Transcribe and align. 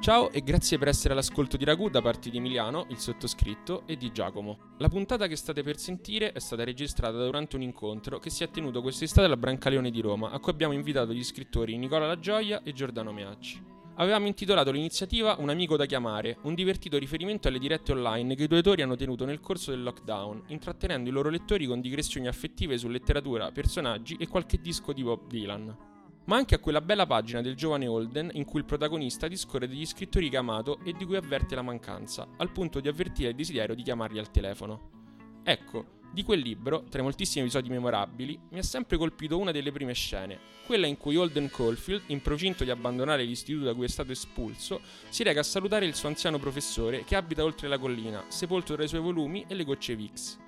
Ciao 0.00 0.30
e 0.32 0.42
grazie 0.42 0.78
per 0.78 0.88
essere 0.88 1.12
all'ascolto 1.12 1.58
di 1.58 1.64
Ragù 1.66 1.90
da 1.90 2.00
parte 2.00 2.30
di 2.30 2.38
Emiliano, 2.38 2.86
il 2.88 2.96
sottoscritto 2.96 3.82
e 3.86 3.98
di 3.98 4.10
Giacomo. 4.10 4.72
La 4.78 4.88
puntata 4.88 5.26
che 5.26 5.36
state 5.36 5.62
per 5.62 5.76
sentire 5.76 6.32
è 6.32 6.38
stata 6.38 6.64
registrata 6.64 7.22
durante 7.22 7.56
un 7.56 7.60
incontro 7.60 8.18
che 8.18 8.30
si 8.30 8.42
è 8.42 8.50
tenuto 8.50 8.80
quest'estate 8.80 9.26
alla 9.26 9.36
Brancaleone 9.36 9.90
di 9.90 10.00
Roma, 10.00 10.30
a 10.30 10.38
cui 10.38 10.52
abbiamo 10.52 10.72
invitato 10.72 11.12
gli 11.12 11.22
scrittori 11.22 11.76
Nicola 11.76 12.06
La 12.06 12.18
Gioia 12.18 12.62
e 12.62 12.72
Giordano 12.72 13.12
Meacci. 13.12 13.62
Avevamo 13.96 14.26
intitolato 14.26 14.70
l'iniziativa 14.70 15.36
Un 15.38 15.50
amico 15.50 15.76
da 15.76 15.84
chiamare, 15.84 16.38
un 16.44 16.54
divertito 16.54 16.96
riferimento 16.96 17.48
alle 17.48 17.58
dirette 17.58 17.92
online 17.92 18.34
che 18.36 18.44
i 18.44 18.48
due 18.48 18.56
autori 18.56 18.80
hanno 18.80 18.96
tenuto 18.96 19.26
nel 19.26 19.40
corso 19.40 19.70
del 19.70 19.82
lockdown, 19.82 20.44
intrattenendo 20.46 21.10
i 21.10 21.12
loro 21.12 21.28
lettori 21.28 21.66
con 21.66 21.82
digressioni 21.82 22.26
affettive 22.26 22.78
su 22.78 22.88
letteratura, 22.88 23.52
personaggi 23.52 24.16
e 24.18 24.28
qualche 24.28 24.62
disco 24.62 24.94
di 24.94 25.02
Bob 25.02 25.26
Dylan 25.26 25.88
ma 26.24 26.36
anche 26.36 26.54
a 26.54 26.58
quella 26.58 26.80
bella 26.80 27.06
pagina 27.06 27.40
del 27.40 27.56
giovane 27.56 27.86
Holden 27.86 28.30
in 28.34 28.44
cui 28.44 28.60
il 28.60 28.66
protagonista 28.66 29.28
discorre 29.28 29.68
degli 29.68 29.86
scrittori 29.86 30.28
che 30.28 30.36
ha 30.36 30.40
amato 30.40 30.78
e 30.84 30.92
di 30.92 31.04
cui 31.04 31.16
avverte 31.16 31.54
la 31.54 31.62
mancanza, 31.62 32.26
al 32.36 32.50
punto 32.52 32.80
di 32.80 32.88
avvertire 32.88 33.30
il 33.30 33.34
desiderio 33.34 33.74
di 33.74 33.82
chiamarli 33.82 34.18
al 34.18 34.30
telefono. 34.30 34.98
Ecco, 35.42 35.98
di 36.12 36.24
quel 36.24 36.40
libro, 36.40 36.84
tra 36.88 37.00
i 37.00 37.04
moltissimi 37.04 37.44
episodi 37.44 37.68
memorabili, 37.68 38.38
mi 38.50 38.58
ha 38.58 38.62
sempre 38.62 38.96
colpito 38.96 39.38
una 39.38 39.52
delle 39.52 39.70
prime 39.70 39.92
scene, 39.92 40.38
quella 40.66 40.86
in 40.86 40.96
cui 40.96 41.16
Holden 41.16 41.48
Caulfield, 41.48 42.02
in 42.06 42.20
procinto 42.20 42.64
di 42.64 42.70
abbandonare 42.70 43.24
l'istituto 43.24 43.66
da 43.66 43.74
cui 43.74 43.84
è 43.84 43.88
stato 43.88 44.10
espulso, 44.10 44.80
si 45.08 45.22
reca 45.22 45.40
a 45.40 45.44
salutare 45.44 45.86
il 45.86 45.94
suo 45.94 46.08
anziano 46.08 46.38
professore 46.38 47.04
che 47.04 47.14
abita 47.14 47.44
oltre 47.44 47.68
la 47.68 47.78
collina, 47.78 48.24
sepolto 48.28 48.74
tra 48.74 48.82
i 48.82 48.88
suoi 48.88 49.00
volumi 49.00 49.44
e 49.46 49.54
le 49.54 49.64
gocce 49.64 49.94
Vix. 49.94 50.38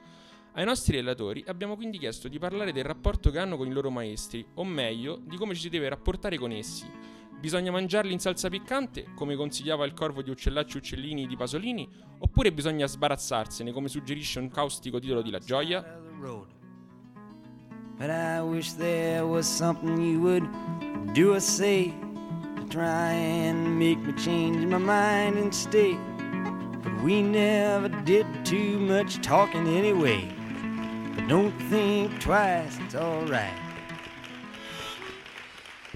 Ai 0.54 0.66
nostri 0.66 0.96
relatori 0.96 1.42
abbiamo 1.46 1.76
quindi 1.76 1.96
chiesto 1.96 2.28
di 2.28 2.38
parlare 2.38 2.72
del 2.72 2.84
rapporto 2.84 3.30
che 3.30 3.38
hanno 3.38 3.56
con 3.56 3.66
i 3.66 3.72
loro 3.72 3.90
maestri, 3.90 4.44
o 4.54 4.64
meglio, 4.64 5.18
di 5.24 5.38
come 5.38 5.54
ci 5.54 5.62
si 5.62 5.68
deve 5.70 5.88
rapportare 5.88 6.36
con 6.36 6.52
essi. 6.52 6.84
Bisogna 7.40 7.70
mangiarli 7.70 8.12
in 8.12 8.18
salsa 8.18 8.50
piccante, 8.50 9.06
come 9.14 9.34
consigliava 9.34 9.86
il 9.86 9.94
corvo 9.94 10.20
di 10.20 10.28
Uccellacci 10.28 10.76
Uccellini 10.76 11.26
di 11.26 11.36
Pasolini, 11.36 11.88
oppure 12.18 12.52
bisogna 12.52 12.86
sbarazzarsene, 12.86 13.72
come 13.72 13.88
suggerisce 13.88 14.40
un 14.40 14.50
caustico 14.50 14.98
titolo 14.98 15.22
di 15.22 15.30
La 15.30 15.38
Gioia? 15.38 16.00
But 17.96 18.10
I 18.10 18.40
wish 18.42 18.74
there 18.74 19.22
was 19.22 19.46
something 19.46 19.98
you 19.98 20.20
would 20.20 20.46
do 21.14 21.32
or 21.32 21.40
say 21.40 21.94
to 22.56 22.66
try 22.68 23.12
and 23.12 23.78
make 23.78 24.00
me 24.04 24.12
change 24.16 24.66
my 24.66 24.76
mind 24.76 25.38
and 25.38 25.50
stay. 25.50 25.96
But 26.82 26.92
we 27.02 27.22
never 27.22 27.88
did 28.02 28.26
too 28.44 28.78
much 28.78 29.20
talking 29.22 29.66
anyway. 29.66 30.40
Don't 31.28 31.54
think 31.68 32.18
twice, 32.18 32.78
it's 32.82 32.94
alright. 32.94 33.54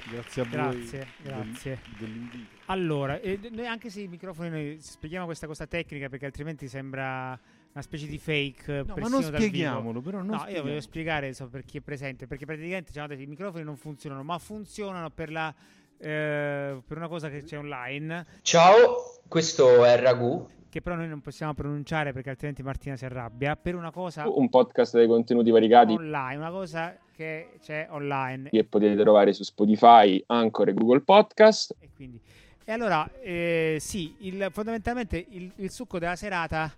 Grazie 0.09 0.43
a 0.43 0.45
grazie, 0.45 1.07
voi. 1.23 1.33
Grazie, 1.33 1.81
del, 1.99 2.47
Allora, 2.67 3.19
eh, 3.21 3.39
noi 3.51 3.67
anche 3.67 3.91
se 3.91 4.03
i 4.03 4.09
microfoni 4.09 4.49
noi 4.49 4.79
spieghiamo 4.81 5.27
questa 5.27 5.49
cosa 5.49 5.67
tecnica 5.67 6.09
perché 6.09 6.27
altrimenti 6.27 6.69
sembra 6.69 7.39
una 7.73 7.83
specie 7.83 8.07
di 8.07 8.19
fake. 8.19 8.85
No, 8.87 8.95
ma 8.97 9.09
non 9.09 9.23
spieghiamolo, 9.23 10.01
però 10.01 10.19
non 10.19 10.37
No, 10.37 10.47
io 10.49 10.63
voglio 10.63 10.81
spiegare 10.81 11.35
so, 11.35 11.49
per 11.49 11.65
chi 11.65 11.79
è 11.79 11.81
presente, 11.81 12.27
perché 12.29 12.47
praticamente 12.47 12.93
cioè, 12.93 13.13
i 13.15 13.27
microfoni 13.27 13.65
non 13.65 13.77
funzionano, 13.77 14.23
ma 14.23 14.39
funzionano 14.39 15.11
per 15.11 15.33
la 15.33 15.53
eh, 15.99 16.83
per 16.87 16.97
una 16.97 17.09
cosa 17.09 17.29
che 17.29 17.43
c'è 17.43 17.59
online. 17.59 18.27
Ciao, 18.43 19.21
questo 19.27 19.85
è 19.85 19.99
Ragù 19.99 20.47
che 20.77 20.83
però 20.83 20.95
noi 20.95 21.09
non 21.09 21.23
possiamo 21.23 21.55
pronunciare 21.55 22.13
perché 22.13 22.29
altrimenti 22.29 22.63
Martina 22.63 22.97
si 22.97 23.07
arrabbia, 23.07 23.57
per 23.57 23.75
una 23.75 23.91
cosa... 23.91 24.29
Un 24.29 24.51
podcast 24.51 24.95
dei 24.95 25.07
contenuti 25.07 25.51
variegati. 25.51 25.95
Online, 25.95 26.37
una 26.37 26.51
cosa 26.51 26.95
che 27.13 27.55
c'è 27.63 27.87
online. 27.89 28.51
Che 28.51 28.65
potete 28.65 28.95
trovare 29.01 29.33
su 29.33 29.43
Spotify, 29.43 30.23
Anchor 30.27 30.69
e 30.69 30.75
Google 30.75 31.01
Podcast. 31.01 31.75
E, 31.81 31.89
quindi, 31.95 32.21
e 32.63 32.73
allora, 32.73 33.11
eh, 33.23 33.79
sì, 33.81 34.17
il, 34.19 34.49
fondamentalmente 34.51 35.25
il, 35.31 35.51
il, 35.57 35.71
succo 35.71 35.99
della 35.99 36.15
serata 36.15 36.71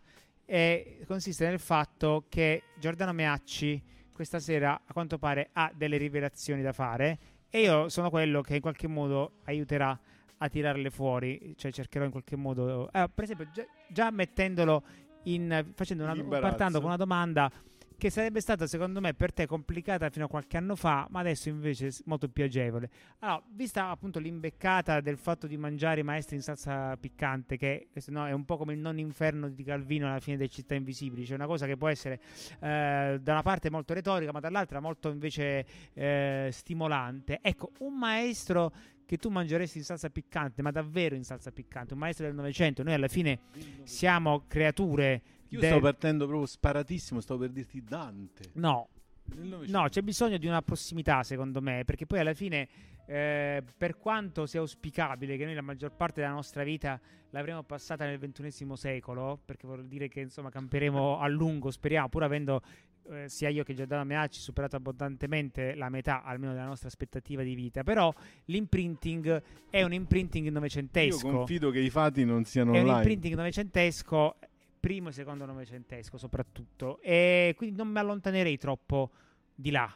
è, 0.44 0.98
consiste 1.04 1.48
nel 1.48 1.58
fatto 1.58 2.26
che 2.28 2.62
Giordano 2.78 3.12
Meacci 3.12 3.82
questa 4.12 4.38
sera 4.38 4.80
a 4.84 4.92
quanto 4.92 5.18
pare 5.18 5.50
ha 5.54 5.72
delle 5.74 5.96
rivelazioni 5.96 6.62
da 6.62 6.72
fare 6.72 7.18
e 7.50 7.62
io 7.62 7.88
sono 7.88 8.10
quello 8.10 8.42
che 8.42 8.54
in 8.54 8.60
qualche 8.60 8.86
modo 8.86 9.38
aiuterà 9.46 9.98
a 10.38 10.48
tirarle 10.48 10.90
fuori, 10.90 11.54
cioè 11.56 11.72
cercherò 11.72 12.04
in 12.04 12.10
qualche 12.10 12.36
modo, 12.36 12.90
eh, 12.92 13.08
per 13.12 13.24
esempio 13.24 13.48
già, 13.52 13.64
già 13.88 14.10
mettendolo 14.10 14.82
in, 15.24 15.64
facendo 15.74 16.04
una, 16.04 16.40
partendo 16.40 16.78
con 16.78 16.88
una 16.88 16.96
domanda 16.96 17.50
che 17.98 18.10
sarebbe 18.10 18.40
stata 18.40 18.68
secondo 18.68 19.00
me 19.00 19.12
per 19.12 19.32
te 19.32 19.44
complicata 19.46 20.08
fino 20.08 20.26
a 20.26 20.28
qualche 20.28 20.56
anno 20.56 20.76
fa, 20.76 21.08
ma 21.10 21.18
adesso 21.18 21.48
invece 21.48 21.90
molto 22.04 22.28
più 22.28 22.44
agevole. 22.44 22.88
Allora, 23.18 23.42
vista 23.50 23.88
appunto 23.88 24.20
l'imbeccata 24.20 25.00
del 25.00 25.18
fatto 25.18 25.48
di 25.48 25.56
mangiare 25.56 26.00
i 26.00 26.04
maestri 26.04 26.36
in 26.36 26.42
salsa 26.42 26.96
piccante, 26.96 27.56
che 27.56 27.88
no, 28.06 28.24
è 28.24 28.30
un 28.30 28.44
po' 28.44 28.56
come 28.56 28.72
il 28.72 28.78
non 28.78 29.00
inferno 29.00 29.48
di 29.48 29.64
Calvino 29.64 30.06
alla 30.06 30.20
fine 30.20 30.36
delle 30.36 30.48
città 30.48 30.76
invisibili, 30.76 31.26
cioè 31.26 31.34
una 31.34 31.46
cosa 31.46 31.66
che 31.66 31.76
può 31.76 31.88
essere 31.88 32.20
eh, 32.60 33.18
da 33.20 33.32
una 33.32 33.42
parte 33.42 33.68
molto 33.68 33.94
retorica, 33.94 34.30
ma 34.30 34.38
dall'altra 34.38 34.78
molto 34.78 35.10
invece 35.10 35.66
eh, 35.92 36.50
stimolante. 36.52 37.40
Ecco, 37.42 37.72
un 37.80 37.98
maestro 37.98 38.72
che 39.04 39.16
tu 39.16 39.28
mangeresti 39.28 39.78
in 39.78 39.84
salsa 39.84 40.08
piccante, 40.08 40.62
ma 40.62 40.70
davvero 40.70 41.16
in 41.16 41.24
salsa 41.24 41.50
piccante, 41.50 41.94
un 41.94 41.98
maestro 41.98 42.26
del 42.26 42.34
Novecento, 42.36 42.84
noi 42.84 42.94
alla 42.94 43.08
fine 43.08 43.40
siamo 43.82 44.44
creature... 44.46 45.22
Io 45.48 45.60
del... 45.60 45.70
sto 45.70 45.80
partendo 45.80 46.26
proprio 46.26 46.46
sparatissimo, 46.46 47.20
sto 47.20 47.38
per 47.38 47.50
dirti 47.50 47.82
Dante. 47.82 48.50
No, 48.54 48.88
no, 49.36 49.88
c'è 49.88 50.02
bisogno 50.02 50.38
di 50.38 50.46
una 50.46 50.62
prossimità 50.62 51.22
secondo 51.22 51.60
me, 51.60 51.84
perché 51.84 52.06
poi 52.06 52.20
alla 52.20 52.34
fine, 52.34 52.68
eh, 53.06 53.62
per 53.76 53.98
quanto 53.98 54.46
sia 54.46 54.60
auspicabile 54.60 55.36
che 55.36 55.44
noi 55.44 55.54
la 55.54 55.62
maggior 55.62 55.92
parte 55.92 56.20
della 56.20 56.32
nostra 56.32 56.62
vita 56.64 57.00
l'avremo 57.30 57.62
passata 57.62 58.04
nel 58.04 58.18
ventunesimo 58.18 58.76
secolo, 58.76 59.38
perché 59.44 59.66
vuol 59.66 59.86
dire 59.86 60.08
che 60.08 60.20
insomma 60.20 60.50
camperemo 60.50 61.18
a 61.20 61.26
lungo, 61.28 61.70
speriamo, 61.70 62.08
pur 62.08 62.22
avendo 62.22 62.62
eh, 63.10 63.28
sia 63.28 63.48
io 63.48 63.64
che 63.64 63.74
Giordano 63.74 64.04
Meacci 64.04 64.40
superato 64.40 64.76
abbondantemente 64.76 65.74
la 65.74 65.88
metà 65.88 66.22
almeno 66.22 66.52
della 66.52 66.66
nostra 66.66 66.88
aspettativa 66.88 67.42
di 67.42 67.54
vita, 67.54 67.82
però 67.82 68.12
l'imprinting 68.46 69.42
è 69.70 69.82
un 69.82 69.92
imprinting 69.92 70.48
novecentesco. 70.48 71.26
Io 71.26 71.32
confido 71.32 71.70
che 71.70 71.80
i 71.80 71.90
fatti 71.90 72.24
non 72.24 72.44
siano 72.44 72.72
è 72.72 72.80
online. 72.80 72.90
È 72.90 72.94
un 72.94 72.98
imprinting 72.98 73.34
novecentesco, 73.34 74.36
primo 74.78 75.08
e 75.08 75.12
secondo 75.12 75.44
novecentesco 75.44 76.16
soprattutto, 76.16 77.00
e 77.00 77.54
quindi 77.56 77.76
non 77.76 77.88
mi 77.88 77.98
allontanerei 77.98 78.56
troppo 78.56 79.10
di 79.54 79.70
là. 79.70 79.92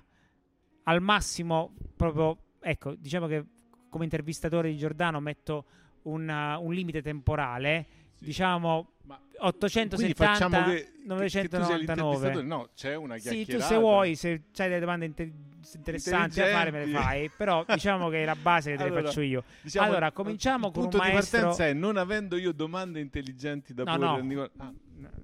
Al 0.84 1.00
massimo, 1.00 1.74
proprio, 1.96 2.36
ecco, 2.60 2.94
diciamo 2.94 3.26
che 3.26 3.44
come 3.88 4.04
intervistatore 4.04 4.70
di 4.70 4.76
Giordano 4.76 5.20
metto 5.20 5.64
una, 6.02 6.58
un 6.58 6.72
limite 6.72 7.02
temporale, 7.02 7.86
sì. 8.14 8.24
diciamo 8.24 8.92
ma 9.04 9.20
870 9.38 10.64
che, 10.64 10.92
999 11.04 12.30
che 12.30 12.42
no 12.42 12.68
c'è 12.74 12.94
una 12.94 13.16
chiacchierata 13.16 13.50
sì 13.50 13.56
tu 13.56 13.60
se 13.60 13.76
vuoi 13.76 14.14
se 14.14 14.30
hai 14.30 14.68
delle 14.68 14.78
domande 14.78 15.06
inter- 15.06 15.32
interessanti 15.74 16.40
da 16.40 16.46
fare 16.46 16.70
me 16.70 16.84
le 16.84 16.92
fai 16.92 17.30
però 17.36 17.64
diciamo 17.68 18.08
che 18.08 18.24
la 18.24 18.36
base 18.36 18.76
te 18.76 18.82
allora, 18.82 19.00
le 19.00 19.06
faccio 19.06 19.20
io 19.20 19.44
diciamo, 19.60 19.86
allora 19.86 20.12
cominciamo 20.12 20.70
con 20.70 20.84
un 20.84 20.90
maestro 20.94 21.08
il 21.08 21.12
punto 21.12 21.26
di 21.26 21.38
partenza 21.38 21.66
è 21.66 21.72
non 21.72 21.96
avendo 21.96 22.36
io 22.36 22.52
domande 22.52 23.00
intelligenti 23.00 23.74
da 23.74 23.84
no, 23.84 23.96
porre 23.96 24.22
no. 24.22 24.50
Ah. 24.58 24.72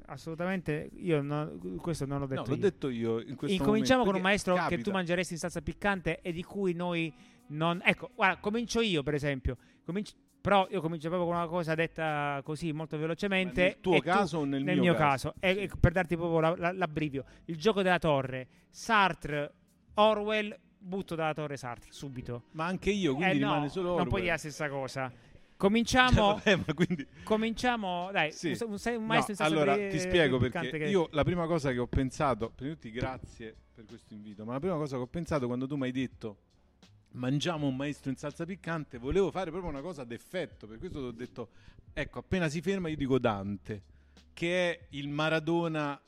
assolutamente 0.06 0.90
io 0.96 1.22
no, 1.22 1.58
questo 1.80 2.06
non 2.06 2.20
l'ho 2.20 2.26
detto 2.26 2.40
no, 2.42 2.46
l'ho 2.48 2.54
io. 2.54 2.60
detto 2.60 2.88
io 2.88 3.20
in 3.20 3.36
Incominciamo 3.40 4.04
con 4.04 4.14
un 4.14 4.20
maestro 4.20 4.54
capita. 4.54 4.76
che 4.76 4.82
tu 4.82 4.90
mangeresti 4.90 5.34
in 5.34 5.38
salsa 5.38 5.60
piccante 5.60 6.20
e 6.20 6.32
di 6.32 6.42
cui 6.42 6.72
noi 6.72 7.12
non 7.48 7.80
ecco 7.84 8.10
guarda 8.14 8.38
comincio 8.40 8.80
io 8.80 9.02
per 9.02 9.14
esempio 9.14 9.56
comincio 9.84 10.14
però 10.40 10.66
io 10.70 10.80
comincio 10.80 11.08
proprio 11.08 11.28
con 11.28 11.36
una 11.36 11.46
cosa 11.46 11.74
detta 11.74 12.40
così 12.42 12.72
molto 12.72 12.96
velocemente. 12.96 13.60
Ma 13.60 13.66
nel 13.66 13.80
tuo 13.80 14.00
caso 14.00 14.38
o 14.38 14.44
nel, 14.44 14.62
nel 14.62 14.76
mio, 14.76 14.92
mio 14.92 14.94
caso? 14.94 15.34
caso. 15.38 15.58
E, 15.60 15.70
per 15.78 15.92
darti 15.92 16.16
proprio 16.16 16.40
la, 16.40 16.54
la, 16.56 16.72
l'abbrivio. 16.72 17.24
Il 17.46 17.56
gioco 17.56 17.82
della 17.82 17.98
torre. 17.98 18.48
Sartre, 18.70 19.52
Orwell, 20.00 20.56
butto 20.78 21.14
dalla 21.14 21.34
torre 21.34 21.56
Sartre 21.56 21.90
subito. 21.92 22.44
Ma 22.52 22.66
anche 22.66 22.90
io, 22.90 23.14
quindi 23.14 23.36
eh, 23.36 23.38
rimane 23.38 23.68
solo 23.68 23.88
Orwell. 23.88 24.00
Non 24.00 24.08
puoi 24.08 24.20
dire 24.20 24.32
la 24.32 24.38
stessa 24.38 24.68
cosa. 24.68 25.12
Cominciamo. 25.56 26.40
Cioè, 26.42 26.56
vabbè, 26.56 26.74
quindi... 26.74 27.06
Cominciamo. 27.24 28.10
Dai, 28.12 28.32
sì. 28.32 28.56
un, 28.64 28.78
un 28.96 29.04
maestro 29.04 29.34
no, 29.38 29.44
Allora 29.44 29.76
ti 29.76 29.98
spiego 29.98 30.38
perché 30.38 30.70
che... 30.70 30.84
io 30.84 31.08
la 31.12 31.24
prima 31.24 31.46
cosa 31.46 31.72
che 31.72 31.78
ho 31.78 31.86
pensato, 31.86 32.50
prima 32.50 32.72
di 32.72 32.80
tutti 32.80 32.90
grazie 32.92 33.54
per 33.74 33.84
questo 33.84 34.14
invito, 34.14 34.44
ma 34.44 34.52
la 34.52 34.60
prima 34.60 34.76
cosa 34.76 34.96
che 34.96 35.02
ho 35.02 35.06
pensato 35.06 35.46
quando 35.46 35.66
tu 35.66 35.76
mi 35.76 35.84
hai 35.84 35.92
detto 35.92 36.38
mangiamo 37.12 37.66
un 37.66 37.76
maestro 37.76 38.10
in 38.10 38.16
salsa 38.16 38.44
piccante, 38.44 38.98
volevo 38.98 39.30
fare 39.30 39.50
proprio 39.50 39.70
una 39.70 39.80
cosa 39.80 40.04
d'effetto, 40.04 40.66
per 40.66 40.78
questo 40.78 41.00
ti 41.00 41.06
ho 41.06 41.10
detto, 41.10 41.48
ecco, 41.92 42.18
appena 42.18 42.48
si 42.48 42.60
ferma 42.60 42.88
io 42.88 42.96
dico 42.96 43.18
Dante, 43.18 43.82
che 44.32 44.70
è 44.70 44.86
il 44.90 45.08
Maradona 45.08 46.00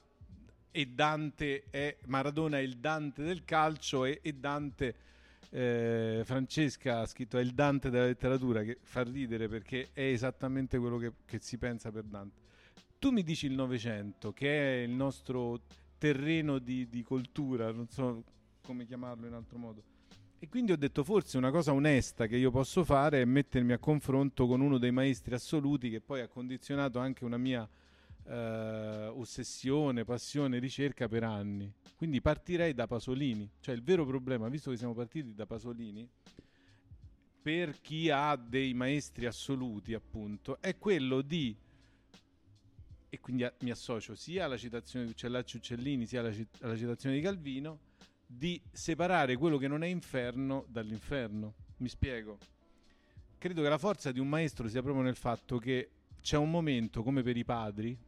e 0.70 0.86
Dante 0.86 1.64
è 1.70 1.96
Maradona 2.06 2.58
è 2.58 2.60
il 2.60 2.78
Dante 2.78 3.22
del 3.22 3.44
calcio 3.44 4.04
e, 4.04 4.20
e 4.22 4.32
Dante 4.34 4.94
eh, 5.50 6.22
Francesca 6.24 7.00
ha 7.00 7.06
scritto 7.06 7.38
è 7.38 7.40
il 7.40 7.52
Dante 7.52 7.90
della 7.90 8.06
letteratura 8.06 8.62
che 8.62 8.78
fa 8.82 9.02
ridere 9.02 9.48
perché 9.48 9.90
è 9.92 10.02
esattamente 10.02 10.78
quello 10.78 10.98
che, 10.98 11.12
che 11.24 11.38
si 11.40 11.58
pensa 11.58 11.90
per 11.90 12.04
Dante. 12.04 12.48
Tu 12.98 13.10
mi 13.10 13.22
dici 13.22 13.46
il 13.46 13.52
Novecento, 13.52 14.32
che 14.32 14.80
è 14.80 14.82
il 14.82 14.90
nostro 14.90 15.62
terreno 15.98 16.58
di, 16.58 16.88
di 16.88 17.02
cultura, 17.02 17.72
non 17.72 17.88
so 17.88 18.22
come 18.62 18.86
chiamarlo 18.86 19.26
in 19.26 19.32
altro 19.32 19.58
modo 19.58 19.82
E 20.38 20.48
quindi 20.48 20.72
ho 20.72 20.76
detto 20.76 21.02
forse 21.02 21.36
una 21.36 21.50
cosa 21.50 21.72
onesta 21.72 22.26
che 22.26 22.36
io 22.36 22.50
posso 22.50 22.84
fare 22.84 23.22
è 23.22 23.24
mettermi 23.24 23.72
a 23.72 23.78
confronto 23.78 24.46
con 24.46 24.60
uno 24.60 24.78
dei 24.78 24.92
maestri 24.92 25.34
assoluti 25.34 25.90
che 25.90 26.00
poi 26.00 26.20
ha 26.20 26.28
condizionato 26.28 26.98
anche 26.98 27.24
una 27.24 27.38
mia 27.38 27.68
eh, 28.30 29.06
ossessione, 29.12 30.04
passione, 30.04 30.58
ricerca 30.58 31.08
per 31.08 31.24
anni. 31.24 31.72
Quindi 31.96 32.20
partirei 32.20 32.72
da 32.74 32.86
Pasolini. 32.86 33.50
Cioè 33.60 33.74
il 33.74 33.82
vero 33.82 34.06
problema, 34.06 34.48
visto 34.48 34.70
che 34.70 34.76
siamo 34.76 34.94
partiti 34.94 35.34
da 35.34 35.46
Pasolini, 35.46 36.08
per 37.42 37.80
chi 37.80 38.08
ha 38.10 38.36
dei 38.36 38.72
maestri 38.74 39.26
assoluti, 39.26 39.94
appunto, 39.94 40.60
è 40.60 40.78
quello 40.78 41.22
di 41.22 41.56
e 43.12 43.18
quindi 43.18 43.42
a, 43.42 43.52
mi 43.62 43.72
associo 43.72 44.14
sia 44.14 44.44
alla 44.44 44.56
citazione 44.56 45.04
di 45.04 45.10
Uccellacci 45.10 45.56
Uccellini 45.56 46.06
sia 46.06 46.20
alla, 46.20 46.32
alla 46.60 46.76
citazione 46.76 47.16
di 47.16 47.20
Calvino 47.20 47.80
di 48.24 48.62
separare 48.70 49.36
quello 49.36 49.58
che 49.58 49.66
non 49.66 49.82
è 49.82 49.88
inferno 49.88 50.64
dall'inferno. 50.68 51.54
Mi 51.78 51.88
spiego. 51.88 52.38
Credo 53.36 53.62
che 53.62 53.68
la 53.68 53.78
forza 53.78 54.12
di 54.12 54.20
un 54.20 54.28
maestro 54.28 54.68
sia 54.68 54.82
proprio 54.82 55.02
nel 55.02 55.16
fatto 55.16 55.58
che 55.58 55.90
c'è 56.20 56.36
un 56.36 56.50
momento, 56.50 57.02
come 57.02 57.22
per 57.22 57.36
i 57.36 57.44
padri, 57.44 57.98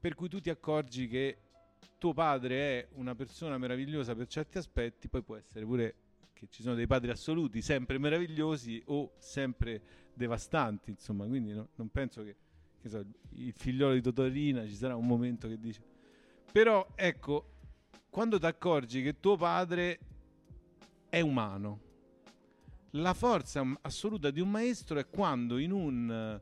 per 0.00 0.14
cui 0.14 0.28
tu 0.28 0.40
ti 0.40 0.50
accorgi 0.50 1.06
che 1.06 1.38
tuo 1.98 2.12
padre 2.14 2.56
è 2.56 2.88
una 2.94 3.14
persona 3.14 3.58
meravigliosa 3.58 4.14
per 4.14 4.26
certi 4.26 4.58
aspetti, 4.58 5.08
poi 5.08 5.22
può 5.22 5.36
essere 5.36 5.64
pure 5.64 5.94
che 6.32 6.48
ci 6.48 6.62
sono 6.62 6.74
dei 6.74 6.86
padri 6.86 7.10
assoluti 7.10 7.60
sempre 7.60 7.98
meravigliosi 7.98 8.82
o 8.86 9.12
sempre 9.18 9.82
devastanti, 10.14 10.90
insomma, 10.90 11.26
quindi 11.26 11.52
no, 11.52 11.68
non 11.74 11.90
penso 11.90 12.22
che, 12.22 12.36
che 12.80 12.88
so, 12.88 13.04
il 13.32 13.52
figliolo 13.52 13.92
di 13.92 14.00
Totorina 14.00 14.66
ci 14.66 14.74
sarà 14.74 14.96
un 14.96 15.06
momento 15.06 15.46
che 15.46 15.58
dice 15.58 15.98
però 16.50 16.84
ecco 16.96 17.52
quando 18.10 18.38
ti 18.38 18.46
accorgi 18.46 19.02
che 19.02 19.20
tuo 19.20 19.36
padre 19.36 19.98
è 21.08 21.20
umano. 21.20 21.88
La 22.94 23.14
forza 23.14 23.64
assoluta 23.82 24.30
di 24.30 24.40
un 24.40 24.50
maestro 24.50 24.98
è 24.98 25.08
quando 25.08 25.58
in 25.58 25.70
un 25.70 26.40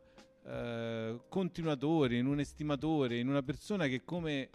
eh, 0.49 1.21
continuatore, 1.29 2.17
in 2.17 2.27
un 2.27 2.41
estimatore, 2.41 3.19
in 3.19 3.29
una 3.29 3.43
persona 3.43 3.87
che 3.87 4.03
come 4.05 4.49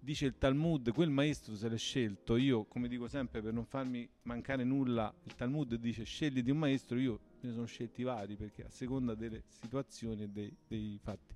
dice 0.00 0.26
il 0.26 0.38
Talmud, 0.38 0.92
quel 0.92 1.10
maestro 1.10 1.54
se 1.54 1.68
l'è 1.68 1.78
scelto, 1.78 2.36
io 2.36 2.64
come 2.64 2.88
dico 2.88 3.06
sempre 3.06 3.40
per 3.42 3.52
non 3.52 3.64
farmi 3.64 4.08
mancare 4.22 4.64
nulla, 4.64 5.12
il 5.24 5.34
Talmud 5.34 5.74
dice 5.76 6.04
scegli 6.04 6.42
di 6.42 6.50
un 6.50 6.58
maestro, 6.58 6.98
io 6.98 7.20
ne 7.40 7.52
sono 7.52 7.66
scelti 7.66 8.02
vari 8.02 8.36
perché 8.36 8.64
a 8.64 8.70
seconda 8.70 9.14
delle 9.14 9.44
situazioni 9.48 10.24
e 10.24 10.28
dei, 10.28 10.56
dei 10.66 10.98
fatti. 11.00 11.34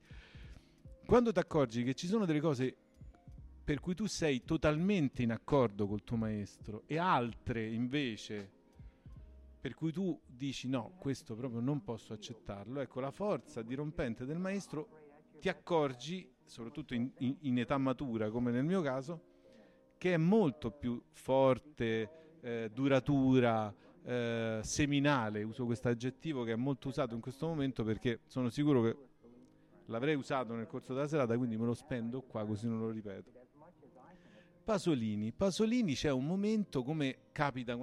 Quando 1.06 1.32
ti 1.32 1.38
accorgi 1.38 1.82
che 1.84 1.94
ci 1.94 2.06
sono 2.06 2.24
delle 2.24 2.40
cose 2.40 2.76
per 3.62 3.78
cui 3.78 3.94
tu 3.94 4.06
sei 4.06 4.42
totalmente 4.44 5.22
in 5.22 5.30
accordo 5.30 5.86
col 5.86 6.02
tuo 6.02 6.16
maestro 6.16 6.82
e 6.86 6.98
altre 6.98 7.64
invece 7.68 8.58
per 9.60 9.74
cui 9.74 9.92
tu 9.92 10.18
dici 10.26 10.68
no, 10.68 10.94
questo 10.98 11.34
proprio 11.34 11.60
non 11.60 11.84
posso 11.84 12.12
accettarlo, 12.12 12.80
ecco 12.80 13.00
la 13.00 13.10
forza 13.10 13.62
dirompente 13.62 14.24
del 14.24 14.38
maestro 14.38 14.88
ti 15.38 15.48
accorgi, 15.48 16.32
soprattutto 16.44 16.94
in, 16.94 17.10
in, 17.18 17.36
in 17.40 17.58
età 17.58 17.76
matura 17.76 18.30
come 18.30 18.50
nel 18.50 18.64
mio 18.64 18.80
caso, 18.80 19.28
che 19.98 20.14
è 20.14 20.16
molto 20.16 20.70
più 20.70 21.02
forte, 21.12 22.38
eh, 22.40 22.70
duratura, 22.72 23.74
eh, 24.02 24.60
seminale, 24.62 25.42
uso 25.42 25.66
questo 25.66 25.88
aggettivo 25.88 26.42
che 26.42 26.52
è 26.52 26.56
molto 26.56 26.88
usato 26.88 27.14
in 27.14 27.20
questo 27.20 27.46
momento 27.46 27.84
perché 27.84 28.20
sono 28.26 28.48
sicuro 28.48 28.82
che 28.82 28.96
l'avrei 29.86 30.14
usato 30.14 30.54
nel 30.54 30.66
corso 30.66 30.94
della 30.94 31.06
serata, 31.06 31.36
quindi 31.36 31.58
me 31.58 31.66
lo 31.66 31.74
spendo 31.74 32.22
qua 32.22 32.46
così 32.46 32.66
non 32.66 32.78
lo 32.78 32.90
ripeto. 32.90 33.30
Pasolini. 34.64 35.32
Pasolini 35.32 35.94
c'è 35.94 36.10
un 36.10 36.26
momento 36.26 36.82
come 36.82 37.24
capita 37.32 37.76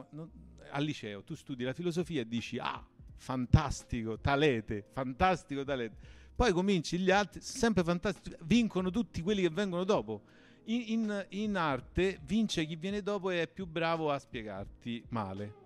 al 0.70 0.84
liceo, 0.84 1.24
tu 1.24 1.36
studi 1.36 1.64
la 1.64 1.74
filosofia 1.74 2.22
e 2.22 2.28
dici 2.28 2.58
ah, 2.60 2.86
fantastico, 3.16 4.20
talete, 4.20 4.84
fantastico 4.92 5.64
talete. 5.64 5.96
Poi 6.36 6.52
cominci 6.52 7.00
gli 7.00 7.10
altri, 7.10 7.42
sempre 7.42 7.84
fantastico, 7.84 8.38
vincono 8.44 8.92
tutti 8.92 9.22
quelli 9.22 9.42
che 9.42 9.50
vengono 9.50 9.84
dopo. 9.84 10.22
In, 10.66 10.84
in, 10.88 11.26
in 11.30 11.56
arte 11.56 12.20
vince 12.24 12.66
chi 12.66 12.76
viene 12.76 13.02
dopo 13.02 13.30
e 13.30 13.44
è 13.44 13.48
più 13.48 13.66
bravo 13.66 14.12
a 14.12 14.20
spiegarti 14.20 15.04
male. 15.10 15.66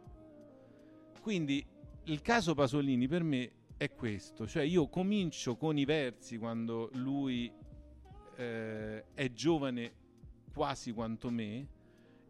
Quindi 1.22 1.66
il 2.06 2.22
caso 2.22 2.56
Pasolini 2.56 3.08
per 3.08 3.24
me 3.24 3.52
è 3.78 3.94
questo, 3.94 4.48
cioè 4.48 4.64
io 4.64 4.88
comincio 4.88 5.56
con 5.56 5.78
i 5.78 5.86
versi 5.86 6.38
quando 6.38 6.90
lui 6.94 7.52
eh, 8.36 9.06
è 9.14 9.32
giovane 9.32 9.94
quasi 10.54 10.92
quanto 10.92 11.30
me 11.30 11.68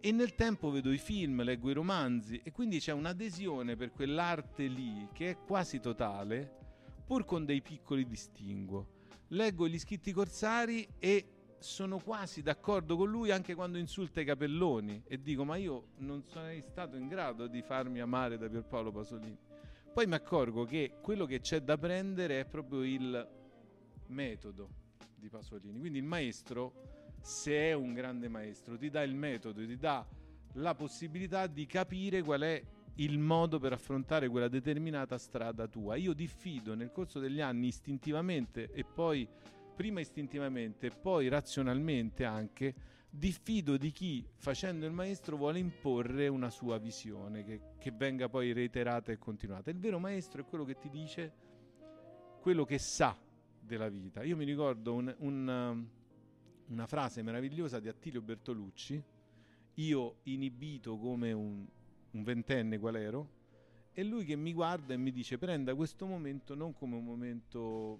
e 0.03 0.11
nel 0.11 0.33
tempo 0.33 0.71
vedo 0.71 0.91
i 0.91 0.97
film, 0.97 1.43
leggo 1.43 1.69
i 1.69 1.73
romanzi 1.73 2.41
e 2.43 2.51
quindi 2.51 2.79
c'è 2.79 2.91
un'adesione 2.91 3.75
per 3.75 3.91
quell'arte 3.91 4.65
lì 4.65 5.07
che 5.13 5.29
è 5.29 5.37
quasi 5.37 5.79
totale, 5.79 6.57
pur 7.05 7.23
con 7.23 7.45
dei 7.45 7.61
piccoli 7.61 8.07
distinguo. 8.07 8.99
Leggo 9.27 9.67
gli 9.67 9.77
scritti 9.77 10.11
corsari 10.11 10.87
e 10.97 11.55
sono 11.59 11.99
quasi 11.99 12.41
d'accordo 12.41 12.97
con 12.97 13.11
lui 13.11 13.29
anche 13.29 13.53
quando 13.53 13.77
insulta 13.77 14.19
i 14.19 14.25
capelloni 14.25 15.03
e 15.05 15.21
dico 15.21 15.45
ma 15.45 15.55
io 15.57 15.89
non 15.97 16.23
sarei 16.23 16.63
stato 16.63 16.97
in 16.97 17.07
grado 17.07 17.45
di 17.45 17.61
farmi 17.61 17.99
amare 17.99 18.39
da 18.39 18.49
Pierpaolo 18.49 18.91
Pasolini. 18.91 19.37
Poi 19.93 20.07
mi 20.07 20.15
accorgo 20.15 20.63
che 20.65 20.93
quello 20.99 21.25
che 21.25 21.41
c'è 21.41 21.59
da 21.61 21.77
prendere 21.77 22.39
è 22.39 22.45
proprio 22.45 22.81
il 22.83 23.29
metodo 24.07 24.69
di 25.15 25.29
Pasolini. 25.29 25.79
Quindi 25.79 25.99
il 25.99 26.05
maestro 26.05 27.00
se 27.21 27.53
è 27.53 27.73
un 27.73 27.93
grande 27.93 28.27
maestro, 28.27 28.77
ti 28.77 28.89
dà 28.89 29.03
il 29.03 29.15
metodo, 29.15 29.65
ti 29.65 29.77
dà 29.77 30.05
la 30.55 30.75
possibilità 30.75 31.47
di 31.47 31.65
capire 31.65 32.21
qual 32.21 32.41
è 32.41 32.63
il 32.95 33.17
modo 33.19 33.59
per 33.59 33.73
affrontare 33.73 34.27
quella 34.27 34.47
determinata 34.47 35.17
strada 35.17 35.67
tua. 35.67 35.95
Io 35.95 36.13
diffido 36.13 36.73
nel 36.73 36.91
corso 36.91 37.19
degli 37.19 37.41
anni 37.41 37.67
istintivamente 37.67 38.69
e 38.71 38.83
poi 38.83 39.27
prima 39.75 39.99
istintivamente 39.99 40.87
e 40.87 40.91
poi 40.91 41.27
razionalmente 41.27 42.25
anche 42.25 42.75
diffido 43.09 43.77
di 43.77 43.91
chi 43.91 44.25
facendo 44.35 44.85
il 44.85 44.91
maestro 44.91 45.35
vuole 45.35 45.59
imporre 45.59 46.27
una 46.27 46.49
sua 46.49 46.77
visione 46.77 47.43
che, 47.43 47.61
che 47.77 47.91
venga 47.91 48.29
poi 48.29 48.53
reiterata 48.53 49.11
e 49.11 49.17
continuata. 49.17 49.69
Il 49.69 49.79
vero 49.79 49.99
maestro 49.99 50.41
è 50.41 50.45
quello 50.45 50.63
che 50.63 50.77
ti 50.77 50.89
dice 50.89 51.33
quello 52.41 52.65
che 52.65 52.77
sa 52.77 53.17
della 53.59 53.89
vita. 53.89 54.23
Io 54.23 54.35
mi 54.35 54.45
ricordo 54.45 54.93
un, 54.93 55.13
un 55.19 55.87
una 56.71 56.87
frase 56.87 57.21
meravigliosa 57.21 57.79
di 57.79 57.89
Attilio 57.89 58.21
Bertolucci, 58.21 59.03
io 59.75 60.15
inibito 60.23 60.97
come 60.97 61.31
un, 61.31 61.65
un 62.11 62.23
ventenne 62.23 62.79
qual 62.79 62.95
ero, 62.95 63.29
e 63.93 64.03
lui 64.03 64.23
che 64.23 64.35
mi 64.35 64.53
guarda 64.53 64.93
e 64.93 64.97
mi 64.97 65.11
dice 65.11 65.37
prenda 65.37 65.75
questo 65.75 66.05
momento 66.05 66.55
non 66.55 66.73
come 66.73 66.95
un 66.95 67.03
momento 67.03 67.99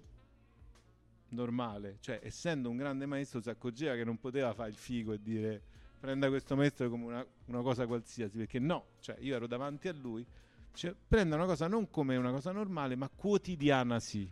normale, 1.28 1.98
cioè 2.00 2.20
essendo 2.22 2.70
un 2.70 2.76
grande 2.76 3.04
maestro 3.04 3.40
si 3.40 3.50
accorgeva 3.50 3.94
che 3.94 4.04
non 4.04 4.18
poteva 4.18 4.54
fare 4.54 4.70
il 4.70 4.76
figo 4.76 5.12
e 5.12 5.22
dire 5.22 5.62
prenda 6.00 6.28
questo 6.28 6.56
maestro 6.56 6.88
come 6.88 7.04
una, 7.04 7.26
una 7.46 7.62
cosa 7.62 7.86
qualsiasi, 7.86 8.38
perché 8.38 8.58
no, 8.58 8.86
cioè 9.00 9.16
io 9.20 9.36
ero 9.36 9.46
davanti 9.46 9.88
a 9.88 9.92
lui, 9.92 10.26
cioè, 10.72 10.94
prenda 11.06 11.36
una 11.36 11.44
cosa 11.44 11.68
non 11.68 11.90
come 11.90 12.16
una 12.16 12.30
cosa 12.30 12.52
normale, 12.52 12.96
ma 12.96 13.08
quotidiana 13.08 14.00
sì. 14.00 14.30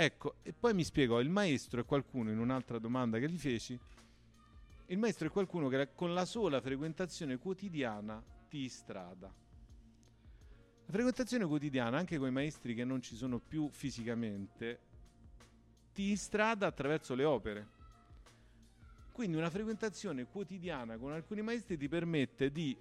Ecco, 0.00 0.36
e 0.44 0.52
poi 0.52 0.74
mi 0.74 0.84
spiegò, 0.84 1.18
il 1.18 1.28
maestro 1.28 1.80
è 1.80 1.84
qualcuno, 1.84 2.30
in 2.30 2.38
un'altra 2.38 2.78
domanda 2.78 3.18
che 3.18 3.28
gli 3.28 3.36
feci, 3.36 3.76
il 4.86 4.96
maestro 4.96 5.26
è 5.26 5.30
qualcuno 5.32 5.66
che 5.66 5.92
con 5.92 6.14
la 6.14 6.24
sola 6.24 6.60
frequentazione 6.60 7.36
quotidiana 7.36 8.22
ti 8.48 8.68
strada. 8.68 9.26
La 9.26 10.92
frequentazione 10.92 11.44
quotidiana, 11.46 11.98
anche 11.98 12.16
con 12.16 12.28
i 12.28 12.30
maestri 12.30 12.76
che 12.76 12.84
non 12.84 13.02
ci 13.02 13.16
sono 13.16 13.40
più 13.40 13.68
fisicamente, 13.70 14.78
ti 15.92 16.14
strada 16.14 16.68
attraverso 16.68 17.16
le 17.16 17.24
opere. 17.24 17.68
Quindi 19.10 19.36
una 19.36 19.50
frequentazione 19.50 20.26
quotidiana 20.26 20.96
con 20.96 21.10
alcuni 21.10 21.42
maestri 21.42 21.76
ti 21.76 21.88
permette 21.88 22.52
di 22.52 22.78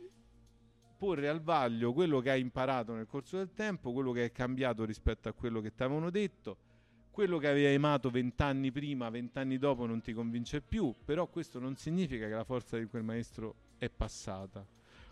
porre 1.00 1.30
al 1.30 1.42
vaglio 1.42 1.94
quello 1.94 2.20
che 2.20 2.30
hai 2.30 2.42
imparato 2.42 2.94
nel 2.94 3.08
corso 3.08 3.38
del 3.38 3.54
tempo, 3.54 3.92
quello 3.92 4.12
che 4.12 4.26
è 4.26 4.32
cambiato 4.32 4.86
rispetto 4.86 5.30
a 5.30 5.34
quello 5.34 5.62
che 5.62 5.74
ti 5.74 5.82
avevano 5.82 6.12
detto 6.12 6.67
quello 7.18 7.40
che 7.40 7.48
avevi 7.48 7.74
amato 7.74 8.12
vent'anni 8.12 8.72
prima, 8.72 9.10
vent'anni 9.10 9.58
dopo 9.58 9.88
non 9.88 10.02
ti 10.02 10.14
convince 10.14 10.62
più, 10.62 10.94
però 11.04 11.26
questo 11.26 11.58
non 11.58 11.76
significa 11.76 12.28
che 12.28 12.34
la 12.36 12.44
forza 12.44 12.78
di 12.78 12.86
quel 12.86 13.02
maestro 13.02 13.56
è 13.80 13.90
passata. 13.90 14.64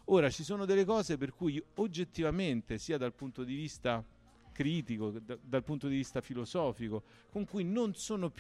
Ora 0.10 0.30
ci 0.30 0.44
sono 0.44 0.66
delle 0.66 0.86
cose 0.86 1.18
per 1.18 1.34
cui 1.34 1.60
oggettivamente, 1.78 2.78
sia 2.78 3.00
dal 3.00 3.12
punto 3.12 3.44
di 3.44 3.56
vista 3.56 4.06
critico, 4.52 5.10
d- 5.10 5.40
dal 5.42 5.64
punto 5.64 5.88
di 5.88 5.96
vista 5.96 6.22
filosofico, 6.22 7.02
con 7.32 7.44
cui 7.44 7.64
non 7.64 7.96
sono, 7.96 8.32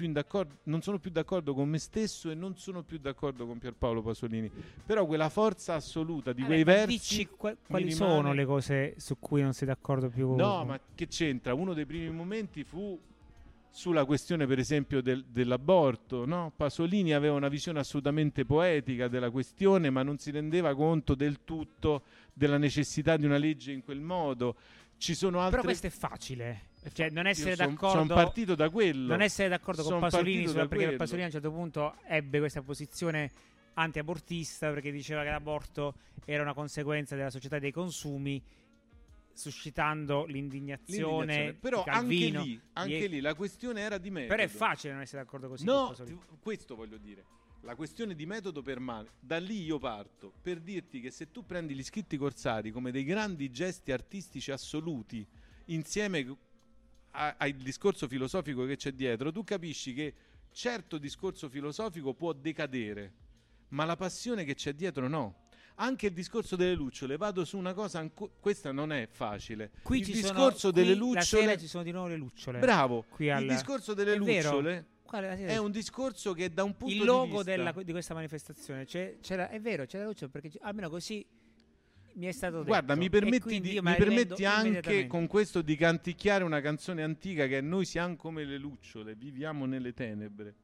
non 0.66 0.82
sono, 0.84 1.00
più 1.00 1.10
d'accordo 1.10 1.56
con 1.56 1.68
me 1.68 1.80
stesso 1.80 2.30
e 2.30 2.36
non 2.36 2.56
sono 2.58 2.84
più 2.84 3.00
d'accordo 3.00 3.48
con 3.48 3.58
Pierpaolo 3.58 4.04
Pasolini. 4.04 4.52
Però 4.86 5.08
quella 5.08 5.30
forza 5.30 5.74
assoluta 5.74 6.34
di 6.34 6.42
allora, 6.42 6.62
quei 6.62 6.64
versi... 6.64 6.98
Dici 6.98 7.28
quali 7.36 7.58
rimane... 7.68 7.94
sono 7.94 8.32
le 8.32 8.46
cose 8.46 8.94
su 9.00 9.18
cui 9.18 9.42
non 9.42 9.54
sei 9.54 9.68
d'accordo 9.68 10.08
più? 10.08 10.36
No, 10.36 10.64
ma 10.66 10.80
che 10.94 11.08
c'entra? 11.08 11.56
Uno 11.56 11.74
dei 11.74 11.88
primi 11.88 12.12
momenti 12.12 12.64
fu 12.64 13.00
sulla 13.76 14.06
questione 14.06 14.48
per 14.48 14.58
esempio 14.58 15.02
del, 15.02 15.26
dell'aborto. 15.26 16.26
No? 16.26 16.54
Pasolini 16.56 17.14
aveva 17.14 17.36
una 17.36 17.50
visione 17.50 17.80
assolutamente 17.80 18.46
poetica 18.46 19.10
della 19.10 19.30
questione, 19.30 19.90
ma 19.90 20.02
non 20.02 20.18
si 20.18 20.32
rendeva 20.32 20.74
conto 20.74 21.14
del 21.14 21.44
tutto 21.44 22.04
della 22.32 22.58
necessità 22.58 23.18
di 23.18 23.26
una 23.26 23.36
legge 23.36 23.74
in 23.74 23.84
quel 23.84 24.00
modo. 24.00 24.56
Ci 24.98 25.14
sono 25.14 25.40
altre... 25.40 25.58
Però 25.58 25.64
questo 25.64 25.88
è 25.88 25.90
facile. 25.90 26.70
Cioè, 26.94 27.10
non 27.10 27.28
essere 27.28 27.58
son, 27.58 27.74
d'accordo. 27.74 27.98
Sono 27.98 28.14
partito 28.14 28.56
da 28.56 28.70
quello. 28.70 29.08
Non 29.08 29.22
essere 29.22 29.50
d'accordo 29.50 29.82
son 29.82 29.92
con 29.92 30.00
Pasolini 30.00 30.48
sulla, 30.48 30.68
perché 30.68 30.84
quello. 30.84 30.98
Pasolini 30.98 31.24
a 31.24 31.26
un 31.26 31.34
certo 31.34 31.52
punto 31.52 31.96
ebbe 32.08 32.40
questa 32.40 32.62
posizione 32.62 33.32
anti-abortista 33.74 34.70
perché 34.70 34.90
diceva 34.90 35.24
che 35.24 35.32
l'aborto 35.32 35.96
era 36.24 36.44
una 36.44 36.54
conseguenza 36.54 37.18
della 37.18 37.30
società 37.30 37.60
dei 37.60 37.74
consumi 37.74 38.42
suscitando 39.36 40.26
l'indignazione, 40.26 41.26
l'indignazione. 41.26 41.54
però 41.54 41.84
Calvino, 41.84 42.40
anche, 42.40 42.50
lì, 42.50 42.62
anche 42.74 43.08
lì 43.08 43.20
la 43.20 43.36
questione 43.36 43.82
era 43.82 43.98
di 43.98 44.10
metodo. 44.10 44.36
Però 44.36 44.44
è 44.44 44.52
facile 44.52 44.94
non 44.94 45.02
essere 45.02 45.24
d'accordo 45.24 45.50
così 45.50 45.66
no, 45.66 45.94
questo 46.40 46.76
voglio 46.76 46.98
dire. 46.98 47.26
La 47.62 47.76
questione 47.76 48.14
di 48.14 48.26
metodo 48.26 48.62
permane 48.62 49.10
da 49.20 49.40
lì 49.40 49.64
io 49.64 49.80
parto 49.80 50.32
per 50.42 50.60
dirti 50.60 51.02
che 51.02 51.10
se 51.10 51.32
tu 51.32 51.46
prendi 51.46 51.74
gli 51.74 51.84
scritti 51.84 52.16
corsari 52.16 52.72
come 52.72 52.92
dei 52.92 53.04
grandi 53.04 53.50
gesti 53.52 53.92
artistici 53.92 54.52
assoluti 54.52 55.26
insieme 55.66 56.38
al 57.12 57.52
discorso 57.54 58.08
filosofico 58.08 58.66
che 58.66 58.76
c'è 58.76 58.92
dietro 58.92 59.32
tu 59.32 59.44
capisci 59.44 59.94
che 59.94 60.14
certo 60.52 61.00
discorso 61.00 61.50
filosofico 61.50 62.14
può 62.14 62.34
decadere 62.34 63.14
ma 63.70 63.84
la 63.84 63.96
passione 63.96 64.44
che 64.44 64.54
c'è 64.54 64.74
dietro 64.74 65.08
no 65.08 65.45
anche 65.76 66.08
il 66.08 66.14
discorso 66.14 66.56
delle 66.56 66.74
lucciole, 66.74 67.18
vado 67.18 67.46
su 67.46 67.58
una 67.58 67.74
cosa, 67.74 68.00
anco- 68.00 68.32
questa 68.40 68.72
non 68.72 68.92
è 68.92 69.08
facile. 69.10 69.72
Qui 69.82 70.00
il 70.00 70.06
ci 70.06 70.12
discorso 70.14 70.58
sono, 70.58 70.74
delle 70.74 70.92
qui 70.92 71.00
lucciole. 71.00 71.58
ci 71.58 71.68
sono 71.68 71.84
di 71.84 71.92
nuovo 71.92 72.08
le 72.08 72.16
lucciole. 72.16 72.60
Bravo. 72.60 73.06
Qui 73.10 73.30
al... 73.30 73.44
Il 73.44 73.50
discorso 73.50 73.94
delle 73.94 74.14
è 74.14 74.18
lucciole 74.18 74.88
Quale, 75.06 75.38
è 75.38 75.58
un 75.58 75.70
discorso 75.70 76.34
che 76.34 76.52
da 76.52 76.64
un 76.64 76.76
punto 76.76 76.94
il 76.94 77.02
di 77.02 77.06
logo 77.06 77.38
vista 77.38 77.44
della, 77.44 77.72
di 77.72 77.92
questa 77.92 78.16
manifestazione 78.16 78.86
c'è, 78.86 79.18
c'era, 79.22 79.50
è 79.50 79.62
vero, 79.62 79.86
c'è 79.86 80.00
la 80.00 80.06
lucciole 80.06 80.32
perché 80.32 80.52
almeno 80.62 80.90
così 80.90 81.24
mi 82.16 82.26
è 82.26 82.32
stato 82.32 82.58
detto. 82.58 82.68
Guarda, 82.68 82.96
mi 82.96 83.10
permetti, 83.10 83.60
di, 83.60 83.80
mi 83.82 83.96
permetti 83.96 84.46
anche 84.46 85.06
con 85.06 85.28
questo 85.28 85.62
di 85.62 85.76
canticchiare 85.76 86.44
una 86.44 86.60
canzone 86.60 87.04
antica 87.04 87.46
che 87.46 87.60
è 87.60 87.62
Noi 87.62 87.86
siamo 87.86 88.16
come 88.16 88.46
le 88.46 88.58
lucciole, 88.58 89.16
viviamo 89.16 89.66
nelle 89.66 89.94
tenebre. 89.94 90.56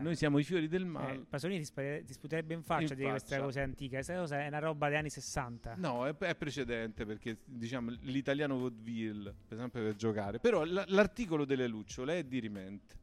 Noi 0.00 0.16
siamo 0.16 0.38
i 0.38 0.44
fiori 0.44 0.68
del 0.68 0.84
male. 0.84 1.14
Eh, 1.14 1.18
Pasolini 1.28 1.60
ti, 1.60 1.64
spare- 1.66 2.04
ti 2.04 2.12
sputerebbe 2.12 2.54
in 2.54 2.62
faccia 2.62 2.94
In 2.94 2.98
di 2.98 3.04
faccia. 3.04 3.40
cose 3.40 3.60
antiche. 3.60 3.94
Questa 3.96 4.16
cosa 4.16 4.40
è 4.42 4.46
una 4.48 4.58
roba 4.58 4.88
degli 4.88 4.96
anni 4.96 5.10
60. 5.10 5.74
No, 5.76 6.06
è, 6.06 6.14
è 6.16 6.34
precedente 6.34 7.04
perché 7.06 7.38
diciamo 7.44 7.90
l'italiano 8.02 8.58
vaudeville, 8.58 9.34
per 9.46 9.56
esempio 9.58 9.82
per 9.82 9.94
giocare. 9.96 10.38
Però 10.38 10.64
l- 10.64 10.84
l'articolo 10.88 11.44
delle 11.44 11.66
lucciole 11.66 12.18
è 12.18 12.24
dirimente 12.24 12.96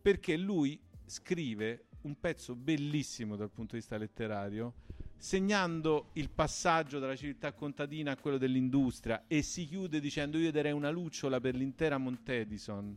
perché 0.00 0.36
lui 0.36 0.78
scrive 1.06 1.86
un 2.02 2.18
pezzo 2.20 2.54
bellissimo 2.54 3.36
dal 3.36 3.50
punto 3.50 3.72
di 3.74 3.78
vista 3.78 3.96
letterario, 3.96 4.74
segnando 5.16 6.10
il 6.14 6.28
passaggio 6.28 6.98
dalla 6.98 7.16
civiltà 7.16 7.52
contadina 7.54 8.12
a 8.12 8.16
quello 8.16 8.36
dell'industria 8.36 9.24
e 9.26 9.40
si 9.40 9.64
chiude 9.64 10.00
dicendo 10.00 10.36
io 10.36 10.52
darei 10.52 10.72
una 10.72 10.90
lucciola 10.90 11.40
per 11.40 11.54
l'intera 11.54 11.96
Montedison. 11.96 12.94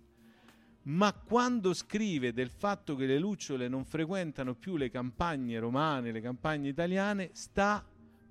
Ma 0.88 1.14
quando 1.14 1.74
scrive 1.74 2.32
del 2.32 2.50
fatto 2.50 2.96
che 2.96 3.06
le 3.06 3.20
lucciole 3.20 3.68
non 3.68 3.84
frequentano 3.84 4.56
più 4.56 4.78
le 4.78 4.90
campagne 4.90 5.60
romane, 5.60 6.12
le 6.12 6.22
campagne 6.22 6.70
italiane, 6.70 7.30
sta 7.34 7.86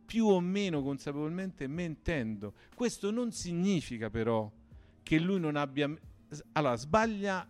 più 0.07 0.27
o 0.27 0.41
meno 0.41 0.83
consapevolmente 0.83 1.67
mentendo. 1.67 2.55
Questo 2.75 3.11
non 3.11 3.31
significa 3.33 4.09
però 4.09 4.51
che 5.03 5.19
lui 5.19 5.39
non 5.39 5.57
abbia... 5.57 5.93
Allora, 6.53 6.77
sbaglia 6.77 7.47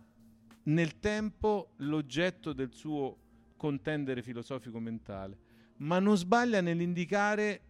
nel 0.63 0.99
tempo 0.99 1.71
l'oggetto 1.77 2.51
del 2.51 2.73
suo 2.73 3.17
contendere 3.55 4.21
filosofico 4.21 4.79
mentale, 4.79 5.37
ma 5.77 5.99
non 5.99 6.17
sbaglia 6.17 6.59
nell'indicare 6.59 7.61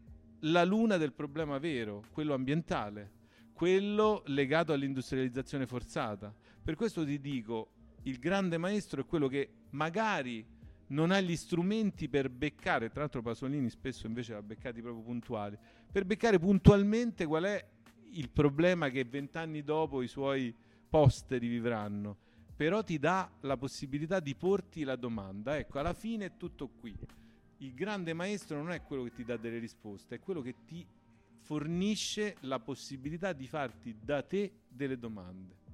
la 0.41 0.63
luna 0.63 0.97
del 0.97 1.13
problema 1.13 1.59
vero, 1.59 2.03
quello 2.11 2.33
ambientale, 2.33 3.11
quello 3.53 4.23
legato 4.25 4.73
all'industrializzazione 4.73 5.67
forzata. 5.67 6.33
Per 6.67 6.75
questo 6.75 7.05
ti 7.05 7.21
dico, 7.21 7.69
il 8.03 8.19
grande 8.19 8.57
maestro 8.57 8.99
è 8.99 9.05
quello 9.05 9.29
che 9.29 9.51
magari 9.69 10.45
non 10.87 11.11
ha 11.11 11.21
gli 11.21 11.37
strumenti 11.37 12.09
per 12.09 12.29
beccare, 12.29 12.89
tra 12.89 12.99
l'altro 12.99 13.21
Pasolini 13.21 13.69
spesso 13.69 14.05
invece 14.05 14.33
ha 14.33 14.41
beccati 14.41 14.81
proprio 14.81 15.01
puntuali, 15.01 15.57
per 15.89 16.03
beccare 16.03 16.37
puntualmente 16.39 17.25
qual 17.25 17.45
è 17.45 17.65
il 18.11 18.29
problema 18.29 18.89
che 18.89 19.05
vent'anni 19.05 19.63
dopo 19.63 20.01
i 20.01 20.09
suoi 20.09 20.53
posteri 20.89 21.47
vivranno 21.47 22.17
però 22.53 22.83
ti 22.83 22.99
dà 22.99 23.31
la 23.41 23.55
possibilità 23.55 24.19
di 24.19 24.35
porti 24.35 24.83
la 24.83 24.97
domanda. 24.97 25.57
Ecco, 25.57 25.79
alla 25.79 25.93
fine 25.93 26.25
è 26.25 26.31
tutto 26.37 26.67
qui. 26.67 26.93
Il 27.59 27.73
grande 27.75 28.13
maestro 28.13 28.57
non 28.57 28.71
è 28.71 28.81
quello 28.81 29.03
che 29.03 29.13
ti 29.13 29.23
dà 29.23 29.37
delle 29.37 29.59
risposte, 29.59 30.15
è 30.15 30.19
quello 30.19 30.41
che 30.41 30.55
ti 30.65 30.85
fornisce 31.43 32.35
la 32.41 32.59
possibilità 32.59 33.31
di 33.31 33.47
farti 33.47 33.95
da 34.01 34.21
te 34.21 34.51
delle 34.67 34.97
domande. 34.97 35.66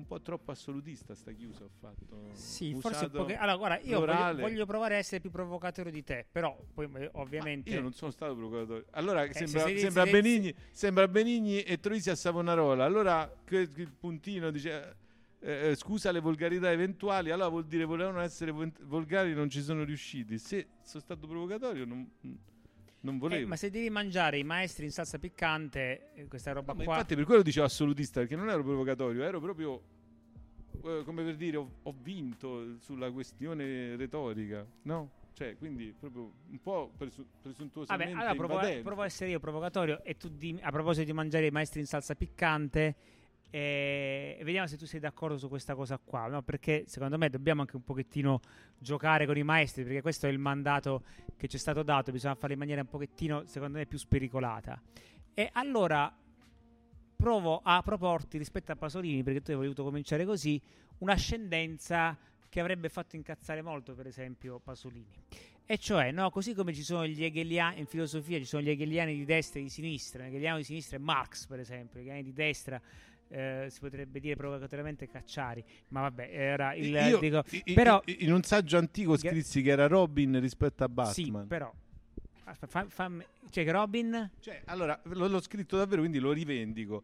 Un 0.00 0.06
po' 0.06 0.20
troppo 0.22 0.50
assolutista 0.50 1.14
sta 1.14 1.30
chiusa 1.32 1.64
ho 1.64 1.68
fatto. 1.78 2.30
Sì, 2.32 2.74
forse 2.80 3.04
un 3.04 3.10
po' 3.10 3.26
che... 3.26 3.36
Allora, 3.36 3.56
guarda, 3.56 3.86
io 3.86 3.98
voglio, 3.98 4.40
voglio, 4.40 4.66
provare 4.66 4.94
a 4.94 4.98
essere 4.98 5.20
più 5.20 5.30
provocatorio 5.30 5.92
di 5.92 6.02
te, 6.02 6.26
però 6.30 6.58
poi 6.72 6.88
ovviamente... 7.12 7.68
Ma 7.68 7.76
io 7.76 7.82
non 7.82 7.92
sono 7.92 8.10
stato 8.10 8.34
provocatorio. 8.34 8.86
Allora 8.92 9.24
Eh, 9.24 9.34
sembra, 9.34 9.66
se- 9.66 9.74
se- 9.74 9.78
sembra, 9.78 10.04
se- 10.06 10.10
Benigni, 10.10 10.54
sembra 10.70 11.06
Benigni 11.06 11.60
e 11.62 11.78
Troisi 11.78 12.08
a 12.08 12.14
Savonarola. 12.14 12.82
Allora 12.82 13.30
il 13.50 13.92
puntino 13.98 14.50
dice... 14.50 14.96
eh, 15.40 15.74
scusa 15.76 16.10
le 16.12 16.20
volgarità 16.20 16.70
eventuali, 16.70 17.30
allora 17.30 17.48
vuol 17.48 17.66
dire 17.66 17.84
volevano 17.84 18.20
essere 18.20 18.52
vol- 18.52 18.72
volgari 18.84 19.34
non 19.34 19.50
ci 19.50 19.60
sono 19.60 19.84
riusciti. 19.84 20.38
Se 20.38 20.66
sono 20.82 21.02
stato 21.02 21.26
provocatorio 21.26 21.84
non, 21.84 22.10
non 23.02 23.14
Eh, 23.14 23.18
volevo. 23.18 23.48
ma 23.48 23.56
se 23.56 23.70
devi 23.70 23.88
mangiare 23.90 24.38
i 24.38 24.44
maestri 24.44 24.84
in 24.84 24.90
salsa 24.92 25.18
piccante, 25.18 26.12
eh, 26.14 26.26
questa 26.26 26.52
roba 26.52 26.74
Ma 26.74 26.84
qua... 26.84 26.94
infatti 26.94 27.14
per 27.14 27.24
quello 27.24 27.42
dicevo 27.42 27.66
assolutista, 27.66 28.20
perché 28.20 28.36
non 28.36 28.48
ero 28.50 28.62
provocatorio, 28.62 29.22
ero 29.22 29.40
proprio 29.40 29.82
eh, 30.84 31.02
come 31.04 31.22
per 31.24 31.36
dire 31.36 31.56
ho, 31.56 31.70
ho 31.82 31.94
vinto 32.02 32.78
sulla 32.80 33.10
questione 33.10 33.96
retorica, 33.96 34.66
no? 34.82 35.18
Cioè, 35.32 35.56
quindi 35.56 35.94
proprio 35.98 36.32
un 36.50 36.60
po' 36.60 36.92
presu- 36.96 37.24
presuntuosamente 37.40 38.12
Vabbè, 38.12 38.30
allora 38.30 38.46
provo, 38.46 38.82
provo 38.82 39.02
a 39.02 39.04
essere 39.06 39.30
io 39.30 39.40
provocatorio 39.40 40.02
e 40.04 40.16
tu 40.16 40.28
dimmi, 40.28 40.60
a 40.60 40.70
proposito 40.70 41.06
di 41.06 41.12
mangiare 41.14 41.46
i 41.46 41.50
maestri 41.50 41.80
in 41.80 41.86
salsa 41.86 42.14
piccante, 42.14 42.94
eh, 43.50 44.38
vediamo 44.42 44.68
se 44.68 44.76
tu 44.76 44.86
sei 44.86 45.00
d'accordo 45.00 45.36
su 45.36 45.48
questa 45.48 45.74
cosa 45.74 45.98
qua, 45.98 46.28
no? 46.28 46.42
perché 46.42 46.84
secondo 46.86 47.18
me 47.18 47.28
dobbiamo 47.28 47.62
anche 47.62 47.76
un 47.76 47.82
pochettino 47.82 48.40
giocare 48.78 49.26
con 49.26 49.36
i 49.36 49.42
maestri, 49.42 49.82
perché 49.82 50.02
questo 50.02 50.26
è 50.26 50.30
il 50.30 50.38
mandato 50.38 51.02
che 51.36 51.48
ci 51.48 51.56
è 51.56 51.58
stato 51.58 51.82
dato, 51.82 52.12
bisogna 52.12 52.34
farlo 52.34 52.52
in 52.52 52.58
maniera 52.58 52.80
un 52.80 52.88
pochettino, 52.88 53.44
secondo 53.46 53.78
me, 53.78 53.86
più 53.86 53.98
spericolata. 53.98 54.80
E 55.34 55.50
allora 55.52 56.14
provo 57.16 57.60
a 57.62 57.82
proporti 57.82 58.38
rispetto 58.38 58.72
a 58.72 58.76
Pasolini, 58.76 59.22
perché 59.22 59.42
tu 59.42 59.50
hai 59.50 59.56
voluto 59.56 59.82
cominciare 59.82 60.24
così, 60.24 60.60
un'ascendenza 60.98 62.16
che 62.48 62.60
avrebbe 62.60 62.88
fatto 62.88 63.16
incazzare 63.16 63.62
molto, 63.62 63.94
per 63.94 64.06
esempio, 64.06 64.58
Pasolini. 64.58 65.18
E 65.66 65.78
cioè, 65.78 66.10
no, 66.10 66.30
così 66.30 66.52
come 66.54 66.72
ci 66.72 66.82
sono 66.82 67.06
gli 67.06 67.22
hegeliani 67.22 67.78
in 67.80 67.86
filosofia, 67.86 68.38
ci 68.38 68.44
sono 68.44 68.62
gli 68.62 68.70
hegeliani 68.70 69.14
di 69.14 69.24
destra 69.24 69.60
e 69.60 69.62
di 69.62 69.68
sinistra. 69.68 70.24
L'hegeliano 70.24 70.56
di 70.56 70.64
sinistra 70.64 70.96
è 70.96 71.00
Marx, 71.00 71.46
per 71.46 71.60
esempio, 71.60 72.00
gli 72.00 72.02
hegeliani 72.02 72.24
di 72.24 72.32
destra 72.32 72.80
eh, 73.32 73.66
si 73.70 73.78
potrebbe 73.80 74.18
dire 74.20 74.34
provocatoriamente 74.36 75.06
Cacciari, 75.08 75.64
ma 75.88 76.00
vabbè, 76.02 76.28
era 76.32 76.74
il 76.74 76.86
Io, 76.90 77.18
dico, 77.18 77.42
i- 77.64 77.72
però 77.74 78.02
i- 78.06 78.24
in 78.24 78.32
un 78.32 78.42
saggio 78.42 78.76
antico 78.76 79.16
scrissi 79.16 79.62
che 79.62 79.70
era 79.70 79.86
Robin 79.86 80.38
rispetto 80.40 80.82
a 80.84 80.88
sì, 81.12 81.22
Batman. 81.24 81.46
però 81.46 81.72
aspetta, 82.44 82.66
fa- 82.66 82.86
fammi- 82.88 83.24
cioè 83.50 83.64
che 83.64 83.70
Robin 83.70 84.30
Cioè, 84.40 84.62
allora, 84.66 85.00
l- 85.04 85.16
l'ho 85.16 85.40
scritto 85.40 85.76
davvero, 85.76 86.00
quindi 86.00 86.18
lo 86.18 86.32
rivendico. 86.32 87.02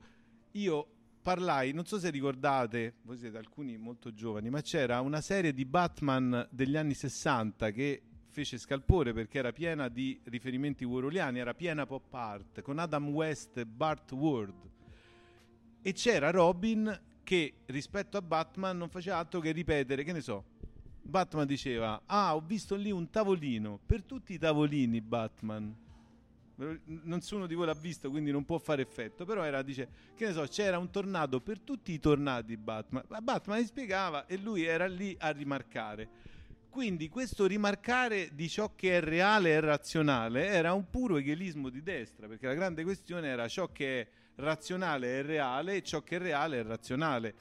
Io 0.53 0.87
parlai, 1.23 1.73
non 1.73 1.85
so 1.87 1.99
se 1.99 2.11
ricordate, 2.11 2.95
voi 3.03 3.17
siete 3.17 3.37
alcuni 3.39 3.77
molto 3.77 4.13
giovani, 4.13 4.49
ma 4.51 4.61
c'era 4.63 5.01
una 5.01 5.21
serie 5.21 5.53
di 5.53 5.65
Batman 5.65 6.47
degli 6.51 6.77
anni 6.77 6.95
60 6.95 7.71
che 7.71 8.03
fece 8.31 8.59
scalpore 8.59 9.13
perché 9.13 9.39
era 9.39 9.53
piena 9.53 9.89
di 9.89 10.21
riferimenti 10.25 10.85
warholiani, 10.85 11.39
era 11.39 11.55
piena 11.55 11.87
pop 11.87 12.13
art, 12.13 12.61
con 12.63 12.79
Adam 12.79 13.09
West 13.09 13.57
e 13.59 13.65
Bart 13.67 14.13
Ward. 14.13 14.55
E 15.83 15.93
c'era 15.93 16.31
Robin 16.31 17.01
che 17.23 17.55
rispetto 17.67 18.17
a 18.17 18.23
Batman 18.23 18.77
non 18.77 18.89
faceva 18.89 19.17
altro 19.19 19.41
che 19.41 19.53
ripetere, 19.53 20.05
che 20.05 20.13
ne 20.13 20.21
so, 20.21 20.45
Batman 21.03 21.47
diceva, 21.47 22.03
ah 22.07 22.35
ho 22.35 22.41
visto 22.41 22.75
lì 22.75 22.91
un 22.91 23.11
tavolino, 23.11 23.81
per 23.85 24.03
tutti 24.03 24.35
i 24.35 24.39
tavolini 24.39 25.01
Batman. 25.01 25.85
Nessuno 26.85 27.47
di 27.47 27.55
voi 27.55 27.67
l'ha 27.67 27.75
visto, 27.75 28.11
quindi 28.11 28.31
non 28.31 28.45
può 28.45 28.59
fare 28.59 28.81
effetto. 28.81 29.27
Però 29.27 29.43
era, 29.43 29.61
dice, 29.63 29.89
che 30.15 30.27
ne 30.27 30.33
so, 30.33 30.43
c'era 30.47 30.79
un 30.79 30.91
tornado 30.91 31.41
per 31.41 31.61
tutti 31.61 31.93
i 31.93 32.01
tornadi 32.01 32.57
Batman. 32.57 33.05
Ma 33.09 33.21
Batman 33.21 33.61
gli 33.61 33.67
spiegava 33.67 34.27
e 34.27 34.39
lui 34.39 34.65
era 34.65 34.87
lì 34.87 35.15
a 35.19 35.31
rimarcare. 35.31 36.09
Quindi 36.71 37.09
questo 37.09 37.47
rimarcare 37.47 38.31
di 38.35 38.49
ciò 38.49 38.75
che 38.75 38.99
è 38.99 39.01
reale 39.01 39.51
e 39.51 39.61
razionale 39.61 40.47
era 40.47 40.73
un 40.73 40.89
puro 40.89 41.17
egelismo 41.17 41.69
di 41.69 41.83
destra, 41.83 42.27
perché 42.27 42.47
la 42.47 42.55
grande 42.55 42.85
questione 42.85 43.29
era 43.29 43.49
ciò 43.49 43.71
che 43.71 44.01
è 44.01 44.09
razionale 44.37 45.21
è 45.21 45.23
reale 45.23 45.77
e 45.77 45.83
ciò 45.83 46.03
che 46.03 46.17
è 46.17 46.19
reale 46.19 46.61
è 46.61 46.63
razionale, 46.63 47.35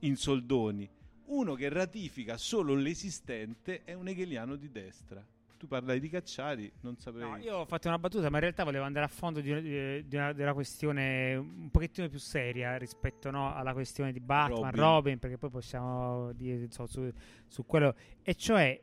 in 0.00 0.16
soldoni. 0.16 0.88
Uno 1.26 1.54
che 1.54 1.68
ratifica 1.68 2.36
solo 2.36 2.74
l'esistente 2.74 3.84
è 3.84 3.92
un 3.92 4.08
hegeliano 4.08 4.56
di 4.56 4.70
destra. 4.70 5.24
tu 5.58 5.66
parlai 5.66 5.98
di 5.98 6.08
Cacciari, 6.08 6.72
non 6.82 6.96
saprei. 6.96 7.28
No, 7.28 7.36
io 7.36 7.56
ho 7.56 7.66
fatto 7.66 7.88
una 7.88 7.98
battuta, 7.98 8.30
ma 8.30 8.36
in 8.36 8.42
realtà 8.42 8.62
volevo 8.62 8.84
andare 8.84 9.04
a 9.04 9.08
fondo 9.08 9.40
di, 9.40 9.52
di, 9.60 10.06
di, 10.06 10.16
una, 10.16 10.30
una, 10.30 10.54
questione 10.54 11.34
un 11.34 11.68
pochettino 11.70 12.08
più 12.08 12.20
seria 12.20 12.76
rispetto 12.76 13.30
no, 13.30 13.52
alla 13.52 13.72
questione 13.72 14.12
di 14.12 14.20
Batman, 14.20 14.70
Robin, 14.70 14.80
Robin 14.80 15.18
perché 15.18 15.36
poi 15.36 15.50
possiamo 15.50 16.32
dire 16.32 16.68
so, 16.70 16.86
su, 16.86 17.10
su, 17.48 17.66
quello. 17.66 17.94
E 18.22 18.34
cioè, 18.36 18.80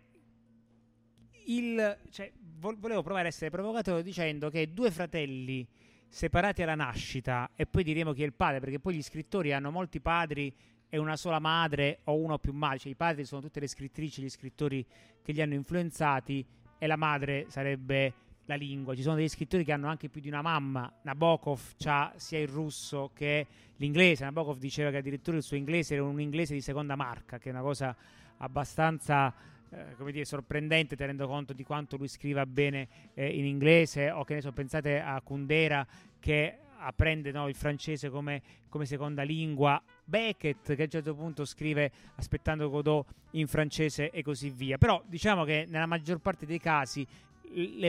il, 1.45 1.97
cioè, 2.09 2.31
volevo 2.59 3.01
provare 3.01 3.25
a 3.25 3.29
essere 3.29 3.49
provocatore 3.49 4.03
dicendo 4.03 4.49
che 4.49 4.73
due 4.73 4.91
fratelli 4.91 5.65
separati 6.07 6.61
alla 6.63 6.75
nascita, 6.75 7.51
e 7.55 7.65
poi 7.65 7.83
diremo 7.83 8.13
chi 8.13 8.23
è 8.23 8.25
il 8.25 8.33
padre, 8.33 8.59
perché 8.59 8.79
poi 8.79 8.95
gli 8.95 9.03
scrittori 9.03 9.53
hanno 9.53 9.71
molti 9.71 9.99
padri 9.99 10.53
e 10.87 10.97
una 10.97 11.15
sola 11.15 11.39
madre 11.39 11.99
o 12.05 12.15
uno 12.15 12.37
più 12.37 12.53
madri, 12.53 12.79
cioè 12.79 12.91
i 12.91 12.95
padri 12.95 13.25
sono 13.25 13.41
tutte 13.41 13.59
le 13.59 13.67
scrittrici, 13.67 14.21
gli 14.21 14.29
scrittori 14.29 14.85
che 15.21 15.31
li 15.31 15.41
hanno 15.41 15.55
influenzati 15.55 16.45
e 16.77 16.87
la 16.87 16.95
madre 16.95 17.45
sarebbe 17.49 18.13
la 18.45 18.55
lingua. 18.55 18.95
Ci 18.95 19.01
sono 19.01 19.15
degli 19.15 19.27
scrittori 19.27 19.63
che 19.63 19.71
hanno 19.71 19.87
anche 19.87 20.09
più 20.09 20.21
di 20.21 20.27
una 20.27 20.41
mamma. 20.41 20.91
Nabokov 21.01 21.59
ha 21.85 22.13
sia 22.15 22.39
il 22.39 22.47
russo 22.47 23.11
che 23.13 23.47
l'inglese. 23.77 24.23
Nabokov 24.23 24.57
diceva 24.57 24.91
che 24.91 24.97
addirittura 24.97 25.37
il 25.37 25.43
suo 25.43 25.57
inglese 25.57 25.95
era 25.95 26.03
un 26.03 26.21
inglese 26.21 26.53
di 26.53 26.61
seconda 26.61 26.95
marca, 26.95 27.39
che 27.39 27.49
è 27.49 27.51
una 27.51 27.61
cosa 27.61 27.95
abbastanza 28.37 29.33
eh, 29.75 29.95
come 29.95 30.11
dire, 30.11 30.25
sorprendente 30.25 30.95
tenendo 30.95 31.27
conto 31.27 31.53
di 31.53 31.63
quanto 31.63 31.97
lui 31.97 32.07
scriva 32.07 32.45
bene 32.45 32.87
eh, 33.13 33.27
in 33.27 33.45
inglese 33.45 34.09
o 34.11 34.23
che 34.23 34.35
ne 34.35 34.41
so, 34.41 34.51
pensate 34.51 35.01
a 35.01 35.19
Kundera 35.21 35.85
che 36.19 36.59
apprende 36.77 37.31
no, 37.31 37.47
il 37.47 37.55
francese 37.55 38.09
come, 38.09 38.41
come, 38.69 38.85
seconda 38.85 39.23
lingua, 39.23 39.81
Beckett 40.03 40.75
che 40.75 40.81
a 40.81 40.85
un 40.85 40.89
certo 40.89 41.15
punto 41.15 41.45
scrive 41.45 41.91
aspettando 42.15 42.69
Godot 42.69 43.05
in 43.31 43.47
francese 43.47 44.09
e 44.11 44.21
così 44.21 44.49
via. 44.49 44.77
Però 44.77 45.01
diciamo 45.05 45.43
che 45.43 45.65
nella 45.67 45.85
maggior 45.85 46.19
parte 46.19 46.45
dei 46.45 46.59
casi 46.59 47.05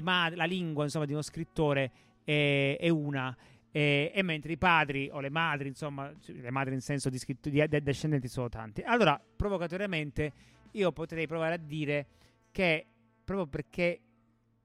ma- 0.02 0.34
la 0.34 0.44
lingua 0.44 0.84
insomma, 0.84 1.04
di 1.04 1.12
uno 1.12 1.22
scrittore 1.22 1.90
è, 2.24 2.76
è 2.78 2.88
una. 2.88 3.36
E, 3.70 4.10
e, 4.14 4.22
mentre 4.22 4.52
i 4.52 4.56
padri 4.56 5.10
o 5.12 5.20
le 5.20 5.28
madri, 5.28 5.68
insomma, 5.68 6.10
le 6.24 6.50
madri 6.50 6.74
in 6.74 6.80
senso 6.80 7.10
di, 7.10 7.18
scritto, 7.18 7.50
di, 7.50 7.62
di 7.68 7.82
descendenti 7.82 8.28
sono 8.28 8.48
tanti. 8.48 8.80
Allora, 8.82 9.20
provocatoriamente, 9.36 10.32
io 10.76 10.92
potrei 10.92 11.26
provare 11.26 11.54
a 11.54 11.58
dire 11.58 12.06
che 12.50 12.86
proprio 13.24 13.46
perché 13.46 14.00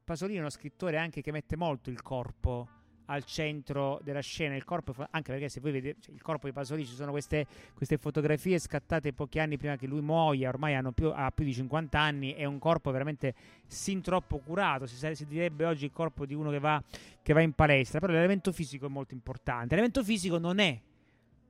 Pasolini 0.03 0.37
è 0.37 0.41
uno 0.41 0.49
scrittore 0.49 0.97
anche 0.97 1.21
che 1.21 1.31
mette 1.31 1.55
molto 1.55 1.89
il 1.89 2.01
corpo 2.01 2.67
al 3.05 3.25
centro 3.25 3.99
della 4.03 4.21
scena 4.21 4.55
il 4.55 4.63
corpo, 4.63 4.93
anche 5.09 5.31
perché 5.31 5.49
se 5.49 5.59
voi 5.59 5.71
vedete 5.71 5.99
cioè, 5.99 6.13
il 6.13 6.21
corpo 6.21 6.47
di 6.47 6.53
Pasolini 6.53 6.87
ci 6.87 6.93
sono 6.93 7.11
queste, 7.11 7.45
queste, 7.73 7.97
fotografie 7.97 8.57
scattate 8.57 9.11
pochi 9.11 9.39
anni 9.39 9.57
prima 9.57 9.75
che 9.75 9.87
lui 9.87 10.01
muoia, 10.01 10.47
ormai 10.47 10.79
più, 10.93 11.11
ha 11.13 11.29
più 11.31 11.43
di 11.43 11.53
50 11.53 11.99
anni, 11.99 12.33
è 12.33 12.45
un 12.45 12.59
corpo 12.59 12.91
veramente 12.91 13.33
sin 13.67 14.01
troppo 14.01 14.37
curato, 14.37 14.85
si, 14.85 15.15
si 15.15 15.25
direbbe 15.25 15.65
oggi 15.65 15.85
il 15.85 15.91
corpo 15.91 16.25
di 16.25 16.33
uno 16.33 16.51
che 16.51 16.59
va, 16.59 16.81
che 17.21 17.33
va 17.33 17.41
in 17.41 17.51
palestra, 17.51 17.99
però 17.99 18.13
l'elemento 18.13 18.51
fisico 18.53 18.85
è 18.85 18.89
molto 18.89 19.13
importante, 19.13 19.75
l'elemento 19.75 20.03
fisico 20.03 20.37
non 20.37 20.59
è 20.59 20.79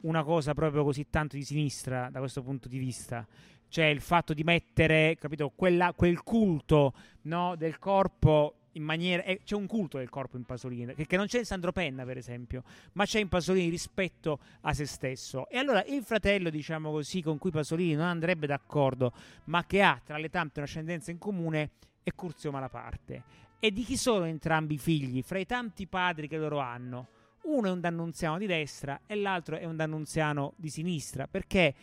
una 0.01 0.23
cosa 0.23 0.53
proprio 0.53 0.83
così 0.83 1.07
tanto 1.09 1.35
di 1.35 1.43
sinistra 1.43 2.09
da 2.09 2.19
questo 2.19 2.41
punto 2.41 2.67
di 2.67 2.79
vista 2.79 3.27
cioè 3.71 3.85
il 3.85 4.01
fatto 4.01 4.33
di 4.33 4.43
mettere, 4.43 5.15
capito, 5.17 5.49
quella, 5.55 5.93
quel 5.93 6.23
culto 6.23 6.93
no, 7.21 7.55
del 7.55 7.79
corpo 7.79 8.55
in 8.73 8.83
maniera. 8.83 9.23
Eh, 9.23 9.39
c'è 9.45 9.55
un 9.55 9.65
culto 9.65 9.97
del 9.97 10.09
corpo 10.09 10.35
in 10.35 10.43
Pasolini, 10.43 10.93
che, 10.93 11.05
che, 11.05 11.15
non 11.15 11.27
c'è 11.27 11.39
in 11.39 11.45
Sandro 11.45 11.71
Penna, 11.71 12.03
per 12.03 12.17
esempio, 12.17 12.63
ma 12.93 13.05
c'è 13.05 13.21
in 13.21 13.29
Pasolini 13.29 13.69
rispetto 13.69 14.39
a 14.61 14.73
se 14.73 14.85
stesso. 14.85 15.47
E 15.47 15.57
allora 15.57 15.85
il 15.85 16.03
fratello, 16.03 16.49
diciamo 16.49 16.91
così, 16.91 17.21
con 17.21 17.37
cui 17.37 17.49
Pasolini 17.49 17.93
non 17.93 18.07
andrebbe 18.07 18.45
d'accordo, 18.45 19.13
ma 19.45 19.65
che 19.65 19.81
ha 19.81 20.01
tra 20.03 20.17
le 20.17 20.29
tante 20.29 20.59
un'ascendenza 20.59 21.09
in 21.09 21.17
comune, 21.17 21.71
è 22.03 22.11
Curzio 22.13 22.51
Malaparte. 22.51 23.23
E 23.57 23.71
di 23.71 23.83
chi 23.83 23.95
sono 23.95 24.25
entrambi 24.25 24.73
i 24.73 24.79
figli, 24.79 25.21
fra 25.21 25.39
i 25.39 25.45
tanti 25.45 25.87
padri 25.87 26.27
che 26.27 26.37
loro 26.37 26.59
hanno? 26.59 27.07
Uno 27.43 27.67
è 27.67 27.71
un 27.71 27.79
dannunziano 27.79 28.37
di 28.37 28.47
destra 28.47 29.01
e 29.07 29.15
l'altro 29.15 29.55
è 29.55 29.63
un 29.63 29.77
dannunziano 29.77 30.55
di 30.57 30.69
sinistra, 30.69 31.27
perché 31.27 31.73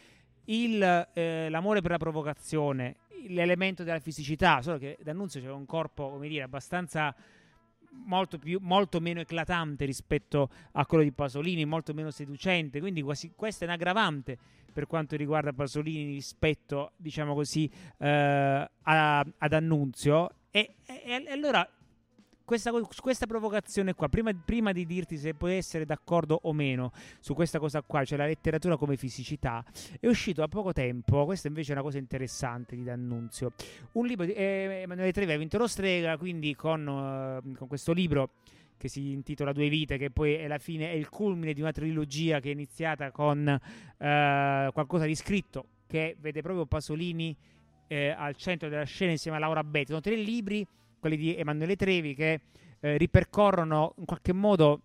il, 0.48 1.08
eh, 1.12 1.48
l'amore 1.48 1.80
per 1.80 1.92
la 1.92 1.98
provocazione, 1.98 2.96
l'elemento 3.28 3.82
della 3.82 4.00
fisicità, 4.00 4.62
solo 4.62 4.78
che 4.78 4.98
D'Annunzio 5.02 5.40
c'è 5.40 5.50
un 5.50 5.66
corpo, 5.66 6.10
come 6.10 6.28
dire, 6.28 6.42
abbastanza 6.42 7.14
molto, 7.90 8.38
più, 8.38 8.58
molto 8.62 9.00
meno 9.00 9.20
eclatante 9.20 9.84
rispetto 9.84 10.50
a 10.72 10.86
quello 10.86 11.02
di 11.02 11.12
Pasolini, 11.12 11.64
molto 11.64 11.94
meno 11.94 12.10
seducente, 12.10 12.80
quindi 12.80 13.02
quasi, 13.02 13.32
questa 13.34 13.64
è 13.64 13.68
un 13.68 13.74
aggravante 13.74 14.38
per 14.72 14.86
quanto 14.86 15.16
riguarda 15.16 15.52
Pasolini 15.52 16.12
rispetto, 16.12 16.92
diciamo 16.96 17.34
così, 17.34 17.70
eh, 17.98 18.70
a, 18.82 19.18
ad 19.38 19.52
Annunzio. 19.52 20.30
E, 20.50 20.74
e, 20.86 21.02
e 21.04 21.30
allora 21.32 21.68
questa, 22.48 22.72
questa 23.02 23.26
provocazione 23.26 23.92
qua, 23.92 24.08
prima, 24.08 24.32
prima, 24.32 24.72
di 24.72 24.86
dirti 24.86 25.18
se 25.18 25.34
puoi 25.34 25.56
essere 25.56 25.84
d'accordo 25.84 26.38
o 26.44 26.54
meno 26.54 26.92
su 27.20 27.34
questa 27.34 27.58
cosa 27.58 27.82
qua, 27.82 28.06
cioè 28.06 28.16
la 28.16 28.24
letteratura 28.24 28.78
come 28.78 28.96
fisicità, 28.96 29.62
è 30.00 30.06
uscito 30.06 30.40
da 30.40 30.48
poco 30.48 30.72
tempo, 30.72 31.26
questa 31.26 31.48
invece 31.48 31.72
è 31.72 31.74
una 31.74 31.82
cosa 31.82 31.98
interessante 31.98 32.74
di 32.74 32.84
D'Annunzio, 32.84 33.52
un 33.92 34.06
libro 34.06 34.24
di 34.24 34.32
eh, 34.32 34.80
Emanuele 34.82 35.12
Trevi 35.12 35.32
ha 35.32 35.36
vinto 35.36 35.58
lo 35.58 35.66
Strega, 35.66 36.16
quindi 36.16 36.54
con, 36.54 36.86
uh, 36.86 37.54
con 37.54 37.68
questo 37.68 37.92
libro 37.92 38.30
che 38.78 38.88
si 38.88 39.12
intitola 39.12 39.52
Due 39.52 39.68
vite, 39.68 39.98
che 39.98 40.10
poi 40.10 40.32
è 40.32 40.46
la 40.46 40.56
fine, 40.56 40.90
è 40.90 40.94
il 40.94 41.10
culmine 41.10 41.52
di 41.52 41.60
una 41.60 41.72
trilogia 41.72 42.40
che 42.40 42.48
è 42.48 42.52
iniziata 42.52 43.10
con 43.10 43.46
uh, 43.46 44.72
qualcosa 44.72 45.04
di 45.04 45.14
scritto 45.14 45.66
che 45.86 46.16
vede 46.18 46.40
proprio 46.40 46.64
Pasolini 46.64 47.36
eh, 47.88 48.08
al 48.08 48.36
centro 48.36 48.70
della 48.70 48.84
scena 48.84 49.10
insieme 49.10 49.36
a 49.36 49.40
Laura 49.40 49.62
Betti. 49.62 49.88
Sono 49.88 50.00
tre 50.00 50.16
libri 50.16 50.66
quelli 50.98 51.16
di 51.16 51.36
Emanuele 51.36 51.76
Trevi, 51.76 52.14
che 52.14 52.40
eh, 52.80 52.96
ripercorrono 52.96 53.94
in 53.98 54.04
qualche 54.04 54.32
modo 54.32 54.82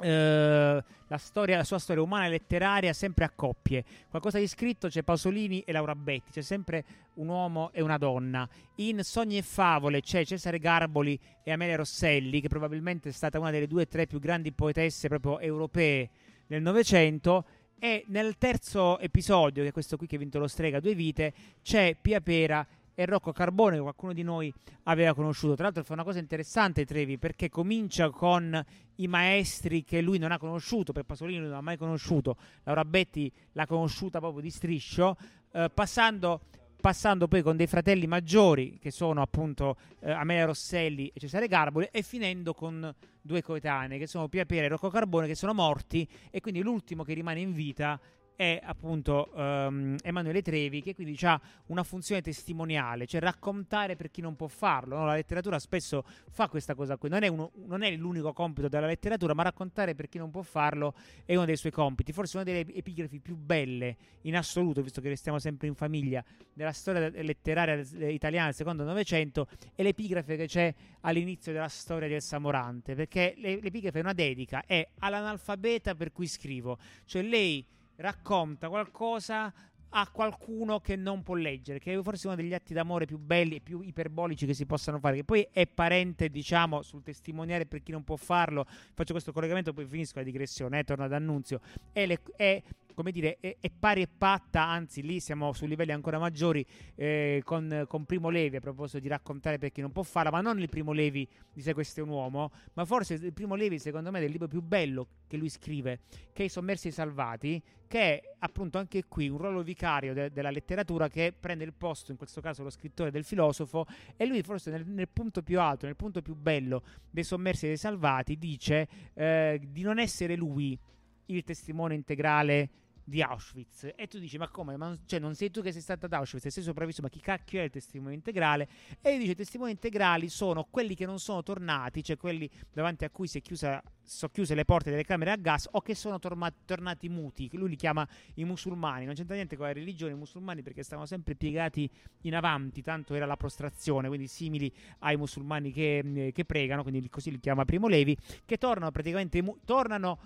eh, 0.00 0.82
la, 1.06 1.18
storia, 1.18 1.58
la 1.58 1.64
sua 1.64 1.78
storia 1.78 2.02
umana 2.02 2.26
e 2.26 2.30
letteraria 2.30 2.92
sempre 2.92 3.24
a 3.24 3.30
coppie. 3.30 3.84
Qualcosa 4.08 4.38
di 4.38 4.46
scritto 4.46 4.88
c'è 4.88 5.02
Pasolini 5.02 5.60
e 5.60 5.72
Laura 5.72 5.94
Betti, 5.94 6.32
c'è 6.32 6.42
sempre 6.42 6.84
un 7.14 7.28
uomo 7.28 7.70
e 7.72 7.82
una 7.82 7.98
donna. 7.98 8.48
In 8.76 9.02
Sogni 9.02 9.36
e 9.36 9.42
Favole 9.42 10.00
c'è 10.00 10.24
Cesare 10.24 10.58
Garboli 10.58 11.18
e 11.42 11.52
Amelia 11.52 11.76
Rosselli, 11.76 12.40
che 12.40 12.48
probabilmente 12.48 13.10
è 13.10 13.12
stata 13.12 13.38
una 13.38 13.50
delle 13.50 13.66
due 13.66 13.82
o 13.82 13.86
tre 13.86 14.06
più 14.06 14.18
grandi 14.18 14.52
poetesse 14.52 15.08
proprio 15.08 15.38
europee 15.40 16.10
del 16.46 16.62
Novecento. 16.62 17.44
E 17.82 18.04
nel 18.08 18.36
terzo 18.36 18.98
episodio, 18.98 19.62
che 19.62 19.70
è 19.70 19.72
questo 19.72 19.96
qui 19.96 20.06
che 20.06 20.16
ha 20.16 20.18
vinto 20.18 20.38
lo 20.38 20.48
Strega, 20.48 20.80
Due 20.80 20.94
Vite, 20.94 21.32
c'è 21.62 21.96
Pia 21.98 22.20
Pera 22.20 22.66
e 23.00 23.06
Rocco 23.06 23.32
Carbone 23.32 23.76
che 23.76 23.82
qualcuno 23.82 24.12
di 24.12 24.22
noi 24.22 24.52
aveva 24.82 25.14
conosciuto. 25.14 25.54
Tra 25.54 25.64
l'altro 25.64 25.82
fa 25.84 25.94
una 25.94 26.04
cosa 26.04 26.18
interessante 26.18 26.84
Trevi 26.84 27.16
perché 27.16 27.48
comincia 27.48 28.10
con 28.10 28.62
i 28.96 29.08
maestri 29.08 29.84
che 29.84 30.02
lui 30.02 30.18
non 30.18 30.32
ha 30.32 30.38
conosciuto, 30.38 30.92
per 30.92 31.04
Pasolini 31.04 31.46
non 31.46 31.54
ha 31.54 31.62
mai 31.62 31.78
conosciuto, 31.78 32.36
Laura 32.64 32.84
Betti 32.84 33.32
l'ha 33.52 33.66
conosciuta 33.66 34.18
proprio 34.18 34.42
di 34.42 34.50
striscio, 34.50 35.16
eh, 35.52 35.70
passando, 35.72 36.42
passando, 36.78 37.26
poi 37.26 37.40
con 37.40 37.56
dei 37.56 37.66
fratelli 37.66 38.06
maggiori 38.06 38.78
che 38.78 38.90
sono 38.90 39.22
appunto 39.22 39.76
eh, 40.00 40.10
Amelia 40.10 40.44
Rosselli 40.44 41.10
e 41.14 41.20
Cesare 41.20 41.48
Garboli 41.48 41.88
e 41.90 42.02
finendo 42.02 42.52
con 42.52 42.94
due 43.22 43.40
coetanei 43.40 43.98
che 43.98 44.06
sono 44.06 44.28
Pia 44.28 44.44
Piera 44.44 44.66
e 44.66 44.68
Rocco 44.68 44.90
Carbone 44.90 45.26
che 45.26 45.34
sono 45.34 45.54
morti 45.54 46.06
e 46.30 46.40
quindi 46.42 46.60
l'ultimo 46.60 47.02
che 47.02 47.14
rimane 47.14 47.40
in 47.40 47.54
vita 47.54 47.98
è 48.40 48.58
appunto 48.62 49.28
um, 49.34 49.96
Emanuele 50.02 50.40
Trevi, 50.40 50.80
che 50.80 50.94
quindi 50.94 51.14
ha 51.26 51.38
una 51.66 51.82
funzione 51.82 52.22
testimoniale, 52.22 53.04
cioè 53.04 53.20
raccontare 53.20 53.96
per 53.96 54.10
chi 54.10 54.22
non 54.22 54.34
può 54.34 54.46
farlo. 54.46 54.96
No? 54.96 55.04
La 55.04 55.12
letteratura 55.12 55.58
spesso 55.58 56.06
fa 56.30 56.48
questa 56.48 56.74
cosa 56.74 56.96
qui, 56.96 57.10
non 57.10 57.22
è, 57.22 57.28
uno, 57.28 57.52
non 57.66 57.82
è, 57.82 57.94
l'unico 57.94 58.32
compito 58.32 58.68
della 58.68 58.86
letteratura, 58.86 59.34
ma 59.34 59.42
raccontare 59.42 59.94
per 59.94 60.08
chi 60.08 60.16
non 60.16 60.30
può 60.30 60.40
farlo 60.40 60.94
è 61.26 61.36
uno 61.36 61.44
dei 61.44 61.58
suoi 61.58 61.70
compiti. 61.70 62.14
Forse 62.14 62.36
una 62.36 62.44
delle 62.46 62.60
epigrafi 62.60 63.20
più 63.20 63.36
belle 63.36 63.94
in 64.22 64.34
assoluto, 64.34 64.80
visto 64.80 65.02
che 65.02 65.10
restiamo 65.10 65.38
sempre 65.38 65.66
in 65.66 65.74
famiglia, 65.74 66.24
della 66.54 66.72
storia 66.72 67.10
letteraria 67.10 67.74
italiana 68.08 68.46
del 68.46 68.54
secondo 68.54 68.84
Novecento, 68.84 69.48
è 69.74 69.82
l'epigrafe 69.82 70.36
che 70.38 70.46
c'è 70.46 70.74
all'inizio 71.02 71.52
della 71.52 71.68
storia 71.68 72.08
del 72.08 72.22
Samorante, 72.22 72.94
perché 72.94 73.34
l'epigrafe 73.36 73.98
è 73.98 74.02
una 74.02 74.14
dedica, 74.14 74.64
è 74.64 74.88
all'analfabeta 75.00 75.94
per 75.94 76.10
cui 76.10 76.26
scrivo, 76.26 76.78
cioè 77.04 77.20
lei 77.20 77.66
racconta 78.00 78.68
qualcosa 78.68 79.52
a 79.92 80.08
qualcuno 80.08 80.80
che 80.80 80.96
non 80.96 81.22
può 81.22 81.34
leggere, 81.34 81.78
che 81.78 81.92
è 81.92 82.02
forse 82.02 82.26
uno 82.28 82.36
degli 82.36 82.54
atti 82.54 82.72
d'amore 82.72 83.06
più 83.06 83.18
belli 83.18 83.56
e 83.56 83.60
più 83.60 83.80
iperbolici 83.80 84.46
che 84.46 84.54
si 84.54 84.66
possano 84.66 84.98
fare, 85.00 85.16
che 85.16 85.24
poi 85.24 85.46
è 85.50 85.66
parente, 85.66 86.28
diciamo, 86.28 86.82
sul 86.82 87.02
testimoniare 87.02 87.66
per 87.66 87.82
chi 87.82 87.90
non 87.90 88.04
può 88.04 88.16
farlo. 88.16 88.66
Faccio 88.94 89.12
questo 89.12 89.32
collegamento, 89.32 89.72
poi 89.72 89.86
finisco 89.86 90.18
la 90.18 90.24
digressione, 90.24 90.78
eh, 90.78 90.84
torno 90.84 91.04
ad 91.04 91.12
Annunzio. 91.12 91.60
È, 91.90 92.06
le, 92.06 92.20
è 92.36 92.62
come 92.94 93.10
dire, 93.10 93.38
è, 93.40 93.56
è, 93.58 93.70
pari 93.70 94.02
e 94.02 94.08
patta, 94.08 94.62
anzi 94.62 95.02
lì 95.02 95.20
siamo 95.20 95.52
su 95.52 95.66
livelli 95.66 95.92
ancora 95.92 96.18
maggiori 96.18 96.64
eh, 96.94 97.40
con, 97.44 97.84
con, 97.88 98.04
Primo 98.04 98.28
Levi 98.28 98.56
a 98.56 98.60
proposito 98.60 98.98
di 98.98 99.08
raccontare 99.08 99.58
per 99.58 99.72
chi 99.72 99.80
non 99.80 99.90
può 99.90 100.02
farla, 100.02 100.30
ma 100.30 100.40
non 100.40 100.60
il 100.60 100.68
Primo 100.68 100.92
Levi 100.92 101.26
di 101.52 101.62
Se 101.62 101.72
questo 101.74 102.00
è 102.00 102.02
un 102.02 102.10
uomo, 102.10 102.52
ma 102.74 102.84
forse 102.84 103.14
il 103.14 103.32
Primo 103.32 103.54
Levi 103.54 103.78
secondo 103.78 104.10
me 104.10 104.20
del 104.20 104.30
libro 104.30 104.48
più 104.48 104.60
bello 104.60 105.06
che 105.26 105.36
lui 105.36 105.48
scrive, 105.48 106.00
che 106.32 106.42
è 106.42 106.46
I 106.46 106.48
sommersi 106.48 106.90
salvati, 106.90 107.62
che 107.90 107.98
è 107.98 108.22
appunto 108.38 108.78
anche 108.78 109.06
qui 109.08 109.28
un 109.28 109.36
ruolo 109.36 109.64
vicario 109.64 110.14
de- 110.14 110.30
della 110.30 110.52
letteratura 110.52 111.08
che 111.08 111.34
prende 111.38 111.64
il 111.64 111.72
posto, 111.72 112.12
in 112.12 112.16
questo 112.16 112.40
caso 112.40 112.62
lo 112.62 112.70
scrittore 112.70 113.10
del 113.10 113.24
filosofo, 113.24 113.84
e 114.16 114.26
lui 114.26 114.42
forse 114.42 114.70
nel, 114.70 114.86
nel 114.86 115.08
punto 115.08 115.42
più 115.42 115.58
alto, 115.58 115.86
nel 115.86 115.96
punto 115.96 116.22
più 116.22 116.36
bello 116.36 116.84
dei 117.10 117.24
sommersi 117.24 117.64
e 117.64 117.68
dei 117.68 117.76
salvati, 117.76 118.38
dice 118.38 118.86
eh, 119.12 119.60
di 119.66 119.82
non 119.82 119.98
essere 119.98 120.36
lui 120.36 120.78
il 121.26 121.42
testimone 121.42 121.94
integrale 121.94 122.70
di 123.10 123.20
Auschwitz. 123.22 123.92
E 123.96 124.06
tu 124.06 124.18
dici 124.18 124.38
ma 124.38 124.48
come? 124.48 124.76
Ma 124.76 124.96
cioè, 125.04 125.18
non 125.18 125.34
sei 125.34 125.50
tu 125.50 125.60
che 125.60 125.72
sei 125.72 125.82
stato 125.82 126.06
ad 126.06 126.12
Auschwitz 126.12 126.46
sei 126.46 126.62
sopravvissuto 126.62 127.06
ma 127.06 127.12
chi 127.12 127.20
cacchio 127.20 127.60
è 127.60 127.64
il 127.64 127.70
testimone 127.70 128.14
integrale? 128.14 128.68
E 129.02 129.18
dice 129.18 129.32
i 129.32 129.36
testimoni 129.36 129.72
integrali 129.72 130.28
sono 130.28 130.66
quelli 130.70 130.94
che 130.94 131.04
non 131.04 131.18
sono 131.18 131.42
tornati 131.42 132.02
cioè 132.02 132.16
quelli 132.16 132.48
davanti 132.72 133.04
a 133.04 133.10
cui 133.10 133.26
si 133.26 133.40
chiusa 133.40 133.82
sono 134.02 134.32
chiuse 134.32 134.54
le 134.54 134.64
porte 134.64 134.90
delle 134.90 135.04
camere 135.04 135.30
a 135.30 135.36
gas 135.36 135.68
o 135.70 135.80
che 135.82 135.94
sono 135.94 136.18
torma- 136.18 136.52
tornati 136.64 137.08
muti. 137.08 137.48
Lui 137.52 137.68
li 137.68 137.76
chiama 137.76 138.06
i 138.34 138.44
musulmani. 138.44 139.04
Non 139.04 139.14
c'entra 139.14 139.34
niente 139.36 139.56
con 139.56 139.66
la 139.66 139.72
religione 139.72 140.12
i 140.12 140.16
musulmani 140.16 140.62
perché 140.62 140.82
stavano 140.82 141.06
sempre 141.06 141.34
piegati 141.34 141.88
in 142.22 142.34
avanti 142.34 142.82
tanto 142.82 143.14
era 143.14 143.26
la 143.26 143.36
prostrazione 143.36 144.08
quindi 144.08 144.26
simili 144.26 144.72
ai 145.00 145.16
musulmani 145.16 145.72
che, 145.72 146.32
che 146.34 146.44
pregano 146.44 146.82
quindi 146.82 147.08
così 147.08 147.30
li 147.30 147.40
chiama 147.40 147.64
Primo 147.64 147.88
Levi 147.88 148.16
che 148.44 148.56
tornano 148.56 148.90
praticamente 148.90 149.40
mu- 149.42 149.58
tornano 149.64 150.18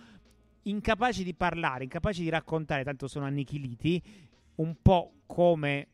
incapaci 0.64 1.24
di 1.24 1.35
parlare, 1.35 1.85
incapaci 1.85 2.22
di 2.22 2.29
raccontare, 2.29 2.85
tanto 2.85 3.09
sono 3.09 3.24
annichiliti, 3.24 4.03
un 4.57 4.77
po' 4.81 5.12
come 5.27 5.88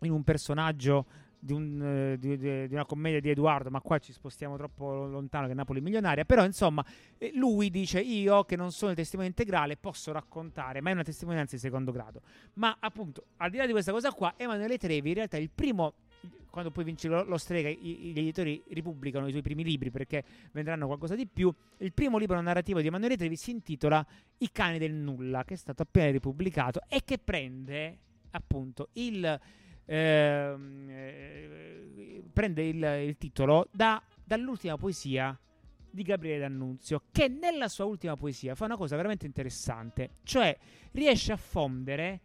in 0.00 0.10
un 0.10 0.22
personaggio 0.24 1.06
di, 1.38 1.52
un, 1.52 1.82
eh, 1.82 2.18
di, 2.18 2.36
di, 2.36 2.74
una 2.74 2.84
commedia 2.84 3.20
di 3.20 3.30
Edoardo, 3.30 3.70
ma 3.70 3.80
qua 3.80 3.98
ci 3.98 4.12
spostiamo 4.12 4.56
troppo 4.56 5.06
lontano 5.06 5.46
che 5.46 5.54
Napoli 5.54 5.78
è 5.78 5.82
milionaria, 5.82 6.24
però 6.24 6.44
insomma 6.44 6.84
eh, 7.18 7.30
lui 7.34 7.70
dice 7.70 8.00
io 8.00 8.44
che 8.44 8.56
non 8.56 8.72
sono 8.72 8.90
il 8.90 8.96
testimone 8.96 9.28
integrale 9.28 9.76
posso 9.76 10.12
raccontare, 10.12 10.80
ma 10.80 10.90
è 10.90 10.92
una 10.92 11.04
testimonianza 11.04 11.54
di 11.54 11.60
secondo 11.60 11.92
grado. 11.92 12.22
Ma 12.54 12.76
appunto, 12.80 13.26
al 13.36 13.50
di 13.50 13.58
là 13.58 13.66
di 13.66 13.72
questa 13.72 13.92
cosa 13.92 14.12
qua, 14.12 14.34
Emanuele 14.36 14.76
Trevi 14.78 15.10
in 15.10 15.14
realtà 15.14 15.36
è 15.36 15.40
il 15.40 15.50
primo 15.54 15.94
quando 16.50 16.70
poi 16.70 16.84
vince 16.84 17.08
lo, 17.08 17.22
lo 17.24 17.36
Strega, 17.36 17.68
i, 17.68 18.12
gli 18.12 18.18
editori 18.18 18.62
ripubblicano 18.68 19.26
i 19.26 19.30
suoi 19.30 19.42
primi 19.42 19.62
libri 19.62 19.90
perché 19.90 20.24
vendranno 20.52 20.86
qualcosa 20.86 21.14
di 21.14 21.26
più. 21.26 21.52
Il 21.78 21.92
primo 21.92 22.18
libro 22.18 22.40
narrativo 22.40 22.80
di 22.80 22.86
Emanuele 22.86 23.16
Trevi 23.16 23.36
si 23.36 23.50
intitola 23.50 24.04
I 24.38 24.50
cani 24.52 24.78
del 24.78 24.94
nulla, 24.94 25.44
che 25.44 25.54
è 25.54 25.56
stato 25.56 25.82
appena 25.82 26.10
ripubblicato 26.10 26.80
e 26.88 27.02
che 27.04 27.18
prende 27.18 27.98
appunto 28.30 28.88
il, 28.94 29.40
ehm, 29.84 30.86
eh, 30.88 32.22
prende 32.32 32.66
il, 32.66 32.82
il 33.06 33.16
titolo 33.18 33.68
da, 33.70 34.02
dall'ultima 34.24 34.76
poesia 34.76 35.38
di 35.90 36.02
Gabriele 36.02 36.40
D'Annunzio, 36.40 37.04
che 37.10 37.28
nella 37.28 37.68
sua 37.68 37.84
ultima 37.84 38.16
poesia 38.16 38.54
fa 38.54 38.66
una 38.66 38.76
cosa 38.76 38.96
veramente 38.96 39.26
interessante, 39.26 40.16
cioè 40.24 40.56
riesce 40.92 41.32
a 41.32 41.36
fondere 41.36 42.20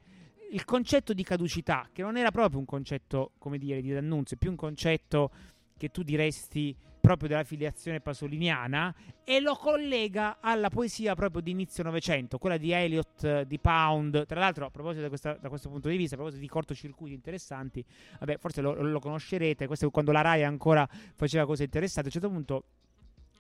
il 0.52 0.66
concetto 0.66 1.14
di 1.14 1.24
caducità, 1.24 1.88
che 1.92 2.02
non 2.02 2.18
era 2.18 2.32
proprio 2.32 2.60
un 2.60 2.66
concetto, 2.66 3.32
come 3.38 3.58
dire, 3.58 3.82
di 3.82 3.92
D'Annunzio, 3.92 4.38
più 4.38 4.50
un 4.50 4.56
concetto 4.56 5.32
che 5.78 5.90
tu 5.90 6.04
diresti 6.04 6.76
proprio 7.02 7.28
della 7.28 7.44
filiazione 7.44 8.00
pasoliniana 8.00 8.94
e 9.24 9.40
lo 9.40 9.56
collega 9.56 10.38
alla 10.40 10.70
poesia 10.70 11.16
proprio 11.16 11.42
di 11.42 11.50
inizio 11.50 11.84
Novecento, 11.84 12.38
quella 12.38 12.58
di 12.58 12.72
Eliot, 12.72 13.42
di 13.42 13.60
Pound. 13.60 14.26
Tra 14.28 14.40
l'altro, 14.40 14.66
a 14.66 14.70
proposito 14.70 15.08
questa, 15.08 15.34
da 15.34 15.50
questo 15.50 15.70
punto 15.70 15.90
di 15.90 15.98
vista, 15.98 16.14
a 16.14 16.18
proposito 16.18 16.44
di 16.44 16.50
cortocircuiti 16.50 17.16
interessanti, 17.16 17.84
vabbè, 18.20 18.38
forse 18.38 18.62
lo, 18.62 18.74
lo 18.74 19.00
conoscerete, 19.00 19.66
questo 19.66 19.88
è 19.88 19.92
quando 19.92 20.12
la 20.12 20.22
Rai 20.22 20.44
ancora 20.44 20.88
faceva 21.16 21.46
cose 21.46 21.64
interessanti. 21.64 22.10
A 22.10 22.12
un 22.14 22.22
certo 22.22 22.36
punto 22.36 22.64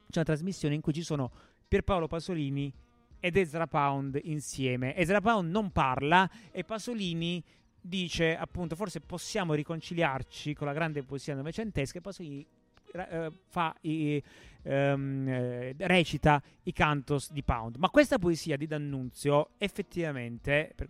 c'è 0.09 0.17
una 0.17 0.25
trasmissione 0.25 0.73
in 0.73 0.81
cui 0.81 0.93
ci 0.93 1.03
sono 1.03 1.31
Pierpaolo 1.67 2.07
Pasolini 2.07 2.73
ed 3.21 3.37
Ezra 3.37 3.67
Pound 3.67 4.19
insieme. 4.23 4.93
Ezra 4.97 5.21
Pound 5.21 5.49
non 5.49 5.71
parla 5.71 6.29
e 6.51 6.65
Pasolini 6.65 7.41
dice 7.79 8.35
appunto 8.35 8.75
forse 8.75 8.99
possiamo 8.99 9.53
riconciliarci 9.53 10.53
con 10.53 10.67
la 10.67 10.73
grande 10.73 11.03
poesia 11.03 11.33
novecentesca 11.35 11.99
e 11.99 12.01
Pasolini 12.01 12.45
eh, 12.93 13.31
fa 13.47 13.73
i, 13.81 14.21
ehm, 14.63 15.27
eh, 15.27 15.75
recita 15.77 16.41
i 16.63 16.73
cantos 16.73 17.31
di 17.31 17.43
Pound. 17.43 17.77
Ma 17.77 17.89
questa 17.89 18.19
poesia 18.19 18.57
di 18.57 18.67
D'Annunzio 18.67 19.51
effettivamente 19.57 20.73
per, 20.75 20.89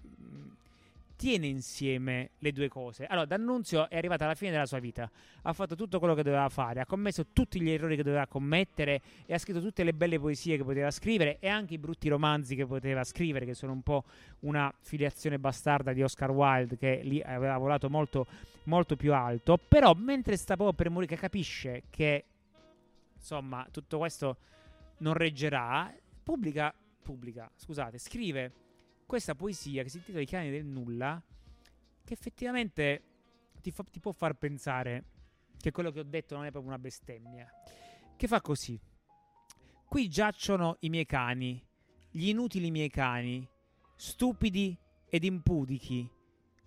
tiene 1.22 1.46
insieme 1.46 2.32
le 2.40 2.52
due 2.52 2.68
cose. 2.68 3.06
Allora, 3.06 3.28
D'Annunzio 3.28 3.88
è 3.92 3.98
arrivato 3.98 4.24
alla 4.24 4.34
fine 4.34 4.50
della 4.50 4.66
sua 4.66 4.80
vita, 4.80 5.08
ha 5.44 5.54
fatto 5.54 5.76
tutto 5.76 6.00
quello 6.00 6.16
che 6.16 6.24
doveva 6.24 6.50
fare, 6.50 6.80
ha 6.80 6.86
commesso 6.88 7.28
tutti 7.32 7.62
gli 7.62 7.70
errori 7.70 7.96
che 7.96 8.02
doveva 8.02 8.26
commettere 8.26 9.04
e 9.28 9.36
ha 9.36 9.38
scritto 9.38 9.62
tutte 9.62 9.84
le 9.84 9.94
belle 9.94 10.20
poesie 10.20 10.58
che 10.58 10.64
poteva 10.64 10.90
scrivere 10.90 11.38
e 11.40 11.48
anche 11.48 11.76
i 11.76 11.78
brutti 11.78 12.10
romanzi 12.10 12.56
che 12.56 12.66
poteva 12.66 13.04
scrivere, 13.04 13.46
che 13.46 13.54
sono 13.54 13.72
un 13.72 13.84
po' 13.84 14.04
una 14.40 14.74
filiazione 14.80 15.38
bastarda 15.38 15.94
di 15.94 16.02
Oscar 16.02 16.32
Wilde 16.32 16.76
che 16.76 17.02
lì 17.04 17.22
aveva 17.22 17.56
volato 17.60 17.88
molto, 17.88 18.26
molto 18.64 18.96
più 18.96 19.14
alto. 19.14 19.60
Però 19.60 19.94
mentre 19.94 20.36
sta 20.38 20.56
proprio 20.56 20.74
per 20.76 20.90
morire, 20.90 21.18
capisce 21.18 21.84
che 21.92 22.26
insomma 23.14 23.68
tutto 23.70 24.00
questo 24.00 24.38
non 24.98 25.14
reggerà, 25.14 25.94
pubblica, 26.24 26.74
pubblica, 27.04 27.48
scusate, 27.56 28.00
scrive 28.00 28.52
questa 29.12 29.36
poesia 29.36 29.84
che 29.84 29.90
si 29.90 29.98
intitola 29.98 30.24
I 30.24 30.26
cani 30.26 30.50
del 30.50 30.64
nulla, 30.64 31.22
che 32.02 32.14
effettivamente 32.14 33.04
ti, 33.60 33.70
fa, 33.70 33.84
ti 33.84 34.00
può 34.00 34.14
far 34.14 34.36
pensare 34.36 35.04
che 35.58 35.72
quello 35.72 35.92
che 35.92 36.00
ho 36.00 36.04
detto 36.04 36.34
non 36.34 36.46
è 36.46 36.50
proprio 36.50 36.72
una 36.72 36.80
bestemmia. 36.80 37.46
Che 38.16 38.28
fa 38.28 38.40
così. 38.40 38.80
Qui 39.84 40.08
giacciono 40.08 40.78
i 40.80 40.90
miei 40.90 41.06
cani, 41.06 41.62
gli 42.10 42.30
inutili 42.30 42.72
miei 42.72 42.90
cani, 42.90 43.46
stupidi 43.98 44.80
ed 45.10 45.26
impudichi, 45.26 46.10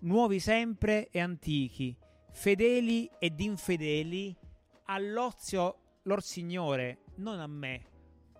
nuovi 0.01 0.39
sempre 0.39 1.09
e 1.09 1.21
antichi, 1.21 1.97
fedeli 2.31 3.11
ed 3.19 3.41
infedeli, 3.41 4.37
all'ozio 4.85 6.01
lor 6.03 6.23
signore, 6.23 7.05
non 7.15 7.41
a 7.41 7.47
me, 7.47 7.87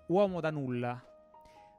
uomo 0.09 0.41
da 0.41 0.51
nulla. 0.51 1.14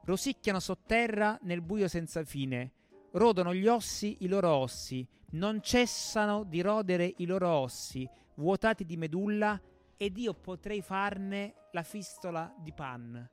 Rosicchiano 0.06 0.60
sotterra 0.60 1.36
nel 1.42 1.62
buio 1.62 1.88
senza 1.88 2.22
fine. 2.22 2.70
Rodono 3.10 3.52
gli 3.52 3.66
ossi 3.66 4.18
i 4.20 4.28
loro 4.28 4.50
ossi. 4.50 5.04
Non 5.30 5.60
cessano 5.60 6.44
di 6.44 6.60
rodere 6.60 7.12
i 7.16 7.26
loro 7.26 7.48
ossi, 7.48 8.08
vuotati 8.34 8.84
di 8.84 8.96
medulla, 8.96 9.60
ed 9.96 10.16
io 10.16 10.32
potrei 10.32 10.80
farne 10.80 11.54
la 11.72 11.82
fistola 11.82 12.54
di 12.56 12.72
pan. 12.72 13.28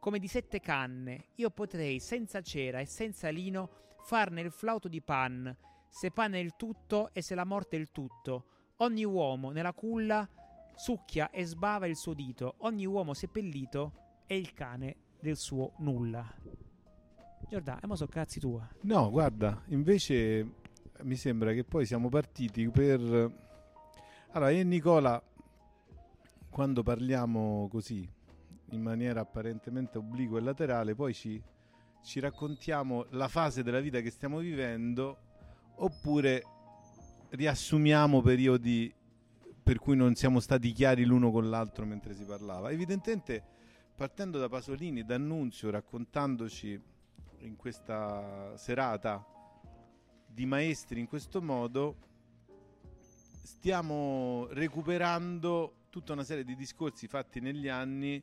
Come 0.00 0.18
di 0.18 0.26
sette 0.26 0.58
canne, 0.58 1.26
io 1.36 1.50
potrei, 1.50 2.00
senza 2.00 2.40
cera 2.40 2.80
e 2.80 2.86
senza 2.86 3.28
lino, 3.28 3.70
farne 4.02 4.40
il 4.40 4.50
flauto 4.50 4.88
di 4.88 5.00
pan, 5.00 5.56
se 5.88 6.10
pan 6.10 6.34
è 6.34 6.38
il 6.38 6.56
tutto 6.56 7.10
e 7.12 7.22
se 7.22 7.36
la 7.36 7.44
morte 7.44 7.76
è 7.76 7.78
il 7.78 7.92
tutto. 7.92 8.72
Ogni 8.78 9.04
uomo 9.04 9.52
nella 9.52 9.72
culla 9.72 10.28
succhia 10.74 11.30
e 11.30 11.44
sbava 11.44 11.86
il 11.86 11.96
suo 11.96 12.14
dito, 12.14 12.56
ogni 12.58 12.86
uomo 12.86 13.14
seppellito 13.14 14.22
è 14.26 14.34
il 14.34 14.52
cane 14.52 15.06
del 15.20 15.36
suo 15.36 15.72
nulla. 15.78 16.26
Giordano, 17.48 17.94
e 17.94 17.96
so 17.96 18.06
cazzi 18.06 18.40
tua. 18.40 18.68
No, 18.82 19.10
guarda, 19.10 19.62
invece 19.68 20.46
mi 21.02 21.16
sembra 21.16 21.52
che 21.52 21.64
poi 21.64 21.86
siamo 21.86 22.08
partiti 22.08 22.68
per... 22.68 23.00
Allora, 24.32 24.50
io 24.50 24.60
e 24.60 24.64
Nicola, 24.64 25.22
quando 26.50 26.82
parliamo 26.82 27.68
così, 27.70 28.06
in 28.70 28.82
maniera 28.82 29.20
apparentemente 29.20 29.98
obliqua 29.98 30.38
e 30.38 30.42
laterale, 30.42 30.94
poi 30.94 31.14
ci, 31.14 31.42
ci 32.02 32.20
raccontiamo 32.20 33.06
la 33.10 33.28
fase 33.28 33.62
della 33.62 33.80
vita 33.80 34.00
che 34.00 34.10
stiamo 34.10 34.38
vivendo, 34.38 35.16
oppure 35.76 36.44
riassumiamo 37.30 38.20
periodi 38.20 38.92
per 39.62 39.78
cui 39.78 39.96
non 39.96 40.14
siamo 40.14 40.40
stati 40.40 40.72
chiari 40.72 41.04
l'uno 41.04 41.30
con 41.30 41.48
l'altro 41.48 41.84
mentre 41.84 42.14
si 42.14 42.24
parlava. 42.24 42.70
Evidentemente 42.70 43.56
partendo 43.98 44.38
da 44.38 44.48
Pasolini, 44.48 45.04
D'Annunzio, 45.04 45.70
raccontandoci 45.70 46.80
in 47.38 47.56
questa 47.56 48.56
serata 48.56 49.26
di 50.24 50.46
maestri 50.46 51.00
in 51.00 51.08
questo 51.08 51.42
modo, 51.42 51.96
stiamo 53.42 54.46
recuperando 54.50 55.86
tutta 55.90 56.12
una 56.12 56.22
serie 56.22 56.44
di 56.44 56.54
discorsi 56.54 57.08
fatti 57.08 57.40
negli 57.40 57.66
anni 57.66 58.22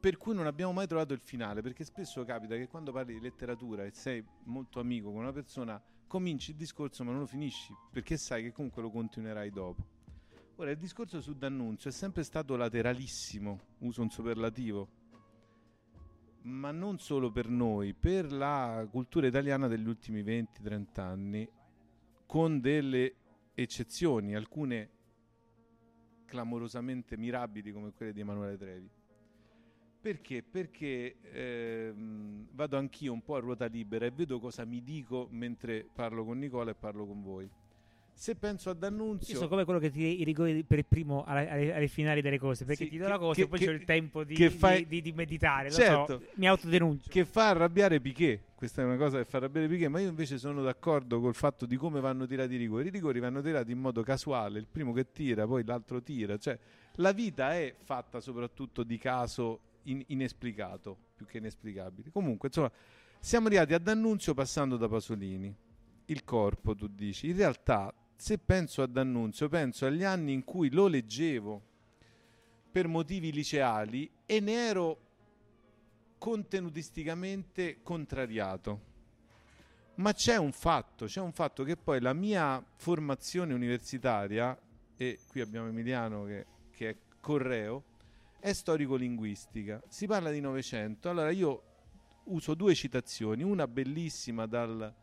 per 0.00 0.16
cui 0.16 0.34
non 0.34 0.46
abbiamo 0.46 0.72
mai 0.72 0.86
trovato 0.86 1.12
il 1.12 1.20
finale, 1.20 1.60
perché 1.60 1.84
spesso 1.84 2.24
capita 2.24 2.56
che 2.56 2.66
quando 2.66 2.92
parli 2.92 3.12
di 3.12 3.20
letteratura 3.20 3.84
e 3.84 3.90
sei 3.92 4.24
molto 4.44 4.80
amico 4.80 5.10
con 5.10 5.20
una 5.20 5.32
persona, 5.32 5.78
cominci 6.06 6.52
il 6.52 6.56
discorso 6.56 7.04
ma 7.04 7.10
non 7.10 7.20
lo 7.20 7.26
finisci, 7.26 7.74
perché 7.90 8.16
sai 8.16 8.44
che 8.44 8.52
comunque 8.52 8.80
lo 8.80 8.90
continuerai 8.90 9.50
dopo. 9.50 10.01
Ora, 10.56 10.70
il 10.70 10.76
discorso 10.76 11.20
su 11.20 11.34
D'Annunzio 11.34 11.88
è 11.88 11.92
sempre 11.92 12.22
stato 12.22 12.56
lateralissimo, 12.56 13.60
uso 13.78 14.02
un 14.02 14.10
superlativo, 14.10 14.88
ma 16.42 16.70
non 16.70 16.98
solo 16.98 17.30
per 17.30 17.48
noi, 17.48 17.94
per 17.94 18.30
la 18.30 18.86
cultura 18.90 19.26
italiana 19.26 19.66
degli 19.66 19.86
ultimi 19.86 20.22
20-30 20.22 21.00
anni, 21.00 21.48
con 22.26 22.60
delle 22.60 23.14
eccezioni, 23.54 24.34
alcune 24.34 24.90
clamorosamente 26.26 27.16
mirabili 27.16 27.72
come 27.72 27.92
quelle 27.92 28.12
di 28.12 28.20
Emanuele 28.20 28.56
Trevi. 28.58 28.90
Perché? 30.00 30.42
Perché 30.42 31.16
ehm, 31.22 32.48
vado 32.52 32.76
anch'io 32.76 33.12
un 33.12 33.22
po' 33.22 33.36
a 33.36 33.40
ruota 33.40 33.66
libera 33.66 34.04
e 34.04 34.10
vedo 34.10 34.38
cosa 34.38 34.64
mi 34.64 34.82
dico 34.82 35.28
mentre 35.30 35.88
parlo 35.92 36.24
con 36.24 36.38
Nicola 36.38 36.72
e 36.72 36.74
parlo 36.74 37.06
con 37.06 37.22
voi. 37.22 37.48
Se 38.14 38.36
penso 38.36 38.70
ad 38.70 38.82
Annunzio... 38.82 39.32
Io 39.32 39.38
sono 39.38 39.48
come 39.48 39.64
quello 39.64 39.80
che 39.80 39.90
ti 39.90 40.20
i 40.20 40.24
rigori 40.24 40.62
per 40.62 40.78
il 40.78 40.84
primo 40.84 41.24
alle, 41.24 41.48
alle, 41.48 41.74
alle 41.74 41.88
finali 41.88 42.20
delle 42.20 42.38
cose, 42.38 42.64
perché 42.64 42.84
sì, 42.84 42.90
ti 42.90 42.98
do 42.98 43.08
la 43.08 43.18
cosa 43.18 43.34
che, 43.34 43.42
e 43.42 43.48
poi 43.48 43.58
che, 43.58 43.66
c'è 43.66 43.72
il 43.72 43.84
tempo 43.84 44.22
di, 44.22 44.48
fai... 44.50 44.86
di, 44.86 44.88
di, 44.88 45.02
di 45.02 45.12
meditare. 45.12 45.70
Certo, 45.70 46.20
so, 46.20 46.26
mi 46.34 46.46
autodenuncio. 46.46 47.10
Che 47.10 47.24
fa 47.24 47.48
arrabbiare 47.48 48.00
Piquet. 48.00 48.40
Questa 48.54 48.82
è 48.82 48.84
una 48.84 48.96
cosa 48.96 49.18
che 49.18 49.24
fa 49.24 49.38
arrabbiare 49.38 49.66
Piquet, 49.66 49.88
ma 49.88 50.00
io 50.00 50.08
invece 50.08 50.38
sono 50.38 50.62
d'accordo 50.62 51.20
col 51.20 51.34
fatto 51.34 51.66
di 51.66 51.76
come 51.76 52.00
vanno 52.00 52.26
tirati 52.26 52.54
i 52.54 52.58
rigori. 52.58 52.86
I 52.86 52.90
rigori 52.90 53.18
vanno 53.18 53.42
tirati 53.42 53.72
in 53.72 53.78
modo 53.78 54.02
casuale, 54.02 54.58
il 54.60 54.68
primo 54.70 54.92
che 54.92 55.10
tira, 55.10 55.46
poi 55.46 55.64
l'altro 55.64 56.00
tira. 56.00 56.38
Cioè, 56.38 56.56
la 56.96 57.12
vita 57.12 57.54
è 57.54 57.74
fatta 57.82 58.20
soprattutto 58.20 58.84
di 58.84 58.98
caso 58.98 59.60
in, 59.84 60.02
inesplicato, 60.08 60.96
più 61.16 61.26
che 61.26 61.38
inesplicabile. 61.38 62.10
Comunque, 62.12 62.48
insomma, 62.48 62.70
siamo 63.18 63.46
arrivati 63.48 63.74
ad 63.74 63.88
Annunzio 63.88 64.34
passando 64.34 64.76
da 64.76 64.88
Pasolini. 64.88 65.52
Il 66.06 66.24
corpo, 66.24 66.74
tu 66.74 66.88
dici. 66.88 67.28
In 67.28 67.36
realtà, 67.36 67.92
se 68.22 68.38
penso 68.38 68.82
ad 68.82 68.96
Annunzio, 68.96 69.48
penso 69.48 69.84
agli 69.84 70.04
anni 70.04 70.32
in 70.32 70.44
cui 70.44 70.70
lo 70.70 70.86
leggevo 70.86 71.60
per 72.70 72.86
motivi 72.86 73.32
liceali 73.32 74.08
e 74.24 74.38
ne 74.38 74.52
ero 74.52 75.00
contenutisticamente 76.18 77.80
contrariato. 77.82 78.80
Ma 79.96 80.12
c'è 80.12 80.36
un 80.36 80.52
fatto, 80.52 81.06
c'è 81.06 81.20
un 81.20 81.32
fatto 81.32 81.64
che 81.64 81.76
poi 81.76 82.00
la 82.00 82.12
mia 82.12 82.64
formazione 82.76 83.54
universitaria, 83.54 84.56
e 84.96 85.18
qui 85.26 85.40
abbiamo 85.40 85.66
Emiliano 85.66 86.22
che, 86.22 86.46
che 86.70 86.90
è 86.90 86.96
Correo, 87.18 87.82
è 88.38 88.52
storico-linguistica. 88.52 89.82
Si 89.88 90.06
parla 90.06 90.30
di 90.30 90.38
Novecento. 90.38 91.10
Allora 91.10 91.30
io 91.30 91.62
uso 92.26 92.54
due 92.54 92.76
citazioni, 92.76 93.42
una 93.42 93.66
bellissima 93.66 94.46
dal 94.46 94.94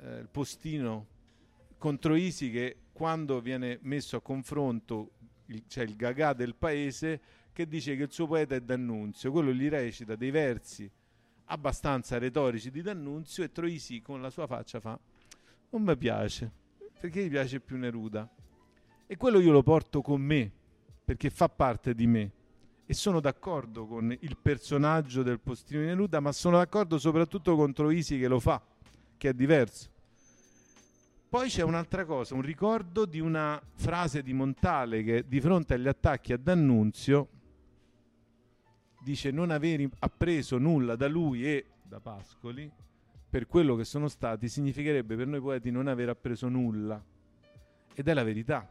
eh, 0.00 0.26
postino 0.30 1.16
contro 1.78 2.14
Isi 2.14 2.50
che 2.50 2.76
quando 2.92 3.40
viene 3.40 3.78
messo 3.82 4.16
a 4.16 4.20
confronto 4.20 5.12
il, 5.46 5.64
c'è 5.66 5.82
il 5.84 5.96
gagà 5.96 6.32
del 6.32 6.54
paese 6.54 7.20
che 7.52 7.66
dice 7.66 7.96
che 7.96 8.02
il 8.04 8.12
suo 8.12 8.26
poeta 8.26 8.54
è 8.54 8.60
D'Annunzio, 8.60 9.32
quello 9.32 9.52
gli 9.52 9.68
recita 9.68 10.16
dei 10.16 10.30
versi 10.30 10.90
abbastanza 11.50 12.18
retorici 12.18 12.70
di 12.70 12.82
D'Annunzio 12.82 13.42
e 13.42 13.50
Troisi 13.50 14.02
con 14.02 14.20
la 14.20 14.30
sua 14.30 14.46
faccia 14.46 14.80
fa 14.80 14.98
non 15.70 15.82
mi 15.82 15.96
piace, 15.96 16.50
perché 16.98 17.24
gli 17.24 17.30
piace 17.30 17.60
più 17.60 17.76
Neruda. 17.76 18.28
E 19.06 19.16
quello 19.16 19.40
io 19.40 19.52
lo 19.52 19.62
porto 19.62 20.00
con 20.00 20.20
me, 20.20 20.50
perché 21.04 21.30
fa 21.30 21.48
parte 21.48 21.94
di 21.94 22.06
me 22.06 22.32
e 22.86 22.94
sono 22.94 23.20
d'accordo 23.20 23.86
con 23.86 24.16
il 24.18 24.36
personaggio 24.40 25.22
del 25.22 25.40
postino 25.40 25.80
di 25.80 25.86
Neruda, 25.86 26.20
ma 26.20 26.32
sono 26.32 26.56
d'accordo 26.56 26.98
soprattutto 26.98 27.54
con 27.54 27.72
Troisi 27.74 28.18
che 28.18 28.28
lo 28.28 28.40
fa, 28.40 28.62
che 29.18 29.28
è 29.28 29.34
diverso. 29.34 29.90
Poi 31.30 31.50
c'è 31.50 31.62
un'altra 31.62 32.06
cosa, 32.06 32.34
un 32.34 32.40
ricordo 32.40 33.04
di 33.04 33.20
una 33.20 33.60
frase 33.74 34.22
di 34.22 34.32
Montale 34.32 35.02
che 35.02 35.24
di 35.28 35.42
fronte 35.42 35.74
agli 35.74 35.86
attacchi 35.86 36.32
a 36.32 36.38
D'Annunzio 36.38 37.28
dice 39.02 39.30
non 39.30 39.50
aver 39.50 39.90
appreso 39.98 40.56
nulla 40.56 40.96
da 40.96 41.06
lui 41.06 41.44
e 41.44 41.66
da 41.82 42.00
Pascoli 42.00 42.70
per 43.28 43.46
quello 43.46 43.76
che 43.76 43.84
sono 43.84 44.08
stati 44.08 44.48
significherebbe 44.48 45.16
per 45.16 45.26
noi 45.26 45.40
poeti 45.40 45.70
non 45.70 45.86
aver 45.86 46.08
appreso 46.08 46.48
nulla. 46.48 47.04
Ed 47.94 48.08
è 48.08 48.14
la 48.14 48.24
verità 48.24 48.66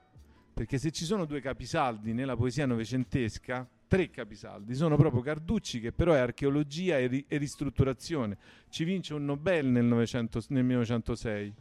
perché 0.52 0.80
se 0.80 0.90
ci 0.90 1.06
sono 1.06 1.26
due 1.26 1.42
capisaldi 1.42 2.12
nella 2.12 2.36
poesia 2.36 2.66
novecentesca, 2.66 3.70
tre 3.88 4.10
capisaldi, 4.10 4.74
sono 4.74 4.98
proprio 4.98 5.22
Carducci 5.22 5.80
che 5.80 5.92
però 5.92 6.14
è 6.14 6.18
archeologia 6.18 6.98
e, 6.98 7.06
ri- 7.06 7.26
e 7.28 7.38
ristrutturazione, 7.38 8.36
ci 8.70 8.84
vince 8.84 9.14
un 9.14 9.26
Nobel 9.26 9.68
nel, 9.68 9.86
900, 9.86 10.42
nel 10.48 10.64
1906. 10.64 11.54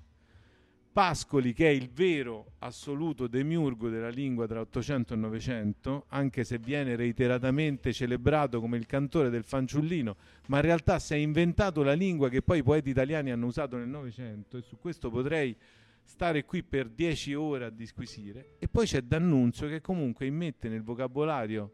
Pascoli, 0.96 1.52
che 1.52 1.66
è 1.66 1.72
il 1.72 1.90
vero 1.90 2.52
assoluto 2.60 3.26
demiurgo 3.26 3.90
della 3.90 4.08
lingua 4.08 4.46
tra 4.46 4.60
800 4.60 5.12
e 5.12 5.16
900, 5.18 6.04
anche 6.08 6.42
se 6.42 6.56
viene 6.56 6.96
reiteratamente 6.96 7.92
celebrato 7.92 8.62
come 8.62 8.78
il 8.78 8.86
cantore 8.86 9.28
del 9.28 9.44
fanciullino, 9.44 10.16
ma 10.46 10.56
in 10.56 10.62
realtà 10.62 10.98
si 10.98 11.12
è 11.12 11.18
inventato 11.18 11.82
la 11.82 11.92
lingua 11.92 12.30
che 12.30 12.40
poi 12.40 12.60
i 12.60 12.62
poeti 12.62 12.88
italiani 12.88 13.30
hanno 13.30 13.44
usato 13.44 13.76
nel 13.76 13.88
Novecento 13.88 14.56
e 14.56 14.62
su 14.62 14.78
questo 14.78 15.10
potrei 15.10 15.54
stare 16.02 16.46
qui 16.46 16.62
per 16.62 16.88
dieci 16.88 17.34
ore 17.34 17.66
a 17.66 17.70
disquisire. 17.70 18.54
E 18.58 18.66
poi 18.66 18.86
c'è 18.86 19.02
D'Annunzio 19.02 19.68
che 19.68 19.82
comunque 19.82 20.24
immette 20.24 20.70
nel 20.70 20.82
vocabolario 20.82 21.72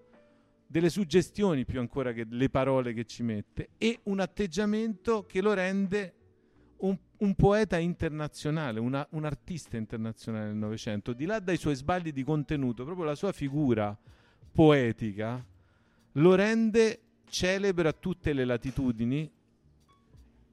delle 0.67 0.91
suggestioni 0.91 1.65
più 1.65 1.79
ancora 1.79 2.13
che 2.13 2.27
le 2.29 2.51
parole 2.51 2.93
che 2.93 3.05
ci 3.05 3.23
mette 3.23 3.69
e 3.79 4.01
un 4.03 4.19
atteggiamento 4.19 5.27
che 5.27 5.41
lo 5.41 5.53
rende 5.53 6.15
un, 6.79 6.99
un 7.23 7.35
poeta 7.35 7.79
internazionale, 7.79 8.81
una, 8.81 9.07
un 9.11 9.25
artista 9.25 9.77
internazionale 9.77 10.47
del 10.47 10.57
Novecento, 10.57 11.13
di 11.13 11.25
là 11.25 11.39
dai 11.39 11.57
suoi 11.57 11.77
sbagli 11.77 12.13
di 12.13 12.25
contenuto, 12.25 12.85
proprio 12.85 13.05
la 13.05 13.15
sua 13.15 13.33
figura 13.33 13.97
poetica 14.53 15.45
lo 16.17 16.35
rende 16.35 17.01
celebre 17.29 17.89
a 17.89 17.93
tutte 17.93 18.33
le 18.33 18.45
latitudini. 18.45 19.31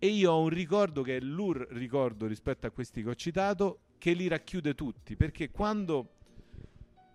E 0.02 0.08
io 0.08 0.32
ho 0.32 0.42
un 0.42 0.50
ricordo 0.50 1.02
che 1.02 1.18
è 1.18 1.20
l'ur 1.20 1.68
ricordo 1.72 2.26
rispetto 2.26 2.68
a 2.68 2.70
questi 2.70 3.04
che 3.04 3.10
ho 3.10 3.16
citato 3.16 3.80
che 3.98 4.14
li 4.14 4.30
racchiude 4.30 4.74
tutti 4.74 5.18
perché 5.18 5.50
quando 5.50 6.14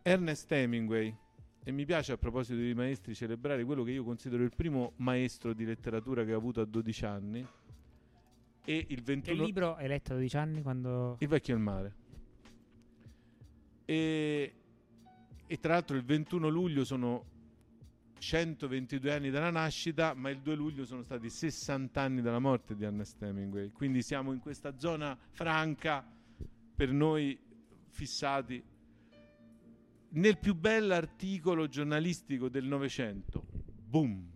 Ernest 0.02 0.52
Hemingway 0.52 1.16
e 1.64 1.72
mi 1.72 1.86
piace 1.86 2.12
a 2.12 2.18
proposito 2.18 2.56
dei 2.56 2.74
maestri 2.74 3.14
celebrare 3.14 3.64
quello 3.64 3.84
che 3.84 3.92
io 3.92 4.04
considero 4.04 4.42
il 4.42 4.52
primo 4.54 4.92
maestro 4.96 5.54
di 5.54 5.64
letteratura 5.64 6.24
che 6.24 6.34
ho 6.34 6.36
avuto 6.36 6.60
a 6.60 6.66
12 6.66 7.04
anni 7.06 7.46
e 8.64 8.86
il 8.88 9.02
21 9.02 9.36
che 9.36 9.44
libro 9.44 9.74
hai 9.74 9.88
letto 9.88 10.12
a 10.12 10.16
12 10.16 10.36
anni 10.36 10.62
quando 10.62 11.16
Il 11.20 11.28
vecchio 11.28 11.54
e 11.54 11.56
il 11.56 11.62
mare. 11.62 11.94
E, 13.84 14.54
e 15.46 15.58
tra 15.58 15.74
l'altro 15.74 15.96
il 15.96 16.04
21 16.04 16.48
luglio 16.48 16.84
sono 16.84 17.32
122 18.18 19.12
anni 19.12 19.30
dalla 19.30 19.50
nascita, 19.50 20.14
ma 20.14 20.30
il 20.30 20.40
2 20.40 20.54
luglio 20.54 20.84
sono 20.86 21.02
stati 21.02 21.28
60 21.28 22.00
anni 22.00 22.22
dalla 22.22 22.38
morte 22.38 22.74
di 22.74 22.84
Ernest 22.84 23.22
Hemingway. 23.22 23.70
Quindi 23.70 24.00
siamo 24.00 24.32
in 24.32 24.40
questa 24.40 24.78
zona 24.78 25.16
franca 25.30 26.06
per 26.74 26.90
noi 26.90 27.38
fissati 27.88 28.62
nel 30.14 30.38
più 30.38 30.54
bell'articolo 30.54 31.68
giornalistico 31.68 32.48
del 32.48 32.64
Novecento, 32.64 33.44
boom, 33.84 34.30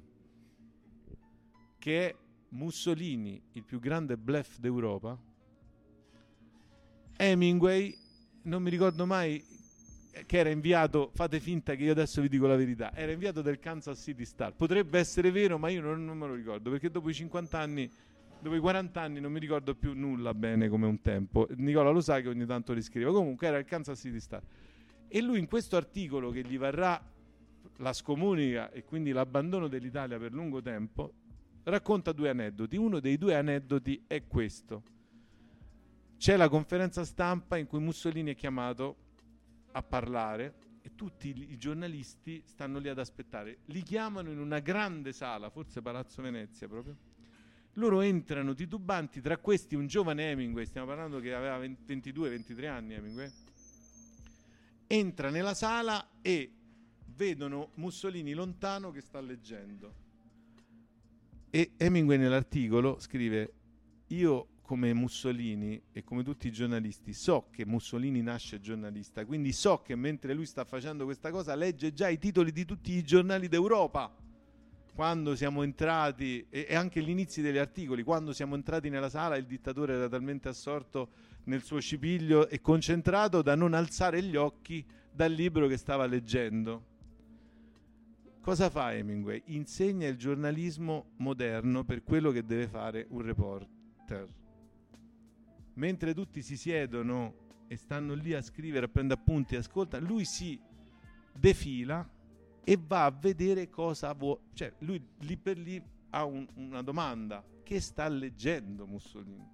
che 1.79 2.09
è 2.09 2.17
Mussolini, 2.51 3.41
il 3.53 3.65
più 3.65 3.79
grande 3.79 4.17
bluff 4.17 4.59
d'Europa. 4.59 5.19
Hemingway, 7.17 7.97
non 8.43 8.63
mi 8.63 8.71
ricordo 8.71 9.05
mai 9.07 9.45
che 10.27 10.39
era 10.39 10.51
inviato, 10.51 11.11
fate 11.15 11.41
finta 11.41 11.75
che 11.75 11.85
io 11.85 11.93
adesso 11.93 12.21
vi 12.21 12.29
dico 12.29 12.47
la 12.47 12.57
verità, 12.57 12.95
era 12.95 13.13
inviato 13.13 13.43
del 13.43 13.59
Kansas 13.59 14.01
City 14.01 14.25
Star. 14.25 14.55
Potrebbe 14.55 14.99
essere 14.99 15.31
vero, 15.31 15.59
ma 15.59 15.69
io 15.69 15.81
non, 15.81 16.05
non 16.05 16.17
me 16.17 16.27
lo 16.27 16.35
ricordo, 16.35 16.71
perché 16.71 16.91
dopo 16.91 17.09
i 17.09 17.15
50 17.15 17.59
anni, 17.59 17.91
dopo 18.41 18.55
i 18.55 18.61
40 18.61 19.01
anni 19.01 19.21
non 19.21 19.33
mi 19.33 19.39
ricordo 19.39 19.75
più 19.75 19.93
nulla 19.95 20.35
bene 20.35 20.69
come 20.69 20.87
un 20.87 21.01
tempo. 21.01 21.47
Nicola 21.57 21.91
lo 21.91 22.01
sa 22.01 22.21
che 22.21 22.29
ogni 22.29 22.47
tanto 22.47 22.73
riscrivo. 22.73 23.13
Comunque 23.13 23.47
era 23.47 23.59
il 23.59 23.65
Kansas 23.65 23.99
City 23.99 24.21
Star. 24.21 24.43
E 25.07 25.21
lui 25.21 25.39
in 25.39 25.47
questo 25.47 25.77
articolo 25.77 26.31
che 26.31 26.43
gli 26.43 26.59
varrà 26.59 27.01
la 27.77 27.93
scomunica 27.93 28.71
e 28.71 28.85
quindi 28.85 29.13
l'abbandono 29.13 29.69
dell'Italia 29.69 30.19
per 30.19 30.33
lungo 30.33 30.61
tempo, 30.61 31.13
racconta 31.69 32.13
due 32.13 32.29
aneddoti. 32.29 32.77
Uno 32.77 33.01
dei 33.01 33.19
due 33.19 33.35
aneddoti 33.35 34.05
è 34.07 34.27
questo. 34.27 34.83
C'è 36.17 36.37
la 36.37 36.49
conferenza 36.49 37.05
stampa 37.05 37.57
in 37.57 37.67
cui 37.67 37.79
Mussolini 37.79 38.33
è 38.33 38.35
chiamato 38.35 38.97
a 39.73 39.83
parlare 39.83 40.55
e 40.83 40.95
tutti 40.95 41.29
i 41.29 41.57
giornalisti 41.57 42.43
stanno 42.45 42.79
lì 42.79 42.89
ad 42.89 42.99
aspettare. 42.99 43.59
Li 43.67 43.83
chiamano 43.83 44.31
in 44.31 44.39
una 44.39 44.59
grande 44.59 45.13
sala, 45.13 45.51
forse 45.51 45.81
Palazzo 45.81 46.23
Venezia 46.23 46.67
proprio. 46.67 46.97
Loro 47.75 48.01
entrano 48.01 48.55
titubanti, 48.55 49.21
tra 49.21 49.39
questi 49.39 49.77
un 49.77 49.87
giovane 49.87 50.31
Hemingway, 50.31 50.67
stiamo 50.67 50.89
parlando 50.89 51.21
che 51.21 51.33
aveva 51.33 51.59
22-23 51.61 52.67
anni 52.67 52.95
Hemingway, 52.95 53.31
entra 54.89 55.31
nella 55.31 55.55
sala 55.55 56.09
e 56.21 56.53
vedono 57.15 57.71
Mussolini 57.75 58.33
lontano 58.33 58.91
che 58.91 59.01
sta 59.01 59.21
leggendo. 59.21 60.07
E 61.51 61.73
Hemingway 61.79 62.19
nell'articolo 62.19 62.99
scrive, 62.99 63.53
io 64.09 64.49
come 64.61 64.93
Mussolini 64.93 65.83
e 65.93 66.05
come 66.05 66.23
tutti 66.23 66.47
i 66.47 66.53
giornalisti, 66.53 67.15
so 67.15 67.49
che 67.51 67.65
Mussolini 67.65 68.21
nasce 68.21 68.61
giornalista, 68.61 69.25
quindi 69.25 69.53
so 69.53 69.81
che 69.81 69.97
mentre 69.97 70.35
lui 70.35 70.45
sta 70.45 70.67
facendo 70.67 71.05
questa 71.05 71.31
cosa 71.31 71.55
legge 71.55 71.95
già 71.95 72.09
i 72.09 72.19
titoli 72.19 72.53
di 72.53 72.67
tutti 72.67 72.93
i 72.93 73.03
giornali 73.03 73.49
d'Europa. 73.49 74.15
Quando 74.95 75.35
siamo 75.37 75.63
entrati, 75.63 76.45
e, 76.51 76.67
e 76.69 76.75
anche 76.75 77.03
gli 77.03 77.09
inizi 77.09 77.41
degli 77.41 77.57
articoli, 77.57 78.03
quando 78.03 78.35
siamo 78.35 78.55
entrati 78.55 78.91
nella 78.91 79.09
sala 79.09 79.37
il 79.37 79.47
dittatore 79.47 79.95
era 79.95 80.09
talmente 80.09 80.49
assorto 80.49 81.13
nel 81.45 81.63
suo 81.63 81.81
cipiglio 81.81 82.47
e 82.51 82.61
concentrato 82.61 83.41
da 83.41 83.55
non 83.55 83.73
alzare 83.73 84.23
gli 84.23 84.37
occhi 84.37 84.85
dal 85.11 85.33
libro 85.33 85.67
che 85.67 85.79
stava 85.79 86.05
leggendo. 86.05 86.97
Cosa 88.49 88.71
fa 88.71 88.95
Hemingway? 88.95 89.43
Insegna 89.49 90.09
il 90.09 90.17
giornalismo 90.17 91.11
moderno 91.17 91.85
per 91.85 92.03
quello 92.03 92.31
che 92.31 92.47
deve 92.47 92.67
fare 92.67 93.07
un 93.11 93.21
reporter. 93.21 94.27
Mentre 95.75 96.15
tutti 96.15 96.41
si 96.41 96.57
siedono 96.57 97.67
e 97.69 97.77
stanno 97.77 98.15
lì 98.15 98.33
a 98.33 98.41
scrivere, 98.41 98.87
a 98.87 98.89
prendere 98.89 99.21
appunti, 99.21 99.55
ascolta, 99.55 99.99
lui 99.99 100.25
si 100.25 100.59
defila 101.31 102.09
e 102.65 102.79
va 102.83 103.05
a 103.05 103.11
vedere 103.11 103.69
cosa 103.69 104.15
vuole. 104.15 104.41
Cioè, 104.55 104.73
lui 104.79 105.07
lì 105.19 105.37
per 105.37 105.59
lì 105.59 105.79
ha 106.09 106.25
un, 106.25 106.47
una 106.55 106.81
domanda. 106.81 107.45
Che 107.63 107.81
sta 107.81 108.09
leggendo 108.09 108.87
Mussolini? 108.87 109.47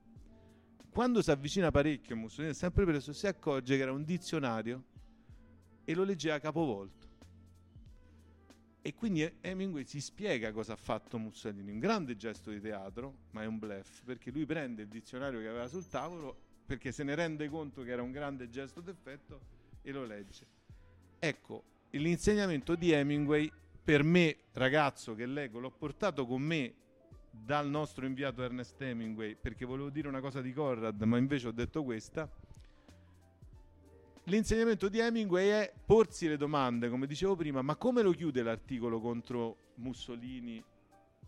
Quando 0.89 1.21
si 1.21 1.33
avvicina 1.33 1.73
parecchio 1.73 2.15
a 2.15 2.19
Mussolini, 2.19 2.55
sempre 2.55 2.85
preso, 2.85 3.13
si 3.13 3.27
accorge 3.27 3.75
che 3.75 3.83
era 3.83 3.91
un 3.91 4.05
dizionario 4.05 4.85
e 5.85 5.95
lo 5.95 6.05
leggeva 6.05 6.39
capovolto. 6.39 7.14
E 8.87 8.95
quindi 8.95 9.39
Hemingway 9.41 9.87
si 9.87 9.99
spiega 9.99 10.53
cosa 10.53 10.75
ha 10.75 10.77
fatto 10.77 11.17
Mussolini, 11.17 11.71
un 11.71 11.79
grande 11.79 12.17
gesto 12.17 12.51
di 12.51 12.61
teatro, 12.61 13.15
ma 13.31 13.41
è 13.41 13.47
un 13.47 13.59
bluff, 13.59 14.03
perché 14.05 14.31
lui 14.31 14.45
prende 14.45 14.83
il 14.83 14.89
dizionario 14.89 15.41
che 15.41 15.49
aveva 15.49 15.67
sul 15.69 15.89
tavolo, 15.89 16.37
perché 16.67 16.93
se 16.93 17.03
ne 17.03 17.15
rende 17.15 17.49
conto 17.49 17.83
che 17.83 17.93
era 17.93 18.03
un 18.03 18.11
grande 18.11 18.51
gesto 18.51 18.83
d'effetto 18.83 19.41
e 19.81 19.91
lo 19.91 20.05
legge. 20.05 20.47
Ecco, 21.19 21.65
l'insegnamento 21.93 22.75
di 22.75 22.91
Hemingway 22.91 23.51
per 23.83 24.03
me, 24.03 24.37
ragazzo 24.53 25.15
che 25.15 25.25
leggo, 25.25 25.61
l'ho 25.61 25.71
portato 25.71 26.27
con 26.27 26.43
me 26.43 26.75
dal 27.31 27.67
nostro 27.67 28.05
inviato 28.05 28.43
Ernest 28.43 28.79
Hemingway 28.83 29.35
perché 29.35 29.65
volevo 29.65 29.89
dire 29.89 30.09
una 30.09 30.21
cosa 30.21 30.43
di 30.43 30.53
Conrad, 30.53 31.01
ma 31.05 31.17
invece 31.17 31.49
ho 31.49 31.53
detto 31.53 31.85
questa. 31.85 32.31
L'insegnamento 34.29 34.89
di 34.89 35.01
Hemingway 35.01 35.49
è 35.49 35.73
porsi 35.85 36.27
le 36.27 36.39
domande, 36.39 36.89
come 36.89 37.07
dicevo 37.07 37.37
prima, 37.37 37.61
ma 37.61 37.77
come 37.77 38.01
lo 38.01 38.13
chiude 38.13 38.43
l'articolo 38.43 38.99
contro 38.99 39.73
Mussolini? 39.75 40.65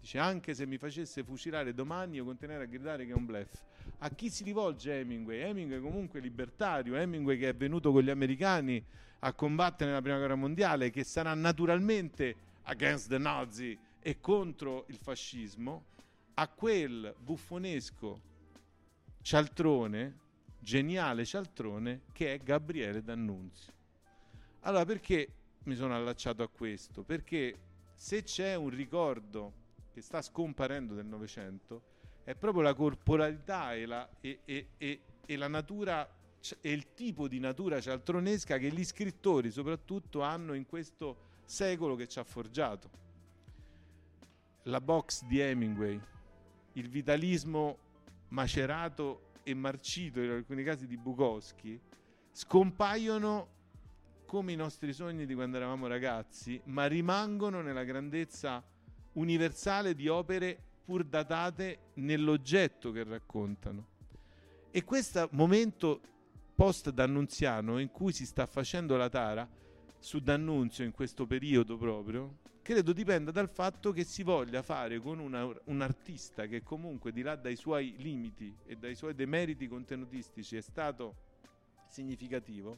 Dice 0.00 0.18
anche 0.18 0.54
se 0.54 0.64
mi 0.64 0.78
facesse 0.78 1.22
fucilare 1.22 1.74
domani 1.74 2.16
io 2.16 2.24
continuerei 2.24 2.64
a 2.64 2.66
gridare 2.66 3.04
che 3.04 3.12
è 3.12 3.14
un 3.14 3.26
blef. 3.26 3.64
A 3.98 4.08
chi 4.08 4.30
si 4.30 4.44
rivolge 4.44 5.00
Hemingway? 5.00 5.40
Hemingway 5.40 5.78
comunque 5.78 6.20
libertario, 6.20 6.96
Hemingway 6.96 7.36
che 7.36 7.50
è 7.50 7.54
venuto 7.54 7.92
con 7.92 8.02
gli 8.02 8.08
americani 8.08 8.82
a 9.18 9.32
combattere 9.34 9.90
nella 9.90 10.00
prima 10.00 10.16
guerra 10.16 10.34
mondiale, 10.34 10.88
che 10.88 11.04
sarà 11.04 11.34
naturalmente 11.34 12.34
against 12.62 13.08
the 13.08 13.18
Nazi 13.18 13.78
e 14.00 14.20
contro 14.20 14.86
il 14.88 14.96
fascismo, 14.96 15.84
a 16.32 16.48
quel 16.48 17.14
buffonesco 17.18 18.20
cialtrone, 19.20 20.24
geniale 20.66 21.24
cialtrone, 21.24 22.00
che 22.10 22.34
è 22.34 22.38
Gabriele 22.38 23.00
D'Annunzio. 23.00 23.72
Allora, 24.62 24.84
perché 24.84 25.28
mi 25.62 25.76
sono 25.76 25.94
allacciato 25.94 26.42
a 26.42 26.48
questo? 26.48 27.04
Perché 27.04 27.54
se 27.94 28.24
c'è 28.24 28.56
un 28.56 28.70
ricordo 28.70 29.52
che 29.92 30.00
sta 30.00 30.20
scomparendo 30.20 30.94
del 30.94 31.06
Novecento, 31.06 31.82
è 32.24 32.34
proprio 32.34 32.62
la 32.62 32.74
corporalità 32.74 33.74
e 33.74 33.86
la, 33.86 34.10
e, 34.20 34.40
e, 34.44 34.68
e, 35.24 35.36
la 35.36 35.46
natura 35.46 36.04
e 36.60 36.72
il 36.72 36.94
tipo 36.94 37.28
di 37.28 37.38
natura 37.38 37.80
cialtronesca 37.80 38.58
che 38.58 38.68
gli 38.72 38.84
scrittori 38.84 39.52
soprattutto 39.52 40.22
hanno 40.22 40.52
in 40.54 40.66
questo 40.66 41.44
secolo 41.44 41.94
che 41.94 42.08
ci 42.08 42.18
ha 42.18 42.24
forgiato. 42.24 42.90
La 44.64 44.80
box 44.80 45.22
di 45.26 45.38
Hemingway, 45.38 46.00
il 46.72 46.88
vitalismo 46.88 47.78
macerato 48.30 49.25
e 49.48 49.54
marcito 49.54 50.20
in 50.20 50.30
alcuni 50.30 50.64
casi 50.64 50.88
di 50.88 50.96
Bukowski 50.96 51.80
scompaiono 52.32 53.54
come 54.26 54.50
i 54.50 54.56
nostri 54.56 54.92
sogni 54.92 55.24
di 55.24 55.34
quando 55.34 55.56
eravamo 55.56 55.86
ragazzi, 55.86 56.60
ma 56.64 56.86
rimangono 56.86 57.62
nella 57.62 57.84
grandezza 57.84 58.60
universale 59.12 59.94
di 59.94 60.08
opere 60.08 60.60
pur 60.84 61.04
datate 61.04 61.92
nell'oggetto 61.94 62.90
che 62.90 63.04
raccontano. 63.04 63.86
E 64.72 64.82
questo 64.82 65.28
momento 65.30 66.00
post 66.56 66.90
D'Annunziano 66.90 67.78
in 67.78 67.92
cui 67.92 68.12
si 68.12 68.26
sta 68.26 68.46
facendo 68.46 68.96
la 68.96 69.08
tara 69.08 69.48
su 70.00 70.18
D'Annunzio 70.18 70.84
in 70.84 70.90
questo 70.90 71.24
periodo 71.24 71.76
proprio, 71.76 72.38
credo 72.66 72.92
dipenda 72.92 73.30
dal 73.30 73.48
fatto 73.48 73.92
che 73.92 74.02
si 74.02 74.24
voglia 74.24 74.60
fare 74.60 74.98
con 74.98 75.20
una, 75.20 75.48
un 75.66 75.80
artista 75.82 76.46
che 76.46 76.64
comunque 76.64 77.12
di 77.12 77.22
là 77.22 77.36
dai 77.36 77.54
suoi 77.54 77.94
limiti 77.98 78.52
e 78.64 78.74
dai 78.74 78.96
suoi 78.96 79.14
demeriti 79.14 79.68
contenutistici 79.68 80.56
è 80.56 80.60
stato 80.60 81.14
significativo, 81.86 82.76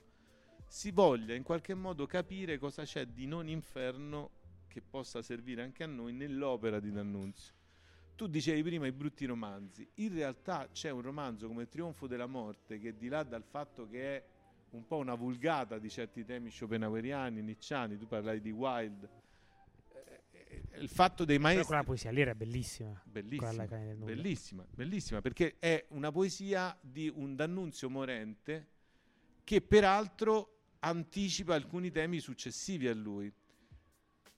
si 0.66 0.90
voglia 0.90 1.32
in 1.32 1.42
qualche 1.42 1.72
modo 1.72 2.04
capire 2.04 2.58
cosa 2.58 2.82
c'è 2.84 3.06
di 3.06 3.24
non 3.24 3.48
inferno 3.48 4.32
che 4.68 4.82
possa 4.82 5.22
servire 5.22 5.62
anche 5.62 5.84
a 5.84 5.86
noi 5.86 6.12
nell'opera 6.12 6.80
di 6.80 6.92
D'Annunzio. 6.92 7.54
Tu 8.14 8.26
dicevi 8.26 8.62
prima 8.62 8.86
i 8.86 8.92
brutti 8.92 9.24
romanzi, 9.24 9.88
in 9.94 10.12
realtà 10.12 10.68
c'è 10.70 10.90
un 10.90 11.00
romanzo 11.00 11.46
come 11.48 11.66
trionfo 11.66 12.06
della 12.06 12.26
morte 12.26 12.78
che 12.78 12.94
di 12.98 13.08
là 13.08 13.22
dal 13.22 13.42
fatto 13.42 13.88
che 13.88 14.16
è 14.16 14.24
un 14.72 14.86
po' 14.86 14.96
una 14.98 15.14
vulgata 15.14 15.78
di 15.78 15.88
certi 15.88 16.26
temi 16.26 16.50
schopenhaueriani, 16.50 17.40
nicciani, 17.40 17.96
tu 17.96 18.06
parlavi 18.06 18.42
di 18.42 18.50
Wilde, 18.50 19.17
il 20.80 20.88
fatto 20.88 21.24
dei 21.24 21.38
maestri... 21.38 21.64
Però 21.64 21.68
quella 21.68 21.84
poesia 21.84 22.10
lì 22.10 22.20
era 22.20 22.34
bellissima. 22.34 23.02
Bellissima, 23.04 23.66
bellissima, 23.66 24.66
bellissima, 24.74 25.20
perché 25.20 25.56
è 25.58 25.84
una 25.90 26.10
poesia 26.10 26.76
di 26.80 27.10
un 27.14 27.34
D'Annunzio 27.34 27.90
morente 27.90 28.66
che 29.44 29.60
peraltro 29.60 30.56
anticipa 30.80 31.54
alcuni 31.54 31.90
temi 31.90 32.20
successivi 32.20 32.86
a 32.88 32.94
lui. 32.94 33.32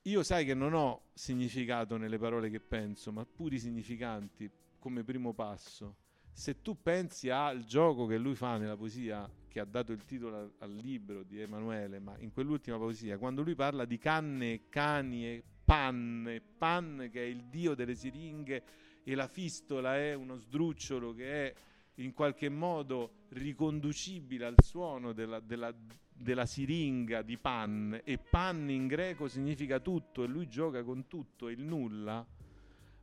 Io 0.04 0.22
sai 0.22 0.44
che 0.44 0.54
non 0.54 0.72
ho 0.72 1.08
significato 1.12 1.96
nelle 1.96 2.18
parole 2.18 2.48
che 2.48 2.60
penso, 2.60 3.12
ma 3.12 3.26
puri 3.26 3.58
significanti 3.58 4.50
come 4.78 5.04
primo 5.04 5.34
passo. 5.34 5.96
Se 6.32 6.62
tu 6.62 6.80
pensi 6.80 7.28
al 7.28 7.64
gioco 7.64 8.06
che 8.06 8.16
lui 8.16 8.34
fa 8.34 8.56
nella 8.56 8.76
poesia, 8.76 9.30
che 9.46 9.60
ha 9.60 9.64
dato 9.64 9.92
il 9.92 10.04
titolo 10.04 10.36
al, 10.36 10.52
al 10.58 10.74
libro 10.74 11.22
di 11.22 11.40
Emanuele, 11.40 11.98
ma 11.98 12.16
in 12.18 12.32
quell'ultima 12.32 12.78
poesia, 12.78 13.18
quando 13.18 13.42
lui 13.42 13.54
parla 13.54 13.84
di 13.84 13.98
canne, 13.98 14.68
cani 14.68 15.26
e 15.26 15.44
pan, 15.70 16.42
pan 16.58 17.08
che 17.12 17.22
è 17.22 17.26
il 17.26 17.44
dio 17.44 17.76
delle 17.76 17.94
siringhe 17.94 18.64
e 19.04 19.14
la 19.14 19.28
fistola 19.28 19.96
è 19.96 20.14
uno 20.14 20.34
sdrucciolo 20.34 21.14
che 21.14 21.46
è 21.46 21.54
in 21.96 22.12
qualche 22.12 22.48
modo 22.48 23.26
riconducibile 23.28 24.46
al 24.46 24.56
suono 24.60 25.12
della, 25.12 25.38
della 25.38 25.72
della 26.12 26.44
siringa 26.44 27.22
di 27.22 27.38
Pan 27.38 27.98
e 28.04 28.18
Pan 28.18 28.68
in 28.68 28.86
greco 28.88 29.26
significa 29.26 29.80
tutto 29.80 30.22
e 30.22 30.26
lui 30.26 30.48
gioca 30.48 30.82
con 30.82 31.06
tutto 31.06 31.48
e 31.48 31.52
il 31.52 31.62
nulla, 31.62 32.26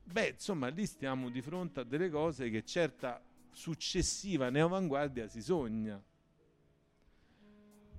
beh, 0.04 0.28
insomma, 0.28 0.68
lì 0.68 0.86
stiamo 0.86 1.30
di 1.30 1.42
fronte 1.42 1.80
a 1.80 1.84
delle 1.84 2.12
cose 2.12 2.52
che 2.52 2.64
certa 2.64 3.20
successiva 3.52 4.50
neoavanguardia 4.50 5.28
si 5.28 5.42
sogna. 5.42 6.00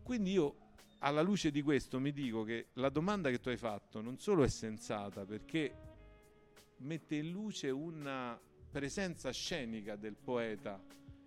Quindi 0.04 0.30
io 0.30 0.67
alla 1.00 1.22
luce 1.22 1.50
di 1.50 1.62
questo 1.62 2.00
mi 2.00 2.12
dico 2.12 2.42
che 2.42 2.68
la 2.74 2.88
domanda 2.88 3.30
che 3.30 3.38
tu 3.38 3.48
hai 3.48 3.56
fatto 3.56 4.00
non 4.00 4.18
solo 4.18 4.42
è 4.42 4.48
sensata 4.48 5.24
perché 5.24 5.74
mette 6.78 7.16
in 7.16 7.30
luce 7.30 7.70
una 7.70 8.38
presenza 8.70 9.30
scenica 9.30 9.96
del 9.96 10.16
poeta 10.16 10.82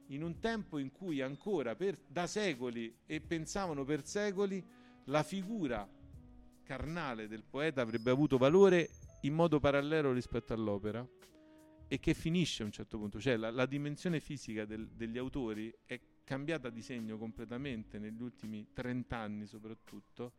in 0.07 0.23
un 0.23 0.39
tempo 0.39 0.77
in 0.77 0.91
cui 0.91 1.21
ancora 1.21 1.75
per, 1.75 1.97
da 2.05 2.27
secoli 2.27 2.93
e 3.05 3.21
pensavano 3.21 3.85
per 3.85 4.05
secoli 4.05 4.63
la 5.05 5.23
figura 5.23 5.87
carnale 6.63 7.27
del 7.27 7.43
poeta 7.43 7.81
avrebbe 7.81 8.11
avuto 8.11 8.37
valore 8.37 8.89
in 9.21 9.33
modo 9.33 9.59
parallelo 9.59 10.11
rispetto 10.11 10.53
all'opera 10.53 11.05
e 11.87 11.99
che 11.99 12.13
finisce 12.13 12.63
a 12.63 12.65
un 12.65 12.71
certo 12.71 12.97
punto, 12.97 13.19
cioè 13.19 13.35
la, 13.35 13.51
la 13.51 13.65
dimensione 13.65 14.21
fisica 14.21 14.63
del, 14.63 14.87
degli 14.87 15.17
autori 15.17 15.73
è 15.85 15.99
cambiata 16.31 16.69
di 16.69 16.81
segno 16.81 17.17
completamente 17.17 17.99
negli 17.99 18.21
ultimi 18.21 18.65
30 18.71 19.17
anni 19.17 19.45
soprattutto, 19.45 20.31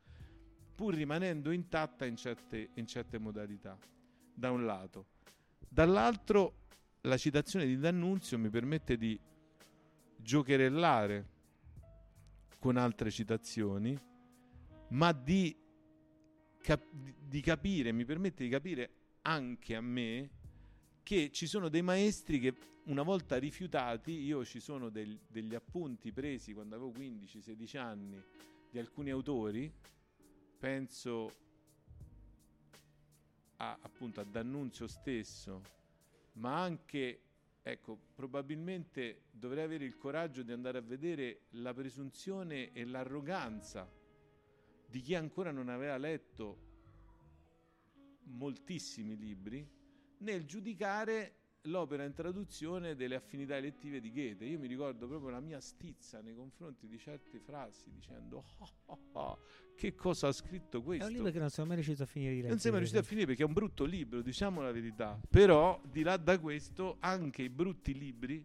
pur 0.75 0.95
rimanendo 0.95 1.51
intatta 1.51 2.07
in 2.07 2.17
certe, 2.17 2.71
in 2.77 2.87
certe 2.87 3.19
modalità, 3.19 3.77
da 4.33 4.51
un 4.51 4.65
lato. 4.65 5.09
Dall'altro 5.69 6.61
la 7.03 7.19
citazione 7.19 7.67
di 7.67 7.77
D'Annunzio 7.77 8.39
mi 8.39 8.49
permette 8.49 8.97
di 8.97 9.21
giocherellare 10.17 11.29
con 12.59 12.79
altre 12.79 13.11
citazioni, 13.11 13.95
ma 14.93 15.13
di, 15.13 15.55
cap- 16.57 16.91
di 16.91 17.41
capire, 17.43 17.93
mi 17.93 18.07
permette 18.07 18.45
di 18.45 18.49
capire 18.49 18.91
anche 19.21 19.77
a 19.77 19.83
me 19.83 20.31
che 21.03 21.31
ci 21.31 21.47
sono 21.47 21.69
dei 21.69 21.83
maestri 21.83 22.39
che 22.39 22.55
una 22.85 23.03
volta 23.03 23.39
rifiutati, 23.39 24.13
io 24.13 24.45
ci 24.45 24.61
sono 24.61 24.89
del, 24.89 25.19
degli 25.29 25.55
appunti 25.55 26.13
presi 26.13 26.53
quando 26.53 26.75
avevo 26.75 26.91
15-16 26.91 27.79
anni 27.79 28.23
di 28.71 28.79
alcuni 28.79 29.11
autori, 29.11 29.73
penso 30.59 31.35
a, 33.57 33.79
appunto 33.81 34.21
a 34.21 34.25
D'Annunzio 34.25 34.87
stesso, 34.87 35.63
ma 36.35 36.63
anche 36.63 37.23
Ecco, 37.65 37.97
probabilmente 38.17 39.27
dovrei 39.31 39.63
avere 39.63 39.85
il 39.85 39.97
coraggio 39.97 40.43
di 40.43 40.51
andare 40.51 40.79
a 40.79 40.81
vedere 40.81 41.43
la 41.51 41.73
presunzione 41.73 42.73
e 42.73 42.85
l'arroganza 42.85 43.89
di 44.85 45.01
chi 45.01 45.15
ancora 45.15 45.53
non 45.53 45.69
aveva 45.69 45.97
letto 45.97 46.71
moltissimi 48.25 49.17
libri 49.17 49.65
nel 50.19 50.45
giudicare 50.45 51.42
l'opera 51.67 52.05
in 52.05 52.13
traduzione 52.13 52.95
delle 52.97 53.15
affinità 53.15 53.57
elettive 53.57 54.01
di 54.01 54.13
Goethe. 54.13 54.45
Io 54.45 54.59
mi 54.59 54.67
ricordo 54.67 55.07
proprio 55.07 55.31
la 55.31 55.41
mia 55.41 55.61
stizza 55.61 56.21
nei 56.21 56.35
confronti 56.35 56.89
di 56.89 56.99
certe 56.99 57.39
frasi 57.39 57.91
dicendo 57.93 58.45
oh, 58.59 58.69
oh, 58.87 58.99
oh, 59.13 59.39
che 59.75 59.95
cosa 59.95 60.29
ha 60.29 60.33
scritto 60.33 60.83
questo. 60.83 61.05
È 61.05 61.09
un 61.09 61.15
libro 61.15 61.31
che 61.31 61.39
non 61.39 61.51
sono 61.51 61.67
mai 61.69 61.77
riuscito 61.77 62.03
a 62.03 62.07
finire 62.07 62.31
di 62.31 62.37
leggere. 62.37 62.53
Non 62.53 62.61
sei 62.61 62.71
mai 62.71 62.81
riuscito 62.81 63.03
a 63.03 63.07
finire 63.07 63.27
perché 63.27 63.43
è 63.43 63.47
un 63.47 63.53
brutto 63.53 63.85
libro, 63.85 64.23
diciamo 64.23 64.61
la 64.61 64.73
verità. 64.73 65.21
Però 65.29 65.81
di 65.89 66.03
là 66.03 66.17
da 66.17 66.39
questo 66.39 66.97
anche 67.01 67.43
i 67.43 67.49
brutti 67.49 67.97
libri 67.97 68.45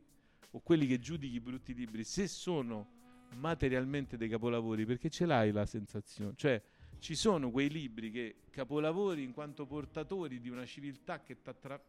o 0.52 0.60
quelli 0.60 0.86
che 0.88 1.00
giudichi 1.00 1.36
i 1.36 1.42
brutti 1.42 1.74
libri, 1.74 2.04
se 2.04 2.28
sono 2.28 2.96
materialmente 3.36 4.16
dei 4.16 4.30
capolavori, 4.30 4.86
perché 4.86 5.10
ce 5.10 5.26
l'hai 5.26 5.52
la 5.52 5.66
sensazione, 5.66 6.34
cioè 6.36 6.62
ci 7.00 7.16
sono 7.16 7.52
quei 7.52 7.70
libri 7.70 8.10
che 8.10 8.36
capolavori 8.50 9.24
in 9.24 9.34
quanto 9.34 9.66
portatori 9.66 10.40
di 10.40 10.50
una 10.50 10.66
civiltà 10.66 11.22
che 11.22 11.42
ti 11.42 11.50
attra- 11.50 11.80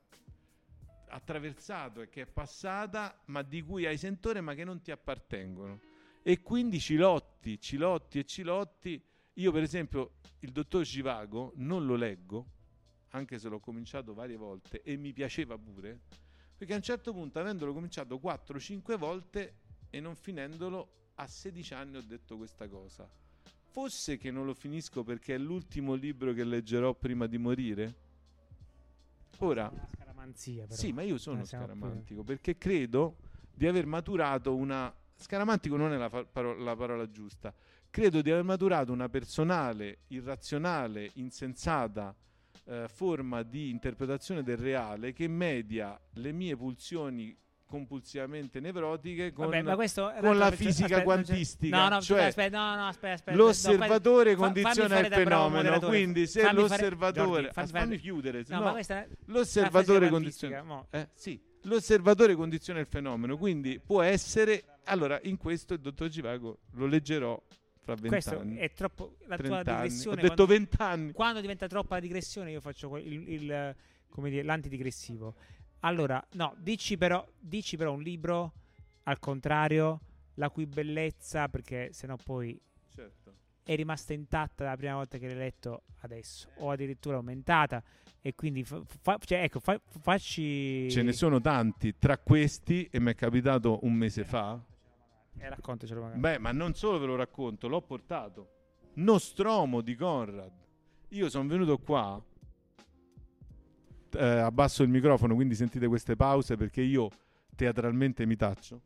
attraversato 1.09 2.01
e 2.01 2.09
che 2.09 2.23
è 2.23 2.27
passata, 2.27 3.21
ma 3.27 3.43
di 3.43 3.63
cui 3.63 3.87
hai 3.87 3.97
sentore 3.99 4.41
ma 4.41 4.55
che 4.55 4.65
non 4.65 4.81
ti 4.81 4.91
appartengono. 4.91 5.81
E 6.23 6.43
quindi 6.43 6.79
Cilotti, 6.81 7.61
Cilotti 7.61 8.19
e 8.19 8.25
Cilotti, 8.25 9.03
io 9.35 9.53
per 9.53 9.63
esempio 9.63 10.15
il 10.41 10.53
dottor 10.53 10.83
Givago 10.83 11.53
non 11.57 11.87
lo 11.87 11.95
leggo, 11.95 12.47
anche 13.11 13.39
se 13.39 13.49
l'ho 13.49 13.61
cominciato 13.61 14.15
varie 14.15 14.37
volte 14.37 14.83
e 14.83 14.97
mi 14.97 15.13
piaceva 15.13 15.57
pure, 15.57 16.01
perché 16.57 16.73
a 16.73 16.77
un 16.77 16.83
certo 16.83 17.13
punto 17.13 17.39
avendolo 17.39 17.73
cominciato 17.73 18.17
4-5 18.17 18.97
volte 18.97 19.55
e 19.91 20.01
non 20.01 20.17
finendolo 20.17 21.11
a 21.15 21.27
16 21.27 21.75
anni 21.75 21.97
ho 21.97 22.03
detto 22.03 22.37
questa 22.37 22.69
cosa. 22.69 23.09
Fosse 23.71 24.17
che 24.17 24.31
non 24.31 24.45
lo 24.45 24.55
finisco 24.55 25.05
perché 25.05 25.35
è 25.35 25.39
l'ultimo 25.39 25.95
libro 25.95 26.33
che 26.33 26.45
leggerò 26.45 26.95
prima 26.95 27.27
di 27.27 27.39
morire? 27.39 27.95
Ora, 29.39 29.71
scaramanzia. 30.29 30.65
Però. 30.65 30.75
Sì, 30.75 30.93
ma 30.93 31.03
io 31.03 31.19
sono 31.19 31.45
scaramantico 31.45 32.23
pure. 32.23 32.35
perché 32.35 32.59
credo 32.59 33.17
di 33.53 33.67
aver 33.67 33.87
maturato 33.87 34.55
una. 34.55 34.93
Scaramantico 35.17 35.77
non 35.77 35.93
è 35.93 35.97
la, 35.97 36.09
fa- 36.09 36.25
paro- 36.25 36.57
la 36.57 36.77
parola 36.77 37.11
giusta. 37.11 37.53
Credo 37.91 38.21
di 38.21 38.31
aver 38.31 38.45
maturato 38.45 38.93
una 38.93 39.09
personale, 39.09 40.01
irrazionale, 40.09 41.11
insensata 41.15 42.15
eh, 42.65 42.87
forma 42.89 43.43
di 43.43 43.71
interpretazione 43.71 44.43
del 44.43 44.59
reale 44.59 45.13
che 45.13 45.27
media 45.27 45.99
le 46.15 46.33
mie 46.33 46.57
pulsioni 46.57 47.37
compulsivamente 47.69 48.61
nevrotiche 48.61 49.31
con, 49.33 49.51
Vabbè, 49.51 49.77
con 50.21 50.39
la 50.39 50.51
fisica 50.51 50.85
aspetta, 50.85 51.03
quantistica. 51.03 51.77
No, 51.77 51.89
no, 51.97 52.01
cioè, 52.01 52.25
aspetta, 52.25 52.59
no, 52.59 52.75
no, 52.81 52.89
aspetta, 52.89 53.13
aspetta, 53.13 53.37
l'osservatore 53.37 54.33
no, 54.33 54.39
condiziona 54.39 54.99
il 54.99 55.07
fenomeno. 55.07 55.79
Quindi, 55.79 56.27
se 56.27 56.41
fammi 56.41 56.61
l'osservatore. 56.61 57.53
Fare, 57.53 57.67
fammi, 57.67 57.69
fammi 57.69 57.99
chiudere. 57.99 58.45
No, 58.49 58.61
no, 58.61 58.73
questa, 58.73 59.07
l'osservatore 59.27 60.09
condiziona. 60.09 60.87
Eh, 60.91 61.09
sì, 61.15 61.41
l'osservatore 61.63 62.35
condiziona 62.35 62.81
il 62.81 62.87
fenomeno. 62.87 63.37
Quindi 63.37 63.79
può 63.79 64.03
essere. 64.03 64.65
Allora, 64.85 65.21
in 65.25 65.37
questo 65.37 65.75
il 65.75 65.81
dottor 65.81 66.09
Givago 66.09 66.61
lo 66.73 66.87
leggerò 66.87 67.41
fra 67.81 67.95
vent'anni. 67.95 68.57
Questo 68.57 68.65
è 68.65 68.73
troppo. 68.73 69.17
La 69.27 69.37
tua 69.37 69.63
digressione. 69.63 70.21
Ho 70.21 70.29
detto 70.29 70.47
vent'anni. 70.47 71.13
Quando 71.13 71.43
diventa 71.43 71.67
troppa 71.67 71.97
la 71.97 72.01
digressione, 72.01 72.51
io 72.51 72.63
faccio 72.63 72.97
il, 72.97 73.29
il, 73.29 73.77
come 74.09 74.31
dire, 74.31 74.43
l'antidigressivo. 74.43 75.35
Allora, 75.81 76.25
no, 76.33 76.55
dici 76.59 76.97
però, 76.97 77.27
dici 77.39 77.77
però 77.77 77.93
un 77.93 78.03
libro 78.03 78.53
al 79.05 79.19
contrario, 79.19 80.01
la 80.35 80.51
cui 80.51 80.67
bellezza, 80.67 81.49
perché 81.49 81.91
sennò 81.93 82.17
poi 82.17 82.61
certo. 82.95 83.35
è 83.63 83.75
rimasta 83.75 84.13
intatta 84.13 84.65
la 84.65 84.77
prima 84.77 84.95
volta 84.95 85.19
che 85.19 85.27
l'hai 85.27 85.37
letto 85.37 85.85
adesso, 86.01 86.49
o 86.57 86.71
addirittura 86.71 87.17
aumentata. 87.17 87.83
E 88.21 88.35
quindi, 88.35 88.65
fa, 88.65 88.83
fa, 88.85 89.19
cioè, 89.25 89.43
ecco, 89.45 89.61
fa, 89.61 89.81
facci. 90.01 90.91
Ce 90.91 91.03
ne 91.03 91.13
sono 91.13 91.41
tanti. 91.41 91.97
Tra 91.99 92.19
questi, 92.19 92.89
e 92.91 92.99
mi 92.99 93.13
è 93.13 93.15
capitato 93.15 93.79
un 93.83 93.95
mese 93.95 94.25
fa. 94.25 94.61
Eh, 95.39 95.49
raccontacelo 95.49 96.01
magari. 96.01 96.21
Beh, 96.21 96.39
ma 96.39 96.51
non 96.51 96.75
solo 96.75 96.99
ve 96.99 97.07
lo 97.07 97.17
racconto, 97.17 97.69
l'ho 97.69 97.81
portato. 97.81 98.51
Nostromo 98.95 99.81
di 99.81 99.95
Conrad. 99.95 100.53
Io 101.11 101.31
sono 101.31 101.49
venuto 101.49 101.79
qua 101.79 102.23
eh, 104.13 104.25
abbasso 104.25 104.83
il 104.83 104.89
microfono, 104.89 105.35
quindi 105.35 105.55
sentite 105.55 105.87
queste 105.87 106.17
pause 106.17 106.57
perché 106.57 106.81
io 106.81 107.09
teatralmente 107.55 108.27
mi 108.27 108.37
taccio. 108.37 108.83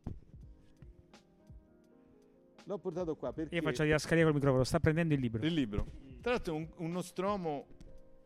L'ho 2.65 2.79
portato 2.79 3.17
qua 3.17 3.33
perché... 3.33 3.55
Io 3.55 3.63
faccio 3.63 3.85
la 3.85 3.99
scarica 3.99 4.27
col 4.27 4.35
microfono, 4.35 4.65
sta 4.65 4.81
prendendo 4.81 5.15
il 5.15 5.21
libro. 5.21 5.45
Il 5.45 5.53
libro. 5.53 5.87
Tra 6.21 6.33
l'altro 6.33 6.55
è 6.55 6.57
un, 6.57 6.69
uno 6.77 7.03
stromo 7.03 7.67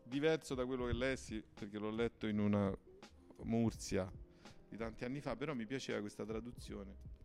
diverso 0.03 0.55
da 0.55 0.65
quello 0.65 0.85
che 0.85 0.93
lessi, 0.93 1.43
perché 1.53 1.77
l'ho 1.77 1.89
letto 1.89 2.27
in 2.27 2.39
una 2.39 2.71
Mursia 3.43 4.09
di 4.69 4.77
tanti 4.77 5.05
anni 5.05 5.21
fa, 5.21 5.35
però 5.35 5.53
mi 5.53 5.65
piaceva 5.65 5.99
questa 5.99 6.25
traduzione. 6.25 7.15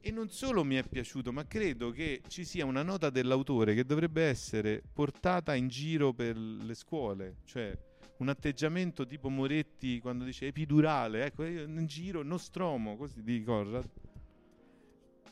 E 0.00 0.10
non 0.10 0.30
solo 0.30 0.64
mi 0.64 0.76
è 0.76 0.84
piaciuto, 0.84 1.32
ma 1.32 1.46
credo 1.46 1.90
che 1.90 2.22
ci 2.28 2.44
sia 2.44 2.64
una 2.64 2.82
nota 2.82 3.10
dell'autore 3.10 3.74
che 3.74 3.84
dovrebbe 3.84 4.22
essere 4.22 4.82
portata 4.92 5.54
in 5.54 5.68
giro 5.68 6.12
per 6.12 6.36
le 6.36 6.74
scuole, 6.74 7.38
cioè 7.44 7.76
un 8.18 8.28
atteggiamento 8.28 9.06
tipo 9.06 9.28
Moretti 9.28 10.00
quando 10.00 10.24
dice 10.24 10.46
epidurale, 10.46 11.26
ecco, 11.26 11.44
in 11.44 11.86
giro, 11.86 12.22
nostromo, 12.22 12.96
così 12.96 13.22
di 13.22 13.42
Conrad. 13.42 13.88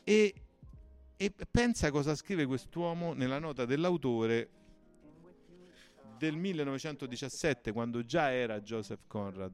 E, 0.03 0.33
e 1.17 1.33
pensa 1.49 1.91
cosa 1.91 2.15
scrive 2.15 2.45
quest'uomo 2.45 3.13
nella 3.13 3.39
nota 3.39 3.65
dell'autore 3.65 4.49
del 6.17 6.35
1917, 6.35 7.71
quando 7.71 8.03
già 8.03 8.31
era 8.31 8.59
Joseph 8.61 9.01
Conrad 9.07 9.53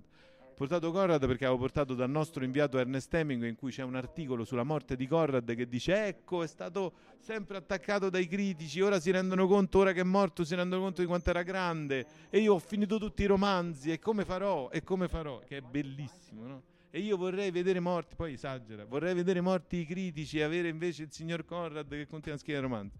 portato 0.54 0.92
Conrad 0.92 1.26
perché 1.26 1.46
avevo 1.46 1.60
portato 1.60 1.94
dal 1.94 2.10
nostro 2.10 2.44
inviato 2.44 2.78
Ernest 2.78 3.14
Hemingway 3.14 3.50
in 3.50 3.56
cui 3.56 3.72
c'è 3.72 3.84
un 3.84 3.96
articolo 3.96 4.46
sulla 4.46 4.64
morte 4.64 4.96
di 4.96 5.08
Conrad 5.08 5.56
che 5.56 5.68
dice 5.68 6.06
ecco 6.06 6.44
è 6.44 6.48
stato 6.48 6.94
sempre 7.20 7.58
attaccato 7.58 8.10
dai 8.10 8.28
critici 8.28 8.80
ora 8.82 9.00
si 9.00 9.12
rendono 9.12 9.48
conto 9.48 9.80
ora 9.80 9.92
che 9.92 10.02
è 10.02 10.04
morto 10.04 10.44
si 10.44 10.56
rendono 10.56 10.84
conto 10.84 11.02
di 11.02 11.08
quanto 11.08 11.30
era 11.30 11.44
grande 11.44 12.06
e 12.30 12.40
io 12.40 12.54
ho 12.54 12.60
finito 12.60 12.98
tutti 12.98 13.24
i 13.24 13.26
romanzi 13.26 13.92
e 13.92 14.00
come 14.00 14.26
farò 14.26 14.70
e 14.70 14.84
come 14.84 15.08
farò? 15.08 15.40
Che 15.40 15.58
è 15.58 15.62
bellissimo 15.62 16.46
no? 16.46 16.64
e 16.90 17.00
io 17.00 17.18
vorrei 17.18 17.50
vedere 17.52 17.80
morti 17.80 18.16
poi 18.16 18.34
esagera 18.34 18.86
vorrei 18.86 19.14
vedere 19.14 19.42
morti 19.42 19.78
i 19.78 19.86
critici 19.86 20.38
e 20.38 20.44
avere 20.44 20.68
invece 20.68 21.04
il 21.04 21.12
signor 21.12 21.46
Conrad 21.46 21.90
che 21.90 22.08
continua 22.08 22.38
a 22.38 22.40
scrivere 22.40 22.66
romanzi. 22.66 22.98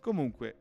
Comunque 0.00 0.56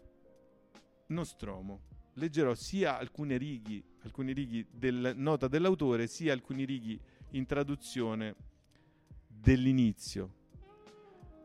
Nostromo 1.07 1.81
leggerò 2.17 2.53
sia 2.53 2.97
alcune 2.97 3.37
righe, 3.37 3.83
alcuni 4.03 4.33
righi 4.33 4.65
del 4.69 5.13
nota 5.15 5.47
dell'autore, 5.47 6.07
sia 6.07 6.33
alcuni 6.33 6.65
righi 6.65 6.99
in 7.31 7.45
traduzione 7.45 8.35
dell'inizio. 9.27 10.33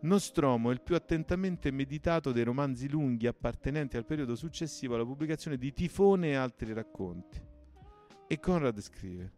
Nostromo 0.01 0.71
è 0.71 0.73
il 0.73 0.81
più 0.81 0.97
attentamente 0.97 1.71
meditato 1.71 2.33
dei 2.33 2.43
romanzi 2.43 2.89
lunghi 2.89 3.29
appartenenti 3.29 3.97
al 3.97 4.05
periodo 4.05 4.35
successivo 4.35 4.95
alla 4.95 5.05
pubblicazione 5.05 5.57
di 5.57 5.73
Tifone 5.73 6.31
e 6.31 6.35
altri 6.35 6.73
racconti. 6.73 7.41
E 8.27 8.41
Conrad 8.41 8.81
scrive: 8.81 9.33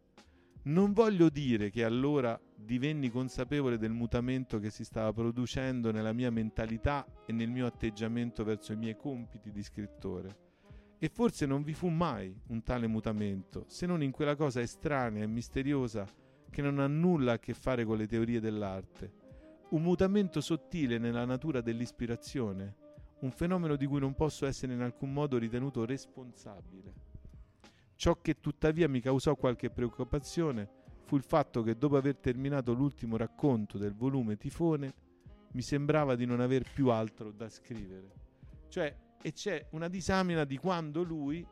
Non 0.62 0.92
voglio 0.92 1.28
dire 1.28 1.68
che 1.68 1.84
allora 1.84 2.40
divenni 2.56 3.10
consapevole 3.10 3.76
del 3.76 3.92
mutamento 3.92 4.58
che 4.58 4.70
si 4.70 4.84
stava 4.84 5.12
producendo 5.12 5.90
nella 5.90 6.14
mia 6.14 6.30
mentalità 6.30 7.04
e 7.26 7.32
nel 7.32 7.50
mio 7.50 7.66
atteggiamento 7.66 8.42
verso 8.44 8.72
i 8.72 8.76
miei 8.76 8.96
compiti 8.96 9.50
di 9.50 9.62
scrittore 9.62 10.43
e 11.04 11.10
forse 11.10 11.44
non 11.44 11.62
vi 11.62 11.74
fu 11.74 11.88
mai 11.88 12.34
un 12.46 12.62
tale 12.62 12.86
mutamento, 12.86 13.66
se 13.68 13.84
non 13.84 14.02
in 14.02 14.10
quella 14.10 14.36
cosa 14.36 14.62
estranea 14.62 15.22
e 15.22 15.26
misteriosa 15.26 16.06
che 16.48 16.62
non 16.62 16.78
ha 16.78 16.86
nulla 16.86 17.32
a 17.32 17.38
che 17.38 17.52
fare 17.52 17.84
con 17.84 17.98
le 17.98 18.06
teorie 18.06 18.40
dell'arte. 18.40 19.12
Un 19.72 19.82
mutamento 19.82 20.40
sottile 20.40 20.96
nella 20.96 21.26
natura 21.26 21.60
dell'ispirazione, 21.60 22.76
un 23.20 23.30
fenomeno 23.32 23.76
di 23.76 23.84
cui 23.84 24.00
non 24.00 24.14
posso 24.14 24.46
essere 24.46 24.72
in 24.72 24.80
alcun 24.80 25.12
modo 25.12 25.36
ritenuto 25.36 25.84
responsabile. 25.84 26.94
Ciò 27.96 28.22
che 28.22 28.40
tuttavia 28.40 28.88
mi 28.88 29.02
causò 29.02 29.36
qualche 29.36 29.68
preoccupazione 29.68 30.70
fu 31.02 31.16
il 31.16 31.22
fatto 31.22 31.62
che 31.62 31.76
dopo 31.76 31.98
aver 31.98 32.16
terminato 32.16 32.72
l'ultimo 32.72 33.18
racconto 33.18 33.76
del 33.76 33.92
volume 33.92 34.38
Tifone 34.38 34.94
mi 35.52 35.60
sembrava 35.60 36.14
di 36.14 36.24
non 36.24 36.40
aver 36.40 36.64
più 36.72 36.88
altro 36.88 37.30
da 37.30 37.50
scrivere. 37.50 38.10
Cioè, 38.68 39.03
e 39.26 39.32
c'è 39.32 39.68
una 39.70 39.88
disamina 39.88 40.44
di 40.44 40.58
quando 40.58 41.02
lui 41.02 41.46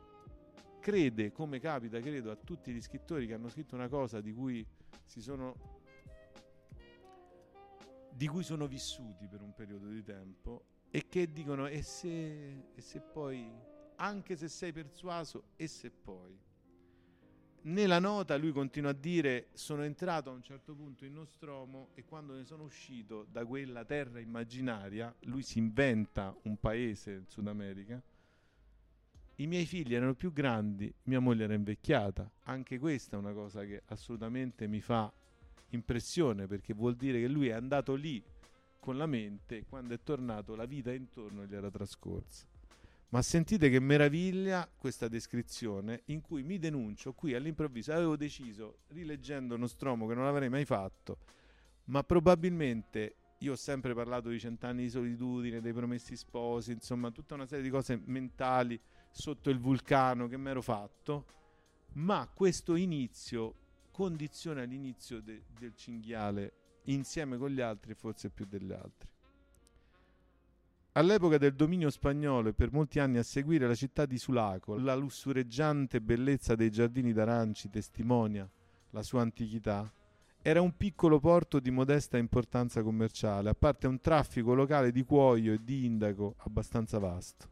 crede, 0.79 1.31
come 1.31 1.59
capita 1.59 1.99
credo 1.99 2.29
a 2.29 2.35
tutti 2.35 2.71
gli 2.71 2.79
scrittori 2.79 3.25
che 3.25 3.33
hanno 3.33 3.49
scritto 3.49 3.73
una 3.73 3.87
cosa 3.87 4.21
di 4.21 4.31
cui 4.31 4.63
si 5.03 5.21
sono 5.21 5.55
di 8.11 8.27
cui 8.27 8.43
sono 8.43 8.67
vissuti 8.67 9.25
per 9.27 9.41
un 9.41 9.55
periodo 9.55 9.87
di 9.87 10.03
tempo 10.03 10.65
e 10.91 11.07
che 11.09 11.31
dicono 11.31 11.65
e 11.65 11.81
se, 11.81 12.73
e 12.75 12.79
se 12.79 13.01
poi 13.01 13.51
anche 13.95 14.35
se 14.35 14.49
sei 14.49 14.71
persuaso 14.71 15.45
e 15.55 15.65
se 15.65 15.89
poi 15.89 16.39
nella 17.63 17.99
nota 17.99 18.35
lui 18.37 18.51
continua 18.51 18.91
a 18.91 18.93
dire 18.93 19.47
sono 19.53 19.83
entrato 19.83 20.29
a 20.29 20.33
un 20.33 20.43
certo 20.43 20.73
punto 20.73 21.05
in 21.05 21.13
Nostromo 21.13 21.89
e 21.93 22.03
quando 22.03 22.33
ne 22.35 22.45
sono 22.45 22.63
uscito 22.63 23.25
da 23.29 23.45
quella 23.45 23.85
terra 23.85 24.19
immaginaria, 24.19 25.13
lui 25.21 25.43
si 25.43 25.59
inventa 25.59 26.35
un 26.43 26.57
paese 26.57 27.11
in 27.11 27.25
Sud 27.27 27.47
America 27.47 28.01
i 29.37 29.47
miei 29.47 29.65
figli 29.65 29.95
erano 29.95 30.13
più 30.13 30.31
grandi, 30.31 30.93
mia 31.03 31.19
moglie 31.19 31.45
era 31.45 31.55
invecchiata. 31.55 32.29
Anche 32.43 32.77
questa 32.77 33.15
è 33.15 33.19
una 33.19 33.33
cosa 33.33 33.65
che 33.65 33.81
assolutamente 33.87 34.67
mi 34.67 34.79
fa 34.79 35.11
impressione 35.69 36.45
perché 36.45 36.73
vuol 36.73 36.95
dire 36.95 37.19
che 37.19 37.27
lui 37.27 37.47
è 37.47 37.53
andato 37.53 37.95
lì 37.95 38.23
con 38.79 38.95
la 38.95 39.07
mente, 39.07 39.65
quando 39.67 39.95
è 39.95 39.99
tornato 40.03 40.55
la 40.55 40.65
vita 40.65 40.91
intorno 40.91 41.45
gli 41.45 41.55
era 41.55 41.71
trascorsa. 41.71 42.45
Ma 43.13 43.21
sentite 43.21 43.69
che 43.69 43.79
meraviglia 43.79 44.67
questa 44.75 45.07
descrizione 45.07 46.01
in 46.05 46.21
cui 46.21 46.41
mi 46.41 46.57
denuncio 46.57 47.13
qui 47.13 47.35
all'improvviso. 47.35 47.93
Avevo 47.93 48.17
deciso, 48.17 48.79
rileggendo 48.87 49.55
Nostromo, 49.55 50.07
che 50.07 50.15
non 50.15 50.23
l'avrei 50.23 50.49
mai 50.49 50.65
fatto, 50.65 51.19
ma 51.85 52.03
probabilmente 52.03 53.17
io 53.37 53.51
ho 53.51 53.55
sempre 53.55 53.93
parlato 53.93 54.29
di 54.29 54.39
cent'anni 54.39 54.81
di 54.81 54.89
solitudine, 54.89 55.61
dei 55.61 55.73
promessi 55.73 56.15
sposi, 56.15 56.71
insomma, 56.71 57.11
tutta 57.11 57.35
una 57.35 57.45
serie 57.45 57.63
di 57.63 57.69
cose 57.69 58.01
mentali 58.03 58.81
sotto 59.11 59.51
il 59.51 59.59
vulcano 59.59 60.27
che 60.27 60.37
mi 60.37 60.49
ero 60.49 60.63
fatto, 60.63 61.25
ma 61.93 62.27
questo 62.33 62.73
inizio 62.73 63.53
condiziona 63.91 64.63
l'inizio 64.63 65.21
de- 65.21 65.43
del 65.55 65.75
cinghiale 65.75 66.53
insieme 66.85 67.37
con 67.37 67.51
gli 67.51 67.61
altri, 67.61 67.93
forse 67.93 68.31
più 68.31 68.45
degli 68.45 68.71
altri. 68.71 69.12
All'epoca 70.95 71.39
del 71.39 71.55
dominio 71.55 71.89
spagnolo 71.89 72.49
e 72.49 72.53
per 72.53 72.71
molti 72.71 72.99
anni 72.99 73.17
a 73.17 73.23
seguire 73.23 73.65
la 73.65 73.73
città 73.73 74.05
di 74.05 74.19
Sulaco, 74.19 74.77
la 74.77 74.93
lussureggiante 74.93 75.99
bellezza 76.01 76.53
dei 76.53 76.69
giardini 76.69 77.13
d'aranci 77.13 77.67
testimonia 77.67 78.47
la 78.91 79.01
sua 79.01 79.21
antichità, 79.21 79.91
era 80.39 80.61
un 80.61 80.77
piccolo 80.77 81.19
porto 81.19 81.59
di 81.59 81.71
modesta 81.71 82.19
importanza 82.19 82.83
commerciale, 82.83 83.49
a 83.49 83.55
parte 83.55 83.87
un 83.87 83.99
traffico 84.01 84.53
locale 84.53 84.91
di 84.91 85.01
cuoio 85.03 85.53
e 85.53 85.63
di 85.63 85.83
indaco 85.83 86.35
abbastanza 86.43 86.99
vasto. 86.99 87.49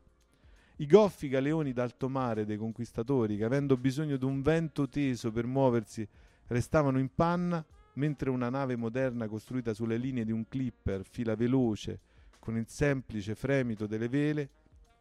I 0.76 0.86
goffi 0.86 1.28
galeoni 1.28 1.74
d'alto 1.74 2.10
mare 2.10 2.46
dei 2.46 2.58
conquistatori, 2.58 3.38
che 3.38 3.46
avendo 3.46 3.76
bisogno 3.76 4.18
di 4.18 4.26
un 4.26 4.44
vento 4.44 4.88
teso 4.88 5.32
per 5.32 5.48
muoversi, 5.48 6.08
restavano 6.46 7.00
in 7.00 7.10
panna, 7.16 7.66
mentre 7.94 8.30
una 8.30 8.52
nave 8.52 8.76
moderna 8.76 9.28
costruita 9.28 9.74
sulle 9.74 9.98
linee 9.98 10.26
di 10.26 10.32
un 10.32 10.48
clipper 10.48 11.04
fila 11.04 11.36
veloce 11.36 12.02
con 12.42 12.58
il 12.58 12.66
semplice 12.68 13.36
fremito 13.36 13.86
delle 13.86 14.10
vele, 14.10 14.50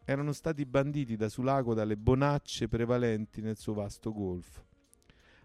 erano 0.05 0.33
stati 0.33 0.67
banditi 0.67 1.17
da 1.17 1.31
Sulaco 1.31 1.73
dalle 1.73 1.97
bonacce 1.97 2.69
prevalenti 2.69 3.41
nel 3.41 3.57
suo 3.57 3.73
vasto 3.73 4.13
golfo. 4.13 4.67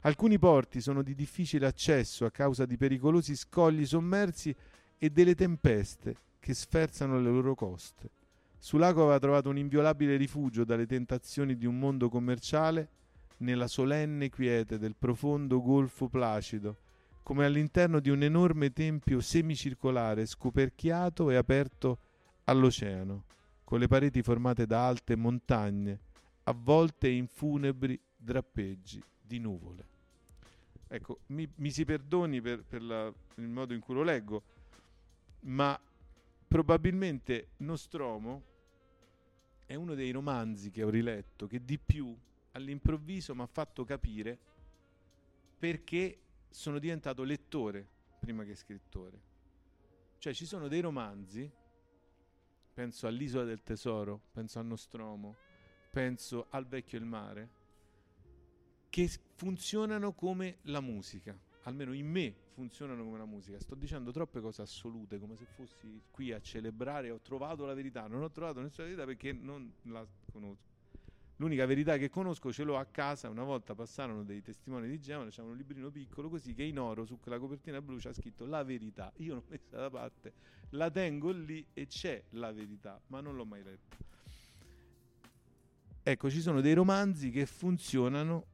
Alcuni 0.01 0.37
porti 0.37 0.81
sono 0.81 1.01
di 1.01 1.15
difficile 1.15 1.65
accesso 1.65 2.25
a 2.25 2.31
causa 2.31 2.65
di 2.65 2.75
pericolosi 2.75 3.33
scogli 3.33 3.85
sommersi 3.85 4.53
e 4.97 5.09
delle 5.09 5.35
tempeste 5.35 6.17
che 6.39 6.53
sferzano 6.53 7.17
le 7.17 7.29
loro 7.29 7.55
coste. 7.55 8.11
Sulaco 8.57 9.03
aveva 9.03 9.19
trovato 9.19 9.47
un 9.47 9.57
inviolabile 9.57 10.17
rifugio 10.17 10.65
dalle 10.65 10.85
tentazioni 10.85 11.55
di 11.55 11.65
un 11.65 11.79
mondo 11.79 12.09
commerciale 12.09 12.89
nella 13.37 13.67
solenne 13.67 14.29
quiete 14.29 14.77
del 14.77 14.95
profondo 14.97 15.61
golfo 15.61 16.09
placido, 16.09 16.77
come 17.25 17.43
all'interno 17.43 17.99
di 17.99 18.11
un 18.11 18.21
enorme 18.21 18.71
tempio 18.71 19.19
semicircolare 19.19 20.27
scoperchiato 20.27 21.31
e 21.31 21.35
aperto 21.35 21.97
all'oceano, 22.43 23.23
con 23.63 23.79
le 23.79 23.87
pareti 23.87 24.21
formate 24.21 24.67
da 24.67 24.85
alte 24.85 25.15
montagne, 25.15 25.99
avvolte 26.43 27.09
in 27.09 27.25
funebri 27.25 27.99
drappeggi 28.15 29.01
di 29.19 29.39
nuvole. 29.39 29.87
Ecco, 30.87 31.21
mi, 31.29 31.49
mi 31.55 31.71
si 31.71 31.83
perdoni 31.83 32.41
per, 32.41 32.63
per, 32.63 32.83
la, 32.83 33.11
per 33.11 33.43
il 33.43 33.49
modo 33.49 33.73
in 33.73 33.79
cui 33.79 33.95
lo 33.95 34.03
leggo, 34.03 34.43
ma 35.45 35.79
probabilmente 36.47 37.53
Nostromo 37.57 38.43
è 39.65 39.73
uno 39.73 39.95
dei 39.95 40.11
romanzi 40.11 40.69
che 40.69 40.83
ho 40.83 40.91
riletto 40.91 41.47
che 41.47 41.65
di 41.65 41.79
più 41.79 42.15
all'improvviso 42.51 43.33
mi 43.33 43.41
ha 43.41 43.47
fatto 43.47 43.83
capire 43.83 44.37
perché 45.57 46.19
sono 46.55 46.79
diventato 46.79 47.23
lettore 47.23 47.85
prima 48.17 48.45
che 48.45 48.55
scrittore. 48.55 49.21
Cioè 50.17 50.33
ci 50.33 50.45
sono 50.45 50.69
dei 50.69 50.79
romanzi, 50.79 51.51
penso 52.73 53.07
all'Isola 53.07 53.43
del 53.43 53.61
Tesoro, 53.61 54.21
penso 54.31 54.59
a 54.59 54.61
Nostromo, 54.61 55.35
penso 55.91 56.47
al 56.49 56.65
Vecchio 56.65 56.97
e 56.97 57.01
il 57.01 57.07
Mare, 57.07 57.49
che 58.89 59.09
funzionano 59.35 60.13
come 60.13 60.59
la 60.63 60.79
musica, 60.79 61.37
almeno 61.63 61.91
in 61.91 62.07
me 62.07 62.33
funzionano 62.53 63.03
come 63.03 63.17
la 63.17 63.25
musica. 63.25 63.59
Sto 63.59 63.75
dicendo 63.75 64.11
troppe 64.11 64.39
cose 64.39 64.61
assolute, 64.61 65.19
come 65.19 65.35
se 65.35 65.45
fossi 65.45 66.03
qui 66.09 66.31
a 66.31 66.39
celebrare, 66.39 67.11
ho 67.11 67.19
trovato 67.19 67.65
la 67.65 67.73
verità, 67.73 68.07
non 68.07 68.23
ho 68.23 68.31
trovato 68.31 68.61
nessuna 68.61 68.87
verità 68.87 69.05
perché 69.05 69.33
non 69.33 69.71
la 69.83 70.07
conosco. 70.31 70.74
L'unica 71.37 71.65
verità 71.65 71.97
che 71.97 72.09
conosco 72.09 72.53
ce 72.53 72.63
l'ho 72.63 72.77
a 72.77 72.85
casa. 72.85 73.29
Una 73.29 73.43
volta 73.43 73.75
passarono 73.75 74.23
dei 74.23 74.41
testimoni 74.41 74.87
di 74.87 74.99
Gemma, 74.99 75.27
c'era 75.29 75.47
un 75.47 75.57
librino 75.57 75.89
piccolo 75.89 76.29
così 76.29 76.53
che 76.53 76.63
in 76.63 76.79
oro 76.79 77.05
su 77.05 77.19
quella 77.19 77.37
copertina 77.39 77.81
blu 77.81 77.97
c'è 77.97 78.13
scritto 78.13 78.45
la 78.45 78.63
verità. 78.63 79.11
Io 79.17 79.35
l'ho 79.35 79.43
messa 79.49 79.77
da 79.77 79.89
parte, 79.89 80.33
la 80.69 80.89
tengo 80.89 81.31
lì 81.31 81.65
e 81.73 81.87
c'è 81.87 82.23
la 82.31 82.53
verità, 82.53 83.01
ma 83.07 83.19
non 83.19 83.35
l'ho 83.35 83.45
mai 83.45 83.63
letta. 83.63 83.97
Ecco, 86.03 86.29
ci 86.29 86.39
sono 86.39 86.61
dei 86.61 86.73
romanzi 86.73 87.31
che 87.31 87.45
funzionano 87.45 88.45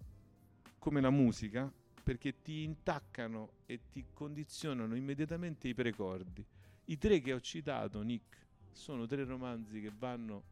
come 0.79 1.01
la 1.01 1.11
musica 1.11 1.71
perché 2.01 2.41
ti 2.41 2.63
intaccano 2.63 3.51
e 3.67 3.81
ti 3.91 4.05
condizionano 4.11 4.95
immediatamente 4.95 5.67
i 5.67 5.75
precordi. 5.75 6.43
I 6.85 6.97
tre 6.97 7.19
che 7.21 7.33
ho 7.33 7.39
citato, 7.39 8.01
Nick, 8.01 8.37
sono 8.71 9.05
tre 9.05 9.23
romanzi 9.23 9.81
che 9.81 9.91
vanno 9.95 10.43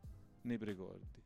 nei 0.42 0.58
precordi. 0.60 1.20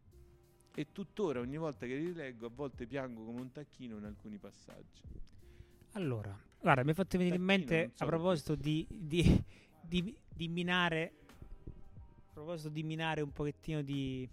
E 0.76 0.88
tuttora, 0.92 1.40
ogni 1.40 1.58
volta 1.58 1.86
che 1.86 1.96
li 1.96 2.14
leggo, 2.14 2.48
a 2.48 2.52
volte 2.54 2.88
piango 2.88 3.24
come 3.24 3.42
un 3.42 3.52
tacchino 3.52 3.98
in 3.98 4.06
alcuni 4.06 4.38
passaggi. 4.38 5.02
Allora, 5.92 6.36
guarda, 6.60 6.84
mi 6.84 6.92
è 6.92 6.94
fatto 6.96 7.18
venire 7.18 7.38
tacchino, 7.38 7.54
in 7.54 7.60
mente 7.60 7.92
so 7.94 8.04
a 8.04 8.08
proposito 8.08 8.56
di, 8.56 8.88
di, 8.90 9.44
di, 9.82 10.16
di 10.34 10.48
minare. 10.48 11.14
A 12.30 12.34
proposito 12.34 12.70
di 12.70 12.82
minare 12.82 13.22
un 13.22 13.32
pochettino 13.32 13.84
di, 13.84 14.28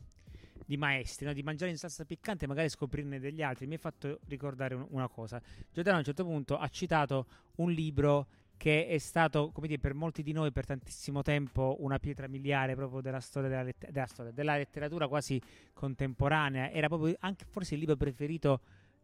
di 0.65 0.77
maestri, 0.79 1.27
no? 1.27 1.35
di 1.35 1.43
mangiare 1.43 1.71
in 1.71 1.77
salsa 1.77 2.07
piccante 2.07 2.47
e 2.47 2.49
magari 2.49 2.71
scoprirne 2.71 3.21
degli 3.21 3.43
altri. 3.43 3.67
Mi 3.67 3.75
ha 3.75 3.79
fatto 3.79 4.21
ricordare 4.29 4.75
un, 4.75 4.87
una 4.91 5.09
cosa. 5.09 5.43
Giordano 5.71 5.97
a 5.97 5.99
un 5.99 6.05
certo 6.07 6.25
punto 6.25 6.57
ha 6.57 6.69
citato 6.69 7.27
un 7.57 7.71
libro 7.71 8.29
che 8.61 8.87
è 8.89 8.99
stato, 8.99 9.53
come 9.53 9.69
dire, 9.69 9.81
per 9.81 9.95
molti 9.95 10.23
di 10.23 10.33
noi 10.33 10.53
per 10.53 10.67
tantissimo 10.67 11.23
tempo 11.23 11.79
una 11.81 11.99
pietra 11.99 12.29
miliare 12.29 12.75
proprio 12.75 13.01
della 13.01 13.21
storia 13.21 13.49
della, 13.49 13.63
letter- 13.63 13.91
della, 13.91 14.07
storia, 14.07 14.33
della 14.33 14.57
letteratura 14.59 15.09
quasi 15.09 15.41
contemporanea. 15.73 16.71
Era 16.71 16.89
proprio 16.89 17.17
anche 17.21 17.47
forse 17.49 17.73
il 17.73 17.81
libro 17.81 17.97
preferito 17.97 18.61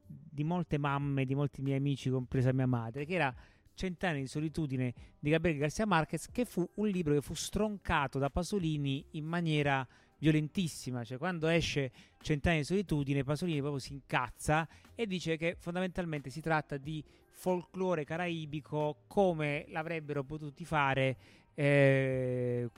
di 0.07 0.44
molte 0.44 0.76
mamme, 0.76 1.24
di 1.24 1.34
molti 1.34 1.62
miei 1.62 1.78
amici, 1.78 2.11
compresa 2.11 2.52
mia 2.52 2.66
madre, 2.66 3.07
che 3.07 3.14
era 3.14 3.34
Cent'anni 3.72 4.20
di 4.20 4.26
solitudine 4.26 4.92
di 5.18 5.30
Gabriele 5.30 5.61
Garcia 5.61 5.86
Marquez, 5.86 6.28
che 6.30 6.44
fu 6.44 6.68
un 6.74 6.88
libro 6.88 7.14
che 7.14 7.22
fu 7.22 7.32
stroncato 7.32 8.18
da 8.18 8.28
Pasolini 8.28 9.07
in 9.12 9.24
maniera 9.24 9.88
violentissima, 10.18 11.02
cioè 11.02 11.16
quando 11.16 11.46
esce 11.48 11.90
Cent'anni 12.20 12.59
di 12.59 12.64
solitudine 12.64 13.24
Pasolini 13.24 13.61
proprio 13.61 13.80
si 13.80 13.94
incazza 13.94 14.68
e 14.94 15.07
dice 15.07 15.38
che 15.38 15.57
fondamentalmente 15.59 16.28
si 16.28 16.42
tratta 16.42 16.76
di 16.76 17.02
folklore 17.37 18.05
caraibico 18.05 19.03
come 19.07 19.66
l'avrebbero 19.68 20.24
potuti 20.24 20.64
fare 20.64 21.16
eh, 21.53 22.68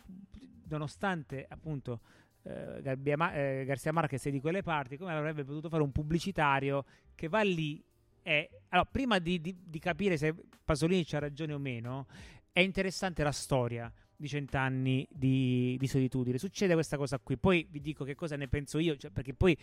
nonostante 0.68 1.46
appunto 1.48 2.00
eh, 2.42 2.82
Garbia, 2.82 3.32
eh, 3.34 3.64
Garcia 3.64 3.92
Marquez 3.92 4.26
è 4.26 4.30
di 4.30 4.40
quelle 4.40 4.62
parti, 4.62 4.96
come 4.96 5.12
avrebbe 5.12 5.44
potuto 5.44 5.68
fare 5.68 5.82
un 5.82 5.92
pubblicitario 5.92 6.84
che 7.14 7.28
va 7.28 7.42
lì 7.42 7.82
e 8.20 8.50
allora, 8.70 8.88
prima 8.90 9.18
di, 9.20 9.40
di, 9.40 9.56
di 9.64 9.78
capire 9.78 10.16
se 10.16 10.34
Pasolini 10.64 11.04
c'ha 11.04 11.20
ragione 11.20 11.54
o 11.54 11.58
meno, 11.58 12.06
è 12.52 12.60
interessante 12.60 13.22
la 13.22 13.32
storia 13.32 13.90
di 14.18 14.26
cent'anni 14.26 15.06
di, 15.10 15.76
di, 15.78 15.86
solitudine. 15.86 16.38
Succede 16.38 16.74
questa 16.74 16.96
cosa 16.96 17.18
qui. 17.18 17.36
Poi 17.38 17.66
vi 17.70 17.80
dico 17.80 18.04
che 18.04 18.16
cosa 18.16 18.36
ne 18.36 18.48
penso 18.48 18.78
io, 18.78 18.96
cioè, 18.96 19.12
perché 19.12 19.32
poi 19.32 19.56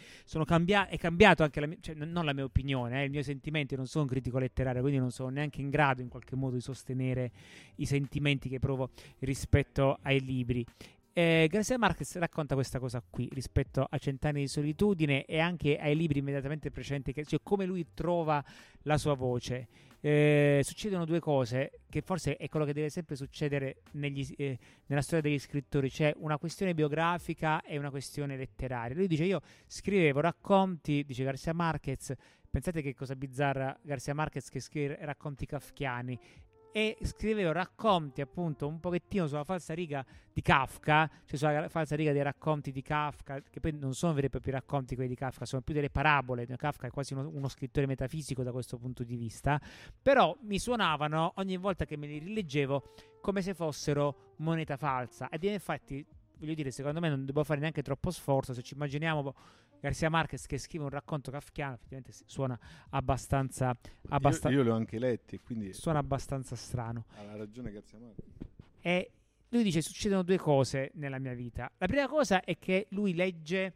cambia- 0.45 0.87
è 0.87 0.97
cambiato 0.97 1.43
anche 1.43 1.59
la 1.59 1.67
mia, 1.67 1.77
cioè, 1.81 1.93
non 1.95 2.23
la 2.23 2.33
mia 2.33 2.45
opinione, 2.45 3.01
eh, 3.01 3.05
il 3.05 3.11
mio 3.11 3.21
sentimento. 3.21 3.73
Io 3.73 3.79
non 3.79 3.87
sono 3.87 4.05
un 4.05 4.09
critico 4.09 4.39
letterario, 4.39 4.81
quindi 4.81 4.99
non 4.99 5.11
sono 5.11 5.29
neanche 5.29 5.59
in 5.59 5.69
grado 5.69 6.01
in 6.01 6.07
qualche 6.07 6.35
modo 6.35 6.55
di 6.55 6.61
sostenere 6.61 7.31
i 7.75 7.85
sentimenti 7.85 8.47
che 8.47 8.59
provo 8.59 8.91
rispetto 9.19 9.99
ai 10.03 10.21
libri. 10.21 10.65
Eh, 11.17 11.47
Garcia 11.49 11.77
Marquez 11.77 12.17
racconta 12.17 12.55
questa 12.55 12.77
cosa 12.77 13.01
qui 13.09 13.29
rispetto 13.31 13.87
a 13.89 13.97
Cent'anni 13.97 14.41
di 14.41 14.47
solitudine 14.49 15.23
e 15.23 15.39
anche 15.39 15.77
ai 15.77 15.95
libri 15.95 16.19
immediatamente 16.19 16.71
precedenti, 16.71 17.13
cioè 17.25 17.39
come 17.41 17.63
lui 17.63 17.87
trova 17.93 18.43
la 18.81 18.97
sua 18.97 19.13
voce. 19.13 19.69
Eh, 20.01 20.59
succedono 20.61 21.05
due 21.05 21.21
cose 21.21 21.79
che 21.89 22.01
forse 22.01 22.35
è 22.35 22.49
quello 22.49 22.65
che 22.65 22.73
deve 22.73 22.89
sempre 22.89 23.15
succedere 23.15 23.77
negli, 23.91 24.29
eh, 24.35 24.59
nella 24.87 25.01
storia 25.01 25.21
degli 25.21 25.39
scrittori, 25.39 25.89
c'è 25.89 26.13
una 26.17 26.37
questione 26.37 26.73
biografica 26.73 27.61
e 27.61 27.77
una 27.77 27.91
questione 27.91 28.35
letteraria. 28.35 28.93
Lui 28.93 29.07
dice 29.07 29.23
io 29.23 29.39
scrivevo 29.67 30.19
racconti, 30.19 31.05
dice 31.05 31.23
Garcia 31.23 31.53
Marquez, 31.53 32.13
pensate 32.49 32.81
che 32.81 32.93
cosa 32.93 33.15
bizzarra 33.15 33.73
Garcia 33.81 34.13
Marquez 34.13 34.49
che 34.49 34.59
scrive 34.59 34.97
racconti 34.99 35.45
kafkiani 35.45 36.19
e 36.75 36.97
scrivevo 37.03 37.53
racconti 37.53 38.19
appunto 38.19 38.67
un 38.67 38.81
pochettino 38.81 39.27
sulla 39.27 39.45
falsa 39.45 39.73
riga 39.73 40.05
di 40.33 40.41
Kafka, 40.41 41.09
cioè 41.23 41.37
sulla 41.37 41.69
falsa 41.69 41.95
riga 41.95 42.11
dei 42.11 42.21
racconti 42.21 42.73
di 42.73 42.81
Kafka, 42.81 43.41
che 43.49 43.61
poi 43.61 43.71
non 43.79 43.93
sono 43.93 44.11
veri 44.11 44.25
e 44.25 44.29
propri 44.29 44.51
racconti 44.51 44.93
quelli 44.93 45.07
di 45.07 45.15
Kafka, 45.15 45.45
sono 45.45 45.61
più 45.61 45.73
delle 45.73 45.89
parabole. 45.89 46.45
Kafka 46.45 46.87
è 46.87 46.89
quasi 46.89 47.13
uno, 47.13 47.29
uno 47.33 47.47
scrittore 47.47 47.85
metafisico 47.85 48.43
da 48.43 48.51
questo 48.51 48.77
punto 48.77 49.05
di 49.05 49.15
vista, 49.15 49.57
però 50.01 50.35
mi 50.41 50.59
suonavano 50.59 51.31
ogni 51.37 51.55
volta 51.55 51.85
che 51.85 51.95
me 51.95 52.07
li 52.07 52.19
rileggevo 52.19 52.83
come 53.21 53.41
se 53.41 53.53
fossero 53.53 54.33
moneta 54.39 54.75
falsa 54.75 55.29
ed 55.29 55.45
infatti 55.45 56.05
voglio 56.37 56.53
dire, 56.55 56.71
secondo 56.71 56.99
me 56.99 57.07
non 57.07 57.23
devo 57.23 57.45
fare 57.45 57.61
neanche 57.61 57.81
troppo 57.81 58.11
sforzo. 58.11 58.53
Se 58.53 58.61
ci 58.61 58.73
immaginiamo 58.73 59.33
Garcia 59.85 60.09
Marquez 60.09 60.47
che 60.47 60.57
scrive 60.57 60.83
un 60.85 60.89
racconto 60.89 61.29
kafkiano, 61.29 61.75
effettivamente 61.75 62.11
suona 62.25 62.57
abbastanza. 62.89 63.77
abbastanza 64.09 64.49
io, 64.49 64.57
io 64.57 64.63
li 64.63 64.69
ho 64.69 64.75
anche 64.75 64.97
letti, 64.97 65.39
quindi. 65.39 65.73
Suona 65.73 65.99
abbastanza 65.99 66.55
strano. 66.55 67.05
Ha 67.15 67.35
ragione 67.35 67.71
Garcia 67.71 67.99
Marquez. 67.99 68.33
E 68.81 69.11
lui 69.49 69.61
dice: 69.61 69.83
Succedono 69.83 70.23
due 70.23 70.37
cose 70.37 70.89
nella 70.95 71.19
mia 71.19 71.35
vita. 71.35 71.71
La 71.77 71.85
prima 71.85 72.07
cosa 72.07 72.41
è 72.43 72.57
che 72.57 72.87
lui 72.89 73.13
legge 73.13 73.73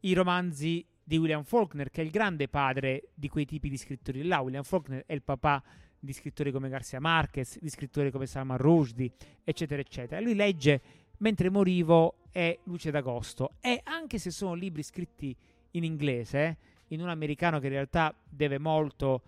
i 0.00 0.12
romanzi 0.12 0.86
di 1.02 1.16
William 1.16 1.42
Faulkner, 1.42 1.88
che 1.88 2.02
è 2.02 2.04
il 2.04 2.10
grande 2.10 2.48
padre 2.48 3.08
di 3.14 3.30
quei 3.30 3.46
tipi 3.46 3.70
di 3.70 3.78
scrittori 3.78 4.22
là. 4.24 4.40
William 4.40 4.62
Faulkner 4.62 5.04
è 5.06 5.14
il 5.14 5.22
papà 5.22 5.62
di 5.98 6.12
scrittori 6.12 6.52
come 6.52 6.68
Garcia 6.68 7.00
Marquez, 7.00 7.58
di 7.58 7.70
scrittori 7.70 8.10
come 8.10 8.26
Salman 8.26 8.58
Rushdie, 8.58 9.10
eccetera, 9.42 9.80
eccetera. 9.80 10.20
Lui 10.20 10.34
legge 10.34 10.82
mentre 11.18 11.48
morivo 11.48 12.18
è 12.34 12.58
Luce 12.64 12.90
d'Agosto. 12.90 13.52
E 13.60 13.80
anche 13.84 14.18
se 14.18 14.32
sono 14.32 14.54
libri 14.54 14.82
scritti 14.82 15.34
in 15.70 15.84
inglese, 15.84 16.56
in 16.88 17.00
un 17.00 17.08
americano 17.08 17.60
che 17.60 17.66
in 17.66 17.72
realtà 17.74 18.12
deve 18.28 18.58
molto 18.58 19.22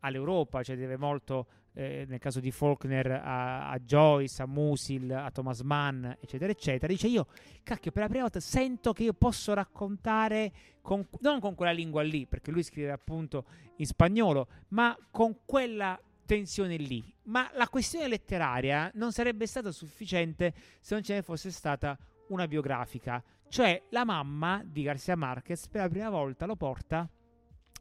all'Europa, 0.00 0.64
cioè 0.64 0.76
deve 0.76 0.96
molto, 0.96 1.46
eh, 1.74 2.04
nel 2.08 2.18
caso 2.18 2.40
di 2.40 2.50
Faulkner, 2.50 3.12
a, 3.12 3.70
a, 3.70 3.78
Joyce, 3.78 4.42
a 4.42 4.46
Musil, 4.46 5.12
a 5.12 5.30
Thomas 5.30 5.60
Mann, 5.60 6.04
eccetera, 6.20 6.50
eccetera, 6.50 6.92
dice 6.92 7.06
io, 7.06 7.28
cacchio, 7.62 7.92
per 7.92 8.02
la 8.02 8.08
prima 8.08 8.22
volta 8.22 8.40
sento 8.40 8.92
che 8.92 9.04
io 9.04 9.12
posso 9.12 9.54
raccontare, 9.54 10.52
con, 10.82 11.06
non 11.20 11.38
con 11.38 11.54
quella 11.54 11.70
lingua 11.70 12.02
lì, 12.02 12.26
perché 12.26 12.50
lui 12.50 12.64
scrive 12.64 12.90
appunto 12.90 13.44
in 13.76 13.86
spagnolo, 13.86 14.48
ma 14.70 14.98
con 15.12 15.38
quella 15.44 15.96
tensione 16.26 16.76
lì. 16.76 17.14
Ma 17.24 17.48
la 17.54 17.68
questione 17.68 18.08
letteraria 18.08 18.90
non 18.94 19.12
sarebbe 19.12 19.46
stata 19.46 19.70
sufficiente 19.70 20.52
se 20.80 20.94
non 20.94 21.04
ce 21.04 21.14
ne 21.14 21.22
fosse 21.22 21.52
stata 21.52 21.96
una 22.28 22.46
biografica. 22.48 23.22
Cioè, 23.48 23.84
la 23.90 24.04
mamma 24.04 24.62
di 24.64 24.82
Garcia 24.82 25.16
Marquez 25.16 25.68
per 25.68 25.82
la 25.82 25.88
prima 25.88 26.10
volta 26.10 26.46
lo 26.46 26.56
porta 26.56 27.08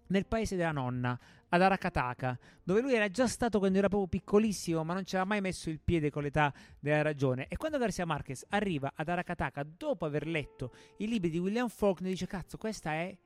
nel 0.08 0.26
paese 0.26 0.56
della 0.56 0.72
nonna, 0.72 1.20
ad 1.50 1.62
Arakataka, 1.62 2.38
dove 2.64 2.82
lui 2.82 2.94
era 2.94 3.10
già 3.10 3.28
stato 3.28 3.60
quando 3.60 3.78
era 3.78 3.88
proprio 3.88 4.10
piccolissimo, 4.10 4.84
ma 4.84 4.94
non 4.94 5.06
ci 5.06 5.16
aveva 5.16 5.30
mai 5.30 5.42
messo 5.42 5.70
il 5.70 5.80
piede 5.80 6.10
con 6.10 6.24
l'età 6.24 6.54
della 6.80 7.02
ragione. 7.02 7.48
E 7.48 7.58
quando 7.58 7.78
Garcia 7.78 8.06
Marquez 8.06 8.46
arriva 8.50 8.92
ad 8.96 9.08
Arakataka, 9.08 9.64
dopo 9.64 10.06
aver 10.06 10.28
letto 10.28 10.74
i 10.98 11.08
libri 11.08 11.30
di 11.30 11.40
William 11.40 11.70
Faulkner, 11.70 12.12
dice: 12.12 12.28
Cazzo, 12.28 12.58
questa 12.58 12.94
è 12.94 13.18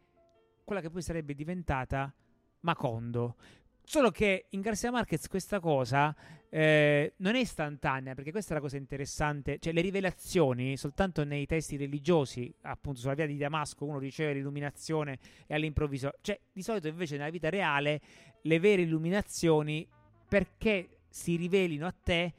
quella 0.63 0.82
che 0.82 0.89
poi 0.89 1.01
sarebbe 1.01 1.34
diventata 1.34 2.13
Macondo. 2.61 3.36
Solo 3.84 4.11
che 4.11 4.45
in 4.49 4.61
Garcia 4.61 4.91
Marquez 4.91 5.27
questa 5.27 5.59
cosa 5.59 6.15
eh, 6.49 7.13
non 7.17 7.36
è 7.36 7.39
istantanea, 7.39 8.13
perché 8.13 8.32
questa 8.32 8.51
è 8.51 8.55
la 8.55 8.61
cosa 8.61 8.77
interessante, 8.77 9.57
cioè 9.59 9.73
le 9.73 9.82
rivelazioni 9.82 10.75
soltanto 10.77 11.23
nei 11.23 11.45
testi 11.45 11.77
religiosi, 11.77 12.53
appunto 12.61 12.99
sulla 12.99 13.13
via 13.13 13.25
di 13.25 13.38
Damasco, 13.38 13.86
uno 13.86 13.99
riceve 13.99 14.34
l'illuminazione 14.34 15.17
e 15.47 15.55
all'improvviso, 15.55 16.11
cioè 16.21 16.39
di 16.51 16.61
solito 16.61 16.88
invece 16.88 17.17
nella 17.17 17.29
vita 17.29 17.49
reale 17.49 18.01
le 18.41 18.59
vere 18.59 18.82
illuminazioni, 18.82 19.88
perché 20.27 20.99
si 21.09 21.36
rivelino 21.36 21.86
a 21.86 21.93
te, 22.03 22.34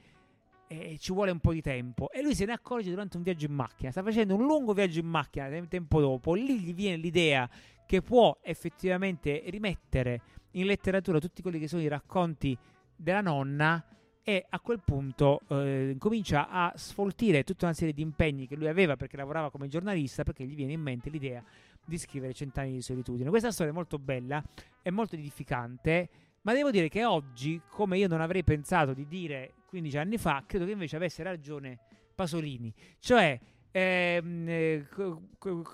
eh, 0.67 0.97
ci 0.99 1.13
vuole 1.13 1.31
un 1.31 1.41
po' 1.41 1.53
di 1.53 1.61
tempo. 1.61 2.11
E 2.11 2.23
lui 2.23 2.35
se 2.35 2.45
ne 2.45 2.53
accorge 2.53 2.91
durante 2.91 3.17
un 3.17 3.23
viaggio 3.23 3.47
in 3.47 3.53
macchina, 3.53 3.91
sta 3.91 4.03
facendo 4.03 4.35
un 4.35 4.47
lungo 4.47 4.73
viaggio 4.73 5.01
in 5.01 5.07
macchina 5.07 5.49
tempo 5.69 6.01
dopo, 6.01 6.35
lì 6.35 6.61
gli 6.61 6.75
viene 6.75 6.97
l'idea 6.97 7.49
che 7.87 8.01
può 8.01 8.39
effettivamente 8.43 9.43
rimettere 9.47 10.21
in 10.53 10.67
letteratura 10.67 11.19
tutti 11.19 11.43
quelli 11.43 11.59
che 11.59 11.69
sono 11.69 11.83
i 11.83 11.89
racconti 11.89 12.57
della 12.97 13.21
nonna 13.21 13.85
e 14.25 14.47
a 14.49 14.61
quel 14.61 14.81
punto 14.85 15.41
eh, 15.49 15.97
comincia 15.99 16.49
a 16.49 16.73
sfoltire 16.77 17.43
tutta 17.43 17.65
una 17.65 17.75
serie 17.75 17.93
di 17.93 18.03
impegni 18.03 18.47
che 18.47 18.55
lui 18.55 18.69
aveva 18.69 18.97
perché 18.97 19.17
lavorava 19.17 19.51
come 19.51 19.67
giornalista 19.67 20.23
perché 20.23 20.45
gli 20.45 20.55
viene 20.55 20.73
in 20.73 20.81
mente 20.81 21.11
l'idea 21.11 21.43
di 21.85 21.99
scrivere 21.99 22.33
Cent'anni 22.33 22.73
di 22.73 22.83
solitudine. 22.83 23.31
Questa 23.31 23.51
storia 23.51 23.73
è 23.73 23.75
molto 23.75 23.99
bella, 23.99 24.43
è 24.81 24.91
molto 24.91 25.17
edificante, 25.17 26.09
ma 26.43 26.53
devo 26.53 26.71
dire 26.71 26.89
che 26.89 27.05
oggi, 27.05 27.61
come 27.69 27.99
io 27.99 28.07
non 28.07 28.21
avrei 28.21 28.45
pensato 28.45 28.95
di 28.95 29.07
dire 29.09 29.55
15 29.67 29.99
anni 29.99 30.19
fa, 30.19 30.45
credo 30.47 30.67
che 30.67 30.73
invece 30.73 30.97
avesse 30.97 31.25
ragione 31.25 31.79
Pasolini. 32.15 32.73
Cioè, 33.01 33.39
ehm, 33.73 34.49
eh, 34.49 34.87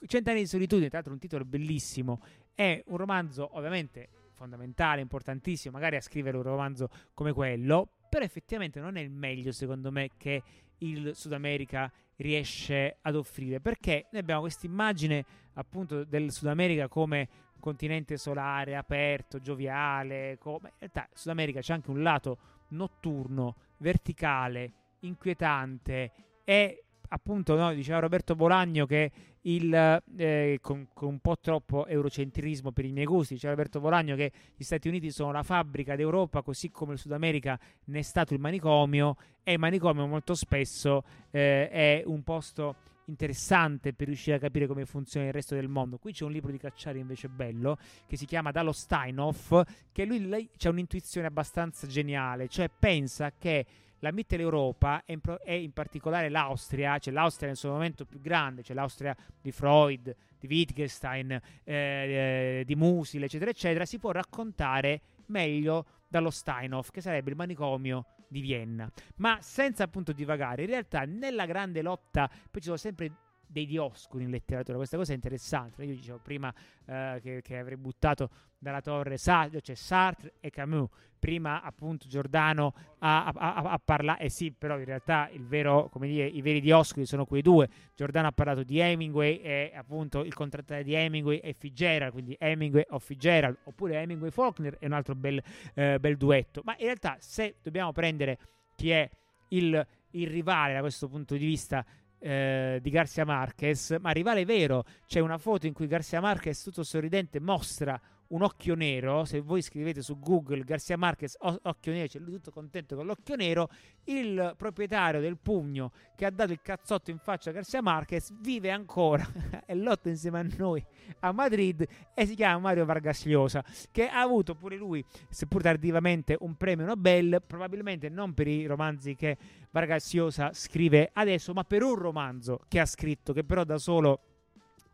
Cent'anni 0.06 0.40
di 0.40 0.46
solitudine, 0.46 0.88
tra 0.88 0.98
l'altro 0.98 1.12
un 1.12 1.18
titolo 1.18 1.44
bellissimo, 1.44 2.22
è 2.54 2.82
un 2.86 2.96
romanzo 2.96 3.50
ovviamente 3.52 4.08
fondamentale, 4.38 5.00
importantissimo, 5.00 5.74
magari 5.74 5.96
a 5.96 6.00
scrivere 6.00 6.36
un 6.36 6.44
romanzo 6.44 6.88
come 7.12 7.32
quello, 7.32 7.88
però 8.08 8.24
effettivamente 8.24 8.78
non 8.78 8.96
è 8.96 9.00
il 9.00 9.10
meglio 9.10 9.50
secondo 9.50 9.90
me 9.90 10.10
che 10.16 10.42
il 10.78 11.10
Sud 11.16 11.32
America 11.32 11.92
riesce 12.16 12.98
ad 13.02 13.16
offrire, 13.16 13.60
perché 13.60 14.06
noi 14.12 14.20
abbiamo 14.20 14.42
questa 14.42 14.66
immagine 14.66 15.24
appunto 15.54 16.04
del 16.04 16.30
Sud 16.30 16.46
America 16.46 16.86
come 16.86 17.28
continente 17.58 18.16
solare, 18.16 18.76
aperto, 18.76 19.40
gioviale, 19.40 20.36
come... 20.38 20.68
in 20.68 20.78
realtà 20.78 21.08
Sud 21.12 21.32
America 21.32 21.60
c'è 21.60 21.72
anche 21.72 21.90
un 21.90 22.02
lato 22.02 22.38
notturno, 22.68 23.56
verticale, 23.78 24.72
inquietante 25.00 26.12
e 26.44 26.84
appunto 27.08 27.56
no, 27.56 27.72
diceva 27.72 27.98
Roberto 27.98 28.36
Bolagno 28.36 28.86
che 28.86 29.10
il, 29.54 30.02
eh, 30.16 30.58
con, 30.60 30.88
con, 30.92 31.08
un 31.08 31.18
po' 31.20 31.38
troppo 31.38 31.86
eurocentrismo 31.86 32.72
per 32.72 32.84
i 32.84 32.92
miei 32.92 33.06
gusti, 33.06 33.34
diceva 33.34 33.54
Roberto 33.54 33.80
Bolagno 33.80 34.16
che 34.16 34.32
gli 34.56 34.62
Stati 34.62 34.88
Uniti 34.88 35.10
sono 35.10 35.32
la 35.32 35.42
fabbrica 35.42 35.96
d'Europa 35.96 36.42
così 36.42 36.70
come 36.70 36.94
il 36.94 36.98
Sud 36.98 37.12
America 37.12 37.58
ne 37.86 37.98
è 37.98 38.02
stato 38.02 38.34
il 38.34 38.40
manicomio 38.40 39.16
e 39.42 39.52
il 39.52 39.58
manicomio 39.58 40.06
molto 40.06 40.34
spesso 40.34 41.02
eh, 41.30 41.68
è 41.68 42.02
un 42.04 42.22
posto 42.22 42.76
interessante 43.08 43.94
per 43.94 44.06
riuscire 44.06 44.36
a 44.36 44.38
capire 44.38 44.66
come 44.66 44.84
funziona 44.84 45.26
il 45.26 45.32
resto 45.32 45.54
del 45.54 45.68
mondo. 45.68 45.98
Qui 45.98 46.12
c'è 46.12 46.24
un 46.24 46.32
libro 46.32 46.50
di 46.50 46.58
Cacciari 46.58 46.98
invece 46.98 47.28
bello 47.28 47.78
che 48.06 48.16
si 48.16 48.26
chiama 48.26 48.50
Dallo 48.50 48.72
Steinhoff 48.72 49.62
che 49.92 50.04
lui, 50.04 50.50
c'è 50.56 50.68
un'intuizione 50.68 51.26
abbastanza 51.26 51.86
geniale, 51.86 52.48
cioè 52.48 52.68
pensa 52.68 53.32
che 53.36 53.64
la 54.00 54.12
Mitteleuropa 54.12 55.02
e 55.04 55.12
in, 55.12 55.20
e 55.44 55.62
in 55.62 55.72
particolare 55.72 56.28
l'Austria, 56.28 56.98
cioè 56.98 57.12
l'Austria 57.12 57.48
nel 57.48 57.56
suo 57.56 57.70
momento 57.70 58.04
più 58.04 58.20
grande, 58.20 58.62
cioè 58.62 58.76
l'Austria 58.76 59.16
di 59.40 59.52
Freud, 59.52 60.14
di 60.38 60.46
Wittgenstein, 60.46 61.32
eh, 61.32 61.40
eh, 61.72 62.62
di 62.64 62.76
Musil, 62.76 63.22
eccetera, 63.22 63.50
eccetera, 63.50 63.84
si 63.84 63.98
può 63.98 64.10
raccontare 64.10 65.00
meglio 65.26 65.86
dallo 66.06 66.30
Steinhoff, 66.30 66.90
che 66.90 67.00
sarebbe 67.00 67.30
il 67.30 67.36
manicomio 67.36 68.06
di 68.28 68.40
Vienna. 68.40 68.90
Ma 69.16 69.38
senza 69.40 69.84
appunto 69.84 70.12
divagare, 70.12 70.62
in 70.62 70.68
realtà 70.68 71.04
nella 71.04 71.46
grande 71.46 71.82
lotta, 71.82 72.28
poi 72.28 72.60
ci 72.60 72.66
sono 72.66 72.76
sempre 72.76 73.10
dei 73.48 73.66
dioscuri 73.66 74.24
in 74.24 74.30
letteratura. 74.30 74.76
Questa 74.76 74.96
cosa 74.96 75.12
è 75.12 75.14
interessante. 75.14 75.84
Io 75.84 75.94
dicevo 75.94 76.20
prima 76.22 76.52
eh, 76.86 77.18
che, 77.22 77.40
che, 77.42 77.58
avrei 77.58 77.76
buttato 77.76 78.30
dalla 78.58 78.80
torre 78.80 79.16
Sartre, 79.16 79.60
cioè 79.60 79.74
Sartre 79.74 80.34
e 80.40 80.50
Camus. 80.50 80.88
Prima 81.18 81.62
appunto 81.62 82.06
Giordano 82.06 82.72
a, 82.98 83.26
a, 83.26 83.32
a, 83.34 83.54
a 83.72 83.80
parlare, 83.84 84.20
eh 84.22 84.28
sì, 84.28 84.52
però 84.52 84.78
in 84.78 84.84
realtà 84.84 85.28
vero, 85.40 85.90
dire, 85.98 86.26
i 86.26 86.40
veri 86.42 86.60
dioscuri 86.60 87.06
sono 87.06 87.24
quei 87.24 87.42
due. 87.42 87.68
Giordano 87.96 88.28
ha 88.28 88.32
parlato 88.32 88.62
di 88.62 88.78
Hemingway 88.78 89.38
e 89.38 89.72
appunto 89.74 90.22
il 90.22 90.32
contrattare 90.34 90.84
di 90.84 90.94
Hemingway 90.94 91.38
e 91.38 91.54
Fitzgerald, 91.54 92.12
quindi 92.12 92.36
Hemingway 92.38 92.84
o 92.90 93.00
Fitzgerald, 93.00 93.56
oppure 93.64 94.00
Hemingway 94.00 94.30
Faulkner 94.30 94.78
è 94.78 94.86
un 94.86 94.92
altro 94.92 95.16
bel, 95.16 95.42
eh, 95.74 95.98
bel 95.98 96.16
duetto. 96.16 96.60
Ma 96.64 96.76
in 96.78 96.84
realtà 96.84 97.16
se 97.18 97.56
dobbiamo 97.62 97.90
prendere 97.90 98.38
chi 98.76 98.90
è 98.90 99.10
il, 99.48 99.86
il 100.10 100.28
rivale 100.28 100.74
da 100.74 100.80
questo 100.80 101.08
punto 101.08 101.34
di 101.36 101.44
vista 101.44 101.84
eh, 102.18 102.78
di 102.82 102.90
Garcia 102.90 103.24
Marquez, 103.24 103.96
ma 104.00 104.10
rivale 104.10 104.44
vero. 104.44 104.84
C'è 105.06 105.20
una 105.20 105.38
foto 105.38 105.66
in 105.66 105.72
cui 105.72 105.86
Garcia 105.86 106.20
Marquez, 106.20 106.62
tutto 106.62 106.82
sorridente, 106.82 107.40
mostra 107.40 108.00
un 108.28 108.42
occhio 108.42 108.74
nero. 108.74 109.24
Se 109.24 109.40
voi 109.40 109.62
scrivete 109.62 110.02
su 110.02 110.18
Google 110.18 110.64
Garcia 110.64 110.96
Marquez 110.96 111.36
occhio 111.38 111.92
nero, 111.92 112.08
c'è 112.08 112.18
lui 112.18 112.34
tutto 112.34 112.50
contento 112.50 112.96
con 112.96 113.06
l'occhio 113.06 113.36
nero. 113.36 113.68
Il 114.04 114.54
proprietario 114.56 115.20
del 115.20 115.36
pugno 115.36 115.92
che 116.16 116.24
ha 116.24 116.30
dato 116.30 116.52
il 116.52 116.60
cazzotto 116.62 117.10
in 117.10 117.18
faccia 117.18 117.50
a 117.50 117.52
Garcia 117.52 117.80
Marquez 117.80 118.32
vive 118.40 118.70
ancora 118.70 119.26
e 119.64 119.74
lotta 119.74 120.08
insieme 120.08 120.40
a 120.40 120.46
noi 120.56 120.84
a 121.20 121.32
Madrid 121.32 121.86
e 122.14 122.26
si 122.26 122.34
chiama 122.34 122.58
Mario 122.58 122.84
Vargas 122.84 123.24
Llosa, 123.24 123.64
che 123.90 124.08
ha 124.08 124.20
avuto 124.20 124.54
pure 124.54 124.76
lui, 124.76 125.04
seppur 125.28 125.62
tardivamente, 125.62 126.36
un 126.40 126.56
premio 126.56 126.86
Nobel. 126.86 127.42
Probabilmente 127.46 128.08
non 128.08 128.34
per 128.34 128.48
i 128.48 128.66
romanzi 128.66 129.14
che 129.14 129.36
Vargas 129.70 130.12
Llosa 130.12 130.52
scrive 130.52 131.10
adesso, 131.12 131.52
ma 131.52 131.64
per 131.64 131.82
un 131.82 131.94
romanzo 131.94 132.60
che 132.68 132.80
ha 132.80 132.86
scritto, 132.86 133.32
che 133.32 133.44
però 133.44 133.64
da 133.64 133.78
solo 133.78 134.20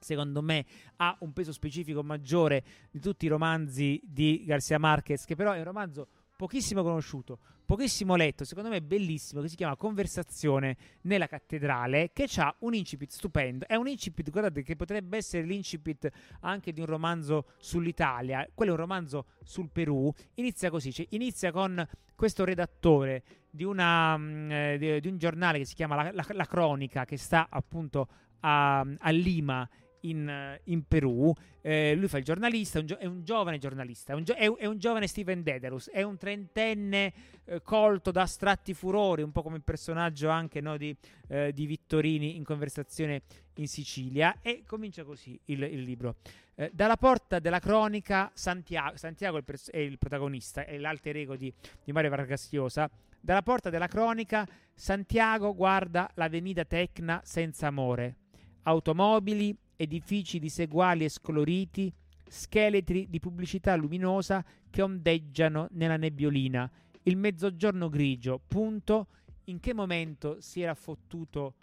secondo 0.04 0.42
me 0.42 0.64
ha 0.96 1.16
un 1.20 1.32
peso 1.32 1.52
specifico 1.52 2.02
maggiore 2.02 2.62
di 2.90 3.00
tutti 3.00 3.24
i 3.24 3.28
romanzi 3.28 4.00
di 4.04 4.44
Garcia 4.44 4.78
Marquez, 4.78 5.24
che 5.24 5.34
però 5.34 5.52
è 5.52 5.58
un 5.58 5.64
romanzo 5.64 6.08
pochissimo 6.36 6.82
conosciuto, 6.82 7.38
pochissimo 7.64 8.16
letto, 8.16 8.44
secondo 8.44 8.68
me 8.68 8.82
bellissimo, 8.82 9.40
che 9.40 9.48
si 9.48 9.56
chiama 9.56 9.76
Conversazione 9.76 10.76
nella 11.02 11.26
cattedrale, 11.26 12.10
che 12.12 12.28
ha 12.36 12.54
un 12.60 12.74
incipit 12.74 13.10
stupendo. 13.10 13.66
È 13.66 13.74
un 13.76 13.88
incipit, 13.88 14.30
guardate, 14.30 14.62
che 14.62 14.76
potrebbe 14.76 15.16
essere 15.16 15.44
l'incipit 15.44 16.08
anche 16.40 16.72
di 16.72 16.80
un 16.80 16.86
romanzo 16.86 17.46
sull'Italia. 17.58 18.46
Quello 18.52 18.72
è 18.72 18.74
un 18.74 18.80
romanzo 18.80 19.26
sul 19.42 19.70
Perù. 19.70 20.12
Inizia 20.34 20.70
così, 20.70 20.92
cioè, 20.92 21.06
inizia 21.10 21.50
con 21.50 21.86
questo 22.14 22.44
redattore 22.44 23.22
di, 23.50 23.64
una, 23.64 24.16
mm, 24.16 24.50
eh, 24.50 25.00
di, 25.00 25.08
un 25.08 25.18
giornale 25.18 25.58
che 25.58 25.64
si 25.64 25.74
chiama 25.74 25.96
La, 25.96 26.12
la, 26.12 26.26
la 26.30 26.46
Cronica, 26.46 27.04
che 27.04 27.16
sta 27.16 27.46
appunto 27.48 28.08
a, 28.40 28.80
a 28.80 29.10
Lima 29.10 29.68
in, 30.04 30.58
in 30.64 30.86
Perù. 30.86 31.32
Eh, 31.60 31.94
lui 31.94 32.08
fa 32.08 32.18
il 32.18 32.24
giornalista, 32.24 32.78
un 32.78 32.86
gio- 32.86 32.98
è 32.98 33.06
un 33.06 33.24
giovane 33.24 33.58
giornalista, 33.58 34.12
è 34.12 34.16
un, 34.16 34.24
gio- 34.24 34.34
è, 34.34 34.46
un, 34.46 34.56
è 34.58 34.66
un, 34.66 34.78
giovane 34.78 35.06
Steven 35.06 35.42
Dedalus, 35.42 35.90
è 35.90 36.02
un 36.02 36.16
trentenne 36.16 37.12
eh, 37.44 37.62
colto 37.62 38.10
da 38.10 38.22
astratti 38.22 38.74
furori, 38.74 39.22
un 39.22 39.32
po' 39.32 39.42
come 39.42 39.56
il 39.56 39.62
personaggio 39.62 40.28
anche 40.28 40.60
no, 40.60 40.76
di, 40.76 40.94
eh, 41.28 41.52
di, 41.52 41.66
Vittorini 41.66 42.36
in 42.36 42.44
conversazione 42.44 43.22
in 43.54 43.68
Sicilia. 43.68 44.38
E 44.42 44.62
comincia 44.66 45.04
così 45.04 45.38
il, 45.46 45.62
il 45.62 45.82
libro. 45.82 46.16
Eh, 46.56 46.70
dalla 46.72 46.96
porta 46.96 47.38
della 47.38 47.58
cronica, 47.58 48.30
Santiago, 48.34 48.96
Santiago 48.96 49.36
è, 49.36 49.38
il 49.38 49.44
pers- 49.44 49.70
è 49.70 49.78
il 49.78 49.98
protagonista, 49.98 50.64
è 50.64 50.78
l'alter 50.78 51.16
ego 51.16 51.36
di, 51.36 51.52
di 51.82 51.92
Mario 51.92 52.10
Vargas 52.10 52.50
Llosa. 52.52 52.90
Dalla 53.20 53.42
porta 53.42 53.70
della 53.70 53.86
cronica, 53.86 54.46
Santiago 54.74 55.54
guarda 55.54 56.10
l'avenida 56.14 56.66
Tecna 56.66 57.22
senza 57.24 57.68
amore. 57.68 58.16
Automobili, 58.64 59.56
edifici 59.76 60.38
diseguali 60.38 61.04
e 61.04 61.08
scoloriti, 61.08 61.92
scheletri 62.26 63.08
di 63.08 63.20
pubblicità 63.20 63.74
luminosa 63.76 64.44
che 64.70 64.82
ondeggiano 64.82 65.68
nella 65.72 65.96
nebbiolina. 65.96 66.70
Il 67.02 67.16
mezzogiorno 67.16 67.88
grigio, 67.88 68.40
punto. 68.46 69.08
In 69.48 69.60
che 69.60 69.74
momento 69.74 70.40
si 70.40 70.62
era 70.62 70.74
fottuto 70.74 71.56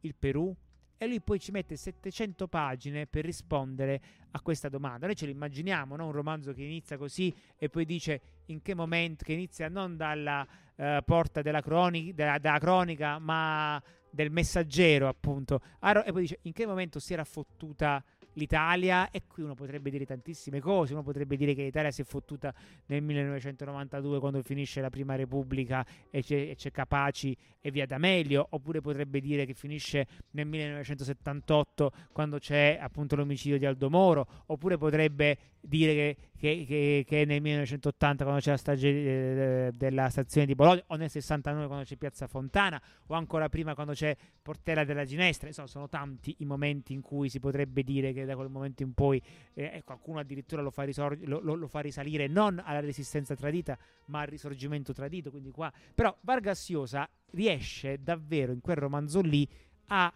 il 0.00 0.14
Perù? 0.14 0.54
E 0.96 1.06
lui 1.08 1.20
poi 1.20 1.40
ci 1.40 1.50
mette 1.50 1.76
700 1.76 2.46
pagine 2.46 3.06
per 3.06 3.24
rispondere 3.24 4.00
a 4.30 4.40
questa 4.40 4.68
domanda. 4.68 5.06
Noi 5.06 5.16
ce 5.16 5.26
lo 5.26 5.32
immaginiamo, 5.32 5.96
no? 5.96 6.06
un 6.06 6.12
romanzo 6.12 6.52
che 6.52 6.62
inizia 6.62 6.96
così 6.96 7.34
e 7.58 7.68
poi 7.68 7.84
dice 7.84 8.20
in 8.46 8.62
che 8.62 8.74
momento, 8.74 9.24
che 9.24 9.32
inizia 9.32 9.68
non 9.68 9.96
dalla 9.96 10.46
uh, 10.76 11.02
porta 11.04 11.42
della, 11.42 11.60
croni- 11.60 12.14
della, 12.14 12.38
della 12.38 12.58
cronica, 12.58 13.18
ma 13.18 13.82
del 14.14 14.30
messaggero, 14.30 15.08
appunto. 15.08 15.60
E 15.80 16.12
poi 16.12 16.22
dice 16.22 16.38
in 16.42 16.52
che 16.52 16.66
momento 16.66 16.98
si 16.98 17.12
era 17.12 17.24
fottuta 17.24 18.02
l'Italia 18.34 19.10
e 19.10 19.22
qui 19.26 19.42
uno 19.42 19.54
potrebbe 19.54 19.90
dire 19.90 20.04
tantissime 20.04 20.60
cose, 20.60 20.92
uno 20.92 21.02
potrebbe 21.02 21.36
dire 21.36 21.54
che 21.54 21.62
l'Italia 21.62 21.90
si 21.90 22.02
è 22.02 22.04
fottuta 22.04 22.54
nel 22.86 23.02
1992 23.02 24.18
quando 24.20 24.42
finisce 24.42 24.80
la 24.80 24.90
prima 24.90 25.14
repubblica 25.14 25.84
e 26.10 26.22
c'è, 26.22 26.50
e 26.50 26.54
c'è 26.56 26.70
Capaci 26.70 27.36
e 27.60 27.70
via 27.70 27.86
D'Amelio, 27.86 28.46
oppure 28.50 28.80
potrebbe 28.80 29.20
dire 29.20 29.46
che 29.46 29.54
finisce 29.54 30.06
nel 30.32 30.46
1978 30.46 31.92
quando 32.12 32.38
c'è 32.38 32.78
appunto 32.80 33.16
l'omicidio 33.16 33.58
di 33.58 33.66
Aldo 33.66 33.88
Moro, 33.90 34.26
oppure 34.46 34.76
potrebbe 34.76 35.38
dire 35.60 35.94
che, 35.94 36.16
che, 36.36 36.64
che, 36.66 37.04
che 37.06 37.24
nel 37.24 37.40
1980 37.40 38.24
quando 38.24 38.40
c'è 38.40 38.50
la 38.50 38.56
strage 38.56 38.88
eh, 38.88 39.72
della 39.74 40.08
stazione 40.10 40.46
di 40.46 40.54
Bologna 40.54 40.82
o 40.88 40.96
nel 40.96 41.10
69 41.10 41.66
quando 41.66 41.84
c'è 41.84 41.96
Piazza 41.96 42.26
Fontana 42.26 42.80
o 43.06 43.14
ancora 43.14 43.48
prima 43.48 43.74
quando 43.74 43.92
c'è 43.92 44.14
Portella 44.42 44.84
della 44.84 45.04
Ginestra, 45.04 45.48
insomma 45.48 45.68
sono 45.68 45.88
tanti 45.88 46.36
i 46.38 46.44
momenti 46.44 46.92
in 46.92 47.00
cui 47.00 47.28
si 47.28 47.40
potrebbe 47.40 47.82
dire 47.82 48.12
che 48.12 48.23
da 48.24 48.36
quel 48.36 48.48
momento 48.48 48.82
in 48.82 48.92
poi 48.92 49.22
eh, 49.54 49.82
qualcuno 49.84 50.18
addirittura 50.18 50.62
lo 50.62 50.70
fa, 50.70 50.82
risor- 50.82 51.18
lo, 51.24 51.40
lo, 51.40 51.54
lo 51.54 51.66
fa, 51.66 51.80
risalire 51.80 52.26
non 52.26 52.60
alla 52.64 52.80
resistenza 52.80 53.34
tradita 53.34 53.78
ma 54.06 54.20
al 54.20 54.26
risorgimento 54.26 54.92
tradito. 54.92 55.30
Quindi 55.30 55.50
qua. 55.50 55.72
Però 55.94 56.14
Vargas 56.20 56.68
Llosa 56.68 57.08
riesce 57.30 58.02
davvero 58.02 58.52
in 58.52 58.60
quel 58.60 58.76
romanzo 58.76 59.20
lì 59.20 59.48
a 59.88 60.12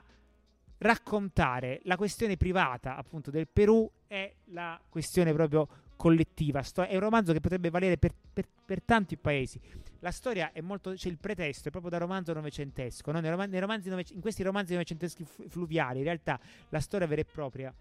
raccontare 0.79 1.81
la 1.85 1.97
questione 1.97 2.37
privata 2.37 2.97
appunto 2.97 3.31
del 3.31 3.49
Perù 3.49 3.91
e 4.07 4.37
la 4.47 4.81
questione 4.89 5.33
proprio 5.33 5.69
collettiva. 5.97 6.63
È 6.63 6.95
un 6.95 7.01
romanzo 7.01 7.33
che 7.33 7.41
potrebbe 7.41 7.71
valere 7.71 7.99
per, 7.99 8.15
per, 8.33 8.47
per 8.65 8.83
tanti 8.83 9.17
paesi. 9.17 9.61
La 9.99 10.13
storia 10.13 10.53
è 10.53 10.61
molto. 10.61 10.93
c'è 10.93 11.09
il 11.09 11.19
pretesto, 11.19 11.69
è 11.69 11.71
proprio 11.71 11.91
da 11.91 11.99
romanzo 11.99 12.33
novecentesco. 12.33 13.11
No? 13.11 13.21
Nei 13.21 13.31
romanzi, 13.31 13.51
nei 13.51 13.61
romanzi 13.61 14.15
in 14.15 14.21
questi 14.21 14.43
romanzi 14.43 14.73
novecenteschi 14.73 15.25
fluviali, 15.49 15.99
in 15.99 16.05
realtà 16.05 16.39
la 16.69 16.81
storia 16.81 17.07
vera 17.07 17.21
e 17.21 17.25
propria 17.25 17.75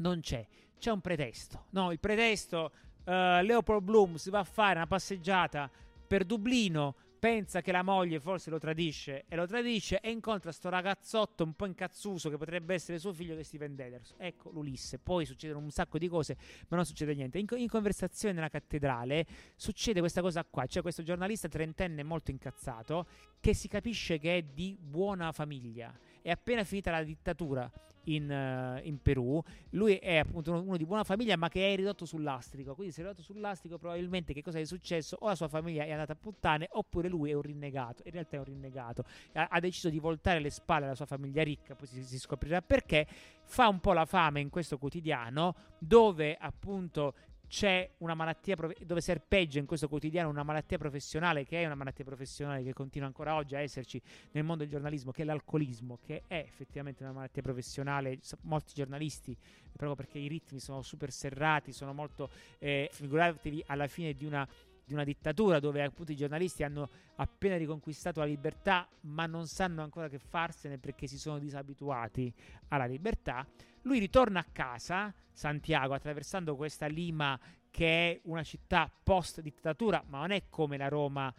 non 0.00 0.20
c'è. 0.20 0.46
C'è 0.78 0.90
un 0.90 1.00
pretesto. 1.00 1.66
No, 1.70 1.92
il 1.92 2.00
pretesto. 2.00 2.72
Uh, 3.04 3.42
Leopold 3.42 3.82
Bloom 3.82 4.14
si 4.16 4.30
va 4.30 4.40
a 4.40 4.44
fare 4.44 4.76
una 4.76 4.86
passeggiata 4.86 5.70
per 6.06 6.24
Dublino 6.24 6.94
pensa 7.20 7.60
che 7.60 7.70
la 7.70 7.82
moglie 7.82 8.18
forse 8.18 8.48
lo 8.48 8.58
tradisce 8.58 9.26
e 9.28 9.36
lo 9.36 9.46
tradisce 9.46 10.00
e 10.00 10.10
incontra 10.10 10.50
sto 10.52 10.70
ragazzotto 10.70 11.44
un 11.44 11.52
po' 11.52 11.66
incazzuso 11.66 12.30
che 12.30 12.38
potrebbe 12.38 12.72
essere 12.72 12.98
suo 12.98 13.12
figlio 13.12 13.36
che 13.36 13.44
Steven 13.44 13.76
Deders. 13.76 14.14
Ecco 14.16 14.50
l'Ulisse. 14.50 14.98
Poi 14.98 15.26
succedono 15.26 15.60
un 15.60 15.70
sacco 15.70 15.98
di 15.98 16.08
cose, 16.08 16.36
ma 16.68 16.76
non 16.76 16.86
succede 16.86 17.14
niente. 17.14 17.38
In, 17.38 17.46
in 17.56 17.68
conversazione 17.68 18.34
nella 18.34 18.48
cattedrale 18.48 19.26
succede 19.54 20.00
questa 20.00 20.22
cosa 20.22 20.44
qua. 20.44 20.66
C'è 20.66 20.80
questo 20.80 21.02
giornalista 21.02 21.46
trentenne 21.46 22.02
molto 22.02 22.30
incazzato 22.30 23.06
che 23.38 23.54
si 23.54 23.68
capisce 23.68 24.18
che 24.18 24.38
è 24.38 24.42
di 24.42 24.76
buona 24.80 25.30
famiglia. 25.30 25.94
È 26.30 26.34
appena 26.34 26.62
finita 26.62 26.92
la 26.92 27.02
dittatura 27.02 27.68
in, 28.04 28.30
uh, 28.30 28.86
in, 28.86 29.02
Perù. 29.02 29.42
Lui 29.70 29.96
è 29.96 30.18
appunto 30.18 30.52
uno, 30.52 30.60
uno, 30.60 30.76
di 30.76 30.86
buona 30.86 31.02
famiglia, 31.02 31.36
ma 31.36 31.48
che 31.48 31.72
è 31.72 31.74
ridotto 31.74 32.04
sull'astrico. 32.04 32.76
Quindi, 32.76 32.92
se 32.92 33.00
è 33.00 33.04
ridotto 33.04 33.24
sull'astrico, 33.24 33.78
probabilmente 33.78 34.32
che 34.32 34.40
cosa 34.40 34.60
è 34.60 34.64
successo? 34.64 35.16
O 35.22 35.26
la 35.26 35.34
sua 35.34 35.48
famiglia 35.48 35.82
è 35.82 35.90
andata 35.90 36.12
a 36.12 36.16
puttane, 36.16 36.68
oppure 36.70 37.08
lui 37.08 37.30
è 37.30 37.32
un 37.32 37.42
rinnegato. 37.42 38.02
In 38.04 38.12
realtà 38.12 38.36
è 38.36 38.38
un 38.38 38.44
rinnegato. 38.44 39.02
Ha, 39.32 39.48
ha 39.50 39.58
deciso 39.58 39.88
di 39.88 39.98
voltare 39.98 40.38
le 40.38 40.50
spalle 40.50 40.84
alla 40.84 40.94
sua 40.94 41.06
famiglia 41.06 41.42
ricca, 41.42 41.74
poi 41.74 41.88
si, 41.88 42.04
si 42.04 42.20
scoprirà 42.20 42.62
perché. 42.62 43.08
Fa 43.42 43.66
un 43.66 43.80
po' 43.80 43.92
la 43.92 44.04
fame 44.04 44.38
in 44.38 44.50
questo 44.50 44.78
quotidiano, 44.78 45.56
dove 45.80 46.36
appunto 46.38 47.14
c'è 47.50 47.90
una 47.98 48.14
malattia 48.14 48.54
dove 48.86 49.00
serpeggia 49.00 49.58
in 49.58 49.66
questo 49.66 49.88
quotidiano 49.88 50.28
una 50.28 50.44
malattia 50.44 50.78
professionale 50.78 51.44
che 51.44 51.60
è 51.60 51.66
una 51.66 51.74
malattia 51.74 52.04
professionale 52.04 52.62
che 52.62 52.72
continua 52.72 53.08
ancora 53.08 53.34
oggi 53.34 53.56
a 53.56 53.60
esserci 53.60 54.00
nel 54.30 54.44
mondo 54.44 54.62
del 54.62 54.70
giornalismo 54.70 55.10
che 55.10 55.22
è 55.22 55.24
l'alcolismo 55.24 55.98
che 56.00 56.22
è 56.28 56.36
effettivamente 56.36 57.02
una 57.02 57.12
malattia 57.12 57.42
professionale. 57.42 58.20
Molti 58.42 58.72
giornalisti 58.72 59.36
proprio 59.72 59.96
perché 59.96 60.18
i 60.18 60.28
ritmi 60.28 60.60
sono 60.60 60.80
super 60.82 61.10
serrati 61.10 61.72
sono 61.72 61.92
molto 61.92 62.30
eh, 62.60 62.88
figuratevi 62.92 63.64
alla 63.66 63.88
fine 63.88 64.14
di 64.14 64.24
una 64.24 64.48
di 64.84 64.94
una 64.94 65.04
dittatura 65.04 65.58
dove 65.58 65.82
appunto 65.82 66.12
i 66.12 66.16
giornalisti 66.16 66.62
hanno 66.62 66.88
appena 67.16 67.56
riconquistato 67.56 68.20
la 68.20 68.26
libertà 68.26 68.88
ma 69.02 69.26
non 69.26 69.48
sanno 69.48 69.82
ancora 69.82 70.08
che 70.08 70.18
farsene 70.18 70.78
perché 70.78 71.08
si 71.08 71.18
sono 71.18 71.38
disabituati 71.38 72.32
alla 72.68 72.86
libertà 72.86 73.46
lui 73.82 73.98
ritorna 73.98 74.40
a 74.40 74.46
casa, 74.50 75.12
Santiago, 75.32 75.94
attraversando 75.94 76.56
questa 76.56 76.86
Lima 76.86 77.38
che 77.70 78.10
è 78.10 78.20
una 78.24 78.42
città 78.42 78.90
post 79.02 79.40
dittatura, 79.40 80.02
ma 80.08 80.18
non 80.18 80.32
è 80.32 80.44
come 80.48 80.76
la 80.76 80.88
Roma 80.88 81.32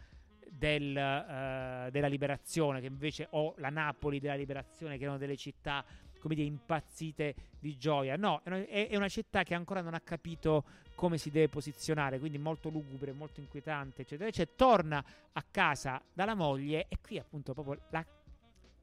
del, 0.50 0.90
uh, 0.92 1.90
della 1.92 2.08
liberazione, 2.08 2.80
che 2.80 2.88
invece 2.88 3.28
o 3.32 3.54
la 3.58 3.70
Napoli 3.70 4.20
della 4.20 4.36
liberazione, 4.36 4.98
che 4.98 5.04
erano 5.04 5.18
delle 5.18 5.38
città 5.38 5.84
come 6.22 6.36
dire, 6.36 6.48
impazzite 6.48 7.36
di 7.60 7.78
gioia. 7.78 8.16
No, 8.16 8.42
è, 8.44 8.96
una 8.96 9.10
città 9.10 9.44
che 9.44 9.56
ancora 9.56 9.82
non 9.82 9.94
ha 9.94 10.00
capito 10.00 10.64
come 10.96 11.18
si 11.18 11.32
deve 11.32 11.50
posizionare, 11.50 12.20
quindi 12.20 12.38
molto 12.38 12.70
lugubre, 12.70 13.12
molto 13.12 13.40
inquietante, 13.42 14.04
eccetera, 14.04 14.30
eccetera. 14.30 14.56
Torna 14.56 15.04
a 15.34 15.44
casa 15.50 16.02
dalla 16.14 16.36
moglie 16.36 16.86
e 16.88 16.98
qui 17.02 17.18
appunto 17.18 17.54
proprio 17.54 17.82
la, 17.90 18.06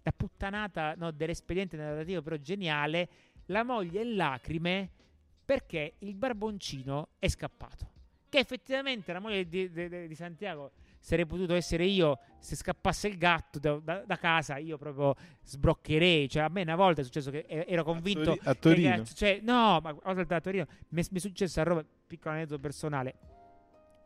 la 0.02 0.12
puttanata 0.12 0.94
no, 0.96 1.12
dell'espediente 1.12 1.76
narrativo 1.76 2.20
però 2.22 2.36
geniale 2.36 3.09
la 3.49 3.62
moglie 3.62 4.03
in 4.03 4.16
lacrime 4.16 4.90
perché 5.44 5.94
il 5.99 6.14
barboncino 6.14 7.11
è 7.18 7.28
scappato. 7.28 7.86
Che 8.28 8.38
effettivamente 8.38 9.12
la 9.12 9.20
moglie 9.20 9.49
di, 9.49 9.70
di, 9.70 10.07
di 10.07 10.14
Santiago 10.14 10.72
sarei 11.01 11.26
potuto 11.26 11.55
essere 11.55 11.84
io 11.84 12.18
se 12.38 12.57
scappasse 12.57 13.09
il 13.09 13.16
gatto 13.16 13.59
da, 13.59 13.78
da, 13.78 14.03
da, 14.05 14.16
casa 14.16 14.57
io 14.59 14.76
proprio 14.76 15.14
sbroccherei 15.44 16.28
cioè 16.28 16.42
a 16.42 16.49
me 16.49 16.62
una 16.62 16.74
volta 16.74 17.01
è 17.01 17.05
successo 17.05 17.30
che 17.30 17.46
ero 17.46 17.84
convinto 17.84 18.32
a, 18.32 18.34
Tori- 18.34 18.40
a 18.44 18.55
Torino 18.55 19.03
che, 19.05 19.14
cioè, 19.14 19.40
no 19.40 19.80
ma 19.80 19.96
a 20.03 20.40
Torino 20.40 20.66
mi, 20.88 21.03
mi 21.09 21.16
è 21.16 21.20
successo 21.20 21.61
a 21.61 21.62
Roma 21.62 21.84
piccolo 22.05 22.34
aneddoto 22.34 22.61
personale 22.61 23.14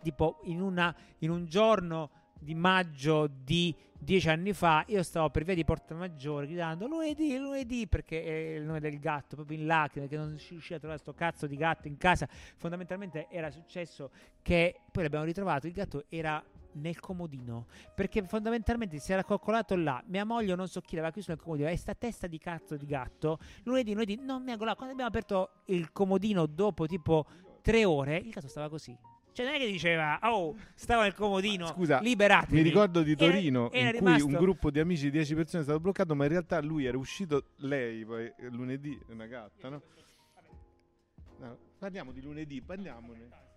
tipo 0.03 0.41
in, 0.45 0.61
una, 0.61 0.95
in 1.19 1.31
un 1.31 1.47
giorno 1.47 2.11
di 2.43 2.55
maggio 2.55 3.29
di 3.29 3.75
dieci 3.97 4.29
anni 4.29 4.53
fa 4.53 4.85
io 4.89 5.03
stavo 5.05 5.31
per 5.31 5.45
via 5.45 5.55
di 5.55 5.65
Porta 5.65 5.95
Maggiore 5.95 6.47
gridando 6.47 6.89
lunedì, 6.89 7.39
lunedì 7.39 7.87
perché 7.87 8.25
è 8.25 8.57
il 8.57 8.65
nome 8.65 8.81
del 8.81 8.99
gatto 8.99 9.37
proprio 9.37 9.59
in 9.59 9.67
lacrime 9.67 10.09
che 10.09 10.17
non 10.17 10.37
si 10.39 10.51
riusciva 10.51 10.77
a 10.77 10.79
trovare 10.81 11.01
questo 11.01 11.17
cazzo 11.17 11.47
di 11.47 11.57
gatto 11.57 11.87
in 11.87 11.97
casa. 11.97 12.29
Fondamentalmente 12.57 13.29
era 13.31 13.51
successo 13.51 14.11
che 14.43 14.81
poi 14.91 15.05
l'abbiamo 15.05 15.25
ritrovato 15.25 15.69
il 15.69 15.73
gatto 15.73 16.05
era 16.09 16.45
nel 16.75 16.99
comodino 16.99 17.67
perché 17.95 18.23
fondamentalmente 18.27 18.99
si 18.99 19.13
era 19.13 19.23
coccolato 19.23 19.77
là. 19.77 20.03
Mia 20.07 20.25
moglie 20.25 20.57
non 20.57 20.67
so 20.67 20.81
chi 20.81 20.97
l'aveva 20.97 21.13
chiuso 21.13 21.31
nel 21.31 21.41
comodino 21.41 21.69
e 21.69 21.77
sta 21.77 21.95
testa 21.95 22.27
di 22.27 22.39
cazzo 22.39 22.77
di 22.77 22.87
gatto? 22.87 23.39
Lunedì 23.63 23.93
lunedì 23.93 24.17
non 24.21 24.43
mi 24.43 24.51
là 24.51 24.75
quando 24.75 24.93
abbiamo 24.93 25.07
aperto 25.07 25.63
il 25.67 25.93
comodino 25.93 26.47
dopo 26.47 26.87
tipo 26.87 27.25
tre 27.63 27.85
ore 27.85 28.17
il 28.17 28.31
gatto 28.31 28.49
stava 28.49 28.69
così 28.69 28.99
Cioè, 29.33 29.47
non 29.47 29.55
è 29.55 29.59
che 29.59 29.67
diceva, 29.67 30.19
oh, 30.23 30.57
stava 30.75 31.03
nel 31.03 31.15
comodino, 31.15 31.67
Scusa, 31.67 32.01
liberatevi. 32.01 32.57
Mi 32.57 32.63
ricordo 32.63 33.03
di 33.03 33.17
Torino 33.17 33.71
era, 33.71 33.89
era 33.89 33.97
in 33.97 34.05
cui 34.05 34.13
rimasto... 34.13 34.27
un 34.27 34.33
gruppo 34.35 34.71
di 34.71 34.81
amici 34.81 35.05
di 35.05 35.11
10 35.13 35.35
persone 35.35 35.63
è 35.63 35.65
stato 35.65 35.81
bloccato, 35.81 36.15
ma 36.15 36.25
in 36.25 36.31
realtà 36.31 36.61
lui 36.61 36.85
era 36.85 36.99
uscito, 36.99 37.47
lei 37.57 38.05
poi 38.05 38.33
lunedì, 38.51 38.99
una 39.09 39.27
gatta, 39.27 39.69
no? 39.69 39.83
no 41.39 41.59
parliamo 41.79 42.13
di 42.13 42.23
lunedì, 42.23 42.61
parliamone 42.61 43.51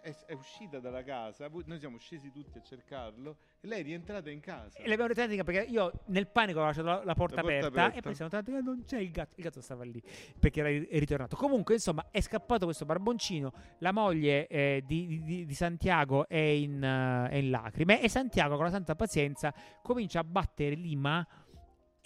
è, 0.00 0.14
è, 0.26 0.32
uscita 0.32 0.78
dalla 0.78 1.02
casa, 1.02 1.48
noi 1.64 1.78
siamo 1.78 1.98
scesi 1.98 2.30
tutti 2.30 2.58
a 2.58 2.62
cercarlo 2.62 3.36
e 3.60 3.66
lei 3.66 3.80
è 3.80 3.82
rientrata 3.82 4.30
in 4.30 4.40
casa. 4.40 4.78
E 4.78 4.88
l'abbiamo 4.88 5.12
rientrata 5.12 5.44
perché 5.44 5.70
io 5.70 5.92
nel 6.06 6.26
panico 6.28 6.60
ho 6.60 6.64
lasciato 6.64 6.86
la, 6.86 7.02
la, 7.04 7.14
porta, 7.14 7.36
la 7.36 7.40
porta 7.40 7.40
aperta, 7.40 7.66
aperta, 7.66 7.98
e 7.98 8.02
poi 8.02 8.14
siamo 8.14 8.30
tornati 8.30 8.54
e 8.54 8.60
non 8.62 8.84
c'è 8.84 8.98
il 8.98 9.10
gatto, 9.10 9.34
il 9.36 9.42
gatto 9.42 9.60
stava 9.60 9.84
lì 9.84 10.02
perché 10.38 10.60
era 10.60 10.68
ritornato. 10.98 11.36
Comunque 11.36 11.74
insomma 11.74 12.06
è 12.10 12.20
scappato 12.20 12.64
questo 12.64 12.84
barboncino, 12.84 13.52
la 13.78 13.92
moglie 13.92 14.46
eh, 14.46 14.82
di, 14.86 15.22
di, 15.22 15.46
di, 15.46 15.54
Santiago 15.54 16.26
è 16.28 16.36
in, 16.36 16.82
uh, 16.82 17.30
è 17.30 17.36
in 17.36 17.50
lacrime 17.50 18.00
e 18.00 18.08
Santiago 18.08 18.56
con 18.56 18.64
la 18.64 18.70
santa 18.70 18.94
pazienza 18.94 19.52
comincia 19.82 20.20
a 20.20 20.24
battere 20.24 20.74
Lima 20.74 21.26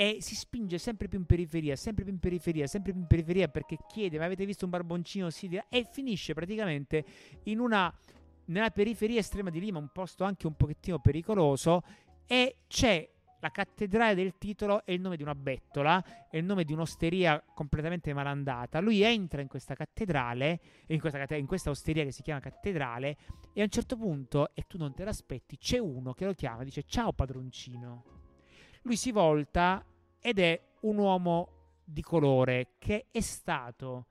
e 0.01 0.19
si 0.21 0.37
spinge 0.37 0.79
sempre 0.79 1.09
più 1.09 1.19
in 1.19 1.27
periferia, 1.27 1.75
sempre 1.75 2.05
più 2.05 2.13
in 2.13 2.21
periferia, 2.21 2.69
sempre 2.69 2.93
più 2.93 3.01
in 3.01 3.09
periferia 3.09 3.49
perché 3.49 3.79
chiede: 3.89 4.17
Ma 4.17 4.27
avete 4.27 4.47
visto 4.47 4.65
un 4.65 4.71
barboncino? 4.71 5.29
Sì, 5.29 5.61
e 5.69 5.89
finisce 5.91 6.35
praticamente 6.35 7.05
in 7.45 7.59
una 7.59 7.93
nella 8.45 8.71
periferia 8.71 9.19
estrema 9.19 9.51
di 9.51 9.59
Lima, 9.59 9.81
un 9.81 9.91
posto 9.93 10.23
anche 10.23 10.47
un 10.47 10.55
pochettino 10.55 11.01
pericoloso. 11.01 11.83
E 12.29 12.59
c'è 12.69 13.11
la 13.41 13.51
cattedrale 13.51 14.15
del 14.15 14.39
titolo 14.39 14.85
è 14.85 14.93
il 14.93 15.01
nome 15.01 15.17
di 15.17 15.23
una 15.25 15.35
bettola, 15.35 16.29
è 16.31 16.37
il 16.37 16.45
nome 16.45 16.63
di 16.63 16.73
un'osteria 16.73 17.43
completamente 17.53 18.15
malandata. 18.15 18.79
Lui 18.79 19.03
entra 19.03 19.41
in 19.41 19.49
questa 19.49 19.75
cattedrale, 19.75 20.61
in 20.87 21.01
questa, 21.01 21.35
in 21.35 21.47
questa, 21.47 21.71
osteria 21.71 22.05
che 22.05 22.13
si 22.13 22.23
chiama 22.23 22.39
cattedrale, 22.39 23.17
e 23.53 23.61
a 23.63 23.65
un 23.65 23.71
certo 23.71 23.97
punto, 23.97 24.55
e 24.55 24.63
tu 24.69 24.79
non 24.79 24.95
te 24.95 25.03
l'aspetti, 25.03 25.59
c'è 25.59 25.79
uno 25.79 26.13
che 26.13 26.25
lo 26.25 26.35
chiama 26.35 26.63
e 26.63 26.67
dice 26.67 26.85
ciao 26.87 27.13
padroncino 27.13 28.27
lui 28.89 28.97
si 28.97 29.13
volta 29.13 29.85
ed 30.19 30.39
è 30.39 30.59
un 30.81 30.97
uomo 30.97 31.49
di 31.85 32.01
colore 32.01 32.71
che 32.79 33.09
è 33.11 33.21
stato 33.21 34.07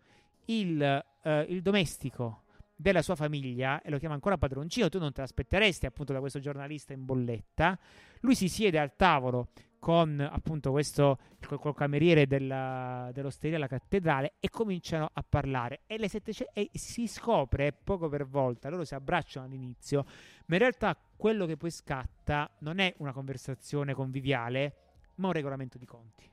il, 0.46 0.80
eh, 1.24 1.46
il 1.50 1.64
domestico 1.64 2.44
della 2.76 3.02
sua 3.02 3.16
famiglia 3.16 3.82
e 3.82 3.90
lo 3.90 3.98
chiama 3.98 4.14
ancora 4.14 4.38
padroncino, 4.38 4.88
tu 4.88 5.00
non 5.00 5.12
te 5.12 5.22
l'aspetteresti 5.22 5.88
appunto 5.88 6.14
da 6.14 6.20
questo 6.20 6.38
giornalista 6.38 6.94
in 6.94 7.06
bolletta. 7.06 7.78
Lui 8.20 8.36
si 8.36 8.48
siede 8.48 8.78
al 8.78 8.96
tavolo 8.96 9.48
con 9.80 10.20
appunto 10.20 10.70
questo 10.70 11.18
col, 11.44 11.60
col 11.60 11.74
cameriere 11.74 12.28
della, 12.28 13.10
dell'osteria 13.14 13.58
alla 13.58 13.68
cattedrale 13.68 14.34
e 14.40 14.50
cominciano 14.50 15.10
a 15.12 15.26
parlare 15.28 15.82
e, 15.88 15.98
le 15.98 16.08
sette, 16.08 16.34
e 16.54 16.70
si 16.74 17.08
scopre 17.08 17.74
poco 17.74 18.10
per 18.10 18.28
volta, 18.28 18.70
loro 18.70 18.86
si 18.86 18.94
abbracciano 18.94 19.48
all'inizio, 19.48 20.06
ma 20.46 20.56
in 20.56 20.62
realtà 20.62 20.96
quello 21.18 21.46
che 21.48 21.58
poi 21.58 21.72
scatta 21.72 22.50
non 22.60 22.78
è 22.78 22.94
una 23.00 23.12
conversazione 23.12 23.94
conviviale, 23.94 24.74
ma 25.16 25.28
un 25.28 25.34
regolamento 25.34 25.78
di 25.78 25.86
conti. 25.86 26.32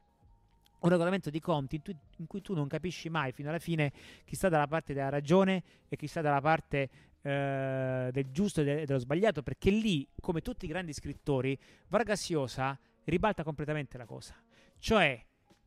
Un 0.80 0.90
regolamento 0.90 1.30
di 1.30 1.40
conti 1.40 1.76
in, 1.76 1.82
tu, 1.82 1.92
in 2.18 2.26
cui 2.26 2.42
tu 2.42 2.54
non 2.54 2.68
capisci 2.68 3.08
mai 3.08 3.32
fino 3.32 3.48
alla 3.48 3.58
fine 3.58 3.90
chi 4.24 4.36
sta 4.36 4.50
dalla 4.50 4.66
parte 4.66 4.92
della 4.92 5.08
ragione 5.08 5.62
e 5.88 5.96
chi 5.96 6.06
sta 6.06 6.20
dalla 6.20 6.42
parte 6.42 6.90
eh, 7.22 8.10
del 8.12 8.30
giusto 8.30 8.60
e, 8.60 8.64
de- 8.64 8.84
dello 8.84 8.98
sbagliato, 8.98 9.42
perché 9.42 9.70
lì, 9.70 10.06
come 10.20 10.42
tutti 10.42 10.66
i 10.66 10.68
grandi 10.68 10.92
scrittori, 10.92 11.58
Vargas 11.88 12.28
Llosa 12.28 12.78
ribalta 13.04 13.42
completamente 13.42 13.96
la 13.96 14.04
cosa. 14.04 14.34
Cioè, 14.78 15.24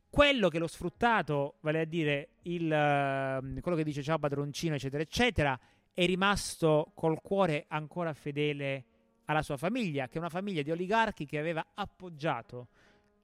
quello 0.08 0.48
che 0.48 0.60
l'ho 0.60 0.68
sfruttato, 0.68 1.56
vale 1.62 1.80
a 1.80 1.84
dire 1.84 2.28
il, 2.42 2.64
uh, 2.64 3.60
quello 3.60 3.76
che 3.76 3.82
dice 3.84 4.04
ciao 4.04 4.20
padroncino, 4.20 4.76
eccetera, 4.76 5.02
eccetera, 5.02 5.58
è 5.92 6.06
rimasto 6.06 6.92
col 6.94 7.20
cuore 7.20 7.64
ancora 7.66 8.14
fedele 8.14 8.84
alla 9.28 9.42
sua 9.42 9.56
famiglia, 9.56 10.08
che 10.08 10.14
è 10.14 10.18
una 10.18 10.28
famiglia 10.28 10.62
di 10.62 10.70
oligarchi 10.70 11.26
che 11.26 11.38
aveva 11.38 11.64
appoggiato 11.74 12.68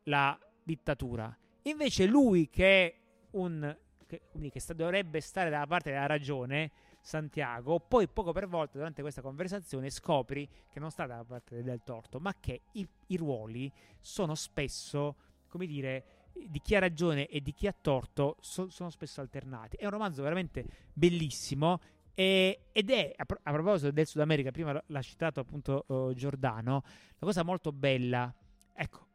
la 0.05 0.39
dittatura. 0.63 1.37
Invece 1.63 2.07
lui, 2.07 2.49
che 2.51 2.87
è 2.87 2.95
un 3.33 3.77
che, 4.07 4.21
che 4.51 4.61
sta, 4.61 4.75
dovrebbe 4.75 5.21
stare 5.21 5.49
dalla 5.51 5.67
parte 5.67 5.91
della 5.91 6.07
ragione, 6.07 6.71
Santiago, 7.01 7.81
poi 7.81 8.09
poco 8.09 8.33
per 8.33 8.49
volta 8.49 8.79
durante 8.79 9.03
questa 9.03 9.21
conversazione 9.21 9.91
scopri 9.91 10.49
che 10.71 10.81
non 10.81 10.91
sta 10.91 11.07
dalla 11.07 11.25
parte 11.25 11.63
del 11.63 11.83
torto, 11.83 12.19
ma 12.19 12.35
che 12.39 12.63
i, 12.73 12.87
i 13.09 13.17
ruoli 13.17 13.71
sono 14.01 14.35
spesso, 14.35 15.17
come 15.49 15.67
dire, 15.67 16.05
di 16.33 16.61
chi 16.61 16.75
ha 16.75 16.81
ragione 16.81 17.27
e 17.27 17.41
di 17.41 17.53
chi 17.53 17.67
ha 17.67 17.75
torto 17.79 18.37
so, 18.41 18.69
sono 18.69 18.91
spesso 18.91 19.21
alternati. 19.21 19.77
È 19.77 19.85
un 19.85 19.91
romanzo 19.91 20.23
veramente 20.23 20.65
bellissimo 20.93 21.81
e, 22.15 22.67
ed 22.73 22.91
è, 22.91 23.13
a, 23.17 23.25
pro- 23.25 23.41
a, 23.43 23.53
proposito 23.53 23.91
del 23.91 24.07
Sud 24.07 24.21
America, 24.21 24.51
prima 24.53 24.81
l'ha 24.87 25.03
citato 25.03 25.41
appunto 25.41 25.85
uh, 25.89 26.13
Giordano, 26.15 26.83
la 27.19 27.27
cosa 27.27 27.43
molto 27.43 27.73
bella, 27.73 28.33
ecco, 28.73 29.07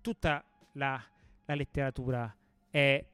tutta 0.00 0.42
la, 0.72 1.02
la 1.44 1.54
letteratura 1.54 2.34
è 2.70 3.04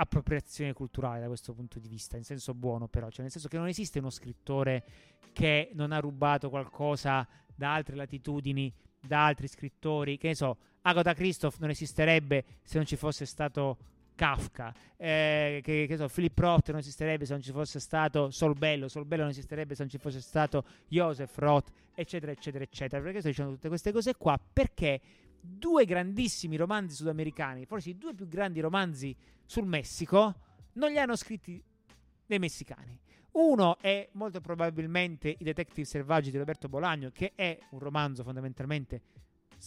appropriazione 0.00 0.72
culturale 0.72 1.20
da 1.20 1.26
questo 1.26 1.54
punto 1.54 1.78
di 1.78 1.88
vista, 1.88 2.16
in 2.16 2.24
senso 2.24 2.54
buono 2.54 2.88
però, 2.88 3.08
cioè 3.10 3.22
nel 3.22 3.30
senso 3.30 3.48
che 3.48 3.56
non 3.56 3.68
esiste 3.68 3.98
uno 3.98 4.10
scrittore 4.10 4.84
che 5.32 5.70
non 5.74 5.92
ha 5.92 5.98
rubato 5.98 6.50
qualcosa 6.50 7.26
da 7.54 7.74
altre 7.74 7.96
latitudini, 7.96 8.72
da 9.00 9.26
altri 9.26 9.46
scrittori, 9.48 10.18
che 10.18 10.28
ne 10.28 10.34
so, 10.34 10.56
Agatha 10.82 11.14
Christoph 11.14 11.58
non 11.58 11.70
esisterebbe 11.70 12.44
se 12.62 12.76
non 12.76 12.86
ci 12.86 12.96
fosse 12.96 13.26
stato 13.26 13.78
Kafka, 14.18 14.74
eh, 14.96 15.60
che, 15.62 15.86
che 15.86 15.96
so, 15.96 16.08
Philip 16.08 16.36
Roth 16.36 16.70
non 16.70 16.80
esisterebbe 16.80 17.24
se 17.24 17.34
non 17.34 17.40
ci 17.40 17.52
fosse 17.52 17.78
stato 17.78 18.30
Solbello, 18.30 18.88
Solbello 18.88 19.22
non 19.22 19.30
esisterebbe 19.30 19.76
se 19.76 19.82
non 19.82 19.90
ci 19.92 19.98
fosse 19.98 20.20
stato 20.20 20.64
Joseph 20.88 21.38
Roth, 21.38 21.70
eccetera, 21.94 22.32
eccetera, 22.32 22.64
eccetera. 22.64 23.00
Perché 23.00 23.20
sto 23.20 23.28
dicendo 23.28 23.52
tutte 23.52 23.68
queste 23.68 23.92
cose 23.92 24.16
qua? 24.16 24.36
Perché 24.52 25.00
due 25.40 25.84
grandissimi 25.84 26.56
romanzi 26.56 26.96
sudamericani, 26.96 27.64
forse 27.64 27.90
i 27.90 27.96
due 27.96 28.12
più 28.12 28.26
grandi 28.26 28.58
romanzi 28.58 29.14
sul 29.46 29.66
Messico, 29.66 30.34
non 30.72 30.90
li 30.90 30.98
hanno 30.98 31.14
scritti 31.14 31.62
dei 32.26 32.40
messicani. 32.40 32.98
Uno 33.34 33.78
è 33.78 34.08
molto 34.14 34.40
probabilmente 34.40 35.28
I 35.28 35.44
Detective 35.44 35.86
Selvaggi 35.86 36.32
di 36.32 36.38
Roberto 36.38 36.68
Bolagno, 36.68 37.10
che 37.12 37.34
è 37.36 37.56
un 37.70 37.78
romanzo 37.78 38.24
fondamentalmente 38.24 39.00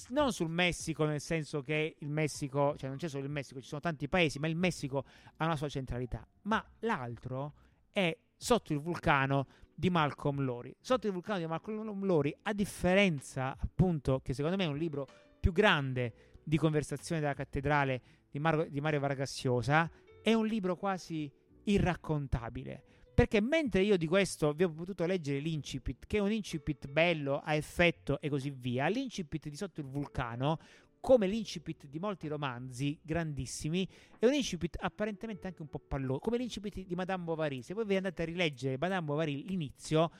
non 0.09 0.31
sul 0.31 0.49
Messico, 0.49 1.05
nel 1.05 1.21
senso 1.21 1.61
che 1.61 1.95
il 1.99 2.09
Messico, 2.09 2.75
cioè 2.77 2.89
non 2.89 2.97
c'è 2.97 3.09
solo 3.09 3.25
il 3.25 3.31
Messico, 3.31 3.61
ci 3.61 3.67
sono 3.67 3.81
tanti 3.81 4.07
paesi, 4.07 4.39
ma 4.39 4.47
il 4.47 4.55
Messico 4.55 5.03
ha 5.37 5.45
una 5.45 5.55
sua 5.55 5.69
centralità. 5.69 6.25
Ma 6.43 6.63
l'altro 6.79 7.53
è 7.91 8.17
Sotto 8.41 8.73
il 8.73 8.79
vulcano 8.79 9.45
di 9.75 9.91
Malcolm 9.91 10.41
Lori. 10.41 10.75
Sotto 10.79 11.05
il 11.05 11.13
vulcano 11.13 11.37
di 11.37 11.45
Malcolm 11.45 12.03
Lori, 12.03 12.35
a 12.41 12.53
differenza 12.53 13.55
appunto 13.55 14.19
che 14.23 14.33
secondo 14.33 14.57
me 14.57 14.63
è 14.63 14.67
un 14.67 14.77
libro 14.77 15.07
più 15.39 15.51
grande 15.51 16.39
di 16.43 16.57
conversazione 16.57 17.21
della 17.21 17.35
cattedrale 17.35 18.01
di, 18.31 18.39
Mar- 18.39 18.67
di 18.67 18.81
Mario 18.81 18.99
Vargas 18.99 19.43
Llosa, 19.43 19.87
è 20.23 20.33
un 20.33 20.47
libro 20.47 20.75
quasi 20.75 21.31
irraccontabile. 21.65 22.83
Perché 23.13 23.41
mentre 23.41 23.83
io 23.83 23.97
di 23.97 24.07
questo 24.07 24.53
vi 24.53 24.63
ho 24.63 24.71
potuto 24.71 25.05
leggere 25.05 25.39
l'incipit, 25.39 26.05
che 26.07 26.17
è 26.17 26.19
un 26.21 26.31
incipit 26.31 26.87
bello, 26.87 27.41
a 27.43 27.53
effetto 27.55 28.19
e 28.21 28.29
così 28.29 28.49
via, 28.49 28.87
l'incipit 28.87 29.49
di 29.49 29.55
Sotto 29.55 29.81
il 29.81 29.87
vulcano, 29.87 30.57
come 31.01 31.27
l'incipit 31.27 31.87
di 31.87 31.99
molti 31.99 32.27
romanzi 32.27 32.97
grandissimi, 33.01 33.87
è 34.17 34.25
un 34.25 34.33
incipit 34.33 34.77
apparentemente 34.79 35.47
anche 35.47 35.61
un 35.61 35.67
po' 35.67 35.79
palloso, 35.79 36.19
come 36.19 36.37
l'incipit 36.37 36.85
di 36.85 36.95
Madame 36.95 37.23
Bovary. 37.23 37.61
Se 37.63 37.73
voi 37.73 37.85
vi 37.85 37.95
andate 37.95 38.21
a 38.21 38.25
rileggere 38.25 38.77
Madame 38.77 39.05
Bovary 39.05 39.43
l'inizio, 39.45 40.11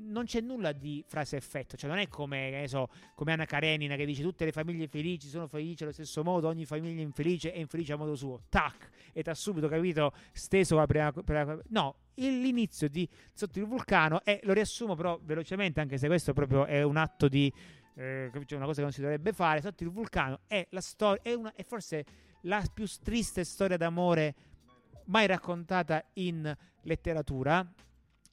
non 0.00 0.24
c'è 0.24 0.40
nulla 0.40 0.72
di 0.72 1.02
frase 1.06 1.36
effetto, 1.36 1.76
cioè 1.76 1.90
non 1.90 1.98
è 1.98 2.08
come, 2.08 2.64
so, 2.68 2.88
come 3.14 3.32
Anna 3.32 3.46
Karenina 3.46 3.96
che 3.96 4.06
dice 4.06 4.22
tutte 4.22 4.44
le 4.44 4.52
famiglie 4.52 4.86
felici 4.86 5.26
sono 5.28 5.48
felici 5.48 5.82
allo 5.82 5.92
stesso 5.92 6.22
modo, 6.22 6.46
ogni 6.46 6.64
famiglia 6.64 7.02
infelice 7.02 7.52
è 7.52 7.58
infelice 7.58 7.94
a 7.94 7.96
modo 7.96 8.14
suo, 8.14 8.42
tac, 8.48 8.90
e 9.12 9.22
ha 9.24 9.34
subito 9.34 9.66
capito, 9.66 10.12
steso 10.32 10.76
la 10.76 10.86
prima, 10.86 11.10
prima, 11.12 11.58
no, 11.68 11.96
l'inizio 12.20 12.88
di 12.88 13.08
Sotto 13.32 13.58
il 13.58 13.66
vulcano 13.66 14.22
e 14.24 14.40
lo 14.44 14.52
riassumo 14.52 14.94
però 14.94 15.18
velocemente, 15.22 15.80
anche 15.80 15.98
se 15.98 16.06
questo 16.06 16.32
proprio 16.32 16.64
è 16.66 16.82
un 16.82 16.96
atto 16.96 17.28
di, 17.28 17.52
eh, 17.94 18.30
una 18.32 18.64
cosa 18.64 18.74
che 18.74 18.82
non 18.82 18.92
si 18.92 19.00
dovrebbe 19.00 19.32
fare, 19.32 19.60
Sotto 19.60 19.82
il 19.82 19.90
vulcano 19.90 20.40
è 20.46 20.66
la 20.70 20.80
storia, 20.80 21.22
è, 21.22 21.36
è 21.54 21.64
forse 21.64 22.04
la 22.42 22.62
più 22.72 22.86
triste 23.02 23.44
storia 23.44 23.76
d'amore 23.76 24.34
mai 25.06 25.26
raccontata 25.26 26.04
in 26.14 26.54
letteratura 26.82 27.66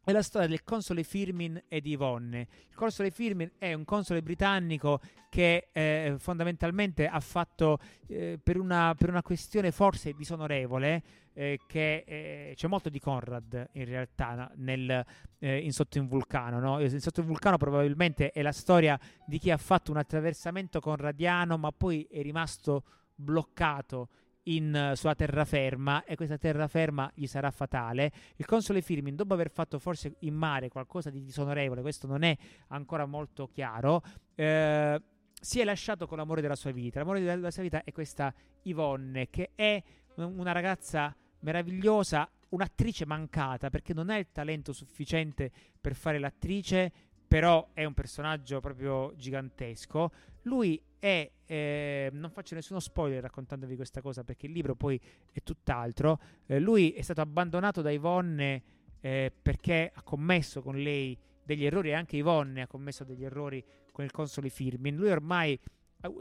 è 0.05 0.11
la 0.11 0.21
storia 0.21 0.47
del 0.47 0.63
console 0.63 1.01
Firmin 1.01 1.63
e 1.67 1.81
di 1.81 1.91
Yvonne. 1.91 2.47
Il 2.69 2.75
console 2.75 3.09
Firmin 3.09 3.53
è 3.57 3.73
un 3.73 3.86
console 3.86 4.21
britannico 4.21 5.01
che 5.29 5.69
eh, 5.71 6.15
fondamentalmente 6.19 7.07
ha 7.07 7.19
fatto 7.19 7.79
eh, 8.07 8.39
per, 8.41 8.59
una, 8.59 8.93
per, 8.95 9.09
una, 9.09 9.23
questione 9.23 9.71
forse 9.71 10.13
disonorevole, 10.13 11.03
eh, 11.36 11.59
che 11.67 12.03
eh, 12.07 12.53
c'è 12.55 12.67
molto 12.67 12.89
di 12.89 12.99
Conrad 12.99 13.69
in 13.73 13.86
realtà 13.86 14.51
nel, 14.55 15.05
eh, 15.38 15.57
in 15.59 15.71
Sotto 15.71 15.97
in 15.97 16.07
Vulcano. 16.07 16.59
No? 16.59 16.81
In 16.81 16.99
Sotto 17.01 17.19
in 17.19 17.27
Vulcano 17.27 17.57
probabilmente 17.57 18.31
è 18.31 18.41
la 18.41 18.53
storia 18.53 18.99
di 19.27 19.38
chi 19.38 19.51
ha 19.51 19.57
fatto 19.57 19.91
un 19.91 19.97
attraversamento 19.97 20.79
conradiano 20.79 21.57
ma 21.57 21.71
poi 21.71 22.07
è 22.09 22.21
rimasto 22.21 22.83
bloccato 23.13 24.09
in, 24.47 24.93
sulla 24.95 25.15
terraferma 25.15 26.03
e 26.03 26.15
questa 26.15 26.38
terraferma 26.38 27.11
gli 27.13 27.27
sarà 27.27 27.51
fatale. 27.51 28.11
Il 28.38 28.45
console 28.45 28.81
Firmin, 28.81 29.15
dopo 29.15 29.33
aver 29.33 29.49
fatto 29.49 29.79
forse 29.79 30.15
in 30.19 30.36
mare 30.36 30.69
qualcosa 30.69 31.09
di 31.09 31.21
disonorevole, 31.21 31.81
questo 31.81 32.07
non 32.07 32.23
è 32.23 32.36
ancora 32.67 33.05
molto 33.05 33.47
chiaro, 33.47 34.01
eh, 34.36 35.01
si 35.39 35.59
è 35.59 35.63
lasciato 35.63 36.07
con 36.07 36.17
l'amore 36.17 36.41
della 36.41 36.55
sua 36.55 36.71
vita. 36.71 36.99
L'amore 36.99 37.21
della 37.21 37.51
sua 37.51 37.63
vita 37.63 37.83
è 37.83 37.91
questa 37.91 38.33
Yvonne, 38.63 39.29
che 39.29 39.51
è 39.55 39.81
una 40.15 40.51
ragazza 40.51 41.15
meravigliosa, 41.45 42.27
un'attrice 42.49 43.05
mancata 43.05 43.69
perché 43.69 43.93
non 43.93 44.09
ha 44.09 44.17
il 44.17 44.27
talento 44.31 44.73
sufficiente 44.73 45.51
per 45.79 45.95
fare 45.95 46.17
l'attrice, 46.17 46.91
però 47.27 47.69
è 47.73 47.85
un 47.85 47.93
personaggio 47.93 48.59
proprio 48.59 49.13
gigantesco. 49.15 50.11
Lui 50.43 50.81
è, 50.99 51.29
eh, 51.45 52.09
non 52.11 52.31
faccio 52.31 52.55
nessuno 52.55 52.79
spoiler 52.79 53.21
raccontandovi 53.21 53.75
questa 53.75 54.01
cosa 54.01 54.23
perché 54.23 54.47
il 54.47 54.53
libro 54.53 54.75
poi 54.75 54.99
è 55.31 55.41
tutt'altro, 55.43 56.19
eh, 56.47 56.59
lui 56.59 56.91
è 56.91 57.01
stato 57.01 57.21
abbandonato 57.21 57.81
da 57.81 57.91
Yvonne 57.91 58.63
eh, 58.99 59.31
perché 59.39 59.91
ha 59.93 60.01
commesso 60.01 60.61
con 60.63 60.77
lei 60.77 61.17
degli 61.43 61.63
errori 61.63 61.89
e 61.89 61.93
anche 61.93 62.17
Yvonne 62.17 62.63
ha 62.63 62.67
commesso 62.67 63.03
degli 63.03 63.23
errori 63.23 63.63
con 63.91 64.03
il 64.03 64.11
console 64.11 64.49
Firmin. 64.49 64.95
Lui 64.95 65.11
ormai 65.11 65.59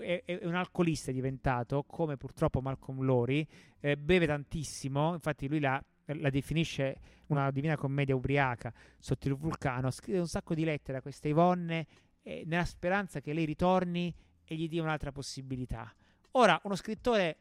è, 0.00 0.24
è, 0.24 0.40
un 0.42 0.54
alcolista 0.54 1.12
diventato, 1.12 1.82
come 1.84 2.16
purtroppo 2.16 2.60
Malcolm 2.60 3.02
Lori, 3.02 3.46
eh, 3.80 3.96
beve 3.96 4.26
tantissimo, 4.26 5.14
infatti 5.14 5.48
lui 5.48 5.60
la, 5.60 5.82
la, 6.06 6.30
definisce 6.30 6.98
una 7.26 7.50
divina 7.50 7.76
commedia 7.76 8.14
ubriaca 8.14 8.72
sotto 8.98 9.28
il 9.28 9.34
vulcano, 9.34 9.90
scrive 9.90 10.18
un 10.18 10.28
sacco 10.28 10.54
di 10.54 10.64
lettere 10.64 10.98
a 10.98 11.02
questa 11.02 11.28
Yvonne 11.28 11.86
eh, 12.22 12.42
nella 12.46 12.64
speranza 12.64 13.20
che 13.20 13.32
lei 13.32 13.44
ritorni 13.44 14.14
e 14.44 14.54
gli 14.54 14.68
dia 14.68 14.82
un'altra 14.82 15.12
possibilità. 15.12 15.92
Ora, 16.32 16.60
uno 16.64 16.74
scrittore, 16.74 17.38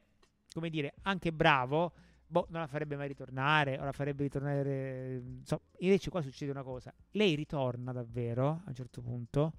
come 0.54 0.70
dire, 0.70 0.94
anche 1.04 1.34
bravo, 1.34 1.94
boh, 2.26 2.48
non 2.50 2.62
la 2.62 2.68
farebbe 2.68 2.96
mai 2.96 3.08
ritornare, 3.08 3.78
o 3.80 3.84
la 3.84 3.92
farebbe 3.92 4.24
ritornare... 4.24 5.22
Insomma, 5.40 5.62
invece 5.80 6.10
qua 6.10 6.22
succede 6.22 6.52
una 6.52 6.64
cosa, 6.64 6.94
lei 7.12 7.36
ritorna 7.36 7.92
davvero 7.92 8.48
a 8.50 8.64
un 8.68 8.76
certo 8.76 9.02
punto, 9.02 9.54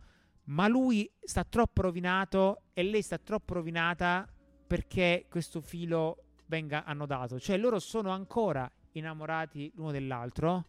ma 0.44 0.68
lui 0.68 1.10
sta 1.22 1.44
troppo 1.44 1.82
rovinato 1.82 2.62
e 2.72 2.82
lei 2.82 3.02
sta 3.02 3.18
troppo 3.18 3.54
rovinata 3.54 4.28
perché 4.66 5.26
questo 5.28 5.60
filo 5.60 6.24
venga 6.46 6.84
annodato. 6.84 7.38
Cioè 7.38 7.56
loro 7.56 7.78
sono 7.78 8.10
ancora 8.10 8.70
innamorati 8.92 9.72
l'uno 9.74 9.90
dell'altro, 9.90 10.66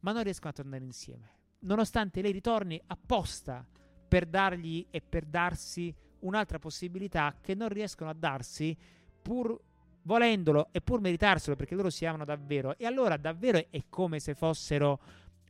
ma 0.00 0.12
non 0.12 0.22
riescono 0.22 0.50
a 0.50 0.54
tornare 0.54 0.84
insieme. 0.84 1.30
Nonostante 1.60 2.20
lei 2.20 2.32
ritorni 2.32 2.80
apposta 2.86 3.66
per 4.06 4.26
dargli 4.26 4.86
e 4.90 5.00
per 5.00 5.24
darsi 5.24 5.94
un'altra 6.20 6.58
possibilità 6.58 7.36
che 7.40 7.54
non 7.54 7.68
riescono 7.68 8.10
a 8.10 8.14
darsi 8.14 8.76
pur 9.22 9.58
volendolo 10.02 10.68
e 10.70 10.80
pur 10.82 11.00
meritarselo 11.00 11.56
perché 11.56 11.74
loro 11.74 11.90
si 11.90 12.04
amano 12.04 12.24
davvero. 12.24 12.76
E 12.76 12.84
allora 12.84 13.16
davvero 13.16 13.58
è 13.70 13.84
come 13.88 14.20
se 14.20 14.34
fossero 14.34 15.00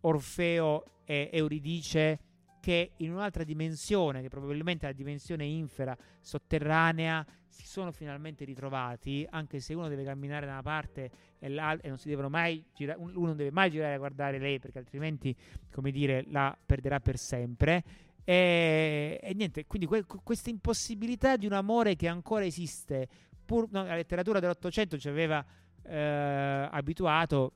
Orfeo 0.03 0.85
e 1.05 1.31
Euridice 1.33 2.19
che 2.65 2.93
in 2.97 3.13
un'altra 3.13 3.45
dimensione, 3.45 4.23
che 4.23 4.31
probabilmente 4.31 4.87
è 4.87 4.89
la 4.89 4.97
dimensione 4.97 5.45
infera, 5.45 5.95
sotterranea, 6.19 7.23
si 7.47 7.67
sono 7.67 7.93
finalmente 7.93 8.47
ritrovati, 8.47 9.27
anche 9.29 9.61
se 9.61 9.75
uno 9.75 9.87
deve 9.89 10.03
camminare 10.03 10.47
da 10.47 10.53
una 10.53 10.63
parte 10.63 11.11
e 11.39 11.51
l'altro 11.51 11.85
e 11.85 11.89
non 11.91 11.99
si 11.99 12.09
devono 12.09 12.31
mai 12.31 12.65
girare, 12.73 12.99
uno 12.99 13.27
non 13.27 13.37
deve 13.37 13.51
mai 13.51 13.71
girare 13.71 13.93
a 13.93 13.99
guardare 13.99 14.39
lei 14.39 14.61
perché 14.61 14.79
altrimenti, 14.79 15.37
come 15.71 15.91
dire, 15.91 16.25
la 16.31 16.57
perderà 16.65 17.01
per 17.01 17.19
sempre. 17.19 17.85
E, 18.25 19.21
e 19.23 19.35
niente, 19.35 19.67
quindi 19.67 19.87
que- 19.87 20.07
questa 20.07 20.49
impossibilità 20.49 21.37
di 21.37 21.45
un 21.45 21.53
amore 21.53 21.97
che 21.97 22.09
ancora 22.09 22.47
esiste, 22.47 23.07
pur 23.45 23.69
no, 23.73 23.85
la 23.85 23.95
letteratura 23.95 24.41
dell'Ottocento 24.41 24.97
ci 24.97 25.09
aveva 25.11 25.45
eh, 25.83 26.69
abituato 26.71 27.53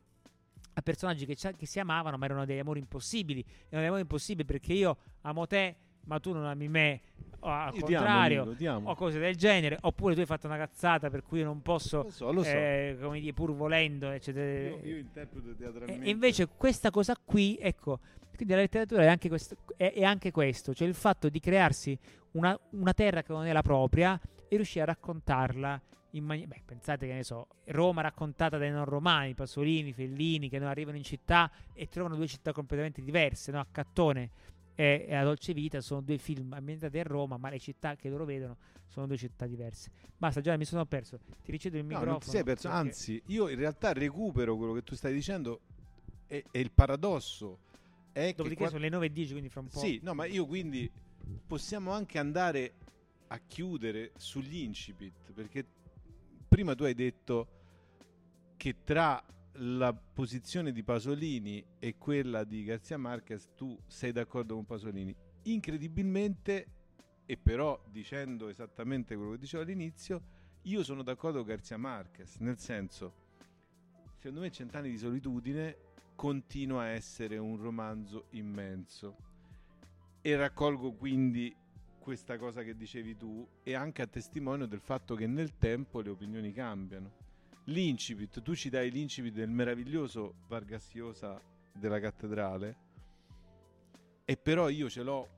a 0.78 0.82
personaggi 0.82 1.26
che, 1.26 1.34
che, 1.34 1.66
si 1.66 1.80
amavano, 1.80 2.16
ma 2.16 2.24
erano 2.24 2.44
degli 2.44 2.58
amori 2.58 2.78
impossibili. 2.78 3.40
Erano 3.40 3.78
degli 3.78 3.86
amori 3.86 4.00
impossibili 4.02 4.44
perché 4.44 4.72
io 4.72 4.96
amo 5.22 5.46
te, 5.46 5.76
ma 6.06 6.18
tu 6.20 6.32
non 6.32 6.44
ami 6.44 6.68
me. 6.68 7.00
O 7.40 7.48
al 7.48 7.74
io 7.74 7.80
contrario, 7.82 8.42
amo, 8.42 8.76
amo. 8.76 8.90
o 8.90 8.94
cose 8.94 9.18
del 9.18 9.36
genere. 9.36 9.78
Oppure 9.82 10.14
tu 10.14 10.20
hai 10.20 10.26
fatto 10.26 10.46
una 10.46 10.56
cazzata 10.56 11.10
per 11.10 11.22
cui 11.22 11.40
io 11.40 11.44
non 11.44 11.62
posso, 11.62 12.02
lo 12.02 12.10
so, 12.10 12.32
lo 12.32 12.42
so. 12.42 12.50
Eh, 12.50 12.96
come 13.00 13.20
dire, 13.20 13.32
pur 13.32 13.54
volendo, 13.54 14.10
eccetera. 14.10 14.76
Io, 14.76 14.80
io 14.84 14.96
interpreto 14.98 15.54
teatralmente. 15.54 16.04
E, 16.04 16.10
invece 16.10 16.46
questa 16.46 16.90
cosa 16.90 17.16
qui, 17.22 17.58
ecco, 17.60 18.00
quindi 18.34 18.54
la 18.54 18.60
letteratura 18.60 19.02
è 19.02 19.06
anche, 19.06 19.28
questo, 19.28 19.56
è, 19.76 19.92
è 19.92 20.04
anche 20.04 20.30
questo, 20.30 20.74
cioè 20.74 20.86
il 20.86 20.94
fatto 20.94 21.28
di 21.28 21.40
crearsi 21.40 21.98
una, 22.32 22.58
una 22.70 22.92
terra 22.92 23.22
che 23.22 23.32
non 23.32 23.46
è 23.46 23.52
la 23.52 23.62
propria 23.62 24.18
e 24.48 24.56
riuscire 24.56 24.82
a 24.82 24.86
raccontarla 24.86 25.82
in 26.12 26.24
maniera... 26.24 26.48
Beh, 26.48 26.62
pensate 26.64 27.06
che 27.06 27.14
ne 27.14 27.22
so, 27.22 27.48
Roma 27.66 28.00
raccontata 28.00 28.58
dai 28.58 28.70
non 28.70 28.84
romani, 28.84 29.34
Pasolini, 29.34 29.92
Fellini, 29.92 30.48
che 30.48 30.58
non 30.58 30.68
arrivano 30.68 30.96
in 30.96 31.04
città 31.04 31.50
e 31.72 31.88
trovano 31.88 32.16
due 32.16 32.26
città 32.26 32.52
completamente 32.52 33.02
diverse, 33.02 33.52
no? 33.52 33.60
A 33.60 33.66
Cattone 33.70 34.30
e, 34.74 35.06
e 35.08 35.14
a 35.14 35.24
Dolce 35.24 35.52
Vita 35.52 35.80
sono 35.80 36.00
due 36.00 36.18
film 36.18 36.52
ambientati 36.52 36.98
a 36.98 37.02
Roma, 37.02 37.36
ma 37.36 37.50
le 37.50 37.58
città 37.58 37.96
che 37.96 38.08
loro 38.08 38.24
vedono 38.24 38.56
sono 38.86 39.06
due 39.06 39.16
città 39.16 39.46
diverse. 39.46 39.90
Basta, 40.16 40.40
già 40.40 40.56
mi 40.56 40.64
sono 40.64 40.86
perso. 40.86 41.18
Ti 41.42 41.50
ricevo 41.50 41.76
il 41.76 41.82
microfono. 41.82 42.12
No, 42.12 42.16
non 42.18 42.20
ti 42.20 42.30
sei 42.30 42.44
perso, 42.44 42.68
perché... 42.68 42.86
anzi, 42.86 43.22
io 43.26 43.48
in 43.48 43.58
realtà 43.58 43.92
recupero 43.92 44.56
quello 44.56 44.72
che 44.72 44.82
tu 44.82 44.94
stai 44.94 45.12
dicendo 45.12 45.60
e, 46.26 46.44
e 46.50 46.60
il 46.60 46.70
paradosso 46.70 47.58
è 48.12 48.32
Dopodiché 48.34 48.64
che... 48.64 48.70
sono 48.70 48.80
le 48.80 48.88
9.10, 48.88 49.30
quindi 49.30 49.48
fra 49.48 49.60
un 49.60 49.68
po'... 49.68 49.78
Sì, 49.78 50.00
no, 50.02 50.14
ma 50.14 50.26
io 50.26 50.46
quindi 50.46 50.90
possiamo 51.46 51.90
anche 51.92 52.18
andare 52.18 52.72
a 53.28 53.38
chiudere 53.46 54.12
sugli 54.16 54.58
incipit, 54.58 55.32
perché 55.32 55.64
prima 56.58 56.74
tu 56.74 56.82
hai 56.82 56.94
detto 56.94 57.46
che 58.56 58.82
tra 58.82 59.24
la 59.58 59.94
posizione 59.94 60.72
di 60.72 60.82
Pasolini 60.82 61.64
e 61.78 61.96
quella 61.98 62.42
di 62.42 62.64
Garzia 62.64 62.98
Marquez 62.98 63.50
tu 63.54 63.78
sei 63.86 64.10
d'accordo 64.10 64.56
con 64.56 64.64
Pasolini. 64.64 65.14
Incredibilmente, 65.42 66.66
e 67.26 67.36
però 67.36 67.80
dicendo 67.88 68.48
esattamente 68.48 69.14
quello 69.14 69.30
che 69.30 69.38
dicevo 69.38 69.62
all'inizio, 69.62 70.20
io 70.62 70.82
sono 70.82 71.04
d'accordo 71.04 71.44
con 71.44 71.46
Garzia 71.46 71.76
Marquez, 71.76 72.38
nel 72.38 72.58
senso, 72.58 73.14
secondo 74.16 74.40
me 74.40 74.50
Cent'anni 74.50 74.90
di 74.90 74.98
solitudine 74.98 75.76
continua 76.16 76.82
a 76.82 76.88
essere 76.88 77.38
un 77.38 77.56
romanzo 77.56 78.26
immenso 78.30 79.16
e 80.20 80.34
raccolgo 80.34 80.90
quindi 80.94 81.54
questa 82.08 82.38
cosa 82.38 82.62
che 82.62 82.74
dicevi 82.74 83.18
tu 83.18 83.46
e 83.62 83.74
anche 83.74 84.00
a 84.00 84.06
testimonio 84.06 84.64
del 84.64 84.80
fatto 84.80 85.14
che 85.14 85.26
nel 85.26 85.58
tempo 85.58 86.00
le 86.00 86.08
opinioni 86.08 86.54
cambiano. 86.54 87.12
L'incipit, 87.64 88.40
tu 88.40 88.54
ci 88.54 88.70
dai 88.70 88.90
l'incipit 88.90 89.34
del 89.34 89.50
meraviglioso 89.50 90.36
Vargas 90.46 90.90
Llosa 90.94 91.38
della 91.70 92.00
cattedrale 92.00 92.76
e 94.24 94.36
però 94.38 94.70
io 94.70 94.88
ce 94.88 95.02
l'ho 95.02 95.28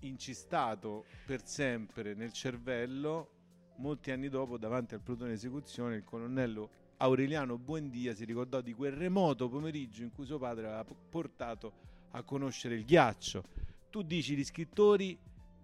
incistato 0.00 1.04
per 1.24 1.46
sempre 1.46 2.14
nel 2.14 2.32
cervello 2.32 3.30
molti 3.76 4.10
anni 4.10 4.28
dopo 4.28 4.58
davanti 4.58 4.94
al 4.94 5.02
plotone 5.02 5.34
esecuzione 5.34 5.94
il 5.94 6.02
colonnello 6.02 6.70
Aureliano 6.96 7.58
Buendia 7.58 8.12
si 8.12 8.24
ricordò 8.24 8.60
di 8.60 8.72
quel 8.72 8.90
remoto 8.90 9.48
pomeriggio 9.48 10.02
in 10.02 10.10
cui 10.10 10.26
suo 10.26 10.38
padre 10.40 10.66
aveva 10.66 10.84
portato 10.84 11.72
a 12.10 12.24
conoscere 12.24 12.74
il 12.74 12.84
ghiaccio. 12.84 13.44
Tu 13.88 14.02
dici 14.02 14.34
gli 14.34 14.44
scrittori 14.44 15.16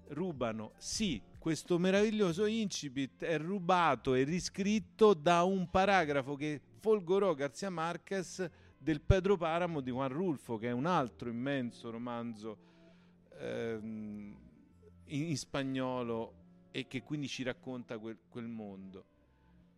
rubano. 0.08 0.72
Sì, 0.76 1.20
questo 1.38 1.78
meraviglioso 1.78 2.46
incipit 2.46 3.24
è 3.24 3.38
rubato 3.38 4.14
e 4.14 4.24
riscritto 4.24 5.14
da 5.14 5.42
un 5.42 5.68
paragrafo 5.70 6.36
che 6.36 6.60
folgorò 6.80 7.34
Garzia 7.34 7.70
Marquez 7.70 8.48
del 8.78 9.00
Pedro 9.00 9.36
Paramo 9.36 9.80
di 9.80 9.90
Juan 9.90 10.10
Rulfo, 10.10 10.58
che 10.58 10.68
è 10.68 10.72
un 10.72 10.86
altro 10.86 11.30
immenso 11.30 11.90
romanzo 11.90 12.58
ehm, 13.38 14.36
in, 15.06 15.22
in, 15.22 15.36
spagnolo 15.36 16.34
e 16.70 16.86
che 16.86 17.02
quindi 17.02 17.28
ci 17.28 17.42
racconta 17.42 17.98
quel, 17.98 18.18
quel 18.28 18.46
mondo. 18.46 19.04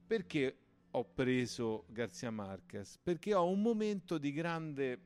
Perché 0.07 0.59
ho 0.91 1.05
preso 1.05 1.85
Garzia 1.89 2.31
Marquez? 2.31 2.99
Perché 3.03 3.35
ho 3.35 3.49
un 3.49 3.61
momento 3.61 4.19
di 4.19 4.33
grande 4.33 4.99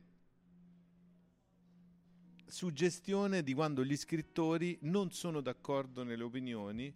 suggestione 2.51 3.43
di 3.43 3.53
quando 3.53 3.83
gli 3.83 3.95
scrittori 3.95 4.77
non 4.81 5.11
sono 5.11 5.39
d'accordo 5.39 6.03
nelle 6.03 6.23
opinioni, 6.23 6.93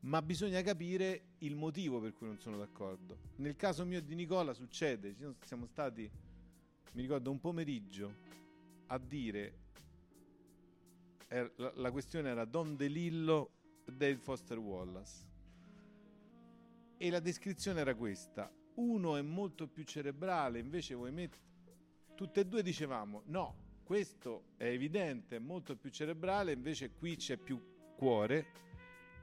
ma 0.00 0.22
bisogna 0.22 0.62
capire 0.62 1.30
il 1.38 1.56
motivo 1.56 2.00
per 2.00 2.12
cui 2.12 2.28
non 2.28 2.38
sono 2.38 2.56
d'accordo. 2.56 3.18
Nel 3.36 3.56
caso 3.56 3.84
mio 3.84 4.00
di 4.00 4.14
Nicola 4.14 4.54
succede, 4.54 5.16
siamo 5.44 5.66
stati, 5.66 6.08
mi 6.92 7.02
ricordo, 7.02 7.32
un 7.32 7.40
pomeriggio 7.40 8.14
a 8.86 8.98
dire, 8.98 9.58
la, 11.28 11.72
la 11.74 11.90
questione 11.90 12.28
era 12.28 12.44
Don 12.44 12.76
DeLillo, 12.76 13.50
Dave 13.84 14.18
Foster 14.18 14.58
Wallace. 14.58 15.24
E 16.96 17.10
la 17.10 17.20
descrizione 17.20 17.80
era 17.80 17.94
questa. 17.96 18.50
Uno 18.74 19.16
è 19.16 19.22
molto 19.22 19.66
più 19.66 19.82
cerebrale, 19.82 20.60
invece 20.60 20.94
voi 20.94 21.10
mettete... 21.10 21.44
Tutte 22.14 22.40
e 22.40 22.46
due 22.46 22.62
dicevamo, 22.62 23.22
no, 23.26 23.65
questo 23.86 24.46
è 24.56 24.64
evidente, 24.64 25.36
è 25.36 25.38
molto 25.38 25.76
più 25.76 25.90
cerebrale, 25.90 26.50
invece 26.50 26.90
qui 26.90 27.14
c'è 27.14 27.36
più 27.36 27.62
cuore 27.94 28.46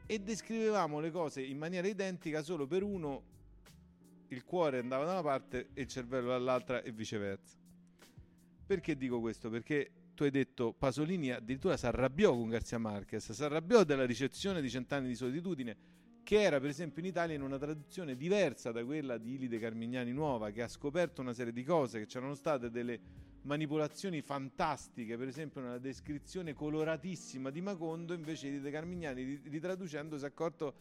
e 0.05 0.19
descrivevamo 0.19 1.01
le 1.01 1.11
cose 1.11 1.41
in 1.41 1.57
maniera 1.57 1.85
identica 1.85 2.41
solo 2.41 2.65
per 2.65 2.81
uno 2.81 3.31
il 4.29 4.45
cuore 4.45 4.79
andava 4.79 5.03
da 5.03 5.11
una 5.11 5.21
parte 5.21 5.71
e 5.73 5.81
il 5.81 5.87
cervello 5.87 6.29
dall'altra 6.29 6.81
e 6.81 6.93
viceversa. 6.93 7.57
Perché 8.65 8.95
dico 8.95 9.19
questo? 9.19 9.49
Perché 9.49 9.91
tu 10.15 10.23
hai 10.23 10.31
detto 10.31 10.71
Pasolini 10.71 11.31
addirittura 11.31 11.75
si 11.75 11.85
arrabbiò 11.85 12.31
con 12.31 12.47
Garzia 12.47 12.77
Marquez, 12.77 13.33
si 13.33 13.43
arrabbiò 13.43 13.83
della 13.83 14.05
ricezione 14.05 14.61
di 14.61 14.69
Cent'anni 14.69 15.09
di 15.09 15.15
solitudine, 15.15 15.75
che 16.23 16.41
era 16.41 16.61
per 16.61 16.69
esempio 16.69 17.01
in 17.01 17.09
Italia 17.09 17.35
in 17.35 17.41
una 17.41 17.57
traduzione 17.57 18.15
diversa 18.15 18.71
da 18.71 18.85
quella 18.85 19.17
di 19.17 19.33
Ilide 19.33 19.59
Carmignani 19.59 20.13
Nuova, 20.13 20.51
che 20.51 20.61
ha 20.61 20.69
scoperto 20.69 21.19
una 21.19 21.33
serie 21.33 21.51
di 21.51 21.65
cose, 21.65 21.99
che 21.99 22.05
c'erano 22.05 22.33
state 22.33 22.71
delle 22.71 23.31
manipolazioni 23.43 24.21
fantastiche, 24.21 25.17
per 25.17 25.27
esempio 25.27 25.61
nella 25.61 25.77
descrizione 25.77 26.53
coloratissima 26.53 27.49
di 27.49 27.61
Macondo, 27.61 28.13
invece 28.13 28.47
Ilide 28.47 28.71
Carmignani 28.71 29.41
ritraducendo 29.43 30.17
si 30.17 30.23
è 30.23 30.27
accorto 30.27 30.75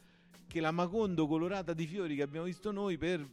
che 0.46 0.60
la 0.60 0.70
Macondo 0.70 1.26
colorata 1.26 1.72
di 1.72 1.86
fiori 1.86 2.16
che 2.16 2.22
abbiamo 2.22 2.46
visto 2.46 2.70
noi 2.70 2.98
per 2.98 3.26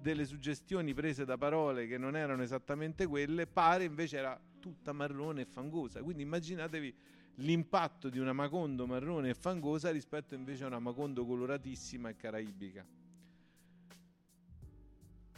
delle 0.00 0.24
suggestioni 0.24 0.94
prese 0.94 1.24
da 1.24 1.36
parole 1.36 1.86
che 1.86 1.98
non 1.98 2.16
erano 2.16 2.42
esattamente 2.42 3.06
quelle, 3.06 3.46
pare 3.46 3.84
invece 3.84 4.18
era 4.18 4.40
tutta 4.60 4.92
marrone 4.92 5.42
e 5.42 5.46
fangosa. 5.46 6.02
Quindi 6.02 6.22
immaginatevi 6.22 6.94
l'impatto 7.36 8.08
di 8.08 8.18
una 8.18 8.32
Macondo 8.32 8.86
marrone 8.86 9.30
e 9.30 9.34
fangosa 9.34 9.90
rispetto 9.90 10.34
invece 10.34 10.64
a 10.64 10.68
una 10.68 10.78
Macondo 10.78 11.26
coloratissima 11.26 12.08
e 12.08 12.16
caraibica. 12.16 12.86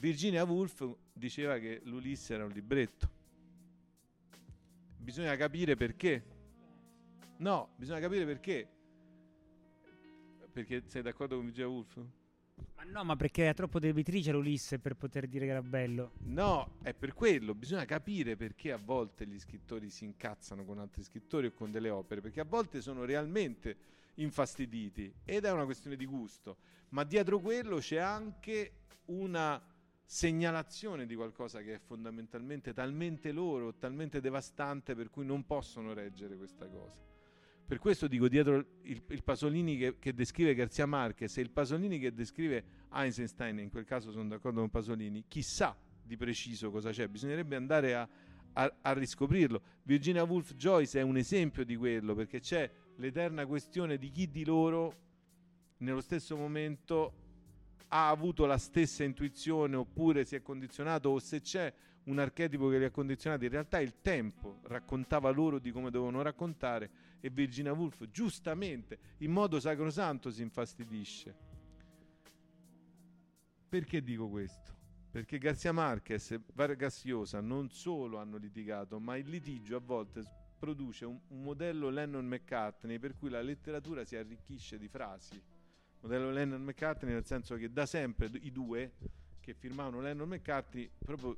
Virginia 0.00 0.44
Woolf 0.44 0.96
diceva 1.12 1.58
che 1.58 1.80
l'Ulisse 1.84 2.34
era 2.34 2.44
un 2.44 2.52
libretto. 2.52 3.17
Bisogna 5.08 5.36
capire 5.36 5.74
perché. 5.74 6.22
No, 7.38 7.70
bisogna 7.76 7.98
capire 7.98 8.26
perché. 8.26 8.68
Perché 10.52 10.82
sei 10.86 11.00
d'accordo 11.00 11.36
con 11.36 11.46
Virginia 11.46 11.70
Woolf? 11.70 11.96
Ma 12.74 12.84
no, 12.84 13.04
ma 13.04 13.16
perché 13.16 13.44
era 13.44 13.54
troppo 13.54 13.78
debitrice 13.78 14.32
l'Ulisse 14.32 14.78
per 14.78 14.96
poter 14.96 15.26
dire 15.26 15.46
che 15.46 15.52
era 15.52 15.62
bello. 15.62 16.12
No, 16.24 16.76
è 16.82 16.92
per 16.92 17.14
quello. 17.14 17.54
Bisogna 17.54 17.86
capire 17.86 18.36
perché 18.36 18.70
a 18.70 18.76
volte 18.76 19.26
gli 19.26 19.38
scrittori 19.38 19.88
si 19.88 20.04
incazzano 20.04 20.66
con 20.66 20.78
altri 20.78 21.02
scrittori 21.02 21.46
o 21.46 21.52
con 21.54 21.70
delle 21.70 21.88
opere, 21.88 22.20
perché 22.20 22.40
a 22.40 22.46
volte 22.46 22.82
sono 22.82 23.06
realmente 23.06 23.76
infastiditi 24.16 25.10
ed 25.24 25.46
è 25.46 25.50
una 25.50 25.64
questione 25.64 25.96
di 25.96 26.04
gusto. 26.04 26.58
Ma 26.90 27.04
dietro 27.04 27.40
quello 27.40 27.78
c'è 27.78 27.96
anche 27.96 28.72
una 29.06 29.58
segnalazione 30.10 31.04
di 31.04 31.14
qualcosa 31.14 31.60
che 31.60 31.74
è 31.74 31.78
fondamentalmente 31.78 32.72
talmente 32.72 33.30
loro, 33.30 33.74
talmente 33.74 34.22
devastante 34.22 34.94
per 34.94 35.10
cui 35.10 35.26
non 35.26 35.44
possono 35.44 35.92
reggere 35.92 36.34
questa 36.38 36.66
cosa. 36.66 37.04
Per 37.66 37.78
questo 37.78 38.08
dico 38.08 38.26
dietro 38.26 38.56
il, 38.84 39.02
il 39.06 39.22
Pasolini 39.22 39.76
che, 39.76 39.98
che, 39.98 40.14
descrive 40.14 40.54
Garzia 40.54 40.86
Marquez 40.86 41.36
e 41.36 41.42
il 41.42 41.50
Pasolini 41.50 41.98
che 41.98 42.14
descrive 42.14 42.64
Einstein, 42.90 43.58
in 43.58 43.68
quel 43.68 43.84
caso 43.84 44.10
sono 44.10 44.26
d'accordo 44.28 44.60
con 44.60 44.70
Pasolini, 44.70 45.26
chissà 45.28 45.76
di 46.02 46.16
preciso 46.16 46.70
cosa 46.70 46.90
c'è, 46.90 47.06
bisognerebbe 47.06 47.56
andare 47.56 47.94
a, 47.94 48.08
a, 48.54 48.76
a 48.80 48.92
riscoprirlo. 48.94 49.60
Virginia 49.82 50.22
Woolf 50.22 50.54
Joyce 50.54 51.00
è 51.00 51.02
un 51.02 51.18
esempio 51.18 51.66
di 51.66 51.76
quello 51.76 52.14
perché 52.14 52.40
c'è 52.40 52.70
l'eterna 52.96 53.44
questione 53.44 53.98
di 53.98 54.08
chi 54.08 54.30
di 54.30 54.46
loro 54.46 54.96
nello 55.80 56.00
stesso 56.00 56.34
momento 56.34 57.26
ha 57.88 58.08
avuto 58.08 58.44
la 58.46 58.58
stessa 58.58 59.04
intuizione 59.04 59.76
oppure 59.76 60.24
si 60.24 60.34
è 60.34 60.42
condizionato 60.42 61.08
o 61.10 61.18
se 61.18 61.40
c'è 61.40 61.72
un 62.04 62.18
archetipo 62.18 62.68
che 62.68 62.78
li 62.78 62.84
ha 62.84 62.90
condizionati, 62.90 63.44
in 63.44 63.50
realtà 63.50 63.80
il 63.80 64.00
tempo 64.00 64.60
raccontava 64.64 65.30
loro 65.30 65.58
di 65.58 65.70
come 65.70 65.90
dovevano 65.90 66.22
raccontare 66.22 66.90
e 67.20 67.30
Virginia 67.30 67.72
Woolf 67.72 68.08
giustamente, 68.10 68.98
in 69.18 69.30
modo 69.30 69.60
sacrosanto, 69.60 70.30
si 70.30 70.42
infastidisce. 70.42 71.36
Perché 73.68 74.02
dico 74.02 74.28
questo? 74.28 74.76
Perché 75.10 75.38
Garzia 75.38 75.72
Marquez 75.72 76.30
e 76.30 76.40
Vargas 76.54 77.04
Llosa 77.04 77.40
non 77.40 77.70
solo 77.70 78.18
hanno 78.18 78.38
litigato, 78.38 78.98
ma 78.98 79.16
il 79.16 79.28
litigio 79.28 79.76
a 79.76 79.80
volte 79.80 80.22
produce 80.58 81.04
un, 81.04 81.18
un 81.28 81.42
modello 81.42 81.90
Lennon-McCartney 81.90 82.98
per 82.98 83.16
cui 83.16 83.28
la 83.28 83.42
letteratura 83.42 84.04
si 84.04 84.16
arricchisce 84.16 84.78
di 84.78 84.88
frasi. 84.88 85.40
Modello 86.00 86.30
Lennon-McCartney 86.30 87.12
nel 87.12 87.26
senso 87.26 87.56
che 87.56 87.72
da 87.72 87.86
sempre 87.86 88.30
i 88.32 88.52
due 88.52 88.92
che 89.40 89.54
firmavano 89.54 90.00
Lennon-McCartney 90.00 90.90
proprio 90.98 91.36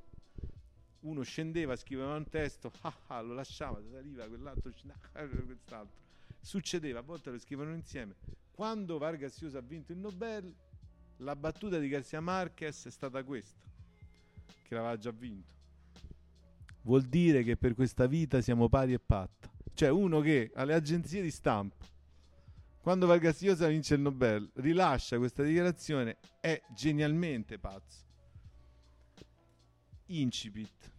uno 1.00 1.22
scendeva, 1.22 1.76
scriveva 1.76 2.14
un 2.16 2.28
testo, 2.28 2.72
ah, 2.82 2.94
ah, 3.06 3.20
lo 3.20 3.34
lasciava, 3.34 3.80
saliva, 3.90 4.26
quell'altro, 4.26 4.72
ah, 5.12 5.26
quest'altro. 5.26 5.98
Succedeva, 6.40 6.98
a 6.98 7.02
volte 7.02 7.30
lo 7.30 7.38
scrivono 7.38 7.74
insieme. 7.74 8.14
Quando 8.50 8.98
Vargas 8.98 9.40
Llosa 9.40 9.58
ha 9.58 9.62
vinto 9.62 9.92
il 9.92 9.98
Nobel, 9.98 10.52
la 11.18 11.36
battuta 11.36 11.78
di 11.78 11.88
Garcia 11.88 12.20
Marquez 12.20 12.86
è 12.86 12.90
stata 12.90 13.22
questa, 13.22 13.60
che 14.66 14.74
l'aveva 14.74 14.98
già 14.98 15.10
vinto. 15.10 15.54
Vuol 16.82 17.02
dire 17.02 17.42
che 17.42 17.56
per 17.56 17.74
questa 17.74 18.06
vita 18.06 18.40
siamo 18.40 18.68
pari 18.68 18.94
e 18.94 18.98
patta. 18.98 19.50
Cioè 19.74 19.88
uno 19.90 20.20
che 20.20 20.50
alle 20.54 20.74
agenzie 20.74 21.22
di 21.22 21.30
stampa, 21.30 21.86
quando 22.80 23.06
Vargas 23.06 23.42
Llosa 23.42 23.68
vince 23.68 23.94
il 23.94 24.00
Nobel, 24.00 24.50
rilascia 24.54 25.18
questa 25.18 25.42
dichiarazione, 25.42 26.18
è 26.40 26.60
genialmente 26.74 27.58
pazzo 27.58 28.08
incipit. 30.10 30.92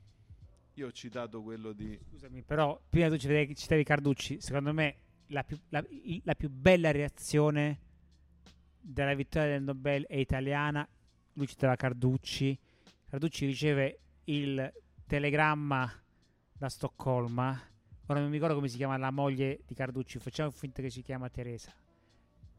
Io 0.75 0.88
ho 0.88 0.91
citato 0.91 1.41
quello 1.41 1.73
di... 1.73 1.99
Scusami, 2.09 2.43
però 2.43 2.79
prima 2.89 3.09
tu 3.09 3.17
citavi, 3.17 3.84
Carducci, 3.84 4.39
secondo 4.39 4.73
me 4.73 4.95
la 5.27 5.43
più, 5.43 5.57
la, 5.69 5.84
la 6.23 6.36
più, 6.36 6.49
bella 6.49 6.91
reazione 6.91 7.79
della 8.79 9.13
vittoria 9.13 9.49
del 9.49 9.63
Nobel 9.63 10.05
è 10.07 10.15
italiana. 10.15 10.88
Lui 11.34 11.47
citava 11.47 11.75
Carducci. 11.75 12.57
Carducci 13.09 13.45
riceve 13.45 13.99
il 14.25 14.71
telegramma 15.05 15.91
da 16.53 16.69
Stoccolma. 16.69 17.69
Ora 18.12 18.20
non 18.20 18.28
mi 18.28 18.36
ricordo 18.36 18.55
come 18.55 18.68
si 18.68 18.76
chiama 18.76 18.97
la 18.97 19.09
moglie 19.09 19.62
di 19.66 19.74
Carducci, 19.74 20.20
facciamo 20.20 20.51
finta 20.51 20.82
che 20.82 20.89
si 20.89 21.01
chiama 21.01 21.30
Teresa. 21.30 21.72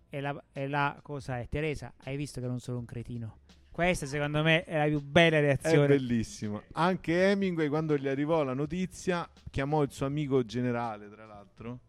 E 0.08 0.20
la, 0.22 0.42
e 0.50 0.66
la 0.66 0.98
cosa 1.02 1.40
è, 1.40 1.46
Teresa, 1.46 1.92
hai 2.04 2.16
visto 2.16 2.40
che 2.40 2.46
non 2.46 2.58
sono 2.58 2.78
un 2.78 2.86
cretino? 2.86 3.40
Questa 3.70 4.06
secondo 4.06 4.42
me 4.42 4.64
è 4.64 4.78
la 4.78 4.86
più 4.86 5.02
bella 5.02 5.40
reazione. 5.40 5.84
È 5.84 5.88
bellissimo. 5.88 6.62
Anche 6.72 7.32
Hemingway 7.32 7.68
quando 7.68 7.98
gli 7.98 8.08
arrivò 8.08 8.42
la 8.44 8.54
notizia 8.54 9.28
chiamò 9.50 9.82
il 9.82 9.92
suo 9.92 10.06
amico 10.06 10.42
generale, 10.42 11.10
tra 11.10 11.26
l'altro, 11.26 11.80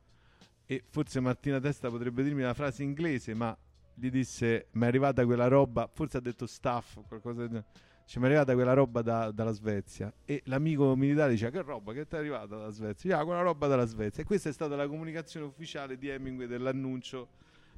e 0.66 0.84
forse 0.90 1.22
Martina 1.22 1.62
Testa 1.62 1.90
potrebbe 1.90 2.22
dirmi 2.22 2.42
la 2.42 2.54
frase 2.54 2.84
inglese, 2.84 3.34
ma 3.34 3.58
gli 3.94 4.10
disse 4.10 4.68
mi 4.72 4.84
è 4.84 4.88
arrivata 4.88 5.24
quella 5.24 5.48
roba, 5.48 5.90
forse 5.90 6.18
ha 6.18 6.22
detto 6.22 6.48
staff 6.48 6.98
o 6.98 7.04
qualcosa 7.08 7.48
di... 7.48 7.64
Cioè, 8.06 8.20
mi 8.22 8.28
è 8.28 8.32
arrivata 8.32 8.54
quella 8.54 8.74
roba 8.74 9.02
da, 9.02 9.32
dalla 9.32 9.52
Svezia? 9.52 10.14
E 10.26 10.42
l'amico 10.46 10.96
militare 10.96 11.32
diceva 11.32 11.52
che 11.52 11.62
roba 11.62 11.94
che 11.94 12.06
ti 12.08 12.16
è 12.16 12.18
arrivata 12.20 12.56
dalla 12.56 12.70
Svezia? 12.70 13.20
Ah, 13.20 13.26
quella 13.26 13.42
roba 13.42 13.68
dalla 13.68 13.86
Svezia. 13.86 14.24
E 14.24 14.26
questa 14.26 14.50
è 14.50 14.54
stata 14.54 14.76
la 14.76 14.88
comunicazione 14.88 15.46
ufficiale 15.46 15.98
di 15.98 16.10
Hemingway 16.10 16.48
dell'annuncio 16.48 17.30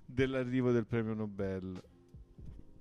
dell'arrivo 0.05 0.71
del 0.71 0.85
premio 0.85 1.13
Nobel. 1.13 1.81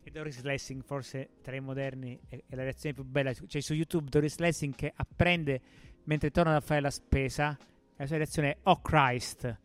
E 0.03 0.11
Doris 0.11 0.43
Lessing 0.43 0.83
forse 0.83 1.31
tra 1.43 1.55
i 1.55 1.61
moderni 1.61 2.19
è, 2.29 2.43
la 2.49 2.63
reazione 2.63 2.95
più 2.95 3.05
bella. 3.05 3.33
Cioè 3.33 3.61
su 3.61 3.75
YouTube 3.75 4.09
Doris 4.09 4.39
Lessing 4.39 4.75
che 4.75 4.93
apprende 4.95 5.61
mentre 6.05 6.31
torna 6.31 6.57
a 6.57 6.61
fare 6.61 6.81
la 6.81 6.91
spesa 6.91 7.57
la 7.97 8.07
sua 8.07 8.17
reazione 8.17 8.51
è 8.51 8.57
oh 8.65 8.81
Christ! 8.81 9.59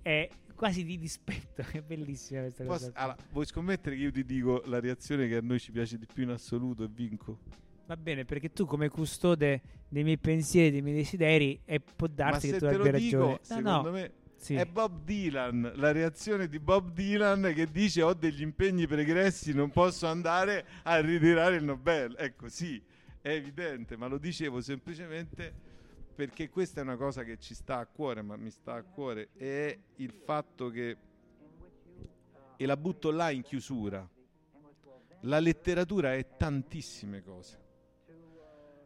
È 0.00 0.28
quasi 0.54 0.84
di 0.84 0.98
dispetto 0.98 1.62
è 1.72 1.80
bellissima 1.80 2.40
questa 2.40 2.64
Posso, 2.64 2.86
cosa 2.86 2.98
allora, 2.98 3.16
vuoi 3.30 3.46
scommettere 3.46 3.96
che 3.96 4.02
io 4.02 4.12
ti 4.12 4.24
dico 4.24 4.62
la 4.66 4.80
reazione 4.80 5.28
che 5.28 5.36
a 5.36 5.40
noi 5.40 5.58
ci 5.58 5.72
piace 5.72 5.98
di 5.98 6.06
più 6.12 6.22
in 6.22 6.30
assoluto 6.30 6.84
e 6.84 6.88
vinco 6.88 7.38
va 7.86 7.96
bene 7.96 8.24
perché 8.24 8.52
tu 8.52 8.64
come 8.64 8.88
custode 8.88 9.60
dei 9.88 10.04
miei 10.04 10.18
pensieri 10.18 10.70
dei 10.70 10.82
miei 10.82 10.96
desideri 10.96 11.60
e 11.64 11.80
può 11.80 12.06
darsi 12.06 12.50
che 12.50 12.58
tu 12.58 12.64
abbia 12.64 12.92
ragione 12.92 12.98
dico, 12.98 13.38
secondo 13.42 13.82
no. 13.82 13.90
me 13.90 14.12
sì. 14.44 14.56
È 14.56 14.66
Bob 14.66 15.04
Dylan, 15.04 15.72
la 15.76 15.90
reazione 15.90 16.48
di 16.48 16.58
Bob 16.58 16.92
Dylan 16.92 17.50
che 17.54 17.64
dice 17.64 18.02
ho 18.02 18.12
degli 18.12 18.42
impegni 18.42 18.86
pregressi, 18.86 19.54
non 19.54 19.70
posso 19.70 20.06
andare 20.06 20.66
a 20.82 21.00
ritirare 21.00 21.56
il 21.56 21.64
Nobel. 21.64 22.14
Ecco, 22.18 22.50
sì, 22.50 22.78
è 23.22 23.30
evidente, 23.30 23.96
ma 23.96 24.06
lo 24.06 24.18
dicevo 24.18 24.60
semplicemente 24.60 25.63
perché 26.14 26.48
questa 26.48 26.80
è 26.80 26.82
una 26.82 26.96
cosa 26.96 27.24
che 27.24 27.38
ci 27.38 27.54
sta 27.54 27.78
a 27.78 27.86
cuore, 27.86 28.22
ma 28.22 28.36
mi 28.36 28.50
sta 28.50 28.74
a 28.74 28.82
cuore, 28.82 29.30
è 29.34 29.76
il 29.96 30.12
fatto 30.12 30.70
che, 30.70 30.96
e 32.56 32.66
la 32.66 32.76
butto 32.76 33.10
là 33.10 33.30
in 33.30 33.42
chiusura, 33.42 34.08
la 35.22 35.38
letteratura 35.38 36.14
è 36.14 36.36
tantissime 36.36 37.22
cose 37.22 37.62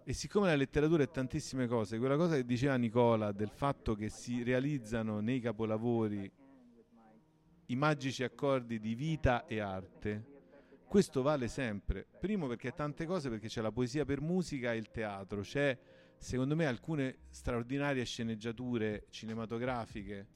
e 0.09 0.15
siccome 0.15 0.47
la 0.47 0.57
letteratura 0.57 1.03
è 1.03 1.11
tantissime 1.11 1.67
cose, 1.67 1.99
quella 1.99 2.17
cosa 2.17 2.37
che 2.37 2.47
diceva 2.47 2.77
Nicola 2.77 3.31
del 3.31 3.51
fatto 3.51 3.95
che 3.95 4.09
si 4.09 4.43
realizzano 4.43 5.21
nei 5.21 5.39
capolavori 5.39 6.33
i 7.67 7.77
magici 7.77 8.25
accordi 8.25 8.79
di 8.81 8.95
vita 8.95 9.45
e 9.45 9.61
arte, 9.61 10.25
questo 10.87 11.21
vale 11.21 11.49
sempre. 11.49 12.07
Primo 12.19 12.47
perché 12.47 12.73
tante 12.73 13.05
cose, 13.05 13.29
perché 13.29 13.49
c'è 13.49 13.61
la 13.61 13.71
poesia 13.71 14.07
per 14.07 14.23
musica 14.23 14.73
e 14.73 14.79
il 14.79 14.91
teatro, 14.91 15.43
c'è 15.43 15.79
secondo 16.19 16.57
me 16.57 16.66
alcune 16.66 17.19
straordinarie 17.31 18.05
sceneggiature 18.05 19.07
cinematografiche. 19.11 20.27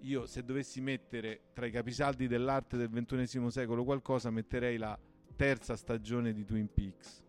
Io 0.00 0.26
se 0.26 0.44
dovessi 0.44 0.80
mettere 0.80 1.50
tra 1.52 1.66
i 1.66 1.70
capisaldi 1.70 2.26
dell'arte 2.26 2.76
del 2.76 2.90
XXI 2.90 3.50
secolo 3.50 3.84
qualcosa 3.84 4.30
metterei 4.30 4.76
la 4.76 4.98
terza 5.36 5.76
stagione 5.76 6.32
di 6.32 6.44
Twin 6.44 6.72
Peaks, 6.72 7.22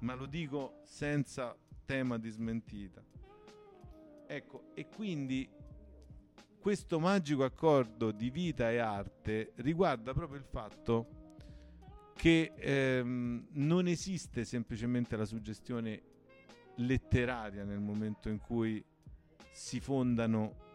ma 0.00 0.14
lo 0.14 0.26
dico 0.26 0.80
senza 0.84 1.56
tema 1.84 2.18
di 2.18 2.30
smentita. 2.30 3.02
Ecco, 4.26 4.70
e 4.74 4.86
quindi 4.94 5.48
questo 6.60 6.98
magico 6.98 7.44
accordo 7.44 8.10
di 8.10 8.30
vita 8.30 8.70
e 8.70 8.78
arte 8.78 9.52
riguarda 9.56 10.12
proprio 10.12 10.38
il 10.38 10.44
fatto 10.44 11.16
che 12.14 12.52
ehm, 12.56 13.46
non 13.52 13.86
esiste 13.86 14.44
semplicemente 14.44 15.16
la 15.16 15.24
suggestione 15.24 16.02
letteraria 16.78 17.64
nel 17.64 17.80
momento 17.80 18.28
in 18.28 18.38
cui 18.38 18.84
si 19.52 19.80
fondano 19.80 20.66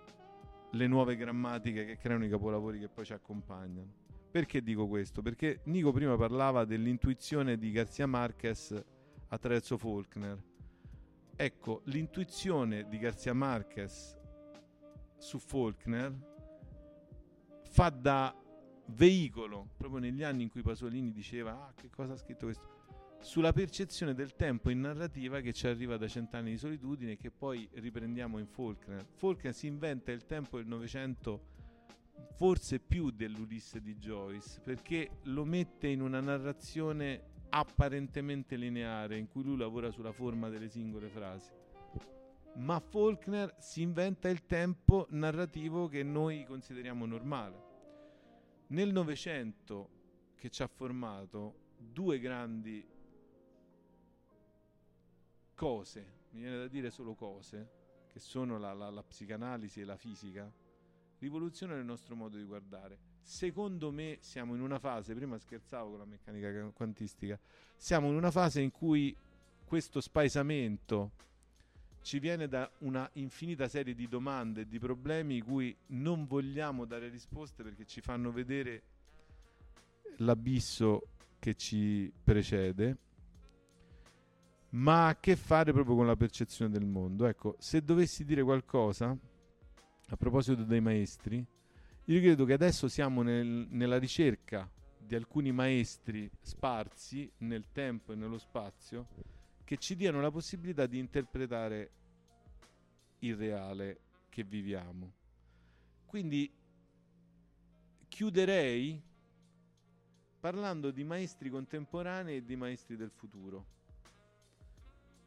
le 0.71 0.87
nuove 0.87 1.15
grammatiche 1.15 1.85
che 1.85 1.97
creano 1.97 2.25
i 2.25 2.29
capolavori 2.29 2.79
che 2.79 2.89
poi 2.89 3.05
ci 3.05 3.13
accompagnano. 3.13 4.01
Perché 4.31 4.63
dico 4.63 4.87
questo? 4.87 5.21
Perché 5.21 5.61
Nico 5.65 5.91
prima 5.91 6.17
parlava 6.17 6.65
dell'intuizione 6.65 7.57
di 7.57 7.71
Garcia 7.71 8.07
Marquez 8.07 8.83
attraverso 9.27 9.77
Faulkner. 9.77 10.41
Ecco, 11.35 11.81
l'intuizione 11.85 12.87
di 12.87 12.97
Garcia 12.97 13.33
Marquez 13.33 14.17
su 15.17 15.37
Faulkner 15.37 16.31
fa 17.63 17.89
da 17.89 18.35
veicolo, 18.87 19.69
proprio 19.77 19.99
negli 19.99 20.23
anni 20.23 20.43
in 20.43 20.49
cui 20.49 20.61
Pasolini 20.61 21.11
diceva 21.11 21.67
ah 21.67 21.73
che 21.75 21.89
cosa 21.89 22.13
ha 22.13 22.17
scritto 22.17 22.45
questo, 22.45 22.82
sulla 23.23 23.53
percezione 23.53 24.13
del 24.13 24.35
tempo 24.35 24.69
in 24.69 24.81
narrativa 24.81 25.39
che 25.39 25.53
ci 25.53 25.65
arriva 25.65 25.95
da 25.95 26.09
cent'anni 26.09 26.51
di 26.51 26.57
solitudine 26.57 27.13
e 27.13 27.17
che 27.17 27.31
poi 27.31 27.67
riprendiamo 27.71 28.37
in 28.37 28.45
Faulkner. 28.45 29.05
Faulkner 29.15 29.53
si 29.53 29.65
inventa 29.65 30.11
il 30.11 30.25
tempo 30.25 30.57
del 30.57 30.67
Novecento 30.67 31.51
forse 32.35 32.79
più 32.79 33.11
dell'Ulisse 33.11 33.81
di 33.81 33.95
Joyce 33.95 34.59
perché 34.61 35.19
lo 35.23 35.45
mette 35.45 35.87
in 35.87 36.01
una 36.01 36.19
narrazione 36.19 37.31
apparentemente 37.49 38.57
lineare 38.57 39.17
in 39.17 39.29
cui 39.29 39.43
lui 39.43 39.57
lavora 39.57 39.89
sulla 39.89 40.11
forma 40.11 40.49
delle 40.49 40.67
singole 40.67 41.07
frasi. 41.07 41.51
Ma 42.55 42.79
Faulkner 42.81 43.55
si 43.57 43.81
inventa 43.81 44.27
il 44.27 44.45
tempo 44.45 45.07
narrativo 45.11 45.87
che 45.87 46.03
noi 46.03 46.43
consideriamo 46.43 47.05
normale. 47.05 47.71
Nel 48.67 48.91
Novecento 48.91 49.89
che 50.35 50.49
ci 50.49 50.61
ha 50.61 50.67
formato 50.67 51.61
due 51.77 52.19
grandi 52.19 52.91
cose, 55.55 56.05
mi 56.31 56.41
viene 56.41 56.57
da 56.57 56.67
dire 56.67 56.89
solo 56.89 57.13
cose, 57.13 57.81
che 58.07 58.19
sono 58.19 58.57
la, 58.57 58.73
la, 58.73 58.89
la 58.89 59.03
psicanalisi 59.03 59.81
e 59.81 59.85
la 59.85 59.97
fisica, 59.97 60.51
rivoluzionano 61.19 61.79
il 61.79 61.85
nostro 61.85 62.15
modo 62.15 62.37
di 62.37 62.43
guardare. 62.43 63.11
Secondo 63.21 63.91
me 63.91 64.17
siamo 64.19 64.53
in 64.55 64.61
una 64.61 64.79
fase, 64.79 65.13
prima 65.13 65.37
scherzavo 65.37 65.91
con 65.91 65.99
la 65.99 66.05
meccanica 66.05 66.69
quantistica, 66.73 67.39
siamo 67.75 68.09
in 68.09 68.15
una 68.15 68.31
fase 68.31 68.61
in 68.61 68.71
cui 68.71 69.15
questo 69.65 70.01
spaesamento 70.01 71.11
ci 72.01 72.19
viene 72.19 72.47
da 72.47 72.69
una 72.79 73.09
infinita 73.13 73.69
serie 73.69 73.95
di 73.95 74.07
domande 74.07 74.61
e 74.61 74.67
di 74.67 74.77
problemi 74.77 75.39
cui 75.39 75.75
non 75.87 76.27
vogliamo 76.27 76.83
dare 76.85 77.07
risposte 77.07 77.63
perché 77.63 77.85
ci 77.85 78.01
fanno 78.01 78.31
vedere 78.31 78.83
l'abisso 80.17 81.07
che 81.39 81.55
ci 81.55 82.11
precede, 82.23 82.97
ma 84.73 85.05
ha 85.05 85.09
a 85.09 85.19
che 85.19 85.35
fare 85.35 85.71
proprio 85.71 85.95
con 85.95 86.07
la 86.07 86.15
percezione 86.15 86.71
del 86.71 86.85
mondo. 86.85 87.25
Ecco, 87.25 87.55
se 87.59 87.83
dovessi 87.83 88.23
dire 88.23 88.43
qualcosa 88.43 89.15
a 90.07 90.15
proposito 90.17 90.63
dei 90.63 90.81
maestri, 90.81 91.45
io 92.05 92.19
credo 92.19 92.45
che 92.45 92.53
adesso 92.53 92.87
siamo 92.87 93.21
nel, 93.21 93.67
nella 93.69 93.97
ricerca 93.97 94.69
di 94.97 95.15
alcuni 95.15 95.51
maestri 95.51 96.29
sparsi 96.41 97.31
nel 97.39 97.71
tempo 97.71 98.13
e 98.13 98.15
nello 98.15 98.37
spazio 98.37 99.07
che 99.63 99.77
ci 99.77 99.95
diano 99.95 100.21
la 100.21 100.31
possibilità 100.31 100.85
di 100.85 100.97
interpretare 100.97 101.91
il 103.19 103.35
reale 103.35 103.99
che 104.29 104.43
viviamo. 104.43 105.13
Quindi 106.05 106.51
chiuderei 108.07 109.01
parlando 110.39 110.91
di 110.91 111.03
maestri 111.03 111.49
contemporanei 111.49 112.37
e 112.37 112.43
di 112.43 112.55
maestri 112.55 112.95
del 112.95 113.11
futuro. 113.11 113.65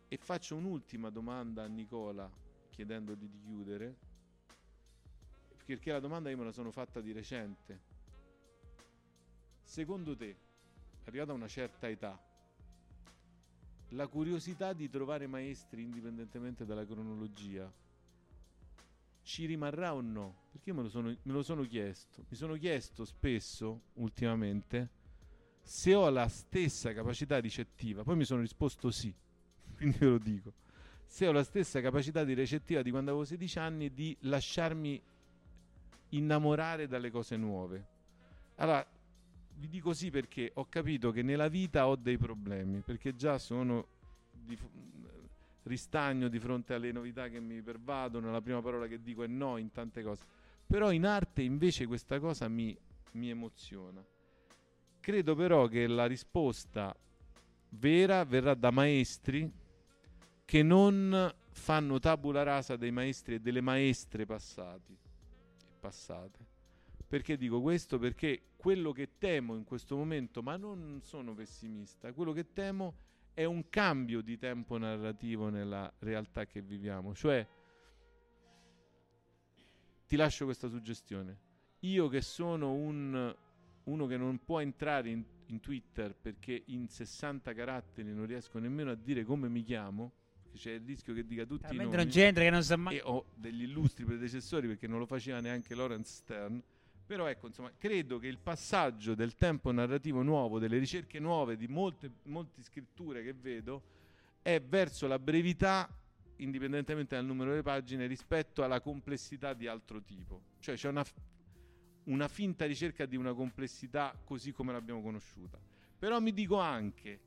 E 0.09 0.17
faccio 0.19 0.57
un'ultima 0.57 1.11
domanda 1.11 1.65
a 1.65 1.67
Nicola 1.67 2.31
chiedendogli 2.71 3.27
di 3.27 3.41
chiudere, 3.41 3.97
perché 5.65 5.91
la 5.91 5.99
domanda 5.99 6.31
io 6.31 6.37
me 6.37 6.45
la 6.45 6.53
sono 6.53 6.71
fatta 6.71 7.01
di 7.01 7.13
recente. 7.13 7.81
Secondo 9.63 10.15
te, 10.15 10.37
arrivata 11.05 11.33
a 11.33 11.35
una 11.35 11.49
certa 11.49 11.89
età, 11.89 12.23
la 13.91 14.07
curiosità 14.07 14.73
di 14.73 14.89
trovare 14.89 15.27
maestri 15.27 15.83
indipendentemente 15.83 16.65
dalla 16.65 16.85
cronologia 16.85 17.73
ci 19.23 19.45
rimarrà 19.45 19.93
o 19.93 20.01
no? 20.01 20.45
Perché 20.53 20.73
me 20.73 20.83
lo, 20.83 20.89
sono, 20.89 21.09
me 21.09 21.33
lo 21.33 21.43
sono 21.43 21.63
chiesto. 21.65 22.25
Mi 22.29 22.37
sono 22.37 22.55
chiesto 22.55 23.05
spesso, 23.05 23.87
ultimamente, 23.95 24.89
se 25.63 25.95
ho 25.95 26.09
la 26.11 26.29
stessa 26.29 26.93
capacità 26.93 27.39
ricettiva. 27.39 28.05
Poi 28.05 28.15
mi 28.15 28.25
sono 28.25 28.41
risposto 28.41 28.93
sì, 28.93 29.13
quindi 29.77 29.99
ve 29.99 30.07
lo 30.07 30.19
dico. 30.19 30.53
Se 31.07 31.27
ho 31.27 31.33
la 31.33 31.45
stessa 31.45 31.81
capacità 31.81 32.25
di 32.25 32.35
ricettiva 32.35 32.83
di 32.83 32.91
quando 32.91 33.11
avevo 33.11 33.25
16 33.25 33.59
anni 33.59 33.93
di 33.93 34.17
lasciarmi 34.21 35.01
innamorare 36.11 36.87
dalle 36.87 37.11
cose 37.11 37.37
nuove. 37.37 37.87
Allora, 38.57 38.87
vi 39.59 39.69
dico 39.69 39.93
sì 39.93 40.11
perché 40.11 40.51
ho 40.55 40.67
capito 40.69 41.11
che 41.11 41.23
nella 41.23 41.49
vita 41.49 41.87
ho 41.87 41.97
dei 41.97 42.19
problemi, 42.19 42.81
perché 42.81 43.15
già 43.15 43.39
sono 43.39 43.87
di, 44.31 44.59
ristagno 45.63 46.29
di 46.29 46.39
fronte 46.39 46.75
alle 46.75 46.93
novità 46.93 47.29
che 47.29 47.41
mi 47.41 47.61
pervadono, 47.63 48.31
la 48.31 48.41
prima 48.41 48.61
parola 48.61 48.87
che 48.87 49.03
dico 49.03 49.23
è 49.23 49.27
no 49.27 49.57
in 49.57 49.71
tante 49.73 50.03
cose. 50.03 50.25
Però 50.67 50.91
in 50.91 51.07
arte 51.07 51.43
invece 51.43 51.87
questa 51.87 52.19
cosa 52.19 52.49
mi, 52.49 52.77
mi 53.13 53.31
emoziona. 53.31 54.05
Credo 55.01 55.35
però 55.35 55.67
che 55.69 55.87
la 55.87 56.07
risposta 56.07 56.95
vera 57.71 58.25
verrà 58.25 58.55
da 58.55 58.71
maestri 58.71 59.51
che 60.47 60.63
non 60.63 61.35
fanno 61.51 61.99
tabula 61.99 62.43
rasa 62.43 62.77
dei 62.77 62.91
maestri 62.91 63.35
e 63.35 63.41
delle 63.41 63.61
maestre 63.61 64.25
passati 64.25 64.97
passate. 65.87 66.55
Perché 67.07 67.37
dico 67.37 67.61
questo? 67.61 67.99
Perché 67.99 68.49
quello 68.57 68.91
che 68.91 69.19
temo 69.19 69.55
in 69.55 69.63
questo 69.63 69.97
momento, 69.97 70.43
ma 70.43 70.57
non 70.57 71.01
sono 71.03 71.35
pessimista, 71.35 72.13
quello 72.13 72.33
che 72.33 72.53
temo 72.53 72.95
è 73.33 73.45
un 73.45 73.69
cambio 73.69 74.23
di 74.23 74.37
tempo 74.37 74.77
narrativo 74.77 75.49
nella 75.49 75.93
realtà 76.01 76.47
che 76.47 76.63
viviamo. 76.63 77.15
Cioè, 77.15 77.47
ti 80.07 80.17
lascio 80.17 80.45
questa 80.47 80.69
suggestione. 80.69 81.45
Io 81.81 82.09
che 82.09 82.23
sono 82.23 82.73
un, 82.73 83.37
uno 83.85 84.07
che 84.07 84.17
non 84.17 84.43
può 84.43 84.61
entrare 84.61 85.11
in, 85.11 85.23
in, 85.47 85.61
Twitter 85.61 86.17
perché 86.17 86.65
in 86.67 86.89
60 86.89 87.53
caratteri 87.53 88.13
non 88.13 88.27
riesco 88.27 88.59
nemmeno 88.59 88.91
a 88.91 88.97
dire 88.97 89.23
come 89.23 89.49
mi 89.49 89.63
chiamo, 89.63 90.13
c'è 90.57 90.73
il 90.73 90.83
rischio 90.85 91.15
che 91.15 91.25
dica 91.25 91.45
tutti 91.45 91.73
i 91.73 91.77
nomi. 91.77 91.95
non 91.95 92.09
c'entra 92.09 92.43
che 92.43 92.51
non 92.51 92.63
sa 92.63 92.77
mai. 92.77 92.97
E 92.97 93.01
ho 93.05 93.27
degli 93.35 93.63
illustri 93.63 94.05
predecessori 94.05 94.67
perché 94.67 94.87
non 94.87 94.99
lo 94.99 95.07
faceva 95.07 95.41
neanche 95.41 95.75
Lawrence 95.75 96.13
Stern 96.13 96.63
però 97.07 97.29
ecco, 97.29 97.47
insomma, 97.47 97.71
credo 97.79 98.19
che 98.19 98.27
il 98.27 98.39
passaggio 98.39 99.15
del 99.15 99.37
tempo 99.37 99.71
narrativo 99.71 100.23
nuovo, 100.23 100.59
delle 100.59 100.77
ricerche 100.77 101.21
nuove, 101.21 101.57
di 101.57 101.69
molte, 101.69 102.11
molte 102.25 102.65
scritture 102.65 103.23
che 103.23 103.33
vedo, 103.33 103.83
è 104.43 104.61
verso 104.61 105.07
la 105.07 105.21
brevità, 105.21 105.89
indipendentemente 106.39 107.15
dal 107.15 107.25
numero 107.25 107.51
delle 107.51 107.63
pagine, 107.63 108.07
rispetto 108.07 108.65
alla 108.65 108.81
complessità 108.81 109.55
di 109.55 109.69
altro 109.69 110.03
tipo. 110.03 110.43
Cioè 110.59 110.75
c'è 110.75 110.89
una, 110.89 111.05
una 112.05 112.27
finta 112.27 112.67
ricerca 112.67 113.07
di 113.07 113.15
una 113.15 113.35
complessità 113.35 114.21
così 114.25 114.51
come 114.51 114.73
l'abbiamo 114.73 115.01
conosciuta. 115.01 115.61
Però 115.97 116.19
mi 116.19 116.33
dico 116.33 116.59
anche 116.59 117.21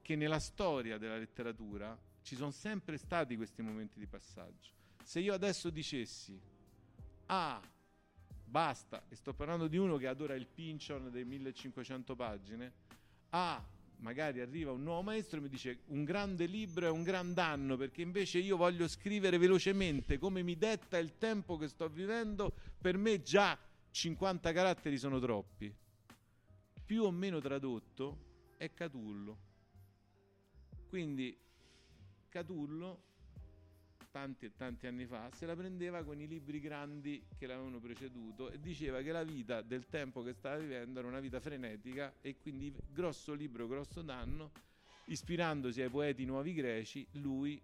che 0.00 0.16
nella 0.16 0.38
storia 0.38 0.96
della 0.96 1.18
letteratura 1.18 1.96
ci 2.26 2.34
sono 2.34 2.50
sempre 2.50 2.98
stati 2.98 3.36
questi 3.36 3.62
momenti 3.62 4.00
di 4.00 4.06
passaggio. 4.08 4.70
Se 5.04 5.20
io 5.20 5.32
adesso 5.32 5.70
dicessi, 5.70 6.36
ah, 7.26 7.62
basta, 8.44 9.04
e 9.08 9.14
sto 9.14 9.32
parlando 9.32 9.68
di 9.68 9.76
uno 9.76 9.96
che 9.96 10.08
adora 10.08 10.34
il 10.34 10.48
Pinchon 10.48 11.12
dei 11.12 11.24
1500 11.24 12.16
pagine, 12.16 12.72
ah, 13.28 13.64
magari 13.98 14.40
arriva 14.40 14.72
un 14.72 14.82
nuovo 14.82 15.02
maestro 15.02 15.38
e 15.38 15.42
mi 15.42 15.48
dice 15.48 15.82
un 15.86 16.02
grande 16.02 16.46
libro 16.46 16.86
è 16.86 16.90
un 16.90 17.04
gran 17.04 17.32
danno 17.32 17.76
perché 17.76 18.02
invece 18.02 18.40
io 18.40 18.56
voglio 18.56 18.88
scrivere 18.88 19.38
velocemente 19.38 20.18
come 20.18 20.42
mi 20.42 20.56
detta 20.56 20.98
il 20.98 21.18
tempo 21.18 21.56
che 21.56 21.68
sto 21.68 21.88
vivendo, 21.88 22.52
per 22.80 22.96
me 22.96 23.22
già 23.22 23.56
50 23.92 24.52
caratteri 24.52 24.98
sono 24.98 25.20
troppi. 25.20 25.72
Più 26.84 27.04
o 27.04 27.10
meno 27.12 27.40
tradotto 27.40 28.54
è 28.56 28.74
Catullo. 28.74 29.44
Quindi 30.88 31.44
Catullo 32.36 33.00
tanti 34.10 34.44
e 34.44 34.54
tanti 34.54 34.86
anni 34.86 35.06
fa, 35.06 35.30
se 35.32 35.46
la 35.46 35.56
prendeva 35.56 36.04
con 36.04 36.20
i 36.20 36.26
libri 36.26 36.60
grandi 36.60 37.24
che 37.38 37.46
l'avevano 37.46 37.80
preceduto 37.80 38.50
e 38.50 38.60
diceva 38.60 39.00
che 39.00 39.10
la 39.10 39.24
vita 39.24 39.62
del 39.62 39.86
tempo 39.86 40.22
che 40.22 40.34
stava 40.34 40.58
vivendo 40.58 40.98
era 40.98 41.08
una 41.08 41.20
vita 41.20 41.40
frenetica 41.40 42.12
e 42.20 42.36
quindi 42.36 42.70
grosso 42.90 43.32
libro, 43.32 43.66
grosso 43.66 44.02
danno, 44.02 44.50
ispirandosi 45.06 45.80
ai 45.80 45.88
poeti 45.88 46.26
nuovi 46.26 46.52
greci, 46.52 47.06
lui 47.12 47.58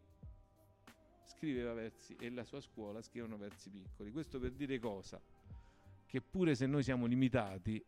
scriveva 1.26 1.74
versi 1.74 2.16
e 2.18 2.30
la 2.30 2.44
sua 2.44 2.62
scuola 2.62 3.02
scrivevano 3.02 3.36
versi 3.36 3.68
piccoli. 3.68 4.10
Questo 4.10 4.40
per 4.40 4.52
dire 4.52 4.78
cosa? 4.78 5.20
Che 6.06 6.20
pure 6.22 6.54
se 6.54 6.64
noi 6.64 6.82
siamo 6.82 7.04
limitati, 7.04 7.84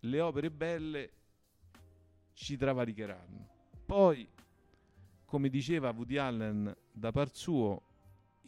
le 0.00 0.20
opere 0.20 0.50
belle 0.50 1.10
ci 2.34 2.58
travalicheranno. 2.58 3.48
Poi, 3.86 4.28
come 5.26 5.50
diceva 5.50 5.90
Woody 5.90 6.16
Allen 6.16 6.74
da 6.90 7.12
par 7.12 7.34
suo, 7.34 7.82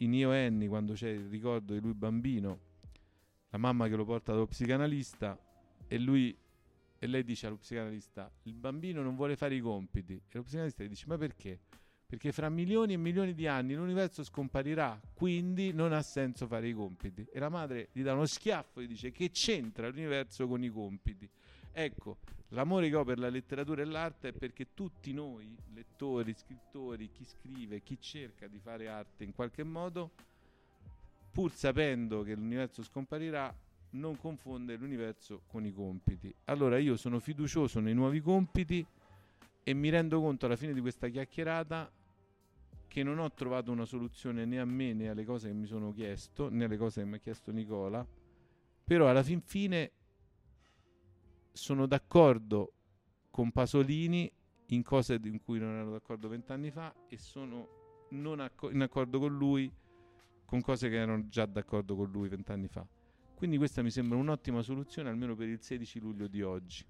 in 0.01 0.15
Io 0.15 0.31
Annie, 0.31 0.69
quando 0.69 0.95
c'è 0.95 1.11
il 1.11 1.29
ricordo 1.29 1.75
di 1.75 1.81
lui 1.81 1.93
bambino, 1.93 2.61
la 3.51 3.59
mamma 3.59 3.89
che 3.89 3.97
lo 3.97 4.05
porta 4.05 4.33
dallo 4.33 4.47
psicanalista 4.47 5.39
e 5.87 5.99
lui 5.99 6.35
e 7.01 7.07
lei 7.07 7.23
dice 7.23 7.47
allo 7.47 7.57
psicanalista 7.57 8.31
il 8.43 8.55
bambino 8.55 9.03
non 9.03 9.15
vuole 9.15 9.37
fare 9.37 9.55
i 9.55 9.61
compiti 9.61 10.15
e 10.15 10.31
lo 10.33 10.43
psicanalista 10.43 10.83
gli 10.83 10.89
dice 10.89 11.05
ma 11.07 11.17
perché? 11.17 11.61
perché 12.09 12.33
fra 12.33 12.49
milioni 12.49 12.95
e 12.95 12.97
milioni 12.97 13.35
di 13.35 13.47
anni 13.47 13.75
l'universo 13.75 14.25
scomparirà, 14.25 14.99
quindi 15.13 15.75
non 15.75 15.93
ha 15.93 16.01
senso 16.01 16.47
fare 16.47 16.67
i 16.67 16.73
compiti. 16.73 17.27
E 17.31 17.39
la 17.39 17.51
madre 17.51 17.91
gli 17.93 18.03
dà 18.03 18.15
uno 18.15 18.25
schiaffo 18.25 18.81
e 18.81 18.85
gli 18.85 18.87
dice 18.87 19.13
che 19.13 19.31
c'entra 19.31 19.89
l'universo 19.89 20.49
con 20.49 20.65
i 20.65 20.71
compiti. 20.71 21.29
Ecco, 21.81 22.17
l'amore 22.49 22.89
che 22.89 22.97
ho 22.97 23.05
per 23.05 23.21
la 23.21 23.29
letteratura 23.29 23.83
e 23.83 23.85
l'arte 23.85 24.31
è 24.31 24.33
perché 24.33 24.75
tutti 24.75 25.13
noi, 25.13 25.57
lettori, 25.75 26.35
scrittori, 26.35 27.09
chi 27.13 27.25
scrive, 27.25 27.85
chi 27.85 28.01
cerca 28.01 28.49
di 28.49 28.59
fare 28.59 28.89
arte 28.89 29.23
in 29.23 29.33
qualche 29.33 29.63
modo, 29.63 30.11
pur 31.31 31.53
sapendo 31.53 32.25
che 32.25 32.35
l'universo 32.35 32.83
scomparirà, 32.83 33.55
non 33.91 34.17
confonde 34.17 34.75
l'universo 34.75 35.43
con 35.47 35.65
i 35.65 35.73
compiti. 35.73 36.35
Allora 36.47 36.79
io 36.79 36.97
sono 36.97 37.21
fiducioso 37.21 37.79
nei 37.79 37.95
nuovi 37.95 38.21
compiti 38.21 38.85
e 39.63 39.73
mi 39.73 39.89
rendo 39.89 40.21
conto 40.21 40.47
alla 40.47 40.57
fine 40.57 40.73
di 40.73 40.81
questa 40.81 41.07
chiacchierata 41.07 41.89
che 42.89 43.03
non 43.05 43.21
ho 43.21 43.31
trovato 43.31 43.71
una 43.71 43.85
soluzione 43.85 44.45
né 44.47 44.59
a 44.59 44.65
me 44.65 44.95
né 44.95 45.11
alle 45.11 45.25
cose 45.25 45.47
che 45.47 45.55
mi 45.55 45.67
sono 45.67 45.93
chiesto, 45.93 46.49
né 46.49 46.65
alle 46.65 46.77
cose 46.77 47.03
che 47.03 47.07
mi 47.07 47.15
ha 47.15 47.21
chiesto 47.21 47.53
Nicola, 47.53 48.05
però 48.83 49.09
alla 49.09 49.23
fin 49.23 49.41
fine 49.41 49.93
sono 51.53 51.87
d'accordo 51.87 52.73
con 53.31 53.53
Pasolini 53.53 54.31
in 54.66 54.83
cose 54.83 55.19
in 55.23 55.41
cui 55.43 55.59
non 55.59 55.77
ero 55.77 55.93
d'accordo 55.93 56.29
vent'anni 56.29 56.70
fa 56.70 56.95
e 57.09 57.19
sono 57.19 57.69
acc- 58.39 58.70
in 58.73 58.83
accordo 58.83 59.19
con 59.19 59.37
lui 59.37 59.73
con 60.45 60.61
cose 60.61 60.89
che 60.89 60.97
erano 60.97 61.29
già 61.29 61.47
d'accordo 61.47 61.95
con 61.95 62.11
lui 62.11 62.29
vent'anni 62.29 62.69
fa. 62.69 62.87
Quindi 63.35 63.57
questa 63.59 63.83
mi 63.83 63.91
sembra 63.91 64.16
un'ottima 64.16 64.62
soluzione 64.62 65.11
almeno 65.11 65.37
per 65.37 65.49
il 65.49 65.61
16 65.61 66.01
luglio 66.01 66.27
di 66.27 66.43
oggi. 66.43 66.85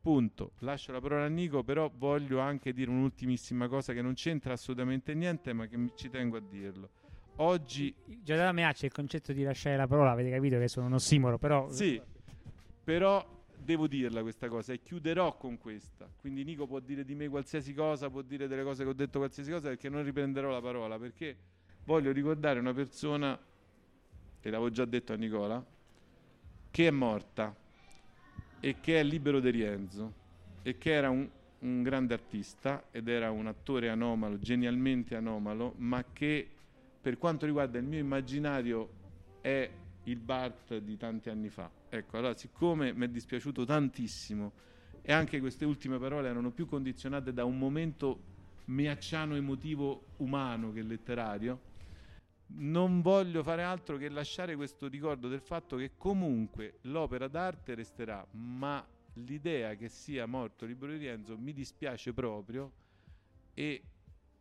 Punto. 0.00 0.52
Lascio 0.60 0.92
la 0.92 1.00
parola 1.00 1.24
a 1.24 1.28
Nico, 1.28 1.64
però 1.64 1.90
voglio 1.92 2.38
anche 2.38 2.72
dire 2.72 2.90
un'ultimissima 2.90 3.66
cosa 3.66 3.92
che 3.92 4.00
non 4.00 4.14
c'entra 4.14 4.52
assolutamente 4.52 5.14
niente, 5.14 5.52
ma 5.52 5.66
che 5.66 5.76
mi, 5.76 5.90
ci 5.96 6.08
tengo 6.08 6.36
a 6.36 6.40
dirlo. 6.40 6.90
Oggi. 7.36 7.92
Giordano 8.22 8.52
Meacci 8.52 8.84
il 8.86 8.92
concetto 8.92 9.32
di 9.32 9.42
lasciare 9.42 9.76
la 9.76 9.88
parola, 9.88 10.12
avete 10.12 10.30
capito 10.30 10.58
che 10.58 10.68
sono 10.68 10.86
un 10.86 10.94
ossimoro, 10.94 11.38
però. 11.38 11.68
Sì, 11.70 12.00
però 12.84 13.35
devo 13.58 13.86
dirla 13.86 14.22
questa 14.22 14.48
cosa 14.48 14.72
e 14.72 14.82
chiuderò 14.82 15.36
con 15.36 15.58
questa. 15.58 16.08
Quindi 16.20 16.44
Nico 16.44 16.66
può 16.66 16.80
dire 16.80 17.04
di 17.04 17.14
me 17.14 17.28
qualsiasi 17.28 17.74
cosa, 17.74 18.10
può 18.10 18.22
dire 18.22 18.46
delle 18.48 18.62
cose 18.62 18.84
che 18.84 18.90
ho 18.90 18.94
detto 18.94 19.18
qualsiasi 19.18 19.50
cosa, 19.50 19.68
perché 19.68 19.88
non 19.88 20.02
riprenderò 20.02 20.50
la 20.50 20.60
parola, 20.60 20.98
perché 20.98 21.36
voglio 21.84 22.12
ricordare 22.12 22.58
una 22.58 22.72
persona, 22.72 23.38
e 24.40 24.50
l'avevo 24.50 24.70
già 24.70 24.84
detto 24.84 25.12
a 25.12 25.16
Nicola, 25.16 25.64
che 26.70 26.86
è 26.86 26.90
morta 26.90 27.54
e 28.60 28.76
che 28.80 29.00
è 29.00 29.02
Libero 29.02 29.40
De 29.40 29.50
Rienzo 29.50 30.12
e 30.62 30.78
che 30.78 30.92
era 30.92 31.10
un, 31.10 31.28
un 31.60 31.82
grande 31.82 32.14
artista 32.14 32.84
ed 32.90 33.08
era 33.08 33.30
un 33.30 33.46
attore 33.46 33.88
anomalo, 33.88 34.38
genialmente 34.38 35.14
anomalo, 35.14 35.74
ma 35.78 36.04
che 36.12 36.48
per 37.00 37.18
quanto 37.18 37.46
riguarda 37.46 37.78
il 37.78 37.84
mio 37.84 37.98
immaginario 37.98 38.90
è 39.40 39.70
il 40.06 40.18
Bart 40.18 40.78
di 40.78 40.96
tanti 40.96 41.30
anni 41.30 41.48
fa. 41.48 41.70
Ecco, 41.88 42.18
allora 42.18 42.34
siccome 42.34 42.92
mi 42.92 43.06
è 43.06 43.08
dispiaciuto 43.08 43.64
tantissimo 43.64 44.52
e 45.02 45.12
anche 45.12 45.40
queste 45.40 45.64
ultime 45.64 45.98
parole 45.98 46.28
erano 46.28 46.50
più 46.50 46.66
condizionate 46.66 47.32
da 47.32 47.44
un 47.44 47.58
momento 47.58 48.34
meacciano 48.66 49.36
emotivo 49.36 50.06
umano 50.16 50.72
che 50.72 50.82
letterario, 50.82 51.74
non 52.48 53.00
voglio 53.00 53.42
fare 53.42 53.62
altro 53.62 53.96
che 53.96 54.08
lasciare 54.08 54.56
questo 54.56 54.88
ricordo 54.88 55.28
del 55.28 55.40
fatto 55.40 55.76
che 55.76 55.92
comunque 55.96 56.78
l'opera 56.82 57.28
d'arte 57.28 57.74
resterà, 57.74 58.26
ma 58.32 58.84
l'idea 59.14 59.74
che 59.74 59.88
sia 59.88 60.26
morto 60.26 60.66
Libero 60.66 60.92
di 60.92 60.98
Rienzo 60.98 61.38
mi 61.38 61.52
dispiace 61.52 62.12
proprio 62.12 62.72
e 63.54 63.82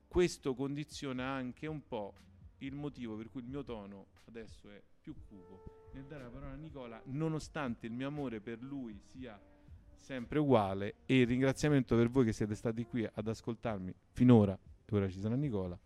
questo 0.08 0.54
condiziona 0.54 1.26
anche 1.26 1.68
un 1.68 1.86
po' 1.88 2.14
il 2.60 2.74
motivo 2.74 3.16
per 3.16 3.30
cui 3.30 3.42
il 3.42 3.48
mio 3.48 3.64
tono 3.64 4.08
adesso 4.26 4.70
è 4.70 4.82
più 5.06 5.14
cupo 5.28 5.90
nel 5.94 6.06
dare 6.06 6.24
la 6.24 6.30
parola 6.30 6.54
a 6.54 6.56
Nicola, 6.56 7.00
nonostante 7.06 7.86
il 7.86 7.94
mio 7.94 8.08
amore 8.08 8.42
per 8.42 8.60
lui 8.60 9.00
sia 9.06 9.40
sempre 9.94 10.40
uguale 10.40 10.96
e 11.06 11.22
il 11.22 11.28
ringraziamento 11.28 11.96
per 11.96 12.10
voi 12.10 12.26
che 12.26 12.34
siete 12.34 12.56
stati 12.56 12.86
qui 12.86 13.08
ad 13.10 13.28
ascoltarmi 13.28 13.94
finora, 14.14 14.58
e 14.84 14.96
ora 14.96 15.08
ci 15.08 15.20
sarà 15.20 15.36
Nicola, 15.36 15.80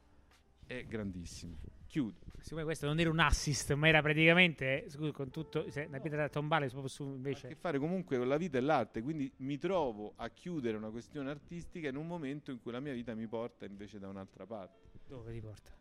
è 0.65 0.85
grandissimo 0.85 1.57
chiudo. 1.85 2.17
Siccome 2.39 2.63
questo 2.63 2.85
non 2.85 2.99
era 2.99 3.09
un 3.09 3.19
assist, 3.19 3.73
ma 3.73 3.89
era 3.89 4.01
praticamente, 4.01 4.85
scusa, 4.87 5.11
con 5.11 5.29
tutto, 5.31 5.69
se, 5.69 5.85
una 5.87 5.99
pietra 5.99 6.21
da 6.21 6.29
tombale 6.29 6.67
proprio 6.67 6.87
su 6.87 7.03
invece. 7.03 7.47
Ha 7.47 7.49
a 7.49 7.53
che 7.53 7.59
fare 7.59 7.77
comunque 7.77 8.17
con 8.17 8.27
la 8.27 8.37
vita 8.37 8.57
e 8.57 8.61
l'arte, 8.61 9.01
quindi 9.01 9.29
mi 9.37 9.57
trovo 9.57 10.13
a 10.15 10.29
chiudere 10.29 10.77
una 10.77 10.91
questione 10.91 11.29
artistica 11.29 11.89
in 11.89 11.97
un 11.97 12.07
momento 12.07 12.51
in 12.51 12.61
cui 12.61 12.71
la 12.71 12.79
mia 12.79 12.93
vita 12.93 13.13
mi 13.15 13.27
porta 13.27 13.65
invece 13.65 13.99
da 13.99 14.07
un'altra 14.07 14.45
parte. 14.45 14.91
Dove 15.07 15.33
ti 15.33 15.41
porta? 15.41 15.78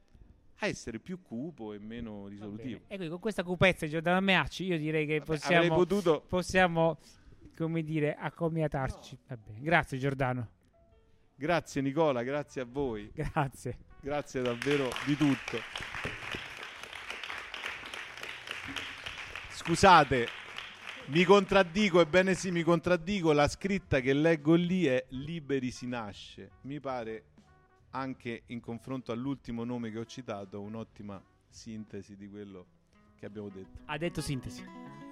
A 0.60 0.66
essere 0.66 0.98
più 0.98 1.22
cupo 1.22 1.72
e 1.72 1.78
meno 1.78 2.26
risolutivo. 2.26 2.80
E 2.88 2.96
quindi 2.96 3.08
con 3.08 3.20
questa 3.20 3.42
cupezza 3.42 3.84
di 3.84 3.92
Giordano 3.92 4.20
Meacci 4.20 4.64
io 4.64 4.76
direi 4.76 5.06
che 5.06 5.20
possiamo, 5.20 5.74
potuto... 5.74 6.24
possiamo, 6.26 6.98
come 7.56 7.82
dire, 7.82 8.16
accomiatarci. 8.16 9.18
No. 9.28 9.38
Grazie 9.60 9.98
Giordano. 9.98 10.50
Grazie 11.36 11.80
Nicola, 11.82 12.24
grazie 12.24 12.62
a 12.62 12.66
voi. 12.68 13.10
Grazie. 13.14 13.78
Grazie 14.00 14.42
davvero 14.42 14.88
di 15.06 15.16
tutto. 15.16 15.58
Scusate, 19.50 20.26
mi 21.06 21.24
contraddico, 21.24 22.00
ebbene 22.00 22.34
sì, 22.34 22.50
mi 22.50 22.62
contraddico. 22.62 23.32
La 23.32 23.46
scritta 23.46 24.00
che 24.00 24.12
leggo 24.12 24.54
lì 24.54 24.86
è 24.86 25.04
Liberi 25.10 25.70
si 25.70 25.86
nasce. 25.86 26.50
Mi 26.62 26.80
pare 26.80 27.24
anche 27.90 28.42
in 28.46 28.60
confronto 28.60 29.12
all'ultimo 29.12 29.64
nome 29.64 29.90
che 29.90 29.98
ho 29.98 30.04
citato 30.04 30.60
un'ottima 30.60 31.22
sintesi 31.48 32.16
di 32.16 32.28
quello 32.28 32.66
che 33.18 33.26
abbiamo 33.26 33.48
detto. 33.48 33.78
Ha 33.86 33.98
detto 33.98 34.20
sintesi. 34.20 34.62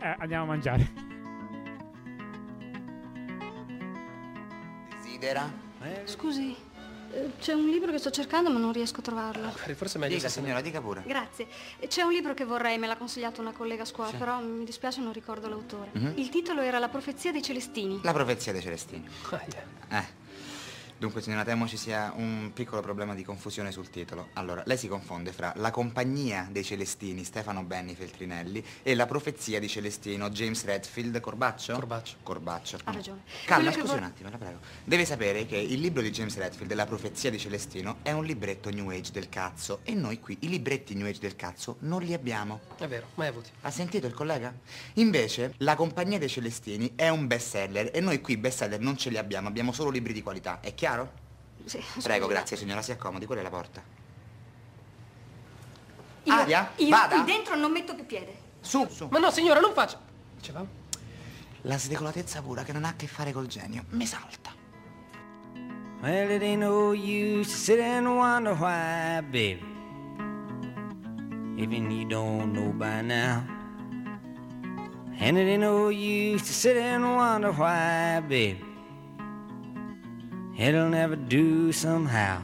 Eh, 0.00 0.16
andiamo 0.18 0.44
a 0.44 0.46
mangiare. 0.46 0.92
Desidera? 4.90 5.64
Scusi, 6.04 6.54
eh, 7.12 7.30
c'è 7.38 7.52
un 7.52 7.68
libro 7.68 7.90
che 7.90 7.98
sto 7.98 8.10
cercando 8.10 8.50
ma 8.50 8.58
non 8.58 8.72
riesco 8.72 9.00
a 9.00 9.02
trovarlo. 9.02 9.50
Forse 9.50 9.96
è 9.96 10.00
meglio 10.00 10.16
Dica 10.16 10.28
signora, 10.28 10.60
dica 10.60 10.80
pure. 10.80 11.02
Grazie. 11.06 11.46
C'è 11.86 12.02
un 12.02 12.12
libro 12.12 12.34
che 12.34 12.44
vorrei, 12.44 12.78
me 12.78 12.86
l'ha 12.86 12.96
consigliato 12.96 13.40
una 13.40 13.52
collega 13.52 13.82
a 13.82 13.86
scuola, 13.86 14.10
sì. 14.10 14.16
però 14.16 14.40
mi 14.40 14.64
dispiace 14.64 15.00
non 15.00 15.12
ricordo 15.12 15.48
l'autore. 15.48 15.90
Mm 15.96 16.06
-hmm. 16.06 16.18
Il 16.18 16.28
titolo 16.28 16.60
era 16.60 16.78
La 16.78 16.88
profezia 16.88 17.32
dei 17.32 17.42
Celestini. 17.42 18.00
La 18.02 18.12
profezia 18.12 18.52
dei 18.52 18.62
Celestini. 18.62 19.08
Oh, 19.30 19.40
yeah. 19.88 20.00
Eh. 20.00 20.15
Dunque, 20.98 21.20
signora, 21.20 21.44
temo 21.44 21.68
ci 21.68 21.76
sia 21.76 22.10
un 22.16 22.52
piccolo 22.54 22.80
problema 22.80 23.14
di 23.14 23.22
confusione 23.22 23.70
sul 23.70 23.90
titolo. 23.90 24.28
Allora, 24.32 24.62
lei 24.64 24.78
si 24.78 24.88
confonde 24.88 25.30
fra 25.30 25.52
La 25.56 25.70
compagnia 25.70 26.48
dei 26.50 26.64
Celestini, 26.64 27.22
Stefano 27.22 27.62
Benni 27.64 27.94
Feltrinelli, 27.94 28.64
e 28.82 28.94
La 28.94 29.04
profezia 29.04 29.60
di 29.60 29.68
Celestino, 29.68 30.30
James 30.30 30.64
Redfield, 30.64 31.20
Corbaccio? 31.20 31.74
Corbaccio. 31.74 32.16
Corbaccio. 32.22 32.78
Ha 32.84 32.92
ragione. 32.92 33.20
Calma, 33.44 33.72
scusi 33.72 33.92
un 33.92 34.04
attimo, 34.04 34.30
la 34.30 34.38
prego. 34.38 34.60
Deve 34.84 35.04
sapere 35.04 35.44
che 35.44 35.58
il 35.58 35.80
libro 35.80 36.00
di 36.00 36.10
James 36.10 36.34
Redfield, 36.34 36.72
La 36.72 36.86
profezia 36.86 37.30
di 37.30 37.38
Celestino, 37.38 37.98
è 38.00 38.12
un 38.12 38.24
libretto 38.24 38.70
New 38.70 38.88
Age 38.88 39.12
del 39.12 39.28
cazzo. 39.28 39.80
E 39.82 39.92
noi 39.92 40.18
qui 40.18 40.38
i 40.40 40.48
libretti 40.48 40.94
New 40.94 41.06
Age 41.06 41.20
del 41.20 41.36
cazzo 41.36 41.76
non 41.80 42.00
li 42.00 42.14
abbiamo. 42.14 42.60
È 42.78 42.86
vero, 42.86 43.08
mai 43.16 43.28
avuti. 43.28 43.50
Ha 43.60 43.70
sentito 43.70 44.06
il 44.06 44.14
collega? 44.14 44.50
Invece, 44.94 45.52
La 45.58 45.74
compagnia 45.74 46.18
dei 46.18 46.30
Celestini 46.30 46.92
è 46.96 47.10
un 47.10 47.26
bestseller 47.26 47.90
e 47.92 48.00
noi 48.00 48.22
qui 48.22 48.38
bestseller 48.38 48.80
non 48.80 48.96
ce 48.96 49.10
li 49.10 49.18
abbiamo, 49.18 49.48
abbiamo 49.48 49.72
solo 49.72 49.90
libri 49.90 50.14
di 50.14 50.22
qualità. 50.22 50.60
È 50.60 50.72
chiaro? 50.72 50.84
Sì, 51.64 51.82
Prego, 52.02 52.26
grazie 52.26 52.56
signora, 52.56 52.80
si 52.82 52.92
accomodi, 52.92 53.26
quella 53.26 53.40
è 53.40 53.44
la 53.44 53.50
porta. 53.50 53.82
Io, 56.24 56.32
Aria, 56.32 56.72
io 56.76 56.88
vada. 56.88 57.22
qui 57.22 57.32
dentro 57.32 57.54
non 57.56 57.70
metto 57.72 57.94
più 57.94 58.06
piede. 58.06 58.36
Su, 58.60 58.86
su. 58.90 59.08
Ma 59.10 59.18
no, 59.18 59.30
signora, 59.30 59.60
non 59.60 59.72
faccia. 59.72 59.98
Dicevamo? 60.36 60.66
La 61.62 61.78
sdecolatezza 61.78 62.42
pura 62.42 62.62
che 62.62 62.72
non 62.72 62.84
ha 62.84 62.88
a 62.90 62.94
che 62.94 63.06
fare 63.06 63.32
col 63.32 63.46
genio 63.46 63.84
mi 63.90 64.06
salta. 64.06 64.54
Well, 66.02 66.30
it 66.30 66.42
ain't 66.42 66.60
no 66.60 66.92
use 66.92 67.50
to 67.50 67.56
sit 67.56 67.80
and 67.80 68.06
wonder 68.06 68.54
why, 68.54 69.20
baby. 69.22 69.64
Even 71.56 71.90
you 71.90 72.06
don't 72.06 72.52
know 72.52 72.70
by 72.70 73.00
now. 73.02 73.42
And 75.18 75.38
it 75.38 75.48
ain't 75.48 75.62
no 75.62 75.88
use 75.88 76.42
to 76.42 76.52
sit 76.52 76.76
and 76.76 77.02
wonder 77.16 77.50
why, 77.50 78.20
baby. 78.20 78.62
It'll 80.58 80.88
never 80.88 81.16
do 81.16 81.70
somehow. 81.70 82.40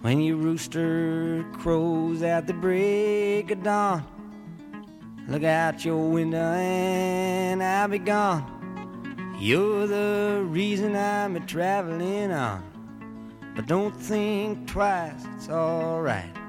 When 0.00 0.20
your 0.20 0.36
rooster 0.36 1.44
crows 1.58 2.22
at 2.22 2.46
the 2.46 2.54
break 2.54 3.50
of 3.50 3.62
dawn, 3.62 4.02
look 5.28 5.44
out 5.44 5.84
your 5.84 6.08
window 6.08 6.38
and 6.38 7.62
I'll 7.62 7.88
be 7.88 7.98
gone. 7.98 9.36
You're 9.38 9.86
the 9.86 10.44
reason 10.46 10.96
I'm 10.96 11.36
a 11.36 11.40
traveling 11.40 12.32
on. 12.32 12.64
But 13.54 13.66
don't 13.66 13.94
think 13.94 14.66
twice, 14.66 15.26
it's 15.36 15.50
alright. 15.50 16.41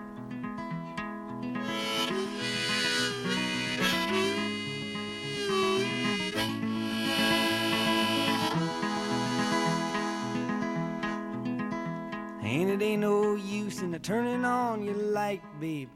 And 12.53 12.69
it 12.69 12.83
ain't 12.83 13.01
no 13.01 13.33
use 13.33 13.81
in 13.81 13.97
turning 13.97 14.45
on 14.45 14.83
your 14.83 14.93
light, 14.93 15.41
babe. 15.59 15.89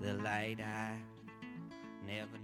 The 0.00 0.14
light 0.14 0.58
I 0.58 0.96
never. 2.04 2.41